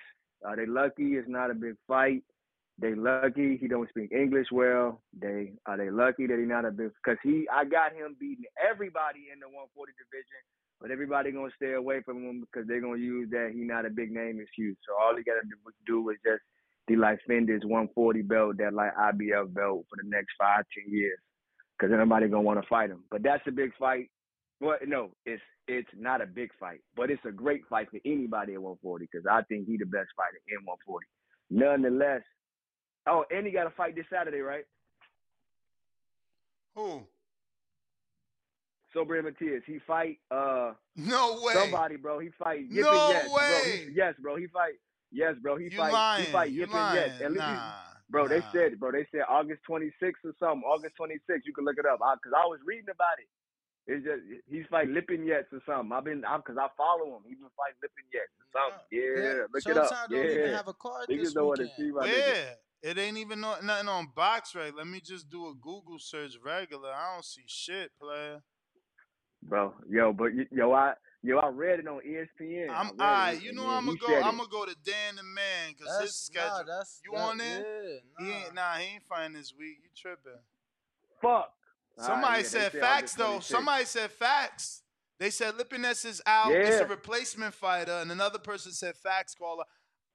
uh, 0.46 0.54
they 0.54 0.66
lucky. 0.66 1.16
It's 1.16 1.28
not 1.28 1.50
a 1.50 1.54
big 1.54 1.74
fight. 1.88 2.22
They 2.78 2.94
lucky 2.94 3.56
he 3.56 3.66
don't 3.66 3.88
speak 3.88 4.12
English 4.12 4.46
well. 4.52 5.02
They 5.18 5.54
are 5.66 5.76
they 5.76 5.90
lucky 5.90 6.28
that 6.28 6.38
he 6.38 6.44
not 6.44 6.64
a 6.64 6.70
big 6.70 6.92
because 7.02 7.18
he 7.24 7.48
I 7.52 7.64
got 7.64 7.94
him 7.94 8.16
beating 8.20 8.44
everybody 8.62 9.26
in 9.32 9.40
the 9.40 9.48
140 9.48 9.92
division, 9.98 10.40
but 10.80 10.90
everybody 10.90 11.32
gonna 11.32 11.50
stay 11.56 11.72
away 11.72 12.02
from 12.02 12.22
him 12.22 12.40
because 12.40 12.66
they're 12.66 12.80
gonna 12.80 12.98
use 12.98 13.30
that 13.30 13.52
he 13.54 13.60
not 13.60 13.86
a 13.86 13.90
big 13.90 14.12
name 14.12 14.40
excuse. 14.40 14.76
So 14.86 14.94
all 15.00 15.16
he 15.16 15.22
gotta 15.22 15.46
do, 15.48 15.56
do 15.86 16.10
is 16.10 16.18
just 16.24 16.42
be 16.86 16.96
like 16.96 17.18
fend 17.26 17.48
his 17.48 17.64
140 17.64 18.22
belt, 18.22 18.58
that 18.58 18.72
like 18.72 18.94
IBF 18.94 19.52
belt 19.52 19.86
for 19.88 19.96
the 20.02 20.08
next 20.08 20.34
five 20.38 20.64
ten 20.74 20.92
years, 20.92 21.18
because 21.78 21.92
nobody 21.96 22.28
gonna 22.28 22.42
want 22.42 22.60
to 22.60 22.68
fight 22.68 22.90
him. 22.90 23.02
But 23.10 23.22
that's 23.22 23.46
a 23.46 23.52
big 23.52 23.72
fight. 23.78 24.10
Well, 24.60 24.78
no, 24.86 25.10
it's 25.24 25.42
it's 25.68 25.88
not 25.96 26.20
a 26.20 26.26
big 26.26 26.50
fight, 26.58 26.80
but 26.94 27.10
it's 27.10 27.24
a 27.26 27.32
great 27.32 27.62
fight 27.68 27.90
for 27.90 27.98
anybody 28.04 28.54
at 28.54 28.62
140 28.62 29.08
because 29.10 29.26
I 29.26 29.42
think 29.42 29.66
he 29.66 29.76
the 29.76 29.86
best 29.86 30.08
fighter 30.16 30.40
in 30.48 30.64
140. 30.64 31.06
Nonetheless, 31.50 32.22
oh, 33.06 33.24
and 33.30 33.46
he 33.46 33.52
got 33.52 33.64
to 33.64 33.70
fight 33.70 33.94
this 33.94 34.06
Saturday, 34.10 34.40
right? 34.40 34.64
Who? 36.74 37.02
Subriel 38.96 39.24
Matias. 39.24 39.62
He 39.66 39.78
fight 39.86 40.18
uh 40.30 40.72
No 40.96 41.40
way. 41.42 41.54
somebody, 41.54 41.96
bro. 41.96 42.18
He 42.18 42.30
fight 42.38 42.70
Yippin 42.70 42.72
No 42.72 43.08
Yes, 43.08 43.28
bro. 43.28 43.62
way. 43.64 43.84
He, 43.86 43.92
yes, 43.94 44.14
bro. 44.20 44.36
He 44.36 44.46
fight. 44.48 44.74
Yes, 45.12 45.34
bro. 45.42 45.56
He 45.56 45.68
You 45.70 45.78
fight. 45.78 45.92
lying. 45.92 46.26
He 46.26 46.32
fight 46.32 46.52
You 46.52 46.66
Yippin 46.66 46.72
Yes. 46.94 47.10
lying. 47.10 47.22
At 47.24 47.32
least 47.32 47.46
Nah. 47.46 47.62
bro, 48.10 48.28
they 48.28 48.42
said, 48.52 48.80
bro. 48.80 48.92
They 48.92 49.06
said 49.12 49.22
August 49.28 49.60
26th 49.68 50.24
or 50.24 50.34
something. 50.40 50.62
August 50.66 50.94
26th. 51.00 51.44
You 51.44 51.52
can 51.52 51.64
look 51.64 51.78
it 51.78 51.86
up. 51.86 52.00
I, 52.02 52.14
Cause 52.22 52.32
I 52.34 52.46
was 52.46 52.60
reading 52.64 52.90
about 52.90 53.18
it. 53.18 53.28
It's 53.86 54.04
just 54.04 54.22
he's 54.50 54.66
fight 54.68 54.88
Lipinets 54.88 55.46
or 55.52 55.62
something. 55.64 55.92
I've 55.92 56.02
been, 56.04 56.24
I'm, 56.26 56.42
cause 56.42 56.56
I 56.58 56.66
follow 56.76 57.16
him. 57.16 57.22
He's 57.28 57.38
been 57.38 57.54
fighting 57.54 57.78
Lipinets 57.84 58.34
or 58.42 58.46
something. 58.50 58.82
Yeah, 58.90 59.46
look 59.54 59.62
it 59.62 59.78
up. 59.78 59.92
Yeah, 60.10 60.22
don't 60.22 60.30
even 60.30 60.50
have 60.50 60.66
a 60.68 60.74
card 60.74 61.06
Niggas 61.08 61.22
this 61.22 61.34
know 61.36 61.46
what 61.46 61.58
to 61.58 61.66
weekend. 61.66 61.78
see, 61.78 61.92
my 61.94 62.06
nigga. 62.08 62.56
It 62.82 62.98
ain't 62.98 63.16
even 63.16 63.40
no, 63.40 63.54
nothing 63.62 63.88
on 63.88 64.08
box 64.14 64.54
right. 64.54 64.74
Let 64.74 64.86
me 64.86 65.00
just 65.00 65.28
do 65.30 65.48
a 65.48 65.54
Google 65.54 65.98
search 65.98 66.36
regular. 66.44 66.90
I 66.92 67.14
don't 67.14 67.24
see 67.24 67.44
shit, 67.46 67.90
player. 68.00 68.42
Bro. 69.48 69.74
Yo, 69.88 70.12
but 70.12 70.30
yo, 70.52 70.72
I 70.72 70.94
yo, 71.22 71.38
I 71.38 71.48
read 71.48 71.80
it 71.80 71.88
on 71.88 72.00
ESPN. 72.06 72.68
I'm 72.70 72.86
I 72.86 72.88
it, 72.88 73.00
alright. 73.00 73.42
You 73.42 73.52
know 73.52 73.62
yeah, 73.64 73.76
I'm 73.76 73.86
gonna 73.86 73.98
go. 73.98 74.14
I'm 74.20 74.36
gonna 74.36 74.48
go 74.50 74.64
to 74.66 74.74
Dan 74.84 75.16
the 75.16 75.22
man 75.22 75.72
because 75.76 76.00
his 76.02 76.28
That's- 76.28 76.30
nah, 76.34 76.56
schedule. 76.56 76.66
that's- 76.66 77.00
you 77.04 77.12
that- 77.12 77.20
on 77.20 77.38
there? 77.38 77.60
yeah, 77.60 77.98
He 78.18 78.30
ain't. 78.32 78.54
Nah, 78.54 78.74
he 78.74 78.94
ain't 78.94 79.04
fighting 79.04 79.32
this 79.34 79.54
week. 79.58 79.78
You 79.82 79.88
tripping? 79.96 80.38
Fuck. 81.20 81.52
Somebody 81.98 82.22
Alright, 82.24 82.38
yeah, 82.42 82.48
said 82.48 82.72
said 82.72 82.80
facts 82.80 83.14
though. 83.14 83.40
Somebody 83.40 83.84
said 83.86 84.10
facts. 84.10 84.82
They 85.18 85.30
said 85.30 85.54
Lipinets 85.54 86.04
is 86.04 86.20
out. 86.26 86.52
It's 86.52 86.76
a 86.80 86.86
replacement 86.86 87.54
fighter, 87.54 87.92
and 87.92 88.12
another 88.12 88.38
person 88.38 88.72
said 88.72 88.96
facts 88.96 89.34
caller. 89.34 89.64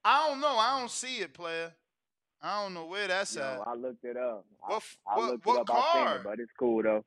I 0.05 0.27
don't 0.29 0.39
know. 0.39 0.57
I 0.57 0.79
don't 0.79 0.91
see 0.91 1.17
it, 1.21 1.33
player. 1.33 1.73
I 2.39 2.61
don't 2.63 2.73
know 2.75 2.85
where 2.85 3.07
that's 3.07 3.35
Yo, 3.35 3.41
at. 3.41 3.67
I 3.67 3.73
looked 3.75 4.03
it 4.03 4.17
up. 4.17 4.45
I, 4.63 4.69
What 4.69 4.75
f- 4.77 4.97
I 5.07 5.17
what- 5.17 5.31
looked 5.31 5.45
what 5.45 5.55
it 5.55 5.59
up. 5.61 5.69
I 5.71 5.73
seen 5.93 6.05
card? 6.05 6.17
it, 6.17 6.23
but 6.23 6.39
it's 6.39 6.51
cool 6.59 6.83
though. 6.83 7.05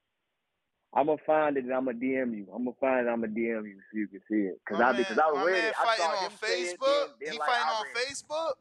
I'm 0.97 1.07
gonna 1.07 1.19
find 1.27 1.57
it 1.57 1.65
and 1.65 1.73
I'm 1.75 1.87
gonna 1.87 1.99
DM 1.99 2.37
you. 2.37 2.47
I'm 2.55 2.65
gonna 2.65 2.77
find 2.81 3.07
it. 3.07 3.11
I'm 3.11 3.21
gonna 3.21 3.33
DM 3.33 3.65
you 3.67 3.77
so 3.91 3.99
you 3.99 4.07
can 4.09 4.21
see 4.31 4.47
it. 4.47 4.61
Cause 4.69 4.79
My 4.79 4.85
I 4.91 4.93
man, 4.93 5.01
because 5.03 5.19
I 5.19 5.33
my 5.35 5.45
read 5.45 5.53
man 5.53 5.65
it. 5.65 5.75
I 5.79 5.85
fighting 5.85 6.05
saw 6.05 6.11
on 6.11 6.25
him 6.25 6.39
say 6.43 6.61
it, 6.63 6.81
Facebook. 6.81 6.87
then, 6.87 7.09
then 7.21 7.33
he 7.33 7.39
like, 7.39 7.49
fighting 7.49 7.69
on. 7.69 7.85
Facebook. 7.97 8.53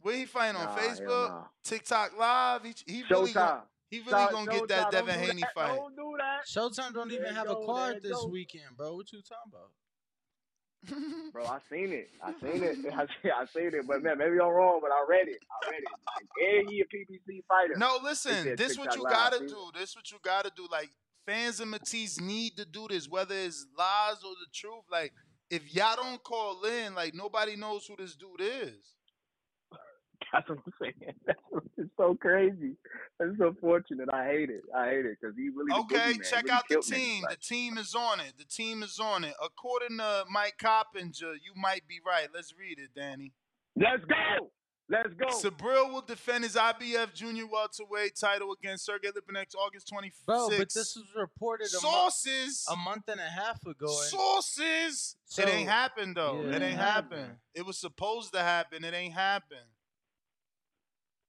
Where 0.00 0.16
he 0.16 0.24
fighting 0.24 0.54
Nah, 0.60 0.68
on 0.70 0.78
Facebook? 0.78 1.28
nah. 1.30 1.44
TikTok 1.64 2.18
Live. 2.18 2.64
He, 2.64 2.74
he 2.86 3.02
really 3.10 3.32
gonna, 3.32 3.62
he 3.90 3.98
really 3.98 4.10
Show- 4.10 4.28
gonna 4.32 4.50
get 4.50 4.68
that 4.68 4.86
Showtime, 4.86 4.90
Devin 4.92 5.14
don't 5.14 5.20
do 5.22 5.26
Haney 5.28 5.40
that. 5.42 5.54
fight. 5.54 5.76
Don't 5.76 5.96
do 5.96 6.14
that. 6.18 6.46
Showtime 6.46 6.94
don't 6.94 7.10
even 7.12 7.26
it 7.26 7.34
have 7.34 7.50
a 7.50 7.54
card 7.66 7.90
there 7.90 7.96
it 7.98 8.02
this 8.04 8.26
weekend, 8.30 8.76
bro. 8.76 8.94
What 8.94 9.12
you 9.12 9.20
talking 9.22 9.52
about? 9.52 9.70
Bro, 11.32 11.44
I 11.46 11.58
seen 11.70 11.92
it. 11.92 12.10
I 12.22 12.32
seen 12.40 12.62
it. 12.62 12.76
I 12.92 13.06
seen, 13.06 13.32
I 13.34 13.46
seen 13.46 13.74
it. 13.74 13.86
But 13.86 14.02
man, 14.02 14.18
maybe 14.18 14.32
I'm 14.40 14.48
wrong, 14.48 14.80
but 14.82 14.90
I 14.90 15.04
read 15.08 15.28
it. 15.28 15.38
I 15.62 15.70
read 15.70 15.80
it. 15.82 15.88
Like, 16.14 16.28
and 16.58 16.70
he 16.70 16.80
a 16.80 16.84
PBC 16.84 17.42
fighter. 17.48 17.74
No, 17.76 17.98
listen. 18.02 18.32
said 18.44 18.58
This 18.58 18.78
what 18.78 18.94
you 18.96 19.02
Live. 19.02 19.12
gotta 19.12 19.38
See? 19.38 19.46
do. 19.46 19.70
This 19.74 19.96
what 19.96 20.10
you 20.10 20.18
gotta 20.22 20.50
do. 20.56 20.66
Like 20.70 20.90
fans 21.26 21.60
of 21.60 21.68
Matias 21.68 22.20
need 22.20 22.56
to 22.56 22.64
do 22.64 22.86
this, 22.88 23.08
whether 23.08 23.34
it's 23.34 23.66
lies 23.76 24.16
or 24.24 24.32
the 24.32 24.46
truth. 24.54 24.84
Like 24.90 25.12
if 25.50 25.74
y'all 25.74 25.96
don't 25.96 26.22
call 26.22 26.62
in, 26.64 26.94
like 26.94 27.14
nobody 27.14 27.56
knows 27.56 27.86
who 27.86 27.96
this 27.96 28.14
dude 28.16 28.40
is. 28.40 28.94
That's 30.32 30.48
what 30.48 30.58
I'm 30.66 30.72
saying. 30.80 31.14
That's 31.26 31.38
what, 31.50 31.62
it's 31.76 31.90
so 31.96 32.14
crazy. 32.20 32.76
It's 33.20 33.38
so 33.38 33.54
fortunate. 33.60 34.08
I 34.12 34.26
hate 34.26 34.50
it. 34.50 34.62
I 34.74 34.86
hate 34.88 35.06
it 35.06 35.16
because 35.20 35.36
he 35.36 35.48
really 35.48 35.72
Okay, 35.82 36.14
boogeyman. 36.14 36.28
check 36.30 36.42
really 36.44 36.50
out 36.50 36.62
the 36.68 36.74
killed 36.74 36.84
niggas. 36.84 36.94
team. 36.96 37.22
Like, 37.22 37.30
The 37.40 37.44
team 37.44 37.78
is 37.78 37.94
on 37.94 38.20
it. 38.20 38.32
The 38.38 38.44
team 38.44 38.82
is 38.82 38.98
on 38.98 39.24
it. 39.24 39.34
According 39.42 39.98
to 39.98 40.24
Mike 40.30 40.56
Coppinger, 40.60 41.34
you 41.34 41.52
might 41.56 41.86
be 41.88 42.00
right. 42.06 42.28
Let's 42.34 42.52
read 42.58 42.78
it, 42.78 42.90
Danny. 42.94 43.32
Let's 43.76 44.04
go. 44.04 44.48
Let's 44.88 45.08
go. 45.14 45.26
Subriel 45.26 45.92
will 45.92 46.00
defend 46.06 46.44
his 46.44 46.54
IBF 46.54 47.12
junior 47.12 47.46
welterweight 47.48 48.14
title 48.14 48.52
against 48.52 48.84
Sergey 48.86 49.08
Lipinets 49.08 49.56
August 49.56 49.92
26th. 49.92 50.24
Bro, 50.26 50.48
but 50.50 50.72
this 50.72 50.94
was 50.94 51.06
reported 51.16 51.66
a, 51.72 51.82
mo- 51.82 51.90
Sources. 52.08 52.64
a 52.72 52.76
month 52.76 53.08
and 53.08 53.18
a 53.18 53.24
half 53.24 53.60
ago. 53.66 53.86
and- 53.88 53.90
Sources. 53.90 55.16
So- 55.24 55.42
it 55.42 55.48
ain't 55.48 55.68
happened 55.68 56.16
though. 56.16 56.40
Yeah, 56.42 56.50
it 56.50 56.62
it 56.62 56.66
ain't 56.66 56.78
happened. 56.78 57.20
happened. 57.20 57.38
It 57.54 57.66
was 57.66 57.78
supposed 57.78 58.32
to 58.34 58.40
happen. 58.40 58.84
It 58.84 58.94
ain't 58.94 59.14
happened. 59.14 59.60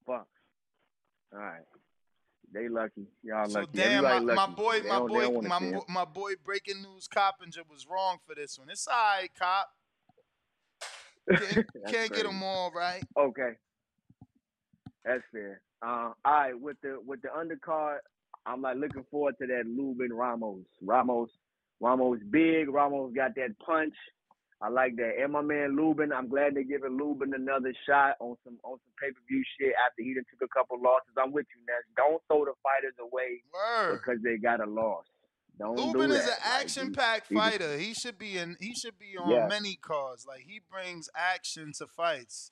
Fuck. 0.08 0.26
All 1.32 1.38
right. 1.38 1.62
They 2.52 2.68
lucky. 2.68 3.06
Y'all 3.22 3.48
So 3.48 3.60
lucky. 3.60 3.70
damn, 3.74 4.02
my, 4.04 4.16
Everybody 4.16 4.36
my 4.36 4.46
boy, 4.46 4.80
They 4.80 4.88
my 4.88 4.98
boy, 5.00 5.40
my, 5.42 5.58
bo- 5.58 5.84
my 5.88 6.04
boy, 6.06 6.32
breaking 6.42 6.82
news 6.82 7.06
Coppinger 7.06 7.62
was 7.70 7.86
wrong 7.86 8.18
for 8.26 8.34
this 8.34 8.58
one. 8.58 8.70
It's 8.70 8.88
all 8.88 8.94
right, 8.94 9.28
cop. 9.38 9.68
Can't, 11.30 11.66
can't 11.88 12.12
get 12.12 12.24
them 12.24 12.42
all 12.42 12.72
right. 12.74 13.02
Okay. 13.18 13.52
That's 15.04 15.22
fair. 15.30 15.60
Uh, 15.82 15.86
all 15.86 16.14
right, 16.24 16.58
with 16.58 16.76
the 16.82 16.98
with 17.06 17.20
the 17.22 17.28
undercard, 17.28 17.98
I'm 18.46 18.62
like 18.62 18.76
looking 18.78 19.04
forward 19.10 19.34
to 19.40 19.46
that 19.46 19.64
Lubin 19.66 20.12
Ramos. 20.12 20.64
Ramos 20.82 21.28
Ramos 21.80 22.18
big. 22.30 22.68
Ramos 22.70 23.12
got 23.14 23.34
that 23.36 23.58
punch. 23.64 23.94
I 24.60 24.68
like 24.68 24.96
that. 24.96 25.12
And 25.22 25.32
my 25.32 25.40
man 25.42 25.76
Lubin, 25.76 26.12
I'm 26.12 26.28
glad 26.28 26.54
they're 26.56 26.64
giving 26.64 26.98
Lubin 26.98 27.32
another 27.34 27.72
shot 27.88 28.16
on 28.20 28.34
some 28.44 28.58
on 28.64 28.78
some 28.78 28.94
pay 29.00 29.10
per 29.12 29.20
view 29.28 29.42
shit 29.58 29.72
after 29.86 30.02
he 30.02 30.14
done 30.14 30.24
took 30.30 30.48
a 30.48 30.52
couple 30.58 30.76
losses. 30.82 31.14
I'm 31.16 31.32
with 31.32 31.46
you, 31.54 31.62
Ness. 31.66 31.84
Don't 31.96 32.20
throw 32.26 32.44
the 32.44 32.54
fighters 32.62 32.94
away 33.00 33.42
Word. 33.54 34.00
because 34.00 34.20
they 34.22 34.36
got 34.36 34.60
a 34.60 34.68
loss. 34.68 35.04
Don't 35.58 35.76
Lubin 35.76 36.10
do 36.10 36.16
is 36.16 36.24
that. 36.26 36.38
an 36.38 36.60
action 36.62 36.92
packed 36.92 37.28
he- 37.28 37.34
fighter. 37.36 37.78
He 37.78 37.94
should 37.94 38.18
be 38.18 38.36
in. 38.38 38.56
He 38.60 38.74
should 38.74 38.98
be 38.98 39.16
on 39.16 39.30
Yeah. 39.30 39.46
many 39.46 39.76
cards. 39.76 40.26
Like 40.26 40.40
he 40.40 40.60
brings 40.70 41.08
action 41.16 41.72
to 41.78 41.86
fights. 41.86 42.50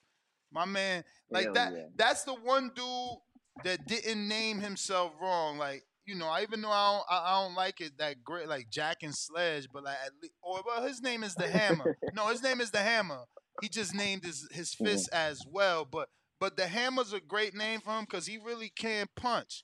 My 0.51 0.63
man, 0.65 1.03
like 1.29 1.45
Hell 1.45 1.53
that. 1.55 1.73
yeah. 1.73 1.83
That's 1.97 2.23
the 2.23 2.33
one 2.35 2.71
dude 2.73 3.17
that 3.65 3.85
didn't 3.85 4.27
name 4.29 4.59
himself 4.59 5.11
wrong. 5.21 5.57
Like 5.57 5.83
you 6.07 6.15
know, 6.15 6.27
I 6.27 6.41
even 6.43 6.61
though 6.61 6.71
I 6.71 6.93
don't, 6.93 7.05
I, 7.09 7.17
I 7.25 7.43
don't 7.43 7.55
like 7.55 7.81
it 7.81 7.97
that 7.97 8.23
great, 8.23 8.47
like 8.47 8.69
Jack 8.69 9.03
and 9.03 9.13
Sledge, 9.15 9.67
but 9.71 9.83
like 9.83 9.97
at 10.05 10.11
least, 10.21 10.33
or 10.41 10.61
well, 10.65 10.81
his 10.83 11.01
name 11.01 11.23
is 11.23 11.35
the 11.35 11.47
Hammer. 11.47 11.97
no, 12.15 12.27
his 12.27 12.41
name 12.41 12.61
is 12.61 12.71
the 12.71 12.79
Hammer. 12.79 13.25
He 13.61 13.69
just 13.69 13.93
named 13.93 14.23
his 14.23 14.47
his 14.51 14.73
fist 14.73 15.09
as 15.11 15.45
well. 15.45 15.85
But 15.85 16.09
but 16.39 16.55
the 16.57 16.67
Hammer's 16.67 17.13
a 17.13 17.19
great 17.19 17.55
name 17.55 17.81
for 17.81 17.91
him 17.97 18.05
because 18.05 18.25
he 18.27 18.37
really 18.37 18.69
can 18.69 19.07
punch. 19.15 19.63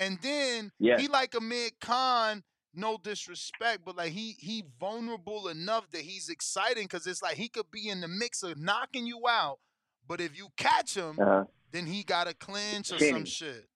And 0.00 0.18
then 0.22 0.72
Yeah. 0.78 0.98
he 0.98 1.08
like 1.08 1.34
Amir 1.34 1.70
Khan, 1.80 2.42
no 2.74 2.98
disrespect, 3.02 3.80
but 3.84 3.96
like 3.96 4.12
he 4.12 4.36
he 4.38 4.64
vulnerable 4.80 5.48
enough 5.48 5.90
that 5.90 6.02
he's 6.02 6.28
exciting 6.28 6.84
because 6.84 7.06
it's 7.06 7.22
like 7.22 7.36
he 7.36 7.48
could 7.48 7.70
be 7.70 7.88
in 7.88 8.00
the 8.00 8.08
mix 8.08 8.42
of 8.42 8.58
knocking 8.58 9.06
you 9.06 9.22
out, 9.28 9.58
but 10.06 10.20
if 10.20 10.36
you 10.36 10.48
catch 10.56 10.94
him, 10.94 11.18
Uh-huh. 11.20 11.44
then 11.72 11.86
he 11.86 12.02
got 12.04 12.28
a 12.28 12.34
clinch 12.34 12.90
or 12.92 12.98
Chinny. 12.98 13.12
some 13.12 13.24
shit. 13.24 13.68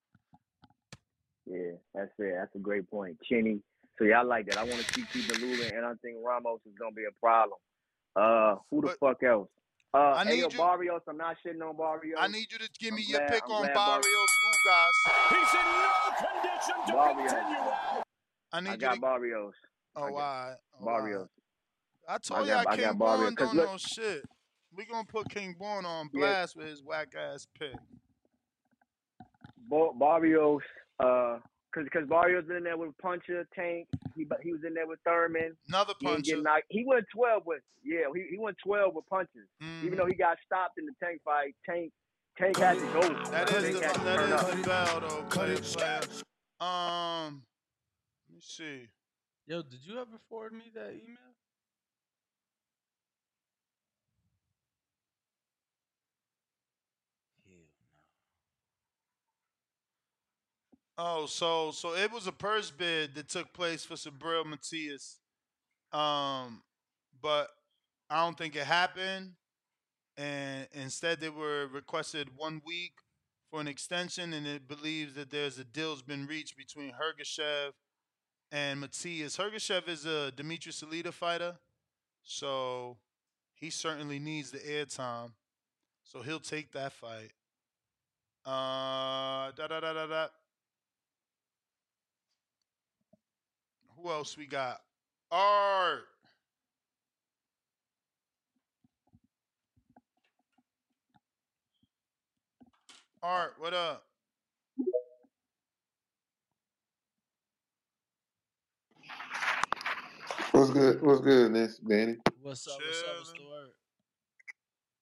Yeah, 1.46 1.72
that's 1.94 2.10
it. 2.18 2.34
That's 2.36 2.54
a 2.54 2.58
great 2.58 2.88
point. 2.90 3.18
Chinny. 3.28 3.60
So 3.98 4.04
y'all 4.04 4.26
like 4.26 4.46
that. 4.46 4.58
I 4.58 4.64
want 4.64 4.80
to 4.80 4.92
keep 4.94 5.10
keeping 5.12 5.40
Lubin, 5.40 5.74
and 5.76 5.84
I 5.84 5.92
think 6.02 6.16
Ramos 6.24 6.60
is 6.66 6.72
gonna 6.78 6.92
be 6.92 7.04
a 7.04 7.12
problem. 7.20 7.58
Uh, 8.16 8.56
who 8.70 8.80
the 8.82 8.88
fuck 9.00 9.22
else? 9.22 9.48
Uh, 9.94 9.98
I 10.16 10.24
Ayo 10.24 10.28
need 10.28 10.52
you- 10.52 10.58
Barrios. 10.58 11.02
I'm 11.06 11.16
not 11.18 11.36
shitting 11.44 11.60
on 11.68 11.76
Barrios. 11.76 12.16
I 12.18 12.26
need 12.28 12.46
you 12.50 12.58
to 12.58 12.68
give 12.78 12.94
me 12.94 13.02
I'm 13.06 13.10
your 13.10 13.18
glad- 13.20 13.30
pick 13.32 13.42
I'm 13.46 13.52
on 13.52 13.62
glad 13.64 13.74
Bar- 13.74 14.00
Barrios 14.00 14.30
Ugas. 14.48 14.92
He's 15.28 15.54
in 15.54 15.66
no 15.82 15.92
condition 16.16 16.86
to 16.86 16.92
Barrios. 16.92 17.32
continue. 17.32 18.02
I 18.52 18.60
need 18.60 18.68
I 18.68 18.72
you 18.72 18.78
got 18.78 18.94
to. 18.94 19.00
Barrios. 19.00 19.54
Oh, 19.96 20.02
all 20.04 20.10
right. 20.12 20.56
Oh, 20.80 20.84
Barrios. 20.86 21.28
I 22.08 22.18
told 22.18 22.46
y'all 22.46 22.64
got- 22.64 22.66
I 22.72 22.76
King 22.76 22.84
got 22.86 22.98
Barrios, 22.98 23.20
Born 23.20 23.36
'cause 23.36 23.46
don't 23.48 23.56
look- 23.56 23.70
know 23.70 23.76
shit. 23.78 24.24
We 24.74 24.86
gonna 24.86 25.04
put 25.06 25.28
King 25.28 25.52
Born 25.58 25.84
on 25.84 26.06
Yeah. 26.14 26.18
blast 26.20 26.56
with 26.56 26.66
his 26.68 26.82
whack 26.82 27.14
ass 27.14 27.46
pick. 27.58 27.74
Bar- 29.68 29.92
Barrios. 31.02 31.40
Uh, 31.42 31.46
cause 31.74 31.86
cause 31.92 32.08
Barrios 32.08 32.44
in 32.56 32.64
there 32.64 32.76
with 32.76 32.96
Puncher, 32.98 33.46
Tank. 33.54 33.88
He 34.16 34.24
but 34.24 34.38
he 34.42 34.52
was 34.52 34.60
in 34.66 34.74
there 34.74 34.86
with 34.86 35.00
Thurman. 35.04 35.56
Another 35.68 35.94
He 36.00 36.06
puncher. 36.06 36.22
getting 36.22 36.42
knocked. 36.44 36.64
He 36.68 36.84
went 36.86 37.04
twelve 37.14 37.42
with 37.46 37.62
yeah. 37.84 38.04
He 38.14 38.26
he 38.30 38.38
went 38.38 38.56
twelve 38.64 38.94
with 38.94 39.06
punches. 39.08 39.48
Mm-hmm. 39.62 39.86
Even 39.86 39.98
though 39.98 40.06
he 40.06 40.14
got 40.14 40.36
stopped 40.44 40.78
in 40.78 40.86
the 40.86 40.92
Tank 41.02 41.20
fight, 41.24 41.54
Tank 41.68 41.92
Tank 42.38 42.56
had 42.56 42.78
to 42.78 42.86
go. 42.92 43.00
That 43.30 43.50
is 43.52 43.62
Tank 43.64 43.76
the 43.76 43.86
had 43.86 43.94
to 43.94 44.00
that 44.00 44.16
turn 44.16 44.32
is 44.32 44.40
up. 44.42 44.50
the 44.50 44.62
bell 44.62 45.00
though, 45.08 45.22
player, 45.30 45.56
player. 45.56 46.00
Um, 46.60 47.42
let 48.28 48.34
me 48.36 48.40
see. 48.40 48.88
Yo, 49.46 49.62
did 49.62 49.80
you 49.84 49.94
ever 49.98 50.18
forward 50.28 50.52
me 50.52 50.70
that 50.74 50.90
email? 50.90 51.31
Oh, 60.98 61.26
so 61.26 61.70
so 61.70 61.94
it 61.94 62.12
was 62.12 62.26
a 62.26 62.32
purse 62.32 62.70
bid 62.70 63.14
that 63.14 63.28
took 63.28 63.52
place 63.52 63.84
for 63.84 63.94
Subriel 63.94 64.44
Matias. 64.44 65.18
Um, 65.92 66.62
but 67.20 67.48
I 68.10 68.24
don't 68.24 68.36
think 68.36 68.56
it 68.56 68.64
happened. 68.64 69.32
And 70.16 70.68
instead 70.72 71.20
they 71.20 71.30
were 71.30 71.66
requested 71.68 72.28
one 72.36 72.60
week 72.66 72.92
for 73.50 73.60
an 73.60 73.68
extension, 73.68 74.34
and 74.34 74.46
it 74.46 74.68
believes 74.68 75.14
that 75.14 75.30
there's 75.30 75.58
a 75.58 75.64
deal's 75.64 76.02
been 76.02 76.26
reached 76.26 76.56
between 76.56 76.92
Ergashev 76.92 77.72
and 78.50 78.80
Matias. 78.80 79.38
Ergashev 79.38 79.88
is 79.88 80.04
a 80.04 80.32
Dmitriy 80.36 80.72
Salita 80.72 81.12
fighter, 81.12 81.56
so 82.22 82.98
he 83.54 83.70
certainly 83.70 84.18
needs 84.18 84.50
the 84.50 84.58
airtime. 84.58 85.32
So 86.04 86.20
he'll 86.20 86.40
take 86.40 86.72
that 86.72 86.92
fight. 86.92 87.32
Uh, 88.44 89.52
da 89.52 89.68
da 89.68 89.80
da 89.80 89.92
da 89.94 90.06
da. 90.06 90.26
Who 94.02 94.10
else 94.10 94.36
we 94.36 94.46
got? 94.46 94.80
Art. 95.30 96.08
Art, 103.22 103.54
what 103.58 103.72
up? 103.72 104.02
What's 110.50 110.70
good? 110.70 111.00
What's 111.00 111.20
good, 111.20 111.52
Miss 111.52 111.78
Danny? 111.78 112.16
What's 112.42 112.66
up? 112.66 112.80
What's 112.84 113.02
up? 113.02 113.16
What's 113.18 113.32
the 113.32 113.38
word? 113.48 113.70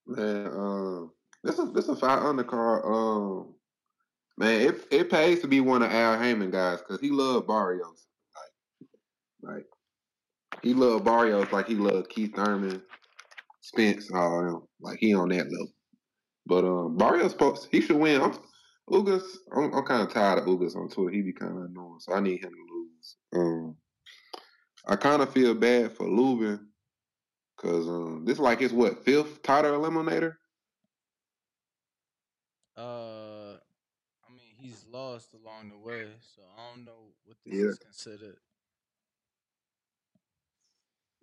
Man, 0.06 0.46
um, 0.48 1.12
this 1.42 1.58
is 1.58 1.72
this 1.72 1.88
a 1.88 1.96
five 1.96 2.18
undercard. 2.18 2.84
Um, 2.84 3.54
man, 4.36 4.60
it 4.60 4.86
it 4.90 5.10
pays 5.10 5.40
to 5.40 5.48
be 5.48 5.60
one 5.60 5.82
of 5.82 5.90
Al 5.90 6.18
Haymon 6.18 6.50
guys 6.50 6.80
because 6.80 7.00
he 7.00 7.08
loved 7.10 7.46
Barrios. 7.46 8.09
Like, 9.42 9.66
he 10.62 10.74
loved 10.74 11.04
Barrios 11.04 11.52
like 11.52 11.68
he 11.68 11.74
loved 11.74 12.10
Keith 12.10 12.34
Thurman, 12.34 12.82
Spence, 13.60 14.10
all 14.12 14.40
of 14.40 14.46
them. 14.46 14.62
Like 14.80 14.98
he 15.00 15.14
on 15.14 15.28
that 15.30 15.44
level. 15.50 15.72
But 16.46 16.64
um, 16.64 16.96
Barrios 16.96 17.32
supposed 17.32 17.68
he 17.70 17.80
should 17.80 17.96
win. 17.96 18.20
I'm, 18.20 18.32
Ugas, 18.90 19.22
I'm, 19.54 19.72
I'm 19.72 19.84
kind 19.84 20.02
of 20.02 20.12
tired 20.12 20.38
of 20.40 20.46
Ugas 20.46 20.76
on 20.76 20.88
tour. 20.88 21.10
He 21.10 21.22
be 21.22 21.32
kind 21.32 21.52
of 21.56 21.64
annoying, 21.64 21.98
so 22.00 22.12
I 22.14 22.20
need 22.20 22.42
him 22.42 22.50
to 22.50 22.74
lose. 22.74 23.16
Um, 23.34 23.76
I 24.86 24.96
kind 24.96 25.22
of 25.22 25.32
feel 25.32 25.54
bad 25.54 25.92
for 25.92 26.08
Lubin 26.08 26.68
because 27.56 27.86
um, 27.88 28.24
this 28.24 28.38
like 28.38 28.60
his 28.60 28.72
what 28.72 29.04
fifth 29.04 29.42
title 29.42 29.78
eliminator. 29.78 30.34
Uh, 32.76 33.58
I 34.26 34.32
mean, 34.32 34.54
he's 34.56 34.84
lost 34.90 35.34
along 35.34 35.70
the 35.70 35.78
way, 35.78 36.06
so 36.34 36.42
I 36.56 36.74
don't 36.74 36.84
know 36.84 37.12
what 37.24 37.36
this 37.44 37.54
Yeah. 37.54 37.66
is 37.66 37.78
considered. 37.78 38.36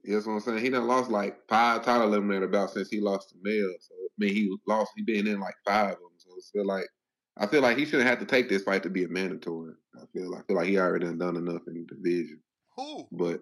Yeah, 0.07 0.15
That's 0.15 0.25
what 0.25 0.33
I'm 0.33 0.39
saying. 0.39 0.59
He 0.59 0.69
done 0.69 0.87
lost 0.87 1.11
like 1.11 1.37
five 1.49 1.83
title 1.83 2.07
eliminator 2.07 2.49
bouts 2.49 2.73
since 2.73 2.89
he 2.89 3.01
lost 3.01 3.29
to 3.29 3.35
Mel. 3.41 3.73
So 3.81 3.93
I 3.93 4.07
mean, 4.17 4.33
he 4.33 4.55
lost. 4.65 4.93
He 4.95 5.03
been 5.03 5.27
in 5.27 5.41
like 5.41 5.55
five 5.65 5.91
of 5.91 5.97
them. 5.99 6.11
So 6.15 6.29
I 6.31 6.39
feel 6.53 6.65
like 6.65 6.87
I 7.35 7.45
feel 7.45 7.61
like 7.61 7.77
he 7.77 7.85
shouldn't 7.85 8.07
have 8.07 8.19
to 8.19 8.25
take 8.25 8.47
this 8.47 8.63
fight 8.63 8.83
to 8.83 8.89
be 8.89 9.03
a 9.03 9.09
mandatory. 9.09 9.73
I 9.95 10.05
feel 10.13 10.33
I 10.33 10.41
feel 10.43 10.55
like 10.55 10.67
he 10.67 10.77
already 10.79 11.05
done 11.05 11.17
done 11.17 11.35
enough 11.35 11.63
in 11.67 11.73
the 11.73 11.93
division. 11.93 12.39
Who? 12.77 13.05
But 13.11 13.41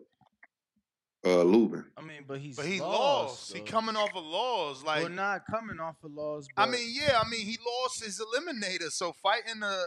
uh, 1.24 1.44
Lubin. 1.44 1.86
I 1.98 2.02
mean, 2.02 2.24
but 2.28 2.40
he's 2.40 2.56
But 2.56 2.66
he 2.66 2.80
lost. 2.80 3.52
lost. 3.52 3.54
He 3.54 3.62
coming 3.62 3.96
off 3.96 4.16
of 4.16 4.24
laws. 4.24 4.84
Like 4.84 5.04
well, 5.04 5.12
not 5.12 5.44
coming 5.46 5.80
off 5.80 5.98
of 6.04 6.12
laws. 6.14 6.48
I 6.58 6.66
mean, 6.66 6.88
yeah, 6.92 7.22
I 7.24 7.30
mean 7.30 7.46
he 7.46 7.60
lost 7.84 8.04
his 8.04 8.20
eliminator. 8.20 8.90
So 8.90 9.14
fighting 9.22 9.62
uh, 9.62 9.84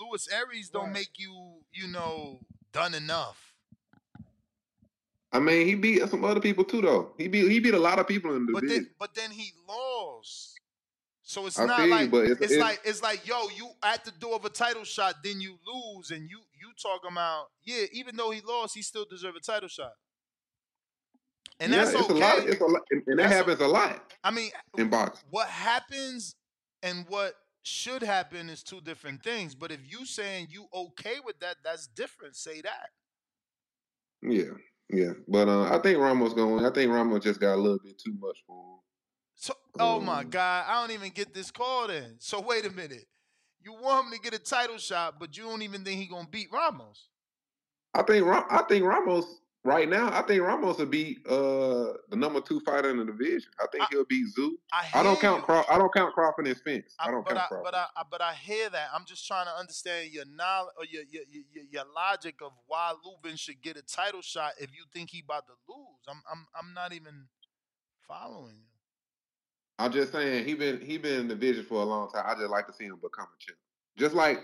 Luis 0.00 0.28
Arias 0.32 0.68
don't 0.68 0.92
make 0.92 1.10
you, 1.18 1.60
you 1.72 1.88
know, 1.88 2.38
done 2.72 2.94
enough. 2.94 3.49
I 5.32 5.38
mean, 5.38 5.66
he 5.66 5.74
beat 5.76 6.08
some 6.08 6.24
other 6.24 6.40
people 6.40 6.64
too, 6.64 6.80
though. 6.80 7.12
He 7.16 7.28
beat 7.28 7.50
he 7.50 7.60
beat 7.60 7.74
a 7.74 7.78
lot 7.78 7.98
of 7.98 8.08
people 8.08 8.34
in 8.34 8.46
the 8.46 8.52
But 8.52 8.62
division. 8.62 8.84
then, 8.84 8.94
but 8.98 9.14
then 9.14 9.30
he 9.30 9.52
lost. 9.68 10.58
So 11.22 11.46
it's 11.46 11.58
I 11.58 11.66
not 11.66 11.76
feel 11.76 11.86
you, 11.86 11.92
like 11.92 12.10
but 12.10 12.24
it's, 12.24 12.30
it's- 12.40 12.50
it's- 12.50 12.60
like 12.60 12.80
it's 12.84 13.02
like 13.02 13.26
yo, 13.26 13.48
you 13.56 13.68
at 13.84 14.04
the 14.04 14.10
door 14.12 14.34
of 14.34 14.44
a 14.44 14.50
title 14.50 14.82
shot, 14.84 15.16
then 15.22 15.40
you 15.40 15.56
lose, 15.66 16.10
and 16.10 16.28
you 16.28 16.40
you 16.60 16.72
talking 16.82 17.12
about 17.12 17.46
yeah. 17.62 17.84
Even 17.92 18.16
though 18.16 18.30
he 18.30 18.40
lost, 18.40 18.74
he 18.74 18.82
still 18.82 19.04
deserve 19.08 19.36
a 19.36 19.40
title 19.40 19.68
shot, 19.68 19.92
and 21.60 21.70
yeah, 21.72 21.84
that's 21.84 21.92
it's 21.94 22.10
okay. 22.10 22.14
a 22.14 22.16
lot. 22.16 22.38
It's 22.48 22.60
a 22.60 22.64
lot, 22.64 22.82
and 22.90 23.02
and 23.06 23.18
that 23.20 23.22
That's- 23.30 23.36
happens 23.38 23.60
a 23.60 23.68
lot 23.68 24.12
I 24.24 24.30
mean, 24.32 24.50
in 24.78 24.88
boxing. 24.90 25.28
what 25.30 25.46
happens 25.48 26.34
and 26.82 27.04
what 27.08 27.34
should 27.62 28.02
happen 28.02 28.48
is 28.50 28.64
two 28.64 28.80
different 28.80 29.22
things. 29.22 29.54
But 29.54 29.70
if 29.70 29.80
you 29.86 30.04
saying 30.06 30.48
you 30.50 30.66
okay 30.74 31.18
with 31.24 31.38
that, 31.40 31.58
that's 31.62 31.86
different. 31.86 32.34
Say 32.34 32.62
that. 32.62 32.88
Yeah, 34.22 34.50
yeah. 34.92 35.12
But 35.28 35.48
uh, 35.48 35.74
I 35.74 35.78
think 35.78 35.98
Ramos 35.98 36.34
going. 36.34 36.64
I 36.64 36.70
think 36.70 36.92
Ramos 36.92 37.24
just 37.24 37.40
got 37.40 37.54
a 37.54 37.60
little 37.60 37.78
bit 37.82 37.98
too 37.98 38.14
much 38.18 38.38
for 38.46 38.56
him. 38.56 38.78
So, 39.34 39.54
oh 39.78 40.00
my 40.00 40.24
God, 40.24 40.64
I 40.68 40.80
don't 40.80 40.94
even 40.94 41.10
get 41.10 41.32
this 41.32 41.50
call 41.50 41.88
then. 41.88 42.16
So 42.18 42.40
wait 42.40 42.66
a 42.66 42.70
minute. 42.70 43.06
You 43.62 43.72
want 43.72 44.06
him 44.06 44.12
to 44.12 44.20
get 44.20 44.34
a 44.34 44.42
title 44.42 44.78
shot, 44.78 45.18
but 45.18 45.36
you 45.36 45.44
don't 45.44 45.62
even 45.62 45.84
think 45.84 46.00
he 46.00 46.06
gonna 46.06 46.28
beat 46.30 46.48
Ramos. 46.52 47.08
I 47.94 48.02
think 48.02 48.26
I 48.26 48.62
think 48.68 48.84
Ramos 48.84 49.40
right 49.64 49.88
now, 49.88 50.08
I 50.12 50.22
think 50.22 50.42
Ramos 50.42 50.78
will 50.78 50.86
be 50.86 51.18
uh 51.28 51.92
the 52.08 52.16
number 52.16 52.40
two 52.40 52.60
fighter 52.60 52.90
in 52.90 52.98
the 52.98 53.04
division. 53.04 53.50
I 53.60 53.66
think 53.72 53.84
he'll 53.90 54.04
beat 54.06 54.28
Zoo. 54.28 54.58
I, 54.72 54.86
I 54.94 55.02
don't 55.02 55.20
count. 55.20 55.44
Craw- 55.44 55.64
I 55.70 55.78
don't 55.78 55.92
count 55.92 56.14
Crawford 56.14 56.46
and 56.46 56.56
Spence. 56.56 56.94
I, 56.98 57.10
don't 57.10 57.24
but 57.24 57.34
count 57.34 57.40
I, 57.44 57.46
Crawford. 57.48 57.64
but 57.64 57.74
I, 57.74 57.86
I- 57.96 58.02
but 58.10 58.20
I 58.22 58.34
hear 58.34 58.68
that. 58.70 58.88
I'm 58.94 59.04
just 59.04 59.26
trying 59.26 59.46
to 59.46 59.52
understand 59.52 60.10
your 60.12 60.24
knowledge 60.26 60.74
or 60.78 60.84
your 60.86 61.02
your, 61.10 61.22
your 61.30 61.42
your- 61.52 61.64
your 61.70 61.84
logic 61.94 62.36
of 62.42 62.52
why 62.66 62.92
Lubin 63.04 63.36
should 63.36 63.60
get 63.62 63.76
a 63.76 63.82
title 63.82 64.22
shot 64.22 64.52
if 64.58 64.70
you 64.72 64.84
think 64.92 65.10
he 65.10 65.20
about 65.20 65.46
to 65.46 65.52
lose. 65.68 66.04
I'm 66.08 66.22
I'm 66.30 66.46
I'm 66.58 66.74
not 66.74 66.92
even 66.92 67.26
following 68.06 68.56
you. 68.56 68.64
I'm 69.78 69.92
just 69.92 70.12
saying 70.12 70.44
he 70.46 70.54
been 70.54 70.80
he 70.80 70.98
been 70.98 71.20
in 71.20 71.28
the 71.28 71.34
division 71.34 71.64
for 71.64 71.80
a 71.80 71.84
long 71.84 72.10
time. 72.10 72.24
I 72.26 72.34
just 72.34 72.50
like 72.50 72.66
to 72.66 72.72
see 72.72 72.84
him 72.84 72.96
become 73.02 73.26
a 73.26 73.38
champ. 73.38 73.58
Just 73.96 74.14
like 74.14 74.40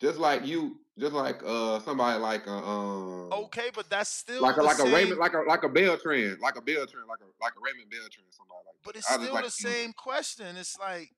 just 0.00 0.18
like 0.18 0.46
you, 0.46 0.78
just 0.98 1.12
like 1.12 1.42
uh 1.44 1.80
somebody 1.80 2.18
like 2.20 2.46
uh, 2.46 2.52
um 2.56 3.32
Okay, 3.32 3.70
but 3.74 3.88
that's 3.90 4.10
still 4.10 4.42
like 4.42 4.56
a 4.56 4.62
like 4.62 4.76
same, 4.76 4.92
a 4.92 4.96
Raymond 4.96 5.18
like 5.18 5.34
a 5.34 5.38
like 5.46 5.62
a 5.64 5.68
Beltran, 5.68 6.38
like 6.40 6.56
a 6.56 6.62
Beltran, 6.62 7.06
like 7.08 7.20
a 7.20 7.28
like 7.42 7.52
a 7.56 7.60
Raymond 7.64 7.90
Beltran, 7.90 8.26
somebody 8.30 8.60
like 8.66 8.76
But 8.84 8.94
that. 8.94 8.98
it's 9.00 9.10
I 9.10 9.14
still 9.16 9.34
like 9.34 9.44
the 9.44 9.50
to 9.50 9.56
same 9.56 9.92
question. 9.92 10.56
It's 10.56 10.78
like 10.78 11.10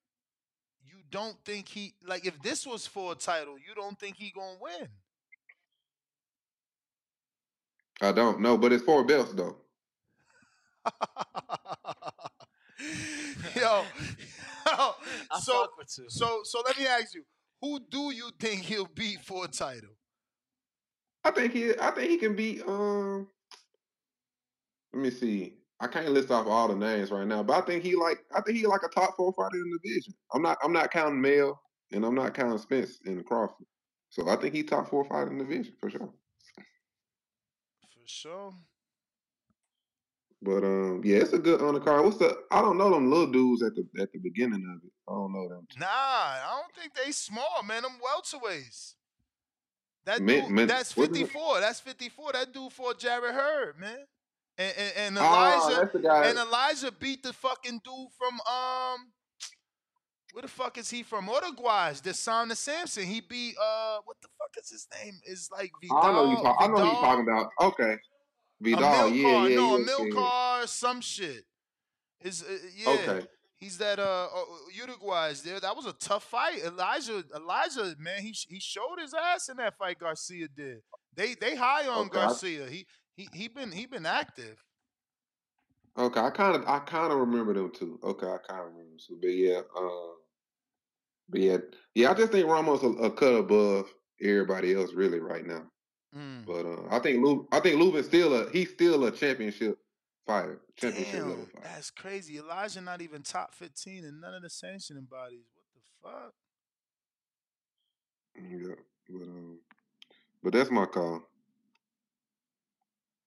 you 0.87 0.97
don't 1.11 1.37
think 1.45 1.69
he 1.69 1.95
like 2.07 2.27
if 2.27 2.41
this 2.43 2.67
was 2.67 2.87
for 2.87 3.13
a 3.13 3.15
title, 3.15 3.59
you 3.59 3.75
don't 3.75 3.99
think 3.99 4.17
he 4.17 4.31
gonna 4.31 4.59
win. 4.61 4.89
I 8.01 8.13
don't 8.13 8.41
know, 8.41 8.57
but 8.57 8.73
it's 8.73 8.85
four 8.85 9.05
belts 9.05 9.33
though. 9.33 9.57
Yo, 13.57 13.85
yo, 14.67 14.95
so 15.41 15.53
fuck 15.63 15.77
with 15.79 15.93
you. 15.99 16.05
so 16.09 16.41
so 16.45 16.63
let 16.65 16.79
me 16.79 16.87
ask 16.87 17.15
you, 17.15 17.25
who 17.61 17.81
do 17.91 18.13
you 18.13 18.31
think 18.39 18.63
he'll 18.63 18.87
beat 18.95 19.21
for 19.21 19.45
a 19.45 19.49
title? 19.49 19.91
I 21.25 21.31
think 21.31 21.53
he 21.53 21.73
I 21.79 21.91
think 21.91 22.11
he 22.11 22.17
can 22.17 22.35
beat 22.37 22.63
um 22.67 23.29
let 24.93 25.03
me 25.03 25.11
see. 25.11 25.55
I 25.81 25.87
can't 25.87 26.11
list 26.11 26.31
off 26.31 26.47
all 26.47 26.69
the 26.69 26.75
names 26.75 27.11
right 27.11 27.27
now, 27.27 27.43
but 27.43 27.63
I 27.63 27.67
think 27.67 27.83
he 27.85 27.95
like 27.95 28.25
I 28.35 28.41
think 28.41 28.59
he 28.59 28.67
like 28.67 28.83
a 28.85 28.89
top 28.89 29.17
four 29.17 29.33
fighter 29.33 29.57
in 29.57 29.71
the 29.71 29.79
division. 29.83 30.15
I'm 30.35 30.43
not 30.43 30.59
I'm 30.63 30.73
not 30.73 30.91
counting 30.91 31.21
Mel 31.21 31.61
and 31.93 32.05
I'm 32.05 32.15
not 32.15 32.35
counting 32.35 32.59
Spence 32.59 33.01
and 33.05 33.25
Crawford. 33.25 33.67
So 34.11 34.29
I 34.29 34.37
think 34.37 34.55
he 34.55 34.63
top 34.63 34.89
four 34.89 35.05
fighter 35.05 35.31
in 35.31 35.39
the 35.39 35.45
division 35.45 35.75
for 35.79 35.91
sure. 35.91 36.09
For 37.93 38.07
sure. 38.07 38.55
But 40.41 40.63
um 40.65 41.03
yeah, 41.05 41.17
it's 41.19 41.33
a 41.33 41.39
good 41.39 41.61
undercard. 41.61 42.05
What's 42.05 42.19
the 42.19 42.37
I 42.51 42.63
don't 42.63 42.79
know 42.79 42.91
them 42.91 43.11
little 43.11 43.27
dudes 43.27 43.63
at 43.63 43.75
the 43.75 43.85
at 44.01 44.13
the 44.13 44.19
beginning 44.19 44.65
of 44.77 44.85
it. 44.87 44.93
I 45.09 45.13
don't 45.13 45.33
know 45.33 45.49
them. 45.49 45.67
Nah, 45.79 45.87
I 45.89 46.61
don't 46.63 46.75
think 46.81 46.95
they 46.95 47.11
small, 47.13 47.63
man. 47.67 47.83
Them 47.83 47.93
welterweights. 48.05 48.95
That 50.05 50.23
Men- 50.23 50.55
dude, 50.55 50.69
that's 50.69 50.93
54. 50.93 51.61
That's 51.61 51.81
54. 51.81 52.33
That 52.33 52.53
dude 52.53 52.73
for 52.73 52.95
Jarrett 52.95 53.35
Hurd, 53.35 53.79
man. 53.81 53.99
And 54.57 54.75
and, 54.79 54.93
and 54.97 55.19
Ah, 55.21 55.69
Elijah 55.71 55.99
guy- 55.99 56.27
and 56.27 56.39
Elijah 56.39 56.93
beat 56.93 57.23
the 57.25 57.33
fucking 57.33 57.81
dude 57.85 58.09
from 58.17 58.35
um 58.53 59.13
where 60.33 60.43
the 60.43 60.49
fuck 60.49 60.79
is 60.79 60.89
he 60.89 61.03
from? 61.03 61.27
Uruguay, 61.27 61.95
the 62.03 62.15
Sana 62.15 62.55
Samson. 62.55 63.05
He 63.05 63.21
beat 63.21 63.57
uh 63.61 63.99
what 64.05 64.17
the 64.23 64.29
fuck 64.39 64.51
is 64.63 64.71
his 64.71 64.87
name? 65.03 65.19
Is 65.27 65.49
like 65.51 65.73
Vidal. 65.83 65.99
I 65.99 66.13
know 66.13 66.31
you 66.31 66.37
talk, 66.37 66.57
I 66.61 66.67
know 66.69 66.75
who 66.77 66.85
you 66.85 66.89
Vidal? 66.91 67.03
talking 67.03 67.23
about. 67.29 67.51
Okay. 67.61 67.97
Vidal, 68.61 69.07
a 69.07 69.11
yeah, 69.11 69.25
Milcar, 69.25 69.51
yeah, 69.51 69.57
no, 69.57 69.77
a 69.77 69.81
yeah. 69.81 69.87
Milcar, 69.87 70.69
some 70.69 71.01
shit. 71.01 71.45
Is 72.21 72.43
uh, 72.43 72.57
yeah. 72.77 72.91
Okay. 72.91 73.27
He's 73.57 73.79
that 73.79 73.99
uh, 73.99 74.29
uh 74.33 74.45
Uruguay's 74.73 75.43
there. 75.43 75.59
That 75.59 75.75
was 75.75 75.87
a 75.87 75.93
tough 75.93 76.25
fight. 76.25 76.63
Elijah, 76.65 77.25
Elijah, 77.35 77.95
man, 77.99 78.23
he 78.23 78.35
he 78.49 78.61
showed 78.61 78.97
his 79.01 79.15
ass 79.15 79.49
in 79.49 79.57
that 79.57 79.77
fight. 79.77 79.99
Garcia 79.99 80.47
did. 80.49 80.79
They 81.15 81.35
they 81.35 81.57
high 81.57 81.89
on 81.89 82.07
Okay, 82.07 82.15
Garcia. 82.15 82.67
He 82.69 82.87
he 83.17 83.29
he 83.33 83.49
been 83.49 83.73
he 83.73 83.87
been 83.87 84.07
active. 84.07 84.63
Okay, 85.97 86.21
I 86.21 86.31
kind 86.31 86.55
of 86.55 86.65
I 86.67 86.79
kind 86.79 87.13
of 87.13 87.19
remember 87.19 87.55
them 87.55 87.73
too. 87.73 87.99
Okay, 88.05 88.27
I 88.27 88.39
kind 88.49 88.61
of 88.61 88.67
remember 88.67 88.91
them 88.91 88.99
too. 89.05 89.19
But 89.21 89.29
yeah, 89.29 89.61
um, 89.77 90.15
but 91.29 91.41
yeah, 91.41 91.57
yeah. 91.95 92.11
I 92.11 92.15
just 92.15 92.31
think 92.31 92.47
Ramos 92.47 92.85
a, 92.85 92.89
a 92.89 93.11
cut 93.11 93.35
above 93.35 93.93
everybody 94.23 94.75
else 94.75 94.93
really 94.93 95.19
right 95.19 95.45
now. 95.45 95.65
Mm. 96.17 96.47
But 96.47 96.67
uh, 96.67 96.95
I 96.95 96.99
think 97.01 97.25
I 97.53 97.61
think 97.61 97.81
Lubin's 97.81 98.07
still 98.07 98.35
a 98.35 98.51
he's 98.51 98.71
still 98.71 99.05
a 99.05 99.11
championship 99.11 99.79
fighter, 100.27 100.61
championship 100.77 101.13
Damn, 101.13 101.29
level 101.31 101.47
fighter. 101.53 101.69
that's 101.69 101.91
crazy. 101.91 102.39
Elijah 102.39 102.81
not 102.81 103.03
even 103.03 103.23
top 103.23 103.55
fifteen 103.55 104.05
in 104.05 104.21
none 104.21 104.35
of 104.35 104.43
the 104.43 104.51
sanctioning 104.51 105.07
bodies. 105.11 105.45
What 105.55 105.65
the 105.75 105.81
fuck? 106.03 106.35
Yeah, 108.51 108.75
but 109.09 109.23
um, 109.25 109.59
but 110.43 110.53
that's 110.55 110.71
my 110.71 110.87
call. 110.87 111.23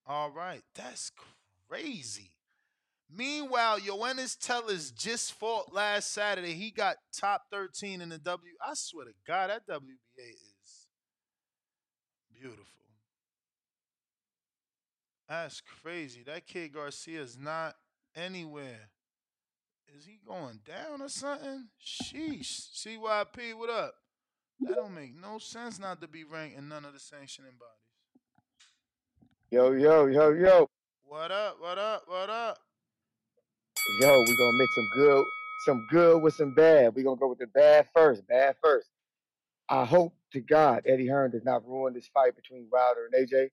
All 0.07 0.31
right, 0.31 0.63
that's 0.73 1.11
crazy. 1.69 2.31
Meanwhile, 3.13 3.79
Yoenis 3.81 4.37
Tellez 4.39 4.91
just 4.91 5.33
fought 5.33 5.73
last 5.73 6.11
Saturday. 6.13 6.53
He 6.53 6.71
got 6.71 6.95
top 7.13 7.43
13 7.51 8.01
in 8.01 8.09
the 8.09 8.17
W. 8.17 8.53
I 8.65 8.71
swear 8.73 9.05
to 9.05 9.11
God, 9.27 9.49
that 9.49 9.67
WBA 9.67 10.29
is 10.31 10.50
beautiful. 12.41 12.65
That's 15.29 15.61
crazy. 15.83 16.23
That 16.25 16.45
kid 16.47 16.73
Garcia 16.73 17.21
is 17.21 17.37
not 17.37 17.75
anywhere. 18.15 18.89
Is 19.95 20.05
he 20.05 20.19
going 20.27 20.59
down 20.65 21.01
or 21.01 21.09
something? 21.09 21.67
Sheesh. 21.79 22.69
CYP, 22.75 23.53
what 23.57 23.69
up? 23.69 23.93
That 24.61 24.75
don't 24.75 24.95
make 24.95 25.13
no 25.19 25.37
sense 25.37 25.79
not 25.79 26.01
to 26.01 26.07
be 26.07 26.23
ranked 26.23 26.57
in 26.57 26.67
none 26.67 26.85
of 26.85 26.93
the 26.93 26.99
sanctioning 26.99 27.51
bodies. 27.59 27.75
Yo, 29.51 29.71
yo, 29.73 30.07
yo, 30.07 30.31
yo, 30.31 30.69
What 31.03 31.31
up? 31.31 31.57
What 31.59 31.77
up? 31.77 32.03
What 32.07 32.29
up? 32.29 32.57
yo, 34.01 34.19
we 34.19 34.37
gonna 34.37 34.57
make 34.57 34.69
some 34.73 34.89
good, 34.95 35.25
some 35.65 35.87
good 35.91 36.21
with 36.23 36.33
some 36.33 36.53
bad. 36.55 36.95
we 36.95 37.03
gonna 37.03 37.19
go 37.19 37.27
with 37.27 37.39
the 37.39 37.47
bad 37.47 37.87
first, 37.93 38.25
bad 38.27 38.55
first. 38.63 38.87
I 39.69 39.85
hope 39.85 40.13
to 40.31 40.41
God 40.41 40.83
Eddie 40.87 41.07
Hearn 41.07 41.31
does 41.31 41.43
not 41.45 41.67
ruin 41.67 41.93
this 41.93 42.09
fight 42.13 42.35
between 42.35 42.67
Wilder 42.71 43.09
and 43.11 43.27
AJ. 43.27 43.49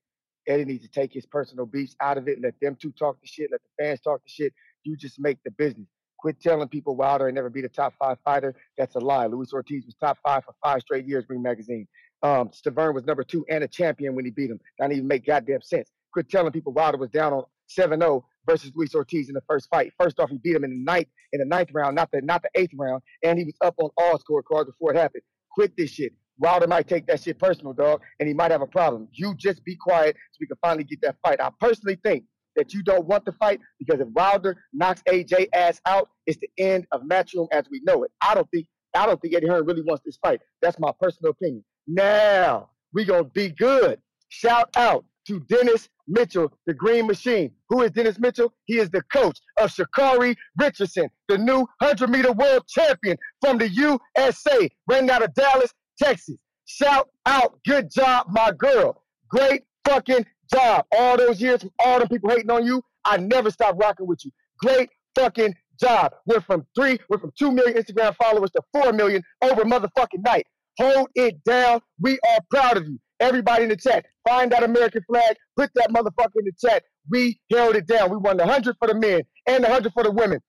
Eddie 0.47 0.65
needs 0.65 0.83
to 0.85 0.91
take 0.91 1.13
his 1.13 1.27
personal 1.27 1.67
beefs 1.67 1.95
out 2.01 2.19
of 2.19 2.29
it. 2.29 2.39
Let 2.43 2.55
them 2.61 2.77
two 2.81 2.93
talk 2.93 3.21
the 3.21 3.27
shit. 3.27 3.51
Let 3.53 3.61
the 3.63 3.85
fans 3.85 4.01
talk 4.01 4.23
the 4.25 4.31
shit. 4.31 4.53
You 4.85 4.97
just 4.97 5.21
make 5.21 5.39
the 5.45 5.51
business. 5.53 5.87
Quit 6.19 6.41
telling 6.41 6.69
people 6.69 6.97
Wilder 6.97 7.29
ain't 7.29 7.35
never 7.37 7.51
be 7.51 7.61
the 7.61 7.69
top 7.69 7.95
five 7.99 8.19
fighter. 8.25 8.55
That's 8.77 8.95
a 8.97 8.99
lie. 8.99 9.27
Luis 9.27 9.53
Ortiz 9.53 9.85
was 9.87 9.95
top 9.95 10.19
five 10.25 10.45
for 10.45 10.55
five 10.65 10.81
straight 10.81 11.07
years, 11.07 11.25
Green 11.27 11.43
Magazine. 11.43 11.87
Um, 12.23 12.51
Stiverne 12.51 12.95
was 12.95 13.05
number 13.07 13.23
two 13.23 13.45
and 13.49 13.63
a 13.63 13.69
champion 13.69 14.17
when 14.17 14.25
he 14.25 14.31
beat 14.31 14.51
him. 14.51 14.59
That 14.79 14.87
didn't 14.89 14.99
even 14.99 15.09
make 15.09 15.27
goddamn 15.27 15.63
sense. 15.63 15.91
Quit 16.13 16.29
telling 16.29 16.53
people 16.53 16.73
Wilder 16.73 16.99
was 16.99 17.11
down 17.11 17.33
on 17.33 17.45
7-0 17.69 18.23
versus 18.47 18.73
Luis 18.75 18.95
Ortiz 18.95 19.29
in 19.29 19.35
the 19.35 19.43
first 19.49 19.69
fight. 19.71 19.93
First 20.01 20.19
off, 20.19 20.31
he 20.31 20.39
beat 20.39 20.57
him 20.57 20.65
in 20.65 20.71
the 20.71 20.85
ninth 20.85 21.09
in 21.33 21.41
the 21.41 21.47
ninth 21.47 21.71
round, 21.73 21.95
not 21.95 22.11
the 22.11 22.21
not 22.23 22.43
the 22.43 22.51
eighth 22.55 22.73
round, 22.77 23.03
and 23.23 23.39
he 23.39 23.45
was 23.45 23.55
up 23.61 23.75
on 23.79 23.91
all 23.97 24.19
scorecards 24.19 24.67
before 24.67 24.93
it 24.93 24.97
happened. 24.97 25.23
Quit 25.53 25.77
this 25.77 25.91
shit. 25.91 26.13
Wilder 26.39 26.67
might 26.67 26.89
take 26.89 27.07
that 27.07 27.23
shit 27.23 27.39
personal, 27.39 27.73
dog, 27.73 28.01
and 28.21 28.29
he 28.29 28.35
might 28.35 28.51
have 28.51 28.63
a 28.63 28.67
problem. 28.67 29.09
You 29.13 29.35
just 29.35 29.65
be 29.65 29.77
quiet 29.77 30.17
so 30.33 30.39
we 30.41 30.47
can 30.47 30.57
finally 30.63 30.85
get 30.85 31.01
that 31.03 31.17
fight. 31.23 31.41
I 31.41 31.51
personally 31.61 31.99
think 32.03 32.25
that 32.57 32.75
you 32.75 32.83
don't 32.83 33.07
want 33.07 33.25
the 33.25 33.33
fight 33.33 33.61
because 33.79 34.01
if 34.01 34.09
Wilder 34.09 34.57
knocks 34.73 35.03
AJ 35.09 35.49
ass 35.53 35.81
out, 35.87 36.09
it's 36.27 36.39
the 36.39 36.51
end 36.59 36.87
of 36.93 37.03
Matchroom 37.03 37.49
as 37.53 37.65
we 37.71 37.81
know 37.85 38.03
it. 38.05 38.11
I 38.21 38.35
don't 38.35 38.51
think 38.51 38.67
I 38.95 39.07
don't 39.07 39.21
think 39.21 39.35
Eddie 39.35 39.47
Hearn 39.47 39.65
really 39.67 39.83
wants 39.83 40.03
this 40.05 40.17
fight. 40.17 40.41
That's 40.63 40.79
my 40.79 40.91
personal 41.01 41.31
opinion. 41.31 41.65
Now 41.87 42.71
we 42.93 43.05
gonna 43.05 43.25
be 43.25 43.51
good. 43.51 44.01
Shout 44.29 44.71
out 44.77 45.05
to 45.27 45.41
Dennis 45.41 45.89
Mitchell, 46.09 46.51
the 46.67 46.75
Green 46.75 47.07
Machine. 47.07 47.51
Who 47.69 47.83
is 47.83 47.91
Dennis 47.91 48.19
Mitchell? 48.19 48.53
He 48.65 48.79
is 48.79 48.89
the 48.91 49.03
coach 49.13 49.39
of 49.59 49.71
Sha'Carri 49.71 50.35
Richardson, 50.59 51.09
the 51.29 51.37
new 51.37 51.69
100 51.81 52.09
meter 52.09 52.33
world 52.33 52.67
champion 52.67 53.19
from 53.41 53.59
the 53.59 53.69
USA, 53.69 54.71
ran 54.89 55.11
out 55.11 55.23
of 55.23 55.35
Dallas, 55.35 55.73
Texas. 55.99 56.37
Shout 56.67 57.09
out, 57.27 57.59
good 57.67 57.91
job, 57.91 58.27
my 58.31 58.53
girl. 58.53 59.03
Great 59.29 59.63
fucking 59.85 60.27
job. 60.53 60.85
All 60.97 61.17
those 61.17 61.41
years 61.41 61.65
all 61.85 61.99
the 61.99 62.09
people 62.09 62.31
hating 62.31 62.51
on 62.51 62.65
you, 62.67 62.83
I 63.05 63.17
never 63.17 63.51
stopped 63.51 63.79
rocking 63.81 64.07
with 64.07 64.25
you. 64.25 64.31
Great 64.59 64.91
fucking 65.15 65.55
job. 65.81 66.13
Went 66.27 66.45
from 66.45 66.67
three, 66.75 66.99
went 67.09 67.23
from 67.23 67.33
two 67.39 67.53
million 67.53 67.83
Instagram 67.83 68.15
followers 68.17 68.51
to 68.53 68.63
four 68.73 68.93
million 68.93 69.23
over 69.43 69.65
motherfucking 69.65 70.25
night. 70.25 70.47
Hold 70.79 71.09
it 71.15 71.43
down. 71.45 71.81
We 72.01 72.19
are 72.31 72.39
proud 72.51 72.77
of 72.77 72.87
you. 72.87 72.99
Everybody 73.21 73.65
in 73.65 73.69
the 73.71 73.77
chat, 73.77 74.07
find 74.29 74.53
that 74.53 74.63
American 74.63 75.03
flag, 75.09 75.37
put 75.57 75.71
that 75.75 75.91
motherfucker 75.91 76.37
in 76.37 76.45
the 76.45 76.53
chat. 76.69 76.85
We 77.11 77.41
held 77.51 77.75
it 77.75 77.87
down. 77.87 78.11
We 78.11 78.17
won 78.17 78.37
the 78.37 78.45
100 78.45 78.77
for 78.79 78.87
the 78.87 78.95
men 78.95 79.23
and 79.47 79.65
the 79.65 79.69
100 79.69 79.93
for 79.93 80.05
the 80.05 80.13
women. 80.13 80.41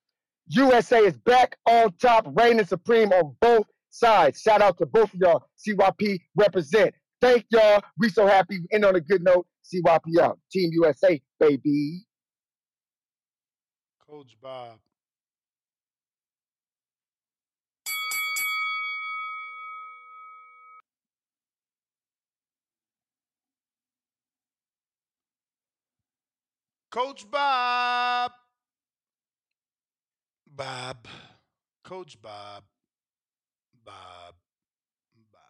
USA 0.49 0.99
is 0.99 1.17
back 1.17 1.57
on 1.67 1.93
top, 2.01 2.27
reigning 2.35 2.65
supreme 2.65 3.11
on 3.11 3.35
both 3.39 3.65
sides. 3.89 4.41
Shout 4.41 4.61
out 4.61 4.77
to 4.77 4.85
both 4.85 5.13
of 5.13 5.19
y'all. 5.19 5.43
CYP 5.57 6.19
represent. 6.35 6.93
Thank 7.21 7.45
y'all. 7.49 7.81
We 7.97 8.09
so 8.09 8.25
happy. 8.27 8.59
End 8.71 8.85
on 8.85 8.95
a 8.95 9.01
good 9.01 9.23
note. 9.23 9.45
CYP 9.63 10.19
out. 10.21 10.39
Team 10.51 10.69
USA, 10.73 11.21
baby. 11.39 12.05
Coach 14.09 14.37
Bob. 14.41 14.79
Coach 26.91 27.29
Bob. 27.29 28.31
Bob. 30.47 31.07
Coach 31.83 32.19
Bob. 32.19 32.63
Bob. 33.89 34.35
Bob. 35.31 35.41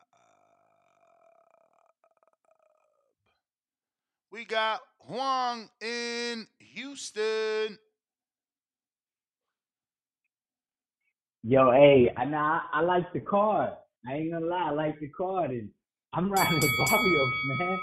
We 4.32 4.46
got 4.46 4.80
Huang 5.00 5.70
in 5.82 6.48
Houston. 6.60 7.78
Yo, 11.44 11.72
hey, 11.72 12.12
I, 12.18 12.24
I, 12.24 12.62
I 12.74 12.82
like 12.82 13.12
the 13.14 13.20
card. 13.20 13.72
I 14.08 14.14
ain't 14.14 14.32
gonna 14.32 14.46
lie, 14.46 14.70
I 14.70 14.72
like 14.72 15.00
the 15.00 15.10
card, 15.10 15.52
and 15.52 15.70
I'm 16.14 16.32
riding 16.32 16.56
with 16.56 16.72
Barrios, 16.90 17.34
man. 17.60 17.80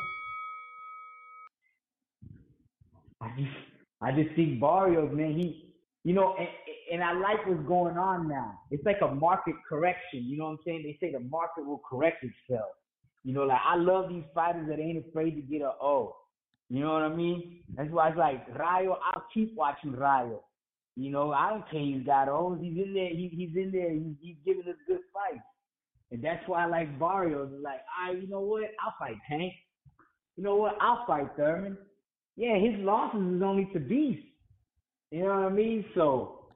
I 3.21 3.29
just, 3.37 3.57
I 4.01 4.13
just 4.13 4.37
think 4.37 4.61
Barrios, 4.61 5.11
man. 5.13 5.39
He, 5.39 5.66
you 6.07 6.13
know, 6.13 6.37
and, 6.39 6.47
and 6.93 7.03
I 7.03 7.15
like 7.15 7.45
what's 7.49 7.67
going 7.67 7.99
on 7.99 8.29
now. 8.29 8.61
It's 8.71 8.87
like 8.87 8.99
a 9.03 9.13
market 9.13 9.57
correction. 9.69 10.23
You 10.23 10.39
know 10.39 10.45
what 10.45 10.51
I'm 10.51 10.59
saying? 10.65 10.83
They 10.85 10.97
say 11.05 11.13
the 11.13 11.19
market 11.19 11.67
will 11.67 11.83
correct 11.91 12.23
itself. 12.23 12.71
You 13.25 13.35
know, 13.35 13.43
like 13.43 13.59
I 13.67 13.75
love 13.75 14.09
these 14.09 14.23
fighters 14.33 14.69
that 14.69 14.79
ain't 14.79 15.05
afraid 15.05 15.33
to 15.33 15.41
get 15.41 15.63
a 15.63 15.73
O. 15.83 16.15
You 16.69 16.85
know 16.85 16.93
what 16.93 17.03
I 17.03 17.09
mean? 17.09 17.59
That's 17.77 17.91
why 17.91 18.11
it's 18.11 18.19
like 18.19 18.47
Rayo. 18.57 19.01
I'll 19.05 19.25
keep 19.35 19.57
watching 19.57 19.97
Rayo. 19.97 20.45
You 20.95 21.11
know, 21.11 21.33
I 21.33 21.51
don't 21.51 21.69
care 21.69 21.81
he's 21.81 22.07
got 22.07 22.29
O's. 22.29 22.61
He's 22.63 22.77
in 22.77 22.95
there. 22.95 23.09
He, 23.09 23.29
he's 23.35 23.57
in 23.57 23.73
there. 23.73 23.91
He's, 23.91 24.15
he's 24.21 24.37
giving 24.45 24.63
us 24.71 24.79
good 24.87 25.01
fights. 25.13 25.43
And 26.13 26.23
that's 26.23 26.47
why 26.47 26.63
I 26.63 26.67
like 26.67 27.01
Barrios. 27.01 27.51
Like, 27.65 27.81
all 28.01 28.13
right, 28.13 28.23
you 28.23 28.29
know 28.29 28.43
what? 28.43 28.71
I'll 28.81 28.95
fight 28.97 29.17
Tank. 29.29 29.53
You 30.37 30.45
know 30.45 30.55
what? 30.55 30.79
I'll 30.81 31.05
fight 31.05 31.27
Thurman. 31.37 31.77
Yeah, 32.37 32.57
his 32.59 32.79
losses 32.79 33.35
is 33.35 33.43
only 33.43 33.69
to 33.73 33.81
Beast. 33.81 34.23
You 35.11 35.21
know 35.21 35.27
what 35.27 35.47
I 35.47 35.49
mean? 35.51 35.85
So, 35.95 36.47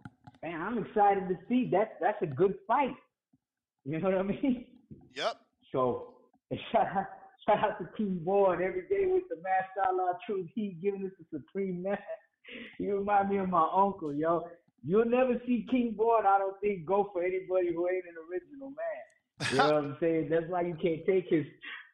man, 0.42 0.60
I'm 0.60 0.78
excited 0.78 1.28
to 1.28 1.36
see 1.48 1.68
that. 1.72 1.98
That's 2.00 2.20
a 2.22 2.26
good 2.26 2.54
fight. 2.66 2.96
You 3.84 4.00
know 4.00 4.10
what 4.10 4.18
I 4.18 4.22
mean? 4.22 4.66
Yep. 5.14 5.36
So, 5.72 6.14
shout 6.72 6.88
out, 6.96 7.06
shout 7.46 7.58
out 7.58 7.78
to 7.78 7.88
King 7.96 8.20
Boyd 8.24 8.60
every 8.60 8.88
day 8.90 9.06
with 9.06 9.22
the 9.30 9.36
Mashallah 9.36 10.18
Truth. 10.26 10.48
He 10.52 10.76
giving 10.82 11.06
us 11.06 11.12
the 11.16 11.38
supreme 11.38 11.82
man. 11.82 11.96
You 12.80 12.96
remind 12.98 13.28
me 13.28 13.36
of 13.36 13.48
my 13.48 13.68
uncle, 13.72 14.12
yo. 14.12 14.48
You'll 14.84 15.04
never 15.04 15.34
see 15.46 15.64
King 15.70 15.94
Boyd, 15.96 16.24
I 16.26 16.38
don't 16.38 16.58
think, 16.60 16.84
go 16.84 17.08
for 17.12 17.22
anybody 17.22 17.72
who 17.72 17.86
ain't 17.88 18.04
an 18.04 18.16
original 18.28 18.70
man. 18.70 19.52
You 19.52 19.58
know 19.58 19.64
what 19.66 19.84
I'm 19.84 19.96
saying? 20.00 20.28
That's 20.28 20.46
why 20.48 20.62
you 20.62 20.76
can't 20.82 21.06
take 21.06 21.26
his 21.28 21.46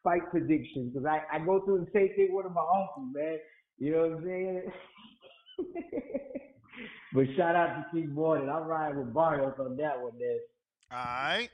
fight 0.02 0.22
predictions. 0.30 0.94
Because 0.94 1.06
I, 1.06 1.20
I 1.30 1.38
go 1.44 1.60
through 1.60 1.80
the 1.80 1.90
same 1.92 2.08
thing 2.16 2.28
with 2.30 2.46
my 2.46 2.62
uncle, 2.62 3.10
man. 3.12 3.38
You 3.78 3.92
know 3.92 4.08
what 4.08 4.18
I'm 4.18 4.24
saying? 4.24 4.62
But 7.16 7.24
shout 7.34 7.56
out 7.56 7.76
to 7.76 7.86
King 7.90 8.10
Boyd, 8.14 8.43
and 8.43 8.51
I'm 8.51 8.64
riding 8.64 8.98
with 8.98 9.14
Barrios 9.14 9.55
on 9.59 9.74
that 9.78 10.02
one, 10.02 10.12
man. 10.18 10.38
All 10.93 10.98
right. 10.98 11.48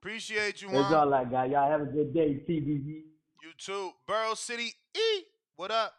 Appreciate 0.00 0.62
you, 0.62 0.68
man. 0.68 0.76
That's 0.76 0.92
Juan. 0.92 1.08
all 1.08 1.14
I 1.14 1.24
got. 1.24 1.50
Y'all 1.50 1.68
have 1.68 1.80
a 1.80 1.86
good 1.86 2.14
day, 2.14 2.40
TBV. 2.48 3.02
You 3.42 3.50
too. 3.58 3.90
Borough 4.06 4.34
City 4.34 4.74
E. 4.94 5.22
What 5.56 5.72
up? 5.72 5.92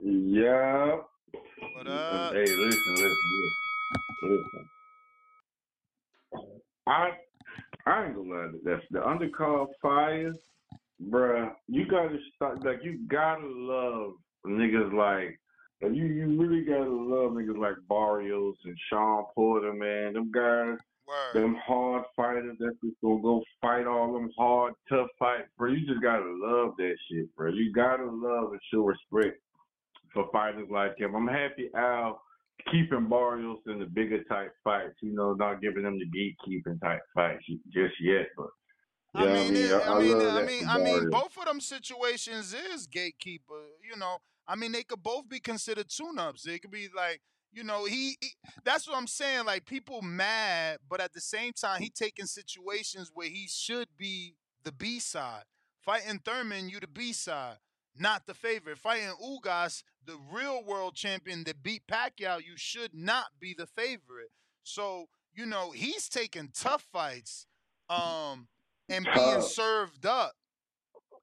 Yeah. 0.00 1.00
What 1.76 1.86
up? 1.86 2.32
Hey, 2.32 2.46
listen, 2.46 2.94
listen, 2.94 3.12
listen. 4.22 4.30
listen. 4.30 4.68
I 6.86 7.10
I 7.84 8.06
ain't 8.06 8.16
gonna 8.16 8.34
lie 8.34 8.52
to 8.52 8.58
that. 8.64 8.80
The 8.90 9.00
undercard 9.00 9.66
fire, 9.82 10.32
bruh, 11.10 11.50
you 11.68 11.86
gotta 11.86 12.16
start 12.34 12.64
like 12.64 12.82
you 12.82 13.06
gotta 13.06 13.46
love 13.46 14.14
niggas 14.46 14.90
like 14.94 15.38
like, 15.82 15.92
you 15.94 16.04
you 16.06 16.40
really 16.40 16.64
gotta 16.64 16.90
love 16.90 17.32
niggas 17.32 17.58
like 17.58 17.76
Barrios 17.88 18.56
and 18.64 18.76
Sean 18.90 19.24
Porter, 19.34 19.72
man. 19.72 20.14
Them 20.14 20.30
guys 20.32 20.78
them 21.34 21.56
hard 21.66 22.04
fighters 22.16 22.56
that's 22.58 22.76
just 22.82 22.96
gonna 23.02 23.20
go 23.20 23.42
fight 23.60 23.86
all 23.86 24.12
them 24.12 24.30
hard, 24.38 24.72
tough 24.88 25.08
fights, 25.18 25.48
bro. 25.58 25.70
You 25.70 25.86
just 25.86 26.02
gotta 26.02 26.24
love 26.24 26.74
that 26.78 26.96
shit, 27.10 27.34
bro. 27.36 27.50
You 27.50 27.72
gotta 27.72 28.04
love 28.04 28.52
and 28.52 28.60
show 28.72 28.84
respect 28.84 29.40
for 30.12 30.26
fighters 30.32 30.68
like 30.70 30.98
him. 30.98 31.14
I'm 31.14 31.26
happy 31.26 31.70
Al 31.76 32.22
keeping 32.72 33.08
Barrios 33.08 33.58
in 33.66 33.80
the 33.80 33.86
bigger 33.86 34.22
type 34.24 34.52
fights, 34.62 34.94
you 35.02 35.14
know, 35.14 35.34
not 35.34 35.60
giving 35.60 35.82
them 35.82 35.98
the 35.98 36.06
gatekeeping 36.06 36.80
type 36.80 37.02
fights 37.14 37.44
just 37.72 37.94
yet, 38.00 38.28
but 38.36 38.48
yeah, 39.16 39.22
I 39.22 39.50
mean, 39.50 39.72
I, 39.72 39.80
I 39.80 39.98
mean, 39.98 40.18
love 40.18 40.22
I 40.22 40.40
that 40.40 40.46
mean, 40.46 40.64
for 40.64 40.70
I 40.70 40.78
mean, 40.78 41.10
both 41.10 41.36
of 41.38 41.44
them 41.44 41.60
situations 41.60 42.54
is 42.54 42.86
gatekeeper. 42.86 43.62
You 43.88 43.96
know, 43.98 44.18
I 44.46 44.56
mean, 44.56 44.72
they 44.72 44.82
could 44.82 45.02
both 45.02 45.28
be 45.28 45.40
considered 45.40 45.88
tune-ups. 45.88 46.42
They 46.42 46.58
could 46.58 46.70
be 46.70 46.88
like, 46.94 47.20
you 47.52 47.64
know, 47.64 47.84
he, 47.84 48.16
he. 48.20 48.30
That's 48.64 48.88
what 48.88 48.96
I'm 48.96 49.06
saying. 49.06 49.46
Like 49.46 49.64
people 49.64 50.02
mad, 50.02 50.78
but 50.88 51.00
at 51.00 51.12
the 51.12 51.20
same 51.20 51.52
time, 51.52 51.80
he 51.80 51.90
taking 51.90 52.26
situations 52.26 53.10
where 53.14 53.28
he 53.28 53.46
should 53.48 53.88
be 53.96 54.34
the 54.64 54.72
B 54.72 54.98
side. 54.98 55.44
Fighting 55.80 56.20
Thurman, 56.24 56.68
you 56.68 56.80
the 56.80 56.86
B 56.86 57.12
side, 57.12 57.58
not 57.96 58.26
the 58.26 58.34
favorite. 58.34 58.78
Fighting 58.78 59.12
Ugas, 59.22 59.82
the 60.04 60.16
real 60.32 60.64
world 60.64 60.94
champion 60.94 61.44
that 61.44 61.62
beat 61.62 61.82
Pacquiao, 61.86 62.38
you 62.38 62.54
should 62.56 62.94
not 62.94 63.26
be 63.38 63.54
the 63.56 63.66
favorite. 63.66 64.30
So 64.62 65.06
you 65.34 65.46
know, 65.46 65.70
he's 65.72 66.08
taking 66.08 66.50
tough 66.54 66.86
fights. 66.92 67.46
Um, 67.90 68.48
and 68.88 69.06
being 69.14 69.42
served 69.42 70.06
up 70.06 70.32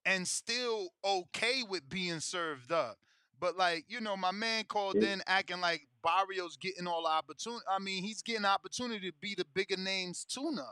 and 0.06 0.28
still 0.28 0.90
okay 1.06 1.64
with 1.68 1.90
being 1.90 2.20
served 2.20 2.72
up. 2.72 2.98
But 3.42 3.58
like, 3.58 3.86
you 3.90 4.00
know, 4.00 4.16
my 4.16 4.32
man 4.32 4.64
called 4.66 5.02
in 5.04 5.22
acting 5.28 5.60
like 5.62 5.88
Barrios 6.04 6.56
getting 6.58 6.88
all 6.88 7.04
the 7.04 7.10
opportunity. 7.10 7.64
I 7.70 7.80
mean, 7.80 8.04
he's 8.04 8.22
getting 8.22 8.46
opportunity 8.46 9.10
to 9.10 9.18
be 9.20 9.36
the 9.36 9.46
bigger 9.54 9.78
names 9.78 10.24
tuna. 10.24 10.68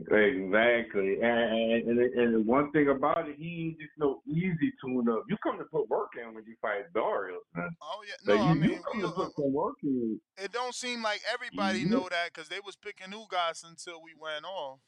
Exactly, 0.00 1.16
and, 1.22 1.88
and 1.88 1.98
and 2.00 2.46
one 2.46 2.70
thing 2.72 2.88
about 2.88 3.28
it, 3.28 3.36
he 3.38 3.68
ain't 3.68 3.78
just 3.78 3.92
no 3.96 4.20
easy 4.26 4.72
tune 4.84 5.08
up. 5.08 5.22
You 5.30 5.36
come 5.42 5.56
to 5.58 5.64
put 5.64 5.88
work 5.88 6.10
in 6.20 6.34
when 6.34 6.44
you 6.46 6.56
fight 6.60 6.92
Barrios, 6.92 7.40
man. 7.54 7.70
Oh 7.80 8.02
yeah, 8.06 8.34
Like, 8.34 8.40
no, 8.40 8.44
you, 8.44 8.50
I 8.50 8.54
you 8.54 8.60
mean, 8.68 8.80
come 8.82 9.02
to 9.02 9.08
put 9.10 9.34
some 9.36 9.52
work 9.52 9.76
in. 9.84 10.20
it 10.36 10.52
don't 10.52 10.74
seem 10.74 11.00
like 11.02 11.22
everybody 11.32 11.84
Mhm. 11.84 11.90
know 11.90 12.08
that 12.10 12.32
because 12.34 12.48
they 12.48 12.58
was 12.60 12.76
picking 12.76 13.12
Ugas 13.12 13.62
until 13.64 14.02
we 14.02 14.14
went 14.18 14.44
off. 14.44 14.80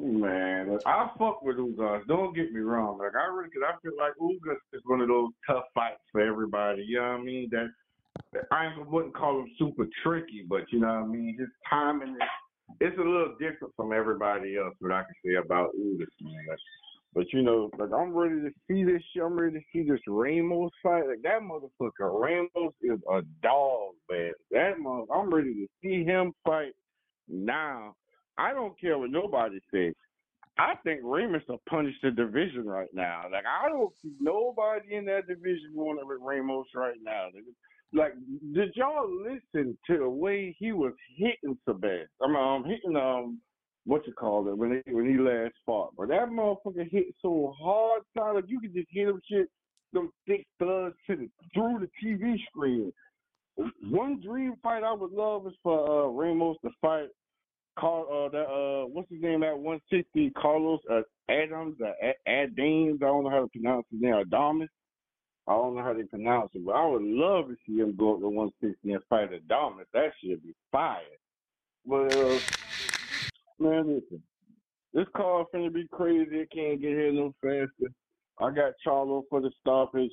Man, 0.00 0.78
I 0.86 1.08
fuck 1.18 1.42
with 1.42 1.56
Ugas. 1.56 2.06
Don't 2.06 2.34
get 2.34 2.52
me 2.52 2.60
wrong. 2.60 2.98
Like 2.98 3.16
I 3.16 3.26
really, 3.26 3.50
cause 3.50 3.64
I 3.66 3.74
feel 3.82 3.96
like 3.98 4.12
Ugas 4.20 4.56
is 4.72 4.82
one 4.86 5.00
of 5.00 5.08
those 5.08 5.30
tough 5.44 5.64
fights 5.74 6.00
for 6.12 6.20
everybody. 6.20 6.84
You 6.86 6.98
know 6.98 7.08
what 7.08 7.20
I 7.20 7.22
mean? 7.24 7.48
That, 7.50 7.66
that 8.32 8.44
I 8.52 8.72
wouldn't 8.86 9.16
call 9.16 9.40
him 9.40 9.50
super 9.58 9.88
tricky, 10.04 10.44
but 10.48 10.62
you 10.70 10.78
know 10.78 10.86
what 10.86 11.02
I 11.02 11.06
mean. 11.06 11.36
His 11.36 11.48
timing 11.68 12.10
is 12.10 12.28
it's 12.80 12.96
a 12.96 13.02
little 13.02 13.34
different 13.40 13.74
from 13.74 13.92
everybody 13.92 14.56
else. 14.56 14.74
What 14.78 14.92
I 14.92 15.02
can 15.02 15.14
say 15.24 15.34
about 15.34 15.70
Ugas, 15.74 16.06
man. 16.20 16.44
Like, 16.48 16.58
but 17.14 17.32
you 17.32 17.42
know, 17.42 17.68
like 17.76 17.90
I'm 17.92 18.14
ready 18.14 18.40
to 18.42 18.50
see 18.68 18.84
this 18.84 19.02
shit. 19.12 19.24
I'm 19.24 19.36
ready 19.36 19.58
to 19.58 19.64
see 19.72 19.82
this 19.82 20.00
Ramos 20.06 20.70
fight. 20.80 21.08
Like 21.08 21.22
that 21.22 21.40
motherfucker 21.40 22.20
Ramos 22.20 22.72
is 22.82 23.00
a 23.12 23.22
dog, 23.42 23.94
man. 24.08 24.32
That 24.52 24.78
mother, 24.78 25.06
I'm 25.12 25.34
ready 25.34 25.54
to 25.54 25.66
see 25.82 26.04
him 26.04 26.32
fight 26.44 26.72
now. 27.28 27.96
I 28.38 28.52
don't 28.52 28.78
care 28.80 28.96
what 28.96 29.10
nobody 29.10 29.58
says. 29.70 29.94
I 30.58 30.74
think 30.82 31.00
Ramos 31.04 31.42
will 31.48 31.62
punish 31.68 31.94
the 32.02 32.10
division 32.10 32.66
right 32.66 32.88
now. 32.92 33.24
Like 33.30 33.44
I 33.46 33.68
don't 33.68 33.92
see 34.02 34.12
nobody 34.20 34.94
in 34.94 35.04
that 35.06 35.26
division 35.28 35.72
going 35.76 35.98
with 36.02 36.18
Ramos 36.20 36.66
right 36.74 36.96
now. 37.02 37.28
Like, 37.92 38.12
did 38.54 38.74
y'all 38.74 39.08
listen 39.08 39.78
to 39.86 39.98
the 39.98 40.08
way 40.08 40.54
he 40.58 40.72
was 40.72 40.92
hitting 41.16 41.56
Sabaz? 41.66 42.06
I'm 42.22 42.36
um, 42.36 42.64
hitting 42.64 42.96
um, 42.96 43.40
what 43.86 44.06
you 44.06 44.12
call 44.12 44.46
it 44.48 44.58
when 44.58 44.82
he 44.84 44.92
when 44.92 45.08
he 45.08 45.16
last 45.16 45.54
fought. 45.64 45.94
But 45.96 46.08
that 46.08 46.28
motherfucker 46.28 46.90
hit 46.90 47.14
so 47.22 47.54
hard, 47.58 48.02
solid 48.16 48.44
you 48.48 48.60
could 48.60 48.74
just 48.74 48.88
hear 48.90 49.06
them 49.06 49.20
shit, 49.30 49.48
them 49.92 50.12
thick 50.26 50.46
thuds 50.58 50.94
to 51.06 51.16
the, 51.16 51.30
through 51.54 51.80
the 51.80 51.88
TV 52.04 52.36
screen. 52.50 52.92
One 53.84 54.20
dream 54.20 54.54
fight 54.62 54.84
I 54.84 54.92
would 54.92 55.12
love 55.12 55.46
is 55.46 55.54
for 55.62 56.04
uh, 56.04 56.08
Ramos 56.08 56.58
to 56.64 56.70
fight 56.80 57.08
Carl, 57.78 58.06
uh, 58.10 58.28
that, 58.30 58.44
uh, 58.44 58.86
what's 58.86 59.10
his 59.10 59.22
name 59.22 59.42
at 59.42 59.56
160? 59.56 60.30
Carlos 60.30 60.80
uh, 60.90 61.00
Adams, 61.30 61.76
uh, 61.80 61.92
A- 62.02 62.46
Adames. 62.46 62.96
I 62.96 63.06
don't 63.06 63.24
know 63.24 63.30
how 63.30 63.42
to 63.42 63.48
pronounce 63.48 63.86
his 63.90 64.00
name. 64.00 64.14
Adamas. 64.14 64.68
I 65.46 65.52
don't 65.52 65.76
know 65.76 65.82
how 65.82 65.94
they 65.94 66.02
pronounce 66.02 66.50
it, 66.54 66.64
but 66.64 66.72
I 66.72 66.86
would 66.86 67.02
love 67.02 67.48
to 67.48 67.56
see 67.66 67.78
him 67.78 67.96
go 67.96 68.14
up 68.14 68.20
to 68.20 68.28
160 68.28 68.92
and 68.92 69.02
fight 69.08 69.30
Adamas. 69.30 69.84
That 69.94 70.10
should 70.22 70.42
be 70.42 70.54
fire. 70.70 71.00
But 71.86 72.14
uh, 72.14 72.38
man, 73.58 73.94
listen, 73.94 74.22
this 74.92 75.06
car 75.16 75.46
finna 75.54 75.72
be 75.72 75.86
crazy. 75.90 76.36
It 76.36 76.50
can't 76.54 76.80
get 76.80 76.90
here 76.90 77.12
no 77.12 77.34
faster. 77.40 77.92
I 78.40 78.50
got 78.50 78.74
Charlo 78.86 79.22
for 79.30 79.40
the 79.40 79.50
stoppage. 79.60 80.12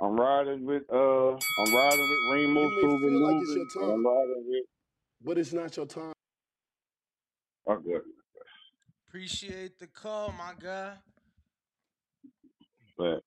I'm 0.00 0.16
riding 0.20 0.66
with 0.66 0.82
uh, 0.92 1.30
I'm 1.30 1.74
riding 1.74 2.08
with 2.10 2.48
may 2.48 2.66
feel 2.80 3.22
like 3.22 3.42
it's 3.42 3.74
your 3.74 3.86
moving. 3.86 3.94
I'm 3.94 4.06
riding 4.06 4.44
with. 4.46 4.64
But 5.24 5.38
it's 5.38 5.52
not 5.52 5.76
your 5.76 5.86
time. 5.86 6.12
Oh, 7.66 7.78
good. 7.78 8.02
Appreciate 9.14 9.78
the 9.78 9.86
call, 9.86 10.34
my 10.36 10.54
guy. 10.60 10.94
fact. 12.98 13.22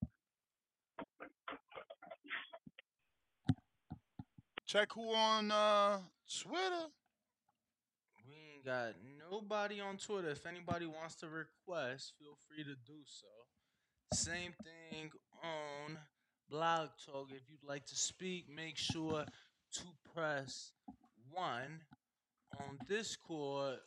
Check 4.66 4.90
who 4.94 5.14
on 5.14 5.50
uh, 5.50 6.00
Twitter. 6.42 6.88
We 8.28 8.34
ain't 8.54 8.66
got 8.66 8.96
nobody 9.32 9.80
on 9.80 9.96
Twitter. 9.96 10.28
If 10.28 10.46
anybody 10.46 10.88
wants 10.88 11.16
to 11.22 11.28
request, 11.30 12.12
feel 12.20 12.36
free 12.50 12.66
to 12.66 12.76
do 12.86 13.00
so. 13.06 13.28
Same 14.14 14.52
thing 14.62 15.10
on 15.42 15.98
Blog 16.50 16.90
Talk. 17.06 17.30
If 17.32 17.50
you'd 17.50 17.64
like 17.66 17.86
to 17.86 17.96
speak, 17.96 18.48
make 18.54 18.78
sure 18.78 19.24
to 19.72 19.84
press 20.14 20.74
one 21.32 21.80
on 22.60 22.78
Discord. 22.90 23.78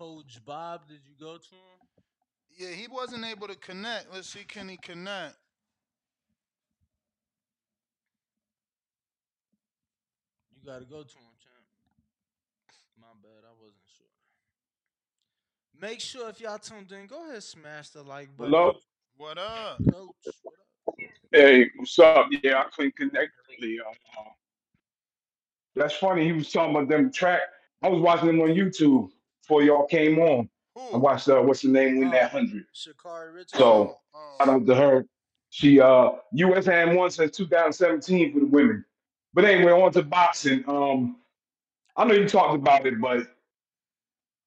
Coach 0.00 0.40
Bob, 0.46 0.88
did 0.88 1.00
you 1.04 1.12
go 1.20 1.36
to 1.36 1.54
him? 1.54 1.78
Yeah, 2.58 2.74
he 2.74 2.88
wasn't 2.88 3.22
able 3.22 3.48
to 3.48 3.54
connect. 3.54 4.06
Let's 4.10 4.30
see, 4.30 4.44
can 4.48 4.66
he 4.66 4.78
connect? 4.78 5.36
You 10.56 10.66
gotta 10.66 10.86
go 10.86 11.02
to 11.02 11.18
him, 11.18 11.36
champ. 11.38 11.66
My 12.98 13.08
bad, 13.22 13.44
I 13.44 13.52
wasn't 13.60 13.76
sure. 13.94 14.06
Make 15.78 16.00
sure 16.00 16.30
if 16.30 16.40
y'all 16.40 16.56
tuned 16.56 16.90
in, 16.92 17.06
go 17.06 17.28
ahead 17.28 17.42
smash 17.42 17.90
the 17.90 18.02
like 18.02 18.34
button. 18.34 18.54
Hello? 18.54 18.72
What 19.18 19.36
up? 19.36 19.80
Coach, 19.92 20.14
Hey, 21.30 21.66
what's 21.76 21.98
up? 21.98 22.28
Yeah, 22.42 22.60
I 22.60 22.64
couldn't 22.74 22.96
connect 22.96 23.32
earlier. 23.58 23.82
Uh, 24.18 24.30
that's 25.76 25.94
funny. 25.96 26.24
He 26.24 26.32
was 26.32 26.50
talking 26.50 26.74
about 26.74 26.88
them 26.88 27.12
track. 27.12 27.42
I 27.82 27.88
was 27.90 28.00
watching 28.00 28.28
them 28.28 28.40
on 28.40 28.48
YouTube 28.48 29.10
before 29.50 29.64
y'all 29.64 29.86
came 29.86 30.20
on. 30.20 30.48
I 30.94 30.96
watched 30.96 31.28
uh, 31.28 31.40
what's 31.40 31.62
the 31.62 31.68
name 31.68 31.98
win 31.98 32.10
that 32.10 32.30
hundred. 32.30 32.64
Sha'Carri 32.72 33.34
Richardson. 33.34 33.58
So 33.58 33.98
shout 34.38 34.48
out 34.48 34.64
to 34.64 34.74
her. 34.76 35.04
She 35.50 35.80
uh 35.80 36.12
US 36.32 36.66
had 36.66 36.94
won 36.94 37.10
since 37.10 37.36
2017 37.36 38.32
for 38.32 38.38
the 38.38 38.46
women. 38.46 38.84
But 39.34 39.44
anyway, 39.44 39.72
on 39.72 39.90
to 39.92 40.02
boxing. 40.02 40.62
Um, 40.68 41.16
I 41.96 42.04
know 42.04 42.14
you 42.14 42.28
talked 42.28 42.54
about 42.54 42.86
it, 42.86 43.00
but 43.00 43.26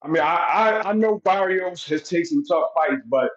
I 0.02 0.08
mean, 0.08 0.22
I 0.22 0.36
I, 0.36 0.90
I 0.90 0.92
know 0.94 1.20
Barrios 1.22 1.84
has 1.88 2.08
taken 2.08 2.24
some 2.24 2.44
tough 2.46 2.70
fights, 2.74 3.02
but 3.06 3.28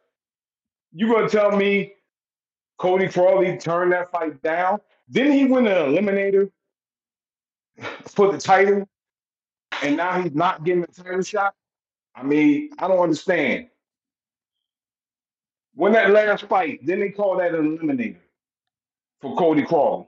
you 0.94 1.12
gonna 1.12 1.28
tell 1.28 1.52
me 1.52 1.94
Cody 2.78 3.10
Crowley 3.10 3.58
turned 3.58 3.92
that 3.92 4.10
fight 4.10 4.42
down? 4.42 4.80
Didn't 5.12 5.34
he 5.34 5.46
win 5.46 5.66
the 5.66 5.72
eliminator 5.72 6.50
for 8.06 8.32
the 8.32 8.38
title, 8.38 8.88
and 9.84 9.98
now 9.98 10.22
he's 10.22 10.34
not 10.34 10.64
getting 10.64 10.82
the 10.82 11.04
title 11.04 11.22
shot? 11.22 11.54
I 12.18 12.24
mean, 12.24 12.72
I 12.80 12.88
don't 12.88 13.00
understand. 13.00 13.68
When 15.76 15.94
that 15.94 16.10
last 16.10 16.46
fight, 16.46 16.84
then 16.86 17.00
they 17.00 17.10
call 17.10 17.38
that 17.38 17.54
an 17.54 17.78
eliminator 17.78 18.18
for 19.22 19.36
Cody 19.38 19.64
Crowley. 19.64 20.08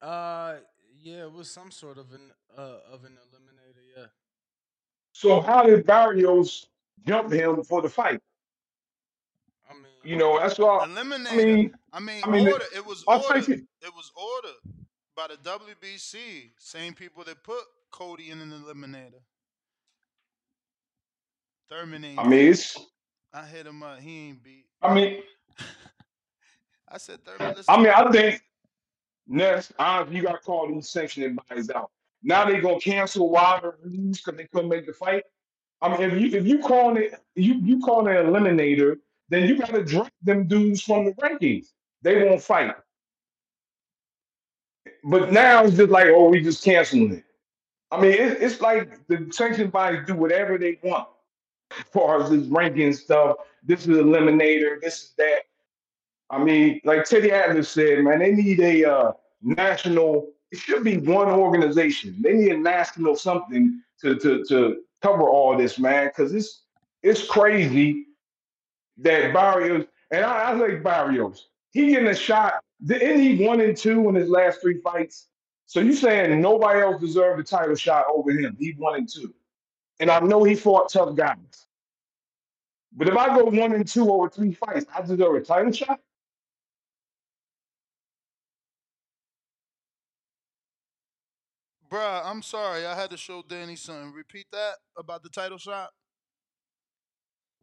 Uh, 0.00 0.56
yeah, 1.02 1.24
it 1.24 1.32
was 1.32 1.50
some 1.50 1.70
sort 1.70 1.98
of 1.98 2.12
an 2.12 2.30
uh 2.56 2.78
of 2.92 3.04
an 3.04 3.12
eliminator. 3.12 3.82
Yeah. 3.96 4.06
So 5.12 5.40
how 5.40 5.64
did 5.64 5.86
Barrios 5.86 6.66
jump 7.06 7.32
him 7.32 7.64
for 7.64 7.82
the 7.82 7.88
fight? 7.88 8.20
I 9.68 9.74
mean, 9.74 9.84
You 10.04 10.16
know, 10.16 10.38
that's 10.38 10.58
all. 10.60 10.82
I 10.82 10.86
mean, 10.86 11.26
I 11.26 11.36
mean, 12.00 12.20
I 12.22 12.30
mean, 12.30 12.48
order. 12.48 12.64
It 12.76 12.86
was 12.86 13.02
ordered. 13.08 13.48
it. 13.48 13.60
It 13.82 13.94
was 13.94 14.12
ordered 14.14 14.76
by 15.16 15.28
the 15.28 15.36
WBC. 15.36 16.50
Same 16.58 16.94
people 16.94 17.24
that 17.24 17.42
put 17.42 17.64
Cody 17.94 18.30
in 18.30 18.40
an 18.40 18.50
eliminator. 18.50 19.22
Thurman 21.70 22.04
I 22.18 22.26
mean, 22.26 22.50
it's. 22.50 22.76
I 23.32 23.46
hit 23.46 23.66
him 23.66 23.84
up. 23.84 24.00
He 24.00 24.30
ain't 24.30 24.42
beat. 24.42 24.64
I 24.82 24.92
mean, 24.92 25.22
I 26.88 26.98
said 26.98 27.24
Thurman. 27.24 27.54
I 27.68 27.76
mean. 27.76 27.92
I 27.94 28.10
think 28.10 28.42
next, 29.28 29.74
honestly, 29.78 30.16
you 30.16 30.22
got 30.24 30.32
to 30.32 30.38
call 30.38 30.74
these 30.74 30.88
sanctioning 30.88 31.36
bodies 31.36 31.70
out. 31.70 31.92
Now 32.24 32.44
they 32.44 32.60
gonna 32.60 32.80
cancel 32.80 33.30
Wilder 33.30 33.78
because 33.84 34.34
they 34.36 34.48
couldn't 34.52 34.70
make 34.70 34.86
the 34.86 34.92
fight. 34.92 35.22
I 35.80 35.88
mean, 35.88 36.00
if 36.00 36.20
you 36.20 36.36
if 36.36 36.46
you 36.46 36.58
calling 36.58 36.96
it 37.00 37.14
you 37.36 37.54
you 37.62 37.78
calling 37.78 38.12
it 38.12 38.18
an 38.18 38.26
eliminator, 38.26 38.96
then 39.28 39.46
you 39.46 39.56
got 39.56 39.70
to 39.70 39.84
drop 39.84 40.10
them 40.20 40.48
dudes 40.48 40.82
from 40.82 41.04
the 41.04 41.12
rankings. 41.12 41.66
They 42.02 42.24
won't 42.24 42.42
fight. 42.42 42.74
But 45.04 45.30
now 45.30 45.62
it's 45.62 45.76
just 45.76 45.90
like, 45.90 46.08
oh, 46.08 46.30
we 46.30 46.42
just 46.42 46.64
canceling 46.64 47.18
it. 47.18 47.24
I 47.94 48.00
mean, 48.00 48.12
it, 48.12 48.42
it's 48.42 48.60
like 48.60 49.06
the 49.08 49.28
sanction 49.30 49.70
bodies 49.70 50.00
do 50.06 50.14
whatever 50.14 50.58
they 50.58 50.78
want 50.82 51.08
as 51.78 51.84
far 51.92 52.22
as 52.22 52.30
this 52.30 52.46
ranking 52.46 52.92
stuff. 52.92 53.36
This 53.62 53.82
is 53.82 53.96
eliminator. 53.98 54.80
This 54.80 55.02
is 55.02 55.12
that. 55.18 55.40
I 56.30 56.42
mean, 56.42 56.80
like 56.84 57.04
Teddy 57.04 57.30
Atlas 57.30 57.68
said, 57.68 58.02
man, 58.02 58.18
they 58.18 58.32
need 58.32 58.60
a 58.60 58.90
uh, 58.90 59.12
national. 59.42 60.30
It 60.50 60.58
should 60.58 60.82
be 60.82 60.98
one 60.98 61.28
organization. 61.28 62.16
They 62.20 62.32
need 62.32 62.52
a 62.52 62.58
national 62.58 63.16
something 63.16 63.80
to 64.00 64.16
to 64.16 64.44
to 64.46 64.82
cover 65.02 65.22
all 65.22 65.56
this, 65.56 65.78
man, 65.78 66.08
because 66.08 66.34
it's 66.34 66.62
it's 67.02 67.26
crazy 67.26 68.06
that 68.98 69.32
Barrios 69.32 69.86
and 70.10 70.24
I, 70.24 70.50
I 70.50 70.52
like 70.52 70.82
Barrios. 70.82 71.48
He 71.72 71.90
getting 71.90 72.08
a 72.08 72.14
shot. 72.14 72.54
Didn't 72.84 73.20
he 73.20 73.44
one 73.46 73.60
and 73.60 73.76
two 73.76 74.08
in 74.08 74.14
his 74.14 74.28
last 74.28 74.60
three 74.60 74.80
fights? 74.80 75.28
So 75.66 75.80
you 75.80 75.94
saying 75.94 76.40
nobody 76.40 76.80
else 76.80 77.00
deserved 77.00 77.40
a 77.40 77.44
title 77.44 77.74
shot 77.74 78.04
over 78.12 78.30
him? 78.30 78.56
He 78.58 78.74
one 78.78 78.96
and 78.96 79.08
two, 79.08 79.34
and 80.00 80.10
I 80.10 80.20
know 80.20 80.44
he 80.44 80.54
fought 80.54 80.90
tough 80.90 81.16
guys. 81.16 81.66
But 82.96 83.08
if 83.08 83.16
I 83.16 83.34
go 83.36 83.44
one 83.44 83.72
and 83.72 83.86
two 83.86 84.10
over 84.12 84.28
three 84.28 84.52
fights, 84.52 84.86
I 84.94 85.02
deserve 85.02 85.34
a 85.34 85.40
title 85.40 85.72
shot. 85.72 86.00
Bruh, 91.90 92.22
I'm 92.24 92.42
sorry. 92.42 92.86
I 92.86 92.94
had 92.94 93.10
to 93.10 93.16
show 93.16 93.44
Danny 93.48 93.76
something. 93.76 94.12
Repeat 94.12 94.46
that 94.52 94.74
about 94.96 95.22
the 95.22 95.28
title 95.28 95.58
shot. 95.58 95.90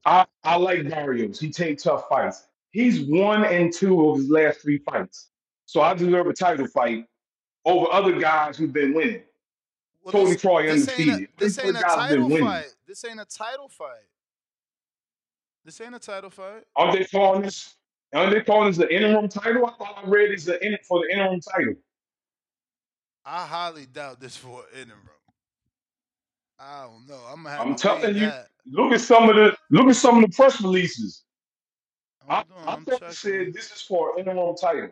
I, 0.06 0.26
I 0.44 0.56
like 0.56 0.90
Barrios. 0.90 1.40
He 1.40 1.52
take 1.52 1.80
tough 1.80 2.06
fights. 2.10 2.48
He's 2.72 3.02
one 3.02 3.44
and 3.44 3.74
two 3.74 4.10
of 4.10 4.18
his 4.18 4.30
last 4.30 4.62
three 4.62 4.80
fights. 4.80 5.30
So 5.66 5.82
I 5.82 5.94
deserve 5.94 6.28
a 6.28 6.34
title 6.34 6.68
fight 6.68 7.06
over 7.66 7.88
other 7.92 8.20
guys 8.20 8.58
who've 8.58 8.74
been 8.74 8.94
winning. 8.94 9.24
Well, 10.04 10.14
Cody 10.14 10.32
this 10.32 10.42
Troy 10.42 10.64
this 10.64 10.90
ain't 10.90 11.10
a 11.10 11.14
undefeated. 11.14 11.30
this 11.38 11.60
ain't 11.60 11.78
a 11.78 11.82
title 11.82 12.30
fight. 12.30 12.66
This 12.88 13.06
ain't 13.06 13.20
a 13.20 13.26
title 13.26 13.70
fight. 13.70 13.88
This 15.64 15.82
ain't 15.82 15.96
a 15.96 16.00
title 16.00 16.30
fight. 16.30 16.64
Aren't 16.76 16.98
they 16.98 17.06
calling 17.06 17.44
this? 17.44 17.76
Aren't 18.14 18.34
they 18.34 18.42
calling 18.42 18.70
this 18.70 18.78
the 18.78 18.94
interim 18.94 19.30
title? 19.30 19.66
I 19.68 19.72
thought 19.78 20.04
I 20.04 20.10
read 20.10 20.32
it's 20.32 20.46
the 20.46 20.64
in, 20.66 20.78
for 20.88 21.00
the 21.00 21.14
interim 21.14 21.40
title. 21.40 21.76
I 23.24 23.46
highly 23.46 23.86
doubt 23.86 24.20
this 24.20 24.36
for 24.36 24.64
an 24.74 24.82
interim. 24.82 25.10
I 26.60 26.86
don't 26.86 27.08
know. 27.08 27.22
I'm 27.30 27.44
gonna 27.44 27.50
have 27.56 27.68
I'm 27.68 27.76
telling 27.76 28.16
you. 28.16 28.22
that. 28.22 28.48
Look 28.66 28.94
at 28.94 29.02
some 29.02 29.30
of 29.30 29.36
the 29.36 29.56
look 29.70 29.88
at 29.88 29.96
some 29.96 30.24
of 30.24 30.30
the 30.30 30.36
press 30.36 30.62
releases. 30.62 31.24
I, 32.28 32.40
on, 32.40 32.46
I 32.68 32.76
thought 32.78 33.14
said 33.14 33.54
this 33.54 33.72
is 33.72 33.82
for 33.82 34.14
an 34.14 34.20
interim 34.20 34.56
title. 34.56 34.90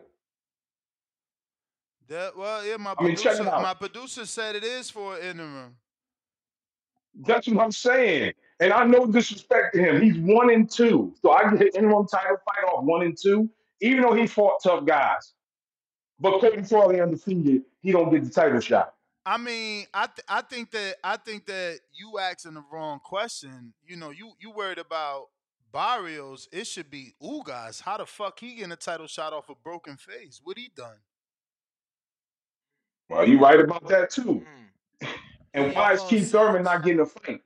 That 2.10 2.36
well, 2.36 2.66
yeah, 2.66 2.76
my 2.76 2.94
I 2.98 3.04
mean, 3.04 3.14
check 3.16 3.34
it 3.34 3.36
producer, 3.36 3.54
out. 3.54 3.62
my 3.62 3.74
producer 3.74 4.26
said 4.26 4.56
it 4.56 4.64
is 4.64 4.90
for 4.90 5.16
an 5.16 5.22
interim. 5.22 5.76
That's 7.14 7.46
what 7.46 7.62
I'm 7.64 7.72
saying. 7.72 8.32
And 8.58 8.72
I 8.72 8.84
know 8.84 9.06
disrespect 9.06 9.74
to 9.74 9.80
him. 9.80 10.02
He's 10.02 10.18
one 10.18 10.50
and 10.50 10.68
two. 10.70 11.14
So 11.22 11.30
I 11.30 11.44
get 11.44 11.60
an 11.60 11.68
interim 11.84 12.06
title 12.08 12.36
fight 12.44 12.68
off 12.68 12.84
one 12.84 13.02
and 13.02 13.16
two, 13.16 13.48
even 13.80 14.02
though 14.02 14.12
he 14.14 14.26
fought 14.26 14.60
tough 14.62 14.84
guys. 14.84 15.34
But 16.18 16.40
Cody 16.40 16.62
Crowley 16.62 17.00
undefeated, 17.00 17.62
he 17.80 17.92
don't 17.92 18.10
get 18.12 18.24
the 18.24 18.30
title 18.30 18.60
shot. 18.60 18.92
I 19.24 19.38
mean, 19.38 19.86
I 19.94 20.06
th- 20.06 20.26
I 20.28 20.42
think 20.42 20.72
that 20.72 20.96
I 21.04 21.16
think 21.16 21.46
that 21.46 21.78
you 21.92 22.18
asking 22.18 22.54
the 22.54 22.64
wrong 22.72 22.98
question. 22.98 23.72
You 23.86 23.96
know, 23.96 24.10
you 24.10 24.32
you 24.40 24.50
worried 24.50 24.78
about 24.78 25.26
Barrios. 25.72 26.48
It 26.50 26.66
should 26.66 26.90
be 26.90 27.14
Ugas. 27.22 27.82
How 27.82 27.98
the 27.98 28.06
fuck 28.06 28.40
he 28.40 28.56
getting 28.56 28.72
a 28.72 28.76
title 28.76 29.06
shot 29.06 29.32
off 29.32 29.48
a 29.48 29.54
broken 29.54 29.96
face? 29.96 30.40
What 30.42 30.58
he 30.58 30.72
done? 30.74 30.96
Well, 33.10 33.28
you 33.28 33.38
right 33.40 33.60
about 33.60 33.86
that 33.88 34.10
too. 34.10 34.46
And 35.52 35.74
why 35.74 35.94
is 35.94 36.02
Keith 36.02 36.30
Thurman 36.30 36.62
not 36.62 36.84
getting 36.84 37.00
a 37.00 37.06
fight? 37.06 37.42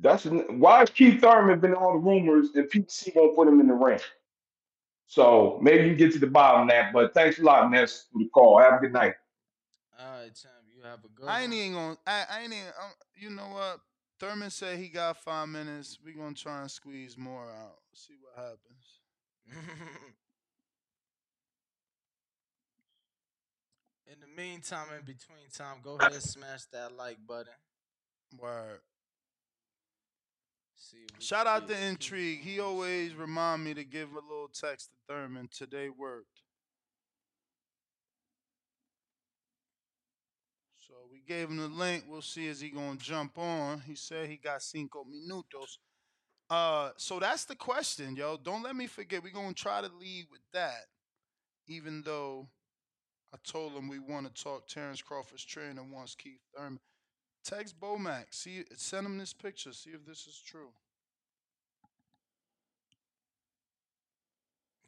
That's 0.00 0.24
why 0.24 0.84
is 0.84 0.90
Keith 0.90 1.20
Thurman 1.20 1.58
been 1.58 1.74
all 1.74 1.94
the 1.94 1.98
rumors 1.98 2.50
and 2.54 2.70
PBC 2.70 3.16
won't 3.16 3.34
put 3.34 3.48
him 3.48 3.58
in 3.58 3.66
the 3.66 3.74
ring. 3.74 3.98
So 5.08 5.58
maybe 5.60 5.88
you 5.88 5.96
get 5.96 6.12
to 6.12 6.20
the 6.20 6.28
bottom 6.28 6.62
of 6.62 6.68
that. 6.68 6.92
But 6.92 7.12
thanks 7.14 7.40
a 7.40 7.42
lot, 7.42 7.68
Ness, 7.68 8.06
for 8.12 8.20
the 8.20 8.28
call. 8.28 8.60
Have 8.60 8.74
a 8.74 8.78
good 8.78 8.92
night. 8.92 9.14
All 9.98 10.20
right, 10.20 10.32
champ. 10.32 10.54
You 10.72 10.84
have 10.84 11.00
a 11.04 11.08
good 11.08 11.26
night. 11.26 11.40
I 11.40 11.42
ain't 11.42 11.52
even 11.52 11.72
gonna. 11.72 11.96
I, 12.06 12.24
I 12.30 12.40
ain't 12.42 12.52
even. 12.52 12.66
Um, 12.80 12.92
you 13.16 13.30
know 13.30 13.48
what? 13.52 13.80
Thurman 14.20 14.50
said 14.50 14.78
he 14.78 14.88
got 14.88 15.16
five 15.16 15.48
minutes. 15.48 15.98
We 16.04 16.12
gonna 16.12 16.34
try 16.34 16.60
and 16.60 16.70
squeeze 16.70 17.18
more 17.18 17.50
out. 17.50 17.78
See 17.92 18.14
what 18.22 18.36
happens. 18.36 19.00
In 24.06 24.18
the 24.20 24.26
meantime, 24.40 24.86
in 24.98 25.04
between 25.04 25.48
time, 25.52 25.76
go 25.82 25.96
ahead 25.96 26.12
and 26.12 26.22
smash 26.22 26.64
that 26.72 26.96
like 26.96 27.18
button. 27.26 27.52
Word. 28.38 28.80
See 30.76 30.98
Shout 31.18 31.46
out 31.46 31.68
to 31.68 31.86
Intrigue. 31.86 32.40
He 32.40 32.58
always 32.58 33.14
remind 33.14 33.64
me 33.64 33.74
to 33.74 33.84
give 33.84 34.12
a 34.12 34.14
little 34.14 34.48
text 34.48 34.90
to 34.90 34.96
Thurman. 35.12 35.48
Today 35.52 35.90
worked. 35.90 36.42
So 40.78 40.94
we 41.12 41.20
gave 41.26 41.50
him 41.50 41.58
the 41.58 41.68
link. 41.68 42.04
We'll 42.08 42.22
see 42.22 42.46
is 42.46 42.60
he 42.60 42.70
gonna 42.70 42.96
jump 42.96 43.36
on. 43.36 43.80
He 43.80 43.94
said 43.94 44.28
he 44.28 44.36
got 44.36 44.62
cinco 44.62 45.04
minutos. 45.04 45.76
Uh, 46.48 46.90
so 46.96 47.20
that's 47.20 47.44
the 47.44 47.56
question, 47.56 48.16
yo. 48.16 48.38
Don't 48.42 48.62
let 48.62 48.74
me 48.74 48.86
forget. 48.86 49.22
We're 49.22 49.32
gonna 49.32 49.52
try 49.52 49.82
to 49.82 49.90
lead 50.00 50.26
with 50.30 50.40
that, 50.54 50.86
even 51.68 52.02
though 52.02 52.48
I 53.32 53.36
told 53.44 53.72
him 53.72 53.88
we 53.88 53.98
want 53.98 54.34
to 54.34 54.42
talk 54.42 54.66
Terrence 54.66 55.02
Crawford's 55.02 55.44
trainer 55.44 55.82
wants 55.82 56.14
Keith 56.14 56.40
Thurman. 56.56 56.80
Text 57.44 57.80
Bomac. 57.80 58.26
See, 58.30 58.64
send 58.76 59.06
him 59.06 59.18
this 59.18 59.32
picture. 59.32 59.72
See 59.72 59.90
if 59.90 60.04
this 60.04 60.26
is 60.26 60.42
true. 60.44 60.70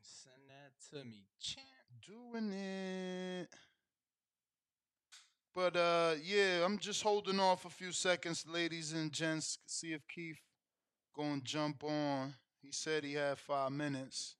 Send 0.02 0.34
that 0.48 0.98
to 0.98 1.04
me, 1.04 1.26
champ. 1.40 1.66
Doing 2.04 2.52
it. 2.52 3.48
But 5.54 5.76
uh 5.76 6.14
yeah, 6.22 6.64
I'm 6.64 6.78
just 6.78 7.02
holding 7.02 7.38
off 7.38 7.64
a 7.64 7.70
few 7.70 7.92
seconds, 7.92 8.44
ladies 8.52 8.92
and 8.92 9.12
gents. 9.12 9.58
See 9.66 9.92
if 9.92 10.02
Keith 10.08 10.40
gonna 11.14 11.40
jump 11.42 11.84
on. 11.84 12.34
He 12.60 12.72
said 12.72 13.04
he 13.04 13.14
had 13.14 13.38
five 13.38 13.70
minutes. 13.70 14.36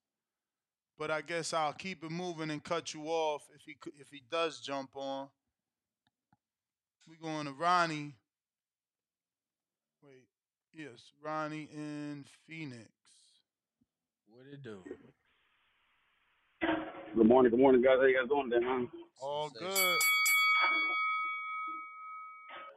But 1.02 1.10
I 1.10 1.20
guess 1.20 1.52
I'll 1.52 1.72
keep 1.72 2.04
it 2.04 2.12
moving 2.12 2.48
and 2.52 2.62
cut 2.62 2.94
you 2.94 3.06
off 3.06 3.42
if 3.56 3.62
he 3.66 3.74
if 3.98 4.06
he 4.12 4.22
does 4.30 4.60
jump 4.60 4.90
on. 4.94 5.26
We 7.08 7.16
going 7.16 7.46
to 7.46 7.52
Ronnie. 7.52 8.14
Wait, 10.00 10.28
yes, 10.72 11.10
Ronnie 11.20 11.68
in 11.74 12.24
Phoenix. 12.46 12.86
What 14.28 14.46
it 14.46 14.62
do? 14.62 14.84
Good 17.16 17.26
morning, 17.26 17.50
good 17.50 17.58
morning, 17.58 17.82
guys. 17.82 17.96
How 17.98 18.06
you 18.06 18.16
guys 18.16 18.28
doing 18.28 18.48
today, 18.48 18.64
man? 18.64 18.88
All 19.20 19.50
good. 19.58 19.98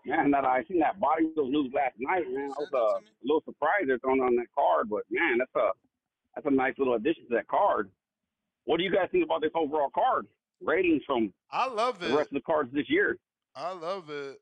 Man, 0.08 0.32
that 0.32 0.46
I 0.46 0.64
seen 0.68 0.80
that 0.80 1.00
body 1.00 1.30
those 1.36 1.52
news 1.52 1.72
last 1.76 1.94
night, 2.00 2.24
man. 2.34 2.50
I 2.58 2.60
was 2.60 2.70
uh, 2.74 2.98
a 2.98 3.02
little 3.24 3.44
surprised 3.46 3.92
it's 3.92 4.04
on 4.04 4.20
on 4.20 4.36
that 4.38 4.48
card, 4.56 4.90
but 4.90 5.04
man, 5.12 5.38
that's 5.38 5.56
a 5.56 5.70
that's 6.34 6.48
a 6.48 6.50
nice 6.50 6.74
little 6.80 6.96
addition 6.96 7.28
to 7.30 7.36
that 7.36 7.48
card. 7.48 7.92
What 8.66 8.78
do 8.78 8.84
you 8.84 8.92
guys 8.92 9.10
think 9.12 9.24
about 9.24 9.42
this 9.42 9.52
overall 9.56 9.90
card? 9.94 10.28
Ratings 10.62 11.02
from 11.06 11.34
I 11.52 11.68
love 11.68 11.96
it. 12.02 12.08
the 12.08 12.14
it. 12.14 12.18
rest 12.18 12.30
of 12.30 12.36
the 12.36 12.42
cards 12.42 12.70
this 12.74 12.90
year. 12.90 13.18
I 13.56 13.72
love 13.74 14.10
it. 14.10 14.38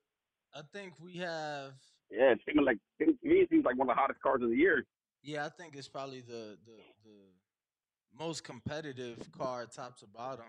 I 0.55 0.61
think 0.71 0.93
we 0.99 1.17
have. 1.17 1.73
Yeah, 2.09 2.31
it's 2.31 2.41
seeming 2.47 2.65
like 2.65 2.77
to 2.99 3.07
me 3.07 3.37
it 3.37 3.49
seems 3.49 3.65
like 3.65 3.77
one 3.77 3.89
of 3.89 3.95
the 3.95 3.99
hottest 3.99 4.21
cards 4.21 4.43
of 4.43 4.49
the 4.49 4.55
year. 4.55 4.85
Yeah, 5.23 5.45
I 5.45 5.49
think 5.49 5.75
it's 5.75 5.87
probably 5.87 6.21
the 6.21 6.57
the 6.65 6.77
the 7.03 8.17
most 8.17 8.43
competitive 8.43 9.17
card, 9.31 9.71
top 9.71 9.97
to 9.99 10.07
bottom. 10.07 10.45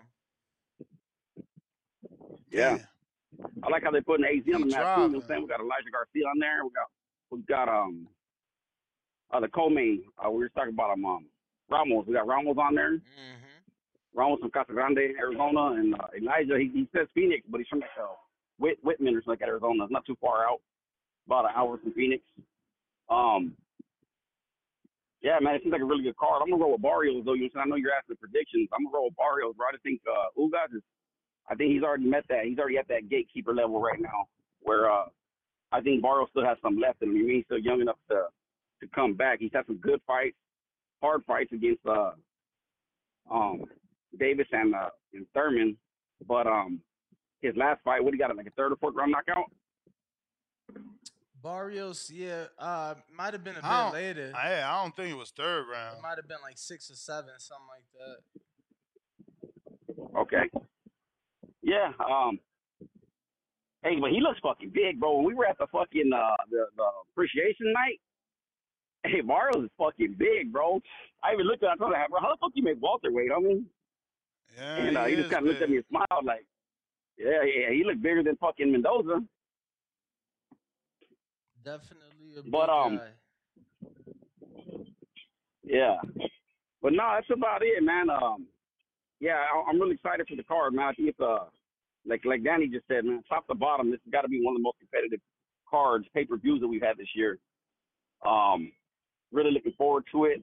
Yeah. 2.51 2.77
I 3.63 3.69
like 3.69 3.83
how 3.83 3.91
they 3.91 4.01
put 4.01 4.19
an 4.19 4.25
AZ 4.25 4.53
on 4.53 4.61
the 4.61 4.67
map 4.67 4.95
too. 4.95 5.01
You 5.01 5.07
know 5.09 5.17
what. 5.17 5.23
I'm 5.23 5.27
saying? 5.27 5.41
We 5.41 5.47
got 5.47 5.59
Elijah 5.59 5.91
Garcia 5.91 6.25
on 6.27 6.39
there. 6.39 6.63
We 6.63 6.69
got 6.69 6.87
we 7.31 7.41
got 7.41 7.67
um 7.67 8.07
uh 9.33 9.39
the 9.39 9.47
co-main. 9.49 10.03
Uh, 10.23 10.29
we 10.29 10.39
were 10.39 10.49
talking 10.49 10.73
about 10.73 10.91
um, 10.91 11.03
um 11.05 11.25
Ramos. 11.69 12.05
We 12.07 12.13
got 12.13 12.27
Ramos 12.27 12.57
on 12.57 12.75
there. 12.75 12.99
Ramos 14.15 14.39
from 14.39 14.51
Casa 14.51 14.71
Grande, 14.71 15.13
Arizona, 15.19 15.75
and 15.75 15.93
uh, 15.93 16.07
Elijah. 16.17 16.57
He, 16.57 16.71
he 16.73 16.87
says 16.95 17.07
Phoenix, 17.13 17.45
but 17.49 17.59
he's 17.59 17.67
from 17.67 17.79
like 17.79 17.89
uh, 17.99 18.15
Whit, 18.57 18.77
Whitman 18.81 19.15
or 19.15 19.19
something 19.19 19.39
like 19.41 19.49
Arizona. 19.49 19.83
It's 19.83 19.91
not 19.91 20.05
too 20.05 20.17
far 20.21 20.47
out, 20.47 20.61
about 21.27 21.45
an 21.45 21.51
hour 21.55 21.77
from 21.77 21.91
Phoenix. 21.93 22.23
Um, 23.09 23.53
yeah, 25.21 25.37
man, 25.41 25.55
it 25.55 25.63
seems 25.63 25.73
like 25.73 25.81
a 25.81 25.85
really 25.85 26.03
good 26.03 26.17
card. 26.17 26.41
I'm 26.41 26.49
gonna 26.49 26.61
roll 26.61 26.73
with 26.73 26.81
Barrios 26.81 27.25
though. 27.25 27.33
You 27.33 27.49
know? 27.53 27.61
I 27.61 27.65
know 27.65 27.75
you're 27.75 27.91
asking 27.91 28.17
predictions. 28.17 28.69
I'm 28.71 28.85
gonna 28.85 28.95
roll 28.95 29.11
with 29.11 29.17
Barrios, 29.17 29.55
bro. 29.55 29.67
I 29.67 29.73
just 29.73 29.83
think 29.83 30.01
uh, 30.07 30.31
Ugas 30.39 30.75
is. 30.75 30.83
I 31.49 31.55
think 31.55 31.73
he's 31.73 31.83
already 31.83 32.05
met 32.05 32.23
that. 32.29 32.45
He's 32.45 32.57
already 32.57 32.77
at 32.77 32.87
that 32.87 33.09
gatekeeper 33.09 33.53
level 33.53 33.81
right 33.81 33.99
now, 33.99 34.25
where 34.61 34.89
uh, 34.89 35.05
I 35.71 35.81
think 35.81 36.01
Barrios 36.01 36.29
still 36.31 36.45
has 36.45 36.57
some 36.61 36.79
left 36.79 37.01
in 37.01 37.09
him. 37.09 37.15
I 37.15 37.19
mean, 37.19 37.35
he's 37.35 37.45
still 37.45 37.59
young 37.59 37.81
enough 37.81 37.99
to 38.09 38.29
to 38.81 38.87
come 38.93 39.13
back. 39.13 39.39
He's 39.39 39.51
had 39.53 39.65
some 39.65 39.77
good 39.77 39.99
fights, 40.07 40.37
hard 41.01 41.23
fights 41.25 41.51
against 41.53 41.85
uh, 41.85 42.11
um, 43.31 43.65
Davis 44.19 44.47
and 44.51 44.73
uh, 44.75 44.89
and 45.13 45.25
Thurman, 45.33 45.77
but 46.27 46.45
um, 46.47 46.79
his 47.41 47.55
last 47.55 47.81
fight, 47.83 48.03
what 48.03 48.13
he 48.13 48.17
got, 48.19 48.35
like 48.35 48.47
a 48.47 48.51
third 48.51 48.71
or 48.71 48.75
fourth 48.77 48.95
round 48.95 49.11
knockout. 49.11 49.45
Barrios, 51.43 52.09
yeah, 52.11 52.45
uh, 52.57 52.95
might 53.15 53.33
have 53.33 53.43
been 53.43 53.53
a 53.53 53.57
bit 53.61 53.65
I 53.65 53.83
don't, 53.83 53.93
later. 53.93 54.33
I, 54.35 54.63
I 54.63 54.81
don't 54.81 54.95
think 54.95 55.11
it 55.11 55.17
was 55.17 55.29
third 55.29 55.65
It 55.67 55.71
round. 55.73 56.01
might 56.01 56.17
have 56.17 56.27
been 56.27 56.41
like 56.41 56.57
six 56.57 56.89
or 56.89 56.95
seven, 56.95 57.29
something 57.37 57.67
like 57.69 57.85
that. 57.99 58.17
Okay. 60.19 60.49
Yeah. 61.61 61.91
Um. 61.99 62.39
Hey, 63.83 63.97
but 64.01 64.09
he 64.09 64.19
looks 64.21 64.39
fucking 64.41 64.71
big, 64.73 64.99
bro. 64.99 65.17
When 65.17 65.25
we 65.25 65.35
were 65.35 65.45
at 65.45 65.59
the 65.59 65.67
fucking 65.71 66.09
uh 66.11 66.35
the, 66.49 66.65
the 66.75 66.83
appreciation 67.11 67.71
night, 67.73 67.99
hey, 69.05 69.21
Barrios 69.21 69.65
is 69.65 69.69
fucking 69.77 70.15
big, 70.17 70.51
bro. 70.51 70.81
I 71.23 71.33
even 71.33 71.45
looked 71.45 71.61
at 71.63 71.67
him. 71.67 71.73
I 71.73 71.77
told 71.77 71.93
him, 71.93 71.99
bro, 72.09 72.21
how 72.21 72.29
the 72.29 72.37
fuck 72.41 72.51
you 72.55 72.63
make 72.63 72.81
welterweight? 72.81 73.29
I 73.35 73.39
mean, 73.39 73.67
Yeah, 74.57 74.75
and 74.77 74.97
uh, 74.97 75.05
he 75.05 75.15
he 75.15 75.21
just 75.21 75.31
kind 75.31 75.45
of 75.45 75.49
looked 75.49 75.61
at 75.61 75.69
me 75.69 75.77
and 75.77 75.85
smiled 75.89 76.25
like, 76.25 76.45
yeah, 77.17 77.43
yeah, 77.43 77.71
he 77.71 77.83
looked 77.85 78.01
bigger 78.01 78.23
than 78.23 78.35
fucking 78.37 78.71
Mendoza. 78.71 79.23
Definitely 81.63 82.37
a 82.37 82.43
big 82.43 82.51
But 82.51 82.69
um, 82.69 82.97
guy. 82.97 83.09
yeah. 85.63 85.97
But 86.81 86.93
no, 86.93 87.15
that's 87.15 87.27
about 87.31 87.61
it, 87.63 87.83
man. 87.83 88.09
Um, 88.09 88.47
yeah, 89.19 89.37
I, 89.37 89.69
I'm 89.69 89.79
really 89.79 89.95
excited 89.95 90.27
for 90.29 90.35
the 90.35 90.43
card, 90.43 90.73
man. 90.73 90.85
I 90.85 90.93
think 90.93 91.09
it's 91.09 91.19
uh, 91.19 91.45
like 92.05 92.21
like 92.25 92.43
Danny 92.43 92.67
just 92.67 92.87
said, 92.87 93.05
man, 93.05 93.23
top 93.27 93.47
to 93.47 93.55
bottom, 93.55 93.89
this 93.91 93.99
has 94.05 94.11
got 94.11 94.21
to 94.21 94.27
be 94.27 94.41
one 94.43 94.53
of 94.55 94.59
the 94.59 94.63
most 94.63 94.77
competitive 94.79 95.19
cards, 95.69 96.05
pay 96.13 96.25
per 96.25 96.37
views 96.37 96.61
that 96.61 96.67
we've 96.67 96.81
had 96.81 96.97
this 96.97 97.07
year. 97.15 97.39
Um, 98.25 98.71
really 99.31 99.51
looking 99.51 99.73
forward 99.77 100.03
to 100.11 100.25
it. 100.25 100.41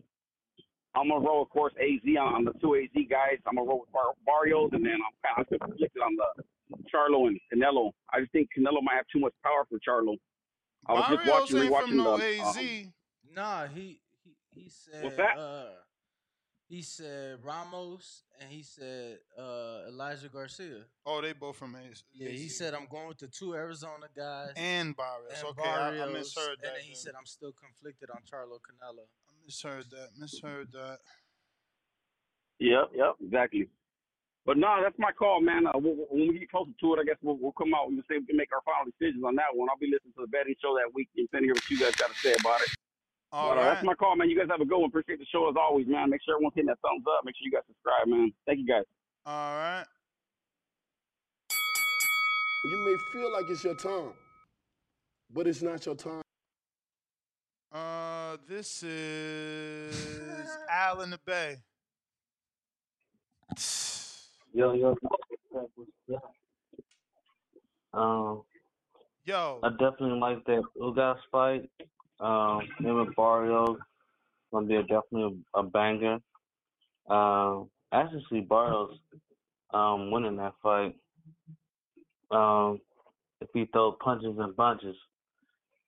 I'm 0.95 1.09
gonna 1.09 1.25
roll, 1.25 1.43
of 1.43 1.49
course, 1.51 1.73
AZ 1.81 2.01
on, 2.21 2.35
on 2.35 2.45
the 2.45 2.53
two 2.61 2.77
AZ 2.77 2.91
guys. 3.09 3.39
I'm 3.47 3.57
gonna 3.57 3.69
roll 3.69 3.81
with 3.81 3.93
Bar- 3.93 4.15
Barrios, 4.27 4.71
and 4.73 4.85
then 4.85 4.95
I'm 5.01 5.17
kind 5.37 5.47
of 5.53 5.61
conflicted 5.69 6.03
on 6.03 6.17
the 6.17 6.45
Charlo 6.93 7.29
and 7.29 7.41
Canelo. 7.53 7.93
I 8.13 8.21
just 8.21 8.33
think 8.33 8.49
Canelo 8.57 8.83
might 8.83 8.97
have 8.97 9.07
too 9.13 9.21
much 9.21 9.33
power 9.43 9.65
for 9.69 9.79
Charlo. 9.79 10.17
I 10.87 10.93
was 10.95 11.05
just 11.09 11.25
Barrios 11.25 11.53
watching, 11.53 11.57
ain't 11.59 11.75
from 11.75 11.91
rewatching 11.91 11.97
no 11.97 12.19
the. 12.19 12.41
AZ. 12.41 12.57
Um, 12.57 12.93
Nah, 13.35 13.67
he 13.69 14.01
he 14.25 14.37
he 14.55 14.69
said 14.69 15.17
that? 15.17 15.39
uh 15.39 15.71
he 16.69 16.81
said 16.83 17.39
Ramos 17.45 18.23
and 18.41 18.51
he 18.51 18.63
said 18.63 19.19
uh 19.39 19.89
Elijah 19.89 20.29
Garcia. 20.29 20.85
Oh, 21.07 21.21
they 21.23 21.33
both 21.33 21.57
from 21.57 21.75
AZ. 21.77 22.03
Yeah, 22.13 22.29
he 22.31 22.49
said 22.49 22.75
I'm 22.75 22.87
going 22.91 23.09
with 23.09 23.19
the 23.19 23.29
two 23.29 23.55
Arizona 23.55 24.07
guys 24.15 24.53
And 24.57 24.95
Barrios. 24.97 25.33
and 25.39 25.49
Okay, 25.49 25.69
I, 25.69 25.89
I 25.89 25.91
Barrios, 25.91 26.13
misheard 26.13 26.59
that. 26.63 26.67
And 26.67 26.77
then 26.77 26.83
he 26.83 26.91
then. 26.91 26.97
said 26.97 27.13
I'm 27.19 27.25
still 27.27 27.53
conflicted 27.53 28.11
on 28.11 28.19
Charlo 28.23 28.59
Canelo. 28.61 29.07
I 29.43 29.47
misheard 29.47 29.91
that. 29.91 30.09
Misheard 30.19 30.69
that. 30.73 30.99
Yep, 32.61 32.95
yep, 32.95 33.15
exactly. 33.19 33.67
But 34.47 34.59
no, 34.59 34.79
that's 34.83 34.99
my 34.99 35.11
call, 35.13 35.41
man. 35.41 35.67
Uh, 35.67 35.79
we'll, 35.79 35.95
when 36.11 36.29
we 36.29 36.39
get 36.39 36.51
closer 36.51 36.71
to 36.71 36.95
it, 36.95 36.99
I 36.99 37.05
guess 37.05 37.19
we'll, 37.23 37.39
we'll 37.39 37.55
come 37.59 37.75
out 37.75 37.89
and 37.89 37.99
say 38.11 38.19
we 38.19 38.27
can 38.27 38.37
make 38.37 38.51
our 38.55 38.63
final 38.63 38.91
decisions 38.91 39.23
on 39.25 39.35
that 39.37 39.55
one. 39.55 39.69
I'll 39.71 39.79
be 39.79 39.87
listening 39.87 40.15
to 40.19 40.23
the 40.23 40.31
betting 40.31 40.55
show 40.63 40.75
that 40.75 40.91
week 40.95 41.09
and 41.17 41.27
hear 41.31 41.55
what 41.55 41.71
you 41.71 41.79
guys 41.79 41.95
got 41.95 42.11
to 42.11 42.19
say 42.19 42.35
about 42.39 42.61
it. 42.63 42.71
All 43.31 43.51
but 43.51 43.59
uh, 43.59 43.63
right. 43.63 43.75
that's 43.75 43.87
my 43.87 43.95
call, 43.95 44.15
man. 44.15 44.31
You 44.31 44.39
guys 44.39 44.51
have 44.51 44.61
a 44.61 44.67
good 44.67 44.79
one. 44.79 44.91
Appreciate 44.91 45.19
the 45.19 45.31
show 45.31 45.49
as 45.49 45.55
always, 45.59 45.87
man. 45.87 46.11
Make 46.11 46.23
sure 46.23 46.35
everyone's 46.35 46.55
hitting 46.55 46.71
that 46.71 46.79
thumbs 46.83 47.03
up. 47.07 47.25
Make 47.25 47.35
sure 47.39 47.47
you 47.47 47.55
guys 47.55 47.67
subscribe, 47.67 48.07
man. 48.07 48.31
Thank 48.47 48.59
you, 48.63 48.67
guys. 48.67 48.87
All 49.27 49.55
right. 49.59 49.87
You 52.65 52.79
may 52.87 52.97
feel 53.11 53.33
like 53.33 53.47
it's 53.49 53.65
your 53.65 53.75
time, 53.75 54.15
but 55.31 55.47
it's 55.47 55.63
not 55.63 55.87
your 55.87 55.95
time. 55.95 56.23
Uh, 57.73 58.37
this 58.47 58.83
is 58.83 59.97
Al 60.71 61.01
in 61.01 61.09
the 61.09 61.19
Bay. 61.25 61.57
Yo, 64.53 64.75
yo. 64.75 64.95
Um, 67.95 68.43
Yo, 69.25 69.61
I 69.63 69.71
definitely 69.71 70.19
like 70.19 70.45
that 70.47 70.63
Ugas 70.79 71.17
fight. 71.31 71.71
Um, 72.21 72.61
him 72.79 73.01
and 73.01 73.17
Barrios 73.17 73.79
gonna 74.53 74.67
be 74.67 74.77
a, 74.77 74.83
definitely 74.83 75.43
a, 75.55 75.61
a 75.61 75.63
banger. 75.63 76.19
Um, 77.09 77.71
I 77.91 78.03
actually 78.03 78.25
see 78.31 78.41
Barrios 78.41 78.99
um 79.73 80.11
winning 80.11 80.37
that 80.37 80.53
fight. 80.63 80.95
Um, 82.31 82.81
if 83.41 83.49
he 83.55 83.67
throw 83.73 83.93
punches 83.93 84.37
and 84.39 84.55
bunches. 84.57 84.97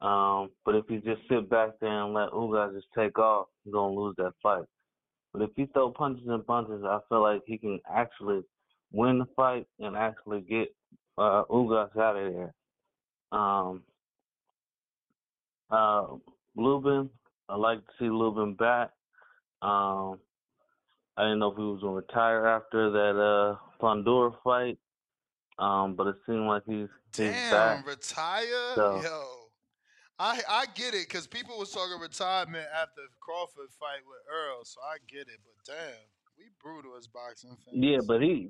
Um, 0.05 0.51
but 0.67 0.75
if 0.75 0.85
he 0.87 0.97
just 0.97 1.23
sit 1.31 1.49
back 1.49 1.71
there 1.81 2.05
and 2.05 2.13
let 2.13 2.31
Ugas 2.31 2.75
just 2.75 2.89
take 2.95 3.19
off, 3.19 3.47
he's 3.65 3.73
gonna 3.73 3.95
lose 3.95 4.15
that 4.19 4.33
fight. 4.43 4.65
But 5.33 5.43
if 5.43 5.51
he 5.57 5.65
throw 5.67 5.91
punches 5.93 6.27
and 6.29 6.45
bunches, 6.47 6.85
I 6.85 6.99
feel 7.09 7.23
like 7.23 7.43
he 7.47 7.57
can 7.57 7.81
actually 7.91 8.43
win 8.93 9.19
the 9.19 9.27
fight 9.35 9.67
and 9.79 9.97
actually 9.97 10.43
get 10.43 10.75
uh, 11.17 11.45
Ugas 11.51 11.97
out 11.97 12.17
of 12.17 12.33
there. 12.35 12.55
Um, 13.33 13.83
uh, 15.71 16.07
Lubin, 16.55 17.09
I 17.49 17.57
like 17.57 17.79
to 17.79 17.93
see 17.99 18.11
Lubin 18.11 18.55
back. 18.55 18.91
Um, 19.63 20.19
I 21.17 21.23
didn't 21.23 21.39
know 21.39 21.53
if 21.53 21.57
he 21.57 21.63
was 21.63 21.81
gonna 21.81 21.97
retire 21.97 22.47
after 22.47 22.91
that 22.91 23.19
uh 23.19 23.57
Fundora 23.81 24.35
fight. 24.45 24.79
Um, 25.59 25.95
but 25.95 26.09
it 26.09 26.17
seemed 26.27 26.47
like 26.47 26.65
he's 26.67 26.89
he's 27.17 27.27
Damn, 27.27 27.51
back. 27.51 27.87
retire, 27.87 28.75
So 28.75 29.01
yo. 29.03 29.44
I 30.19 30.41
I 30.49 30.67
get 30.75 30.95
it 30.95 31.09
because 31.09 31.27
people 31.27 31.59
was 31.59 31.71
talking 31.71 31.99
retirement 32.01 32.67
after 32.75 33.03
Crawford 33.21 33.71
fight 33.79 34.01
with 34.07 34.21
Errol, 34.33 34.65
so 34.65 34.81
I 34.83 34.97
get 35.09 35.29
it. 35.29 35.41
But 35.45 35.75
damn, 35.75 35.95
we 36.39 36.45
brutal 36.63 36.97
as 36.97 37.07
boxing 37.09 37.57
fans. 37.65 37.77
yeah, 37.77 37.99
but 38.07 38.23
he 38.23 38.49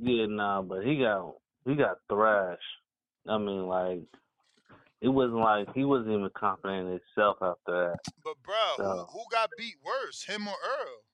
yeah 0.00 0.26
nah, 0.28 0.62
but 0.62 0.84
he 0.84 0.98
got 0.98 1.34
he 1.66 1.74
got 1.74 1.96
thrashed. 2.08 2.62
I 3.28 3.38
mean, 3.38 3.66
like 3.66 4.00
it 5.02 5.08
wasn't 5.08 5.40
like 5.40 5.68
he 5.74 5.84
wasn't 5.84 6.12
even 6.12 6.30
confident 6.34 6.86
in 6.86 7.00
himself 7.16 7.36
after 7.42 7.56
that. 7.90 7.96
But 8.24 8.42
bro, 8.42 8.54
who 8.76 8.82
So 8.82 9.06
who 9.12 9.24
got 9.30 9.50
beat 9.58 9.76
worse, 9.84 10.24
him 10.24 10.48
or 10.48 10.54
Errol? 10.64 11.04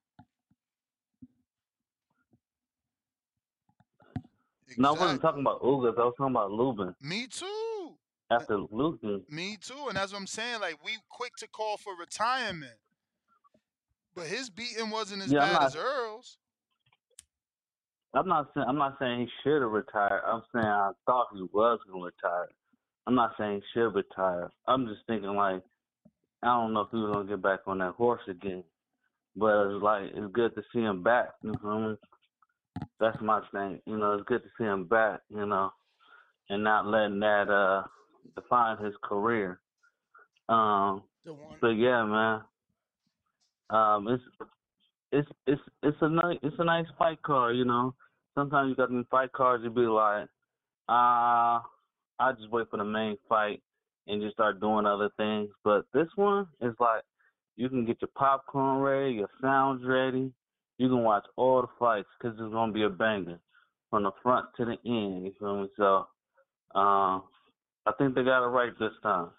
no, 4.77 4.91
I 4.91 4.93
wasn't 4.93 5.23
talking 5.23 5.41
about 5.41 5.63
Ugas. 5.63 5.99
I 5.99 6.05
was 6.05 6.15
talking 6.17 6.35
about 6.35 6.51
Lubin. 6.53 6.95
Me 7.01 7.27
too. 7.27 7.97
After 8.31 8.59
Lubin, 8.71 9.23
Me 9.31 9.57
too, 9.61 9.87
and 9.89 9.97
that's 9.97 10.13
what 10.13 10.19
I'm 10.19 10.27
saying. 10.27 10.61
Like 10.61 10.85
we 10.85 10.99
quick 11.09 11.37
to 11.37 11.49
call 11.49 11.79
for 11.79 11.95
retirement, 11.99 12.77
but 14.15 14.27
his 14.27 14.51
beating 14.51 14.91
wasn't 14.91 15.23
as 15.23 15.33
yeah, 15.33 15.41
I'm 15.41 15.49
bad 15.49 15.61
not. 15.61 15.65
as 15.65 15.77
Errol's. 15.77 16.39
I'm 18.15 18.29
not 18.29 18.51
saying 18.53 18.67
I'm 18.69 18.77
not 18.77 18.97
saying 18.99 19.21
he 19.21 19.29
should 19.43 19.63
have 19.63 19.71
retired. 19.71 20.23
I'm 20.27 20.43
saying 20.53 20.67
I 20.67 20.91
thought 21.07 21.29
he 21.35 21.43
was 21.53 21.79
gonna 21.91 22.05
retire. 22.05 22.49
I'm 23.07 23.15
not 23.15 23.33
saying 23.39 23.63
he 23.63 23.63
should 23.73 23.95
retire. 23.95 24.51
I'm 24.67 24.87
just 24.87 25.01
thinking 25.07 25.35
like 25.35 25.63
I 26.43 26.49
don't 26.49 26.75
know 26.75 26.83
if 26.83 26.89
he 26.91 26.99
was 26.99 27.15
gonna 27.15 27.29
get 27.29 27.43
back 27.43 27.61
on 27.67 27.79
that 27.79 27.95
horse 27.95 28.23
again. 28.29 28.63
But 29.37 29.71
it's 29.71 29.83
like 29.83 30.03
it's 30.15 30.33
good 30.33 30.55
to 30.55 30.63
see 30.73 30.81
him 30.81 31.03
back. 31.03 31.29
You 31.43 31.53
know 31.53 31.59
what 31.63 31.73
I 31.73 31.87
mean? 31.87 31.99
That's 33.01 33.23
my 33.23 33.41
thing. 33.53 33.81
You 33.87 33.97
know, 33.97 34.13
it's 34.13 34.29
good 34.29 34.43
to 34.43 34.49
see 34.59 34.65
him 34.65 34.85
back. 34.85 35.21
You 35.31 35.47
know, 35.47 35.71
and 36.51 36.65
not 36.65 36.87
letting 36.87 37.21
that 37.21 37.49
uh 37.49 37.85
define 38.35 38.83
his 38.83 38.95
career. 39.03 39.61
Um, 40.49 41.03
but 41.61 41.71
yeah, 41.71 42.05
man. 42.05 42.41
Um, 43.71 44.09
it's 44.09 44.23
it's 45.13 45.29
it's 45.47 45.61
it's 45.83 45.97
a 46.01 46.09
nice 46.09 46.39
it's 46.43 46.57
a 46.59 46.65
nice 46.65 46.87
fight 46.99 47.23
card. 47.23 47.57
You 47.57 47.65
know, 47.65 47.95
sometimes 48.35 48.71
you 48.71 48.77
got 48.77 48.89
them 48.89 49.07
fight 49.11 49.33
cards. 49.33 49.63
You 49.65 49.71
be 49.71 49.83
like, 49.83 50.29
ah, 50.89 51.63
I 52.19 52.33
just 52.33 52.51
wait 52.51 52.71
for 52.71 52.79
the 52.79 52.85
main 52.85 53.17
fight 53.29 53.63
and 54.07 54.23
just 54.23 54.35
start 54.35 54.61
doing 54.61 54.87
other 54.87 55.11
things. 55.17 55.51
But 55.65 55.85
this 55.93 56.09
one 56.17 56.47
is 56.61 56.75
like 56.81 57.03
you 57.57 57.69
can 57.69 57.85
get 57.85 58.01
your 58.01 58.11
popcorn 58.17 58.79
ready, 58.81 59.15
your 59.15 59.29
sounds 59.41 59.85
ready. 59.85 60.33
You 60.79 60.89
can 60.89 61.03
watch 61.03 61.25
all 61.37 61.63
the 61.63 61.69
fights 61.79 62.09
because 62.19 62.39
it's 62.39 62.53
gonna 62.53 62.73
be 62.73 62.85
a 62.85 62.89
banger 62.89 63.39
from 63.91 64.05
the 64.05 64.13
front 64.23 64.47
to 64.57 64.65
the 64.65 64.77
end. 64.85 65.25
You 65.25 65.33
feel 65.39 65.63
me? 65.63 65.69
So, 65.77 66.07
um, 66.79 67.25
I 67.89 67.93
think 67.97 68.15
they 68.15 68.23
got 68.23 68.45
it 68.45 68.49
right 68.49 68.73
this 68.79 68.93
time. 69.03 69.31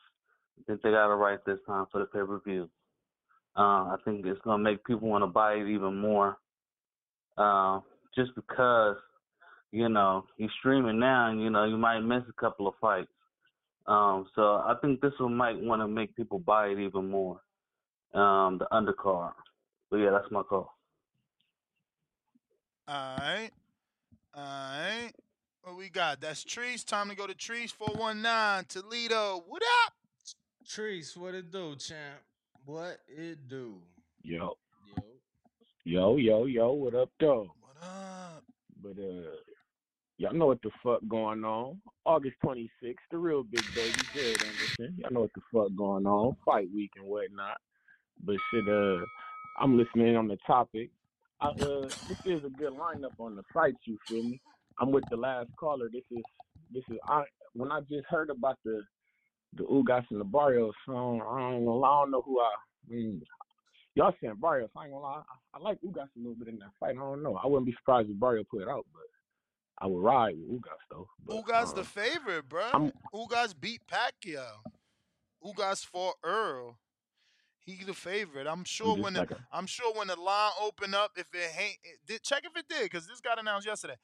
I 0.59 0.63
think 0.65 0.81
they 0.81 0.89
got 0.89 1.11
it 1.11 1.15
right 1.15 1.39
this 1.45 1.59
time 1.67 1.85
for 1.91 1.99
the 1.99 2.05
pay 2.05 2.19
per 2.19 2.41
view. 2.43 2.67
Uh, 3.55 3.93
I 3.93 3.95
think 4.03 4.25
it's 4.25 4.41
gonna 4.43 4.63
make 4.63 4.83
people 4.85 5.07
want 5.07 5.21
to 5.23 5.27
buy 5.27 5.53
it 5.53 5.67
even 5.67 5.95
more. 5.99 6.37
Uh, 7.37 7.79
just 8.15 8.31
because, 8.35 8.97
you 9.71 9.87
know, 9.87 10.25
you're 10.37 10.49
streaming 10.59 10.99
now 10.99 11.29
and 11.29 11.41
you 11.41 11.51
know 11.51 11.65
you 11.65 11.77
might 11.77 11.99
miss 11.99 12.23
a 12.27 12.41
couple 12.41 12.67
of 12.67 12.73
fights. 12.81 13.11
Um, 13.85 14.27
so 14.35 14.41
I 14.41 14.73
think 14.81 14.99
this 14.99 15.13
one 15.19 15.35
might 15.35 15.59
want 15.59 15.81
to 15.81 15.87
make 15.87 16.15
people 16.15 16.39
buy 16.39 16.67
it 16.67 16.79
even 16.79 17.09
more. 17.09 17.41
Um, 18.15 18.57
the 18.57 18.67
undercard. 18.71 19.33
But 19.91 19.97
yeah, 19.97 20.09
that's 20.09 20.31
my 20.31 20.41
call. 20.41 20.73
Alright. 22.89 23.51
Alright. 24.35 25.13
What 25.63 25.77
we 25.77 25.89
got? 25.89 26.21
That's 26.21 26.43
Trees. 26.43 26.83
Time 26.83 27.09
to 27.09 27.15
go 27.15 27.27
to 27.27 27.33
Trees 27.35 27.71
419 27.71 28.65
Toledo. 28.69 29.43
What 29.47 29.61
up? 29.85 29.93
Trees, 30.67 31.15
what 31.17 31.35
it 31.35 31.51
do, 31.51 31.75
champ? 31.75 32.21
What 32.65 32.99
it 33.07 33.47
do? 33.47 33.81
Yo, 34.21 34.53
Yo. 34.95 35.03
yo, 35.85 36.15
yo, 36.17 36.45
yo, 36.45 36.71
what 36.73 36.93
up, 36.95 37.09
though? 37.19 37.51
What 37.61 37.75
up? 37.81 38.43
But 38.81 39.01
uh, 39.01 39.31
y'all 40.17 40.33
know 40.33 40.45
what 40.47 40.61
the 40.61 40.69
fuck 40.83 41.01
going 41.07 41.43
on. 41.43 41.81
August 42.05 42.35
26th, 42.45 42.95
the 43.11 43.17
real 43.17 43.43
big 43.43 43.63
baby, 43.73 43.97
Jared 44.13 44.43
Anderson. 44.43 44.95
Y'all 44.97 45.11
know 45.11 45.21
what 45.21 45.33
the 45.33 45.41
fuck 45.51 45.75
going 45.75 46.05
on. 46.05 46.35
Fight 46.45 46.67
week 46.73 46.91
and 46.97 47.05
whatnot. 47.05 47.57
But 48.23 48.35
shit, 48.51 48.67
uh, 48.67 49.03
I'm 49.59 49.77
listening 49.77 50.15
on 50.15 50.27
the 50.27 50.37
topic. 50.45 50.91
I, 51.41 51.47
uh, 51.47 51.81
this 52.07 52.19
is 52.25 52.43
a 52.45 52.49
good 52.49 52.73
lineup 52.73 53.17
on 53.19 53.35
the 53.35 53.43
fights. 53.53 53.77
You 53.85 53.97
feel 54.07 54.23
me? 54.23 54.41
I'm 54.79 54.91
with 54.91 55.03
the 55.09 55.17
last 55.17 55.49
caller. 55.59 55.89
This 55.91 56.03
is 56.11 56.23
this 56.71 56.83
is 56.89 56.97
I 57.07 57.23
when 57.53 57.71
I 57.71 57.81
just 57.81 58.05
heard 58.09 58.29
about 58.29 58.57
the 58.63 58.81
the 59.53 59.63
Ugas 59.63 60.05
and 60.11 60.19
the 60.19 60.25
Barrios 60.25 60.73
song. 60.85 61.21
I 61.21 61.51
don't 61.51 61.65
know. 61.65 61.83
I 61.83 62.01
don't 62.01 62.11
know 62.11 62.21
who 62.21 62.39
I. 62.39 62.43
I 62.45 62.93
mean, 62.93 63.21
y'all 63.95 64.13
saying 64.21 64.35
Barrios. 64.41 64.69
I 64.77 64.83
ain't 64.85 64.93
gonna 64.93 65.03
lie. 65.03 65.21
I, 65.53 65.57
I 65.57 65.59
like 65.61 65.79
Ugas 65.81 66.03
a 66.15 66.19
little 66.19 66.35
bit 66.35 66.47
in 66.49 66.59
that 66.59 66.69
fight. 66.79 66.91
I 66.91 66.99
don't 66.99 67.23
know. 67.23 67.35
I 67.43 67.47
wouldn't 67.47 67.65
be 67.65 67.73
surprised 67.73 68.09
if 68.09 68.19
Barrio 68.19 68.43
put 68.49 68.61
it 68.61 68.67
out, 68.67 68.85
but 68.93 69.01
I 69.81 69.87
would 69.87 70.01
ride 70.03 70.35
with 70.37 70.61
Ugas 70.61 70.83
though. 70.91 71.07
But, 71.25 71.35
Ugas 71.43 71.71
uh, 71.71 71.73
the 71.75 71.83
favorite, 71.83 72.47
bruh. 72.47 72.73
I'm- 72.73 72.91
Ugas 73.13 73.53
beat 73.59 73.81
Pacquiao. 73.87 74.61
Ugas 75.43 75.85
fought 75.85 76.15
Errol. 76.25 76.77
He 77.65 77.83
the 77.83 77.93
favorite. 77.93 78.47
I'm 78.47 78.63
sure 78.63 78.95
when 78.97 79.13
the 79.13 79.19
like 79.19 79.31
a- 79.31 79.45
I'm 79.51 79.67
sure 79.67 79.93
when 79.93 80.07
the 80.07 80.15
line 80.19 80.51
open 80.61 80.93
up, 80.93 81.11
if 81.17 81.27
it 81.33 81.51
ain't 81.59 81.77
it 81.83 81.99
did, 82.07 82.23
check 82.23 82.43
if 82.43 82.55
it 82.57 82.65
did, 82.67 82.83
because 82.83 83.07
this 83.07 83.19
got 83.21 83.39
announced 83.39 83.67
yesterday. 83.67 83.95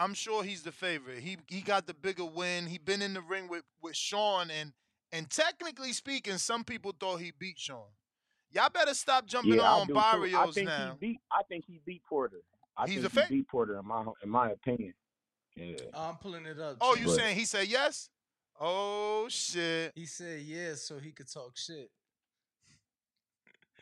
I'm 0.00 0.14
sure 0.14 0.42
he's 0.44 0.62
the 0.62 0.72
favorite. 0.72 1.18
He 1.20 1.38
he 1.48 1.60
got 1.60 1.86
the 1.86 1.94
bigger 1.94 2.24
win. 2.24 2.66
He 2.66 2.78
been 2.78 3.02
in 3.02 3.14
the 3.14 3.20
ring 3.20 3.48
with 3.48 3.64
with 3.82 3.96
Sean, 3.96 4.50
and 4.50 4.72
and 5.12 5.28
technically 5.28 5.92
speaking, 5.92 6.38
some 6.38 6.64
people 6.64 6.94
thought 6.98 7.16
he 7.16 7.32
beat 7.38 7.58
Sean. 7.58 7.86
Y'all 8.50 8.70
better 8.70 8.94
stop 8.94 9.26
jumping 9.26 9.54
yeah, 9.54 9.62
I 9.62 9.80
on 9.80 9.86
do 9.88 9.94
too. 9.94 9.98
I 9.98 10.12
Barrios 10.12 10.54
think 10.54 10.68
now. 10.68 10.96
he 11.00 11.06
beat. 11.08 11.20
I 11.32 11.42
think 11.48 11.64
he 11.66 11.80
beat 11.84 12.02
Porter. 12.08 12.38
I 12.76 12.86
He's 12.86 13.02
think 13.02 13.12
a 13.14 13.20
he 13.20 13.26
fa- 13.26 13.32
beat 13.32 13.48
Porter 13.48 13.78
in 13.78 13.86
my 13.86 14.04
in 14.22 14.30
my 14.30 14.50
opinion. 14.50 14.94
Yeah. 15.56 15.74
I'm 15.92 16.16
pulling 16.16 16.46
it 16.46 16.58
up. 16.60 16.76
Oh, 16.80 16.94
champ. 16.94 17.00
you 17.00 17.06
But- 17.12 17.16
saying 17.16 17.36
he 17.36 17.44
said 17.44 17.66
yes? 17.68 18.08
Oh 18.60 19.26
shit. 19.28 19.92
He 19.96 20.06
said 20.06 20.40
yes, 20.42 20.82
so 20.82 20.98
he 20.98 21.10
could 21.12 21.30
talk 21.32 21.56
shit. 21.56 21.90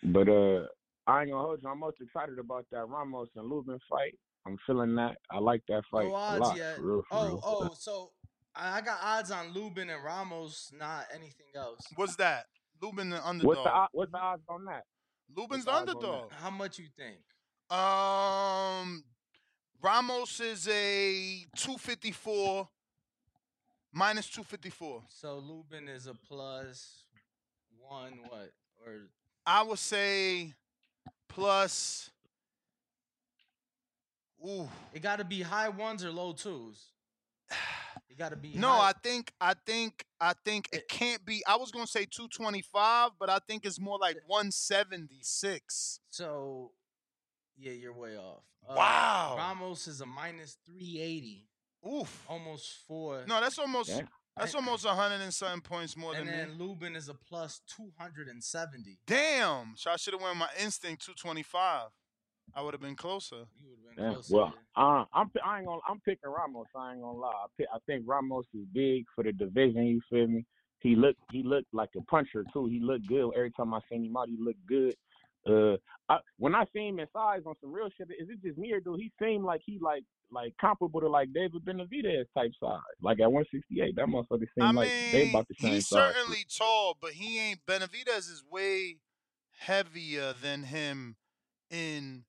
But 0.02 0.28
uh, 0.28 0.66
I 1.06 1.22
ain't 1.22 1.30
gonna 1.30 1.42
hold 1.42 1.60
you. 1.62 1.68
I'm 1.68 1.78
most 1.80 2.00
excited 2.00 2.38
about 2.38 2.66
that 2.72 2.86
Ramos 2.88 3.28
and 3.36 3.48
Lubin 3.48 3.78
fight. 3.88 4.18
I'm 4.46 4.58
feeling 4.66 4.94
that. 4.96 5.16
I 5.30 5.38
like 5.38 5.62
that 5.68 5.82
fight 5.90 6.04
no 6.04 6.10
a 6.10 6.38
lot. 6.38 6.56
yet. 6.56 6.76
For 6.76 6.82
real, 6.82 7.02
for 7.10 7.16
oh, 7.18 7.26
real. 7.26 7.40
oh, 7.44 7.74
so 7.78 8.10
I 8.54 8.78
I 8.78 8.80
got 8.80 8.98
odds 9.02 9.30
on 9.30 9.52
Lubin 9.52 9.90
and 9.90 10.02
Ramos, 10.04 10.70
not 10.78 11.06
anything 11.12 11.46
else. 11.54 11.80
What's 11.96 12.16
that? 12.16 12.46
Lubin 12.80 13.10
the 13.10 13.26
underdog. 13.26 13.56
What's 13.56 13.64
the 13.64 13.88
what's 13.92 14.12
the 14.12 14.18
odds 14.18 14.42
on 14.48 14.64
that? 14.66 14.84
Lubin's 15.34 15.66
What's 15.66 15.80
the 15.80 15.86
the 15.86 15.98
underdog. 15.98 16.32
How 16.32 16.50
much 16.50 16.78
you 16.78 16.86
think? 16.96 17.18
Um, 17.70 19.04
Ramos 19.82 20.40
is 20.40 20.68
a 20.68 21.44
254 21.56 22.68
minus 23.92 24.28
254. 24.28 25.02
So 25.08 25.38
Lubin 25.38 25.88
is 25.88 26.06
a 26.06 26.14
plus 26.14 27.04
one 27.78 28.20
what? 28.28 28.52
Or 28.84 29.08
I 29.44 29.62
would 29.62 29.78
say 29.78 30.54
plus. 31.28 32.10
Ooh. 34.46 34.68
it 34.92 35.00
got 35.02 35.16
to 35.16 35.24
be 35.24 35.42
high 35.42 35.68
ones 35.68 36.04
or 36.04 36.10
low 36.12 36.32
twos. 36.32 36.86
It 38.08 38.16
got 38.18 38.30
to 38.30 38.36
be 38.36 38.54
No, 38.54 38.68
high- 38.72 38.90
I 38.90 38.92
think 39.02 39.32
I 39.40 39.54
think 39.66 40.04
I 40.20 40.32
think 40.44 40.68
it 40.72 40.88
can't 40.88 41.24
be. 41.26 41.44
I 41.46 41.56
was 41.56 41.70
gonna 41.70 41.86
say 41.86 42.06
225, 42.06 43.10
but 43.18 43.28
I 43.28 43.38
think 43.46 43.66
it's 43.66 43.78
more 43.80 43.98
like 43.98 44.16
176. 44.26 46.00
So, 46.10 46.72
yeah, 47.56 47.72
you're 47.72 47.92
way 47.92 48.16
off. 48.16 48.42
Uh, 48.68 48.74
Wow. 48.76 49.34
Ramos 49.36 49.86
is 49.86 50.00
a 50.00 50.06
minus 50.06 50.56
380. 50.66 51.46
Oof. 51.88 52.24
Almost 52.28 52.72
four. 52.88 53.24
No, 53.26 53.40
that's 53.40 53.58
almost 53.58 53.90
Yeah. 53.90 54.02
that's 54.36 54.54
almost 54.54 54.84
a 54.84 54.88
100 54.88 55.20
and 55.20 55.32
something 55.32 55.60
points 55.60 55.96
more 55.96 56.14
And 56.16 56.26
than 56.28 56.36
then 56.36 56.58
me. 56.58 56.64
Lubin 56.64 56.96
is 56.96 57.08
a 57.08 57.14
plus 57.14 57.60
270. 57.66 58.98
Damn. 59.06 59.74
So 59.76 59.90
I 59.90 59.96
should 59.96 60.14
have 60.14 60.22
went 60.22 60.36
my 60.36 60.48
instinct 60.58 61.04
225. 61.04 61.90
I 62.56 62.62
would 62.62 62.72
have 62.74 62.80
been 62.80 62.96
closer. 62.96 63.44
You 63.62 63.68
would 63.70 63.78
have 63.86 63.96
been 63.96 64.04
Yeah, 64.04 64.12
closer. 64.14 64.34
well, 64.34 64.54
uh, 64.76 65.04
I'm 65.12 65.30
I 65.44 65.58
ain't 65.58 65.66
gonna 65.66 65.80
I'm 65.88 66.00
picking 66.00 66.30
Ramos. 66.30 66.66
I 66.74 66.92
ain't 66.92 67.02
gonna 67.02 67.18
lie. 67.18 67.28
I, 67.28 67.46
pick, 67.58 67.66
I 67.72 67.78
think 67.86 68.04
Ramos 68.06 68.46
is 68.54 68.64
big 68.72 69.04
for 69.14 69.22
the 69.24 69.32
division. 69.32 69.84
You 69.84 70.00
feel 70.10 70.26
me? 70.26 70.44
He 70.80 70.96
looked 70.96 71.20
he 71.32 71.42
looked 71.42 71.72
like 71.72 71.90
a 71.96 72.02
puncher 72.02 72.44
too. 72.52 72.66
He 72.66 72.80
looked 72.80 73.06
good 73.08 73.30
every 73.36 73.50
time 73.52 73.74
I 73.74 73.80
seen 73.90 74.04
him 74.04 74.16
out. 74.16 74.28
He 74.28 74.36
looked 74.40 74.64
good. 74.66 74.94
Uh, 75.48 75.76
I, 76.08 76.18
when 76.38 76.54
I 76.54 76.64
see 76.72 76.88
him 76.88 76.98
in 76.98 77.06
size 77.12 77.42
on 77.46 77.54
some 77.60 77.72
real 77.72 77.88
shit, 77.96 78.08
is 78.18 78.28
it 78.28 78.42
just 78.42 78.58
me 78.58 78.72
or 78.72 78.80
do 78.80 78.94
he 78.94 79.12
seem 79.22 79.44
like 79.44 79.60
he 79.64 79.78
like 79.80 80.02
like 80.30 80.52
comparable 80.60 81.00
to 81.00 81.08
like 81.08 81.32
David 81.32 81.64
Benavidez 81.64 82.24
type 82.34 82.52
size? 82.60 82.80
Like 83.02 83.20
at 83.20 83.30
168, 83.30 83.94
that 83.96 84.06
motherfucker 84.06 84.46
seem 84.58 84.64
I 84.64 84.72
like 84.72 84.92
they 85.12 85.22
about 85.28 85.46
the 85.48 85.54
same 85.60 85.74
he's 85.74 85.88
size. 85.88 86.14
certainly 86.14 86.44
tall, 86.56 86.96
but 87.00 87.12
he 87.12 87.38
ain't. 87.38 87.60
Benavidez 87.66 88.30
is 88.30 88.42
way 88.50 88.96
heavier 89.58 90.32
than 90.40 90.64
him 90.64 91.16
in 91.70 92.24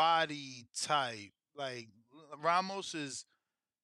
body 0.00 0.66
type. 0.80 1.32
Like 1.54 1.88
Ramos 2.42 2.94
is 2.94 3.26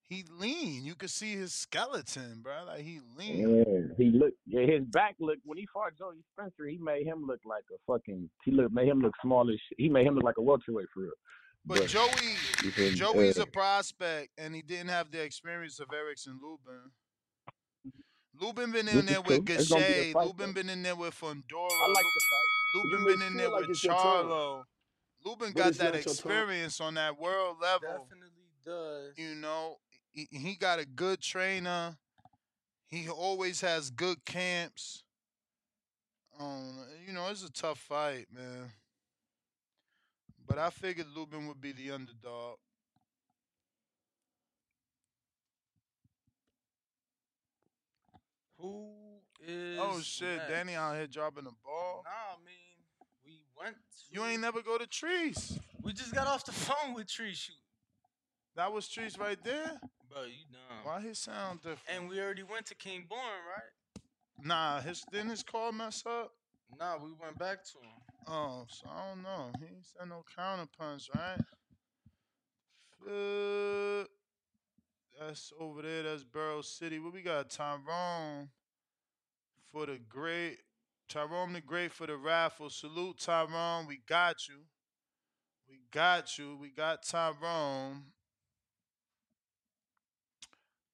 he 0.08 0.24
lean. 0.38 0.84
You 0.84 0.94
could 0.94 1.10
see 1.10 1.34
his 1.34 1.52
skeleton, 1.52 2.40
bro. 2.42 2.64
Like 2.66 2.80
he 2.80 3.00
lean. 3.18 3.56
Yeah, 3.58 3.94
he 3.98 4.10
looked. 4.10 4.38
Yeah, 4.46 4.62
his 4.62 4.84
back 4.84 5.16
look 5.20 5.38
when 5.44 5.58
he 5.58 5.66
fought 5.74 5.92
Joey 5.98 6.22
Spencer. 6.32 6.68
He 6.68 6.78
made 6.78 7.04
him 7.06 7.26
look 7.26 7.40
like 7.44 7.64
a 7.70 7.78
fucking. 7.86 8.30
He 8.44 8.50
look 8.52 8.72
made 8.72 8.88
him 8.88 9.00
look 9.00 9.12
smallish. 9.22 9.60
He 9.76 9.90
made 9.90 10.06
him 10.06 10.14
look 10.14 10.24
like 10.24 10.38
a 10.38 10.42
welterweight 10.42 10.86
for 10.94 11.00
real. 11.00 11.12
But 11.66 11.86
Joey, 11.88 12.08
you 12.62 12.70
feel? 12.70 12.94
Joey's 12.94 13.38
Uh, 13.38 13.42
a 13.42 13.46
prospect, 13.46 14.30
and 14.38 14.54
he 14.54 14.62
didn't 14.62 14.88
have 14.88 15.10
the 15.10 15.20
experience 15.22 15.80
of 15.80 15.88
Erickson 15.92 16.38
Lubin. 16.40 16.92
Lubin 18.40 18.70
been 18.70 18.88
in 18.88 19.04
there 19.06 19.20
with 19.20 19.44
cool. 19.46 19.56
It's 19.56 19.68
be 19.68 19.74
a 19.74 19.80
Gachet. 19.80 20.12
fight, 20.12 20.26
Lubin 20.26 20.52
been 20.52 20.70
in 20.70 20.82
there 20.82 20.94
with 20.94 21.14
Fundora. 21.14 21.68
I 21.72 21.88
like 21.88 22.04
the 22.14 22.22
fight. 22.30 22.50
Lubin 22.76 23.00
You 23.00 23.16
been 23.16 23.26
in 23.26 23.36
there 23.36 23.50
like 23.50 23.66
with 23.66 23.78
Charlo. 23.78 24.64
Lubin 25.26 25.52
got 25.52 25.74
that 25.74 25.94
not 25.94 26.04
your 26.04 26.12
experience 26.12 26.80
on 26.80 26.94
that 26.94 27.18
world 27.18 27.56
level. 27.60 28.06
Definitely 28.08 28.46
does. 28.64 29.12
You 29.16 29.34
know, 29.34 29.78
he, 30.12 30.28
he 30.30 30.54
got 30.54 30.78
a 30.78 30.86
good 30.86 31.20
trainer. 31.20 31.96
He 32.86 33.08
always 33.08 33.60
has 33.60 33.90
good 33.90 34.24
camps. 34.24 35.02
Um, 36.38 36.78
you 37.04 37.12
know, 37.12 37.26
it's 37.30 37.42
a 37.42 37.50
tough 37.50 37.78
fight, 37.78 38.26
man. 38.32 38.70
But 40.46 40.58
I 40.58 40.70
figured 40.70 41.08
Lubin 41.14 41.48
would 41.48 41.60
be 41.60 41.72
the 41.72 41.90
underdog. 41.90 42.58
Who 48.60 48.90
is? 49.44 49.78
Oh 49.80 50.00
shit, 50.00 50.36
next? 50.36 50.50
Danny 50.50 50.74
out 50.76 50.94
here 50.94 51.08
dropping 51.08 51.44
the 51.44 51.50
ball. 51.64 52.04
Nah, 52.04 52.10
I 52.10 52.44
mean, 52.44 52.65
You 54.10 54.24
ain't 54.24 54.40
never 54.40 54.62
go 54.62 54.78
to 54.78 54.86
Trees. 54.86 55.58
We 55.82 55.92
just 55.92 56.14
got 56.14 56.26
off 56.26 56.44
the 56.44 56.52
phone 56.52 56.94
with 56.94 57.06
Tree 57.06 57.34
Shoot. 57.34 57.54
That 58.54 58.72
was 58.72 58.88
Trees 58.88 59.18
right 59.18 59.38
there. 59.44 59.78
Bro, 60.10 60.22
you 60.24 60.44
dumb. 60.50 60.84
Why 60.84 61.00
his 61.00 61.18
sound 61.18 61.60
different? 61.60 61.80
And 61.92 62.08
we 62.08 62.20
already 62.20 62.42
went 62.42 62.66
to 62.66 62.74
King 62.74 63.04
Born, 63.08 63.20
right? 63.20 64.02
Nah, 64.42 64.80
his 64.80 65.04
didn't 65.12 65.30
his 65.30 65.42
call 65.42 65.72
mess 65.72 66.02
up? 66.06 66.32
Nah, 66.78 66.96
we 66.96 67.10
went 67.20 67.38
back 67.38 67.64
to 67.64 67.78
him. 67.78 67.92
Oh, 68.26 68.64
so 68.68 68.88
I 68.88 69.08
don't 69.08 69.22
know. 69.22 69.50
He 69.58 69.66
ain't 69.66 69.84
said 69.84 70.08
no 70.08 70.24
counter 70.34 70.68
punch, 70.78 71.10
right? 71.14 71.40
Uh, 73.08 74.04
that's 75.20 75.52
over 75.60 75.82
there. 75.82 76.02
That's 76.02 76.24
Borough 76.24 76.62
City. 76.62 76.98
What 76.98 77.12
we 77.12 77.22
got? 77.22 77.50
Tyrone 77.50 78.48
for 79.72 79.86
the 79.86 79.98
great. 80.08 80.58
Tyrone 81.08 81.52
the 81.52 81.60
Great 81.60 81.92
for 81.92 82.06
the 82.06 82.16
raffle. 82.16 82.70
Salute 82.70 83.18
Tyrone. 83.20 83.86
We 83.86 84.00
got 84.08 84.48
you. 84.48 84.64
We 85.68 85.80
got 85.92 86.38
you. 86.38 86.56
We 86.60 86.70
got 86.70 87.02
Tyrone. 87.04 88.04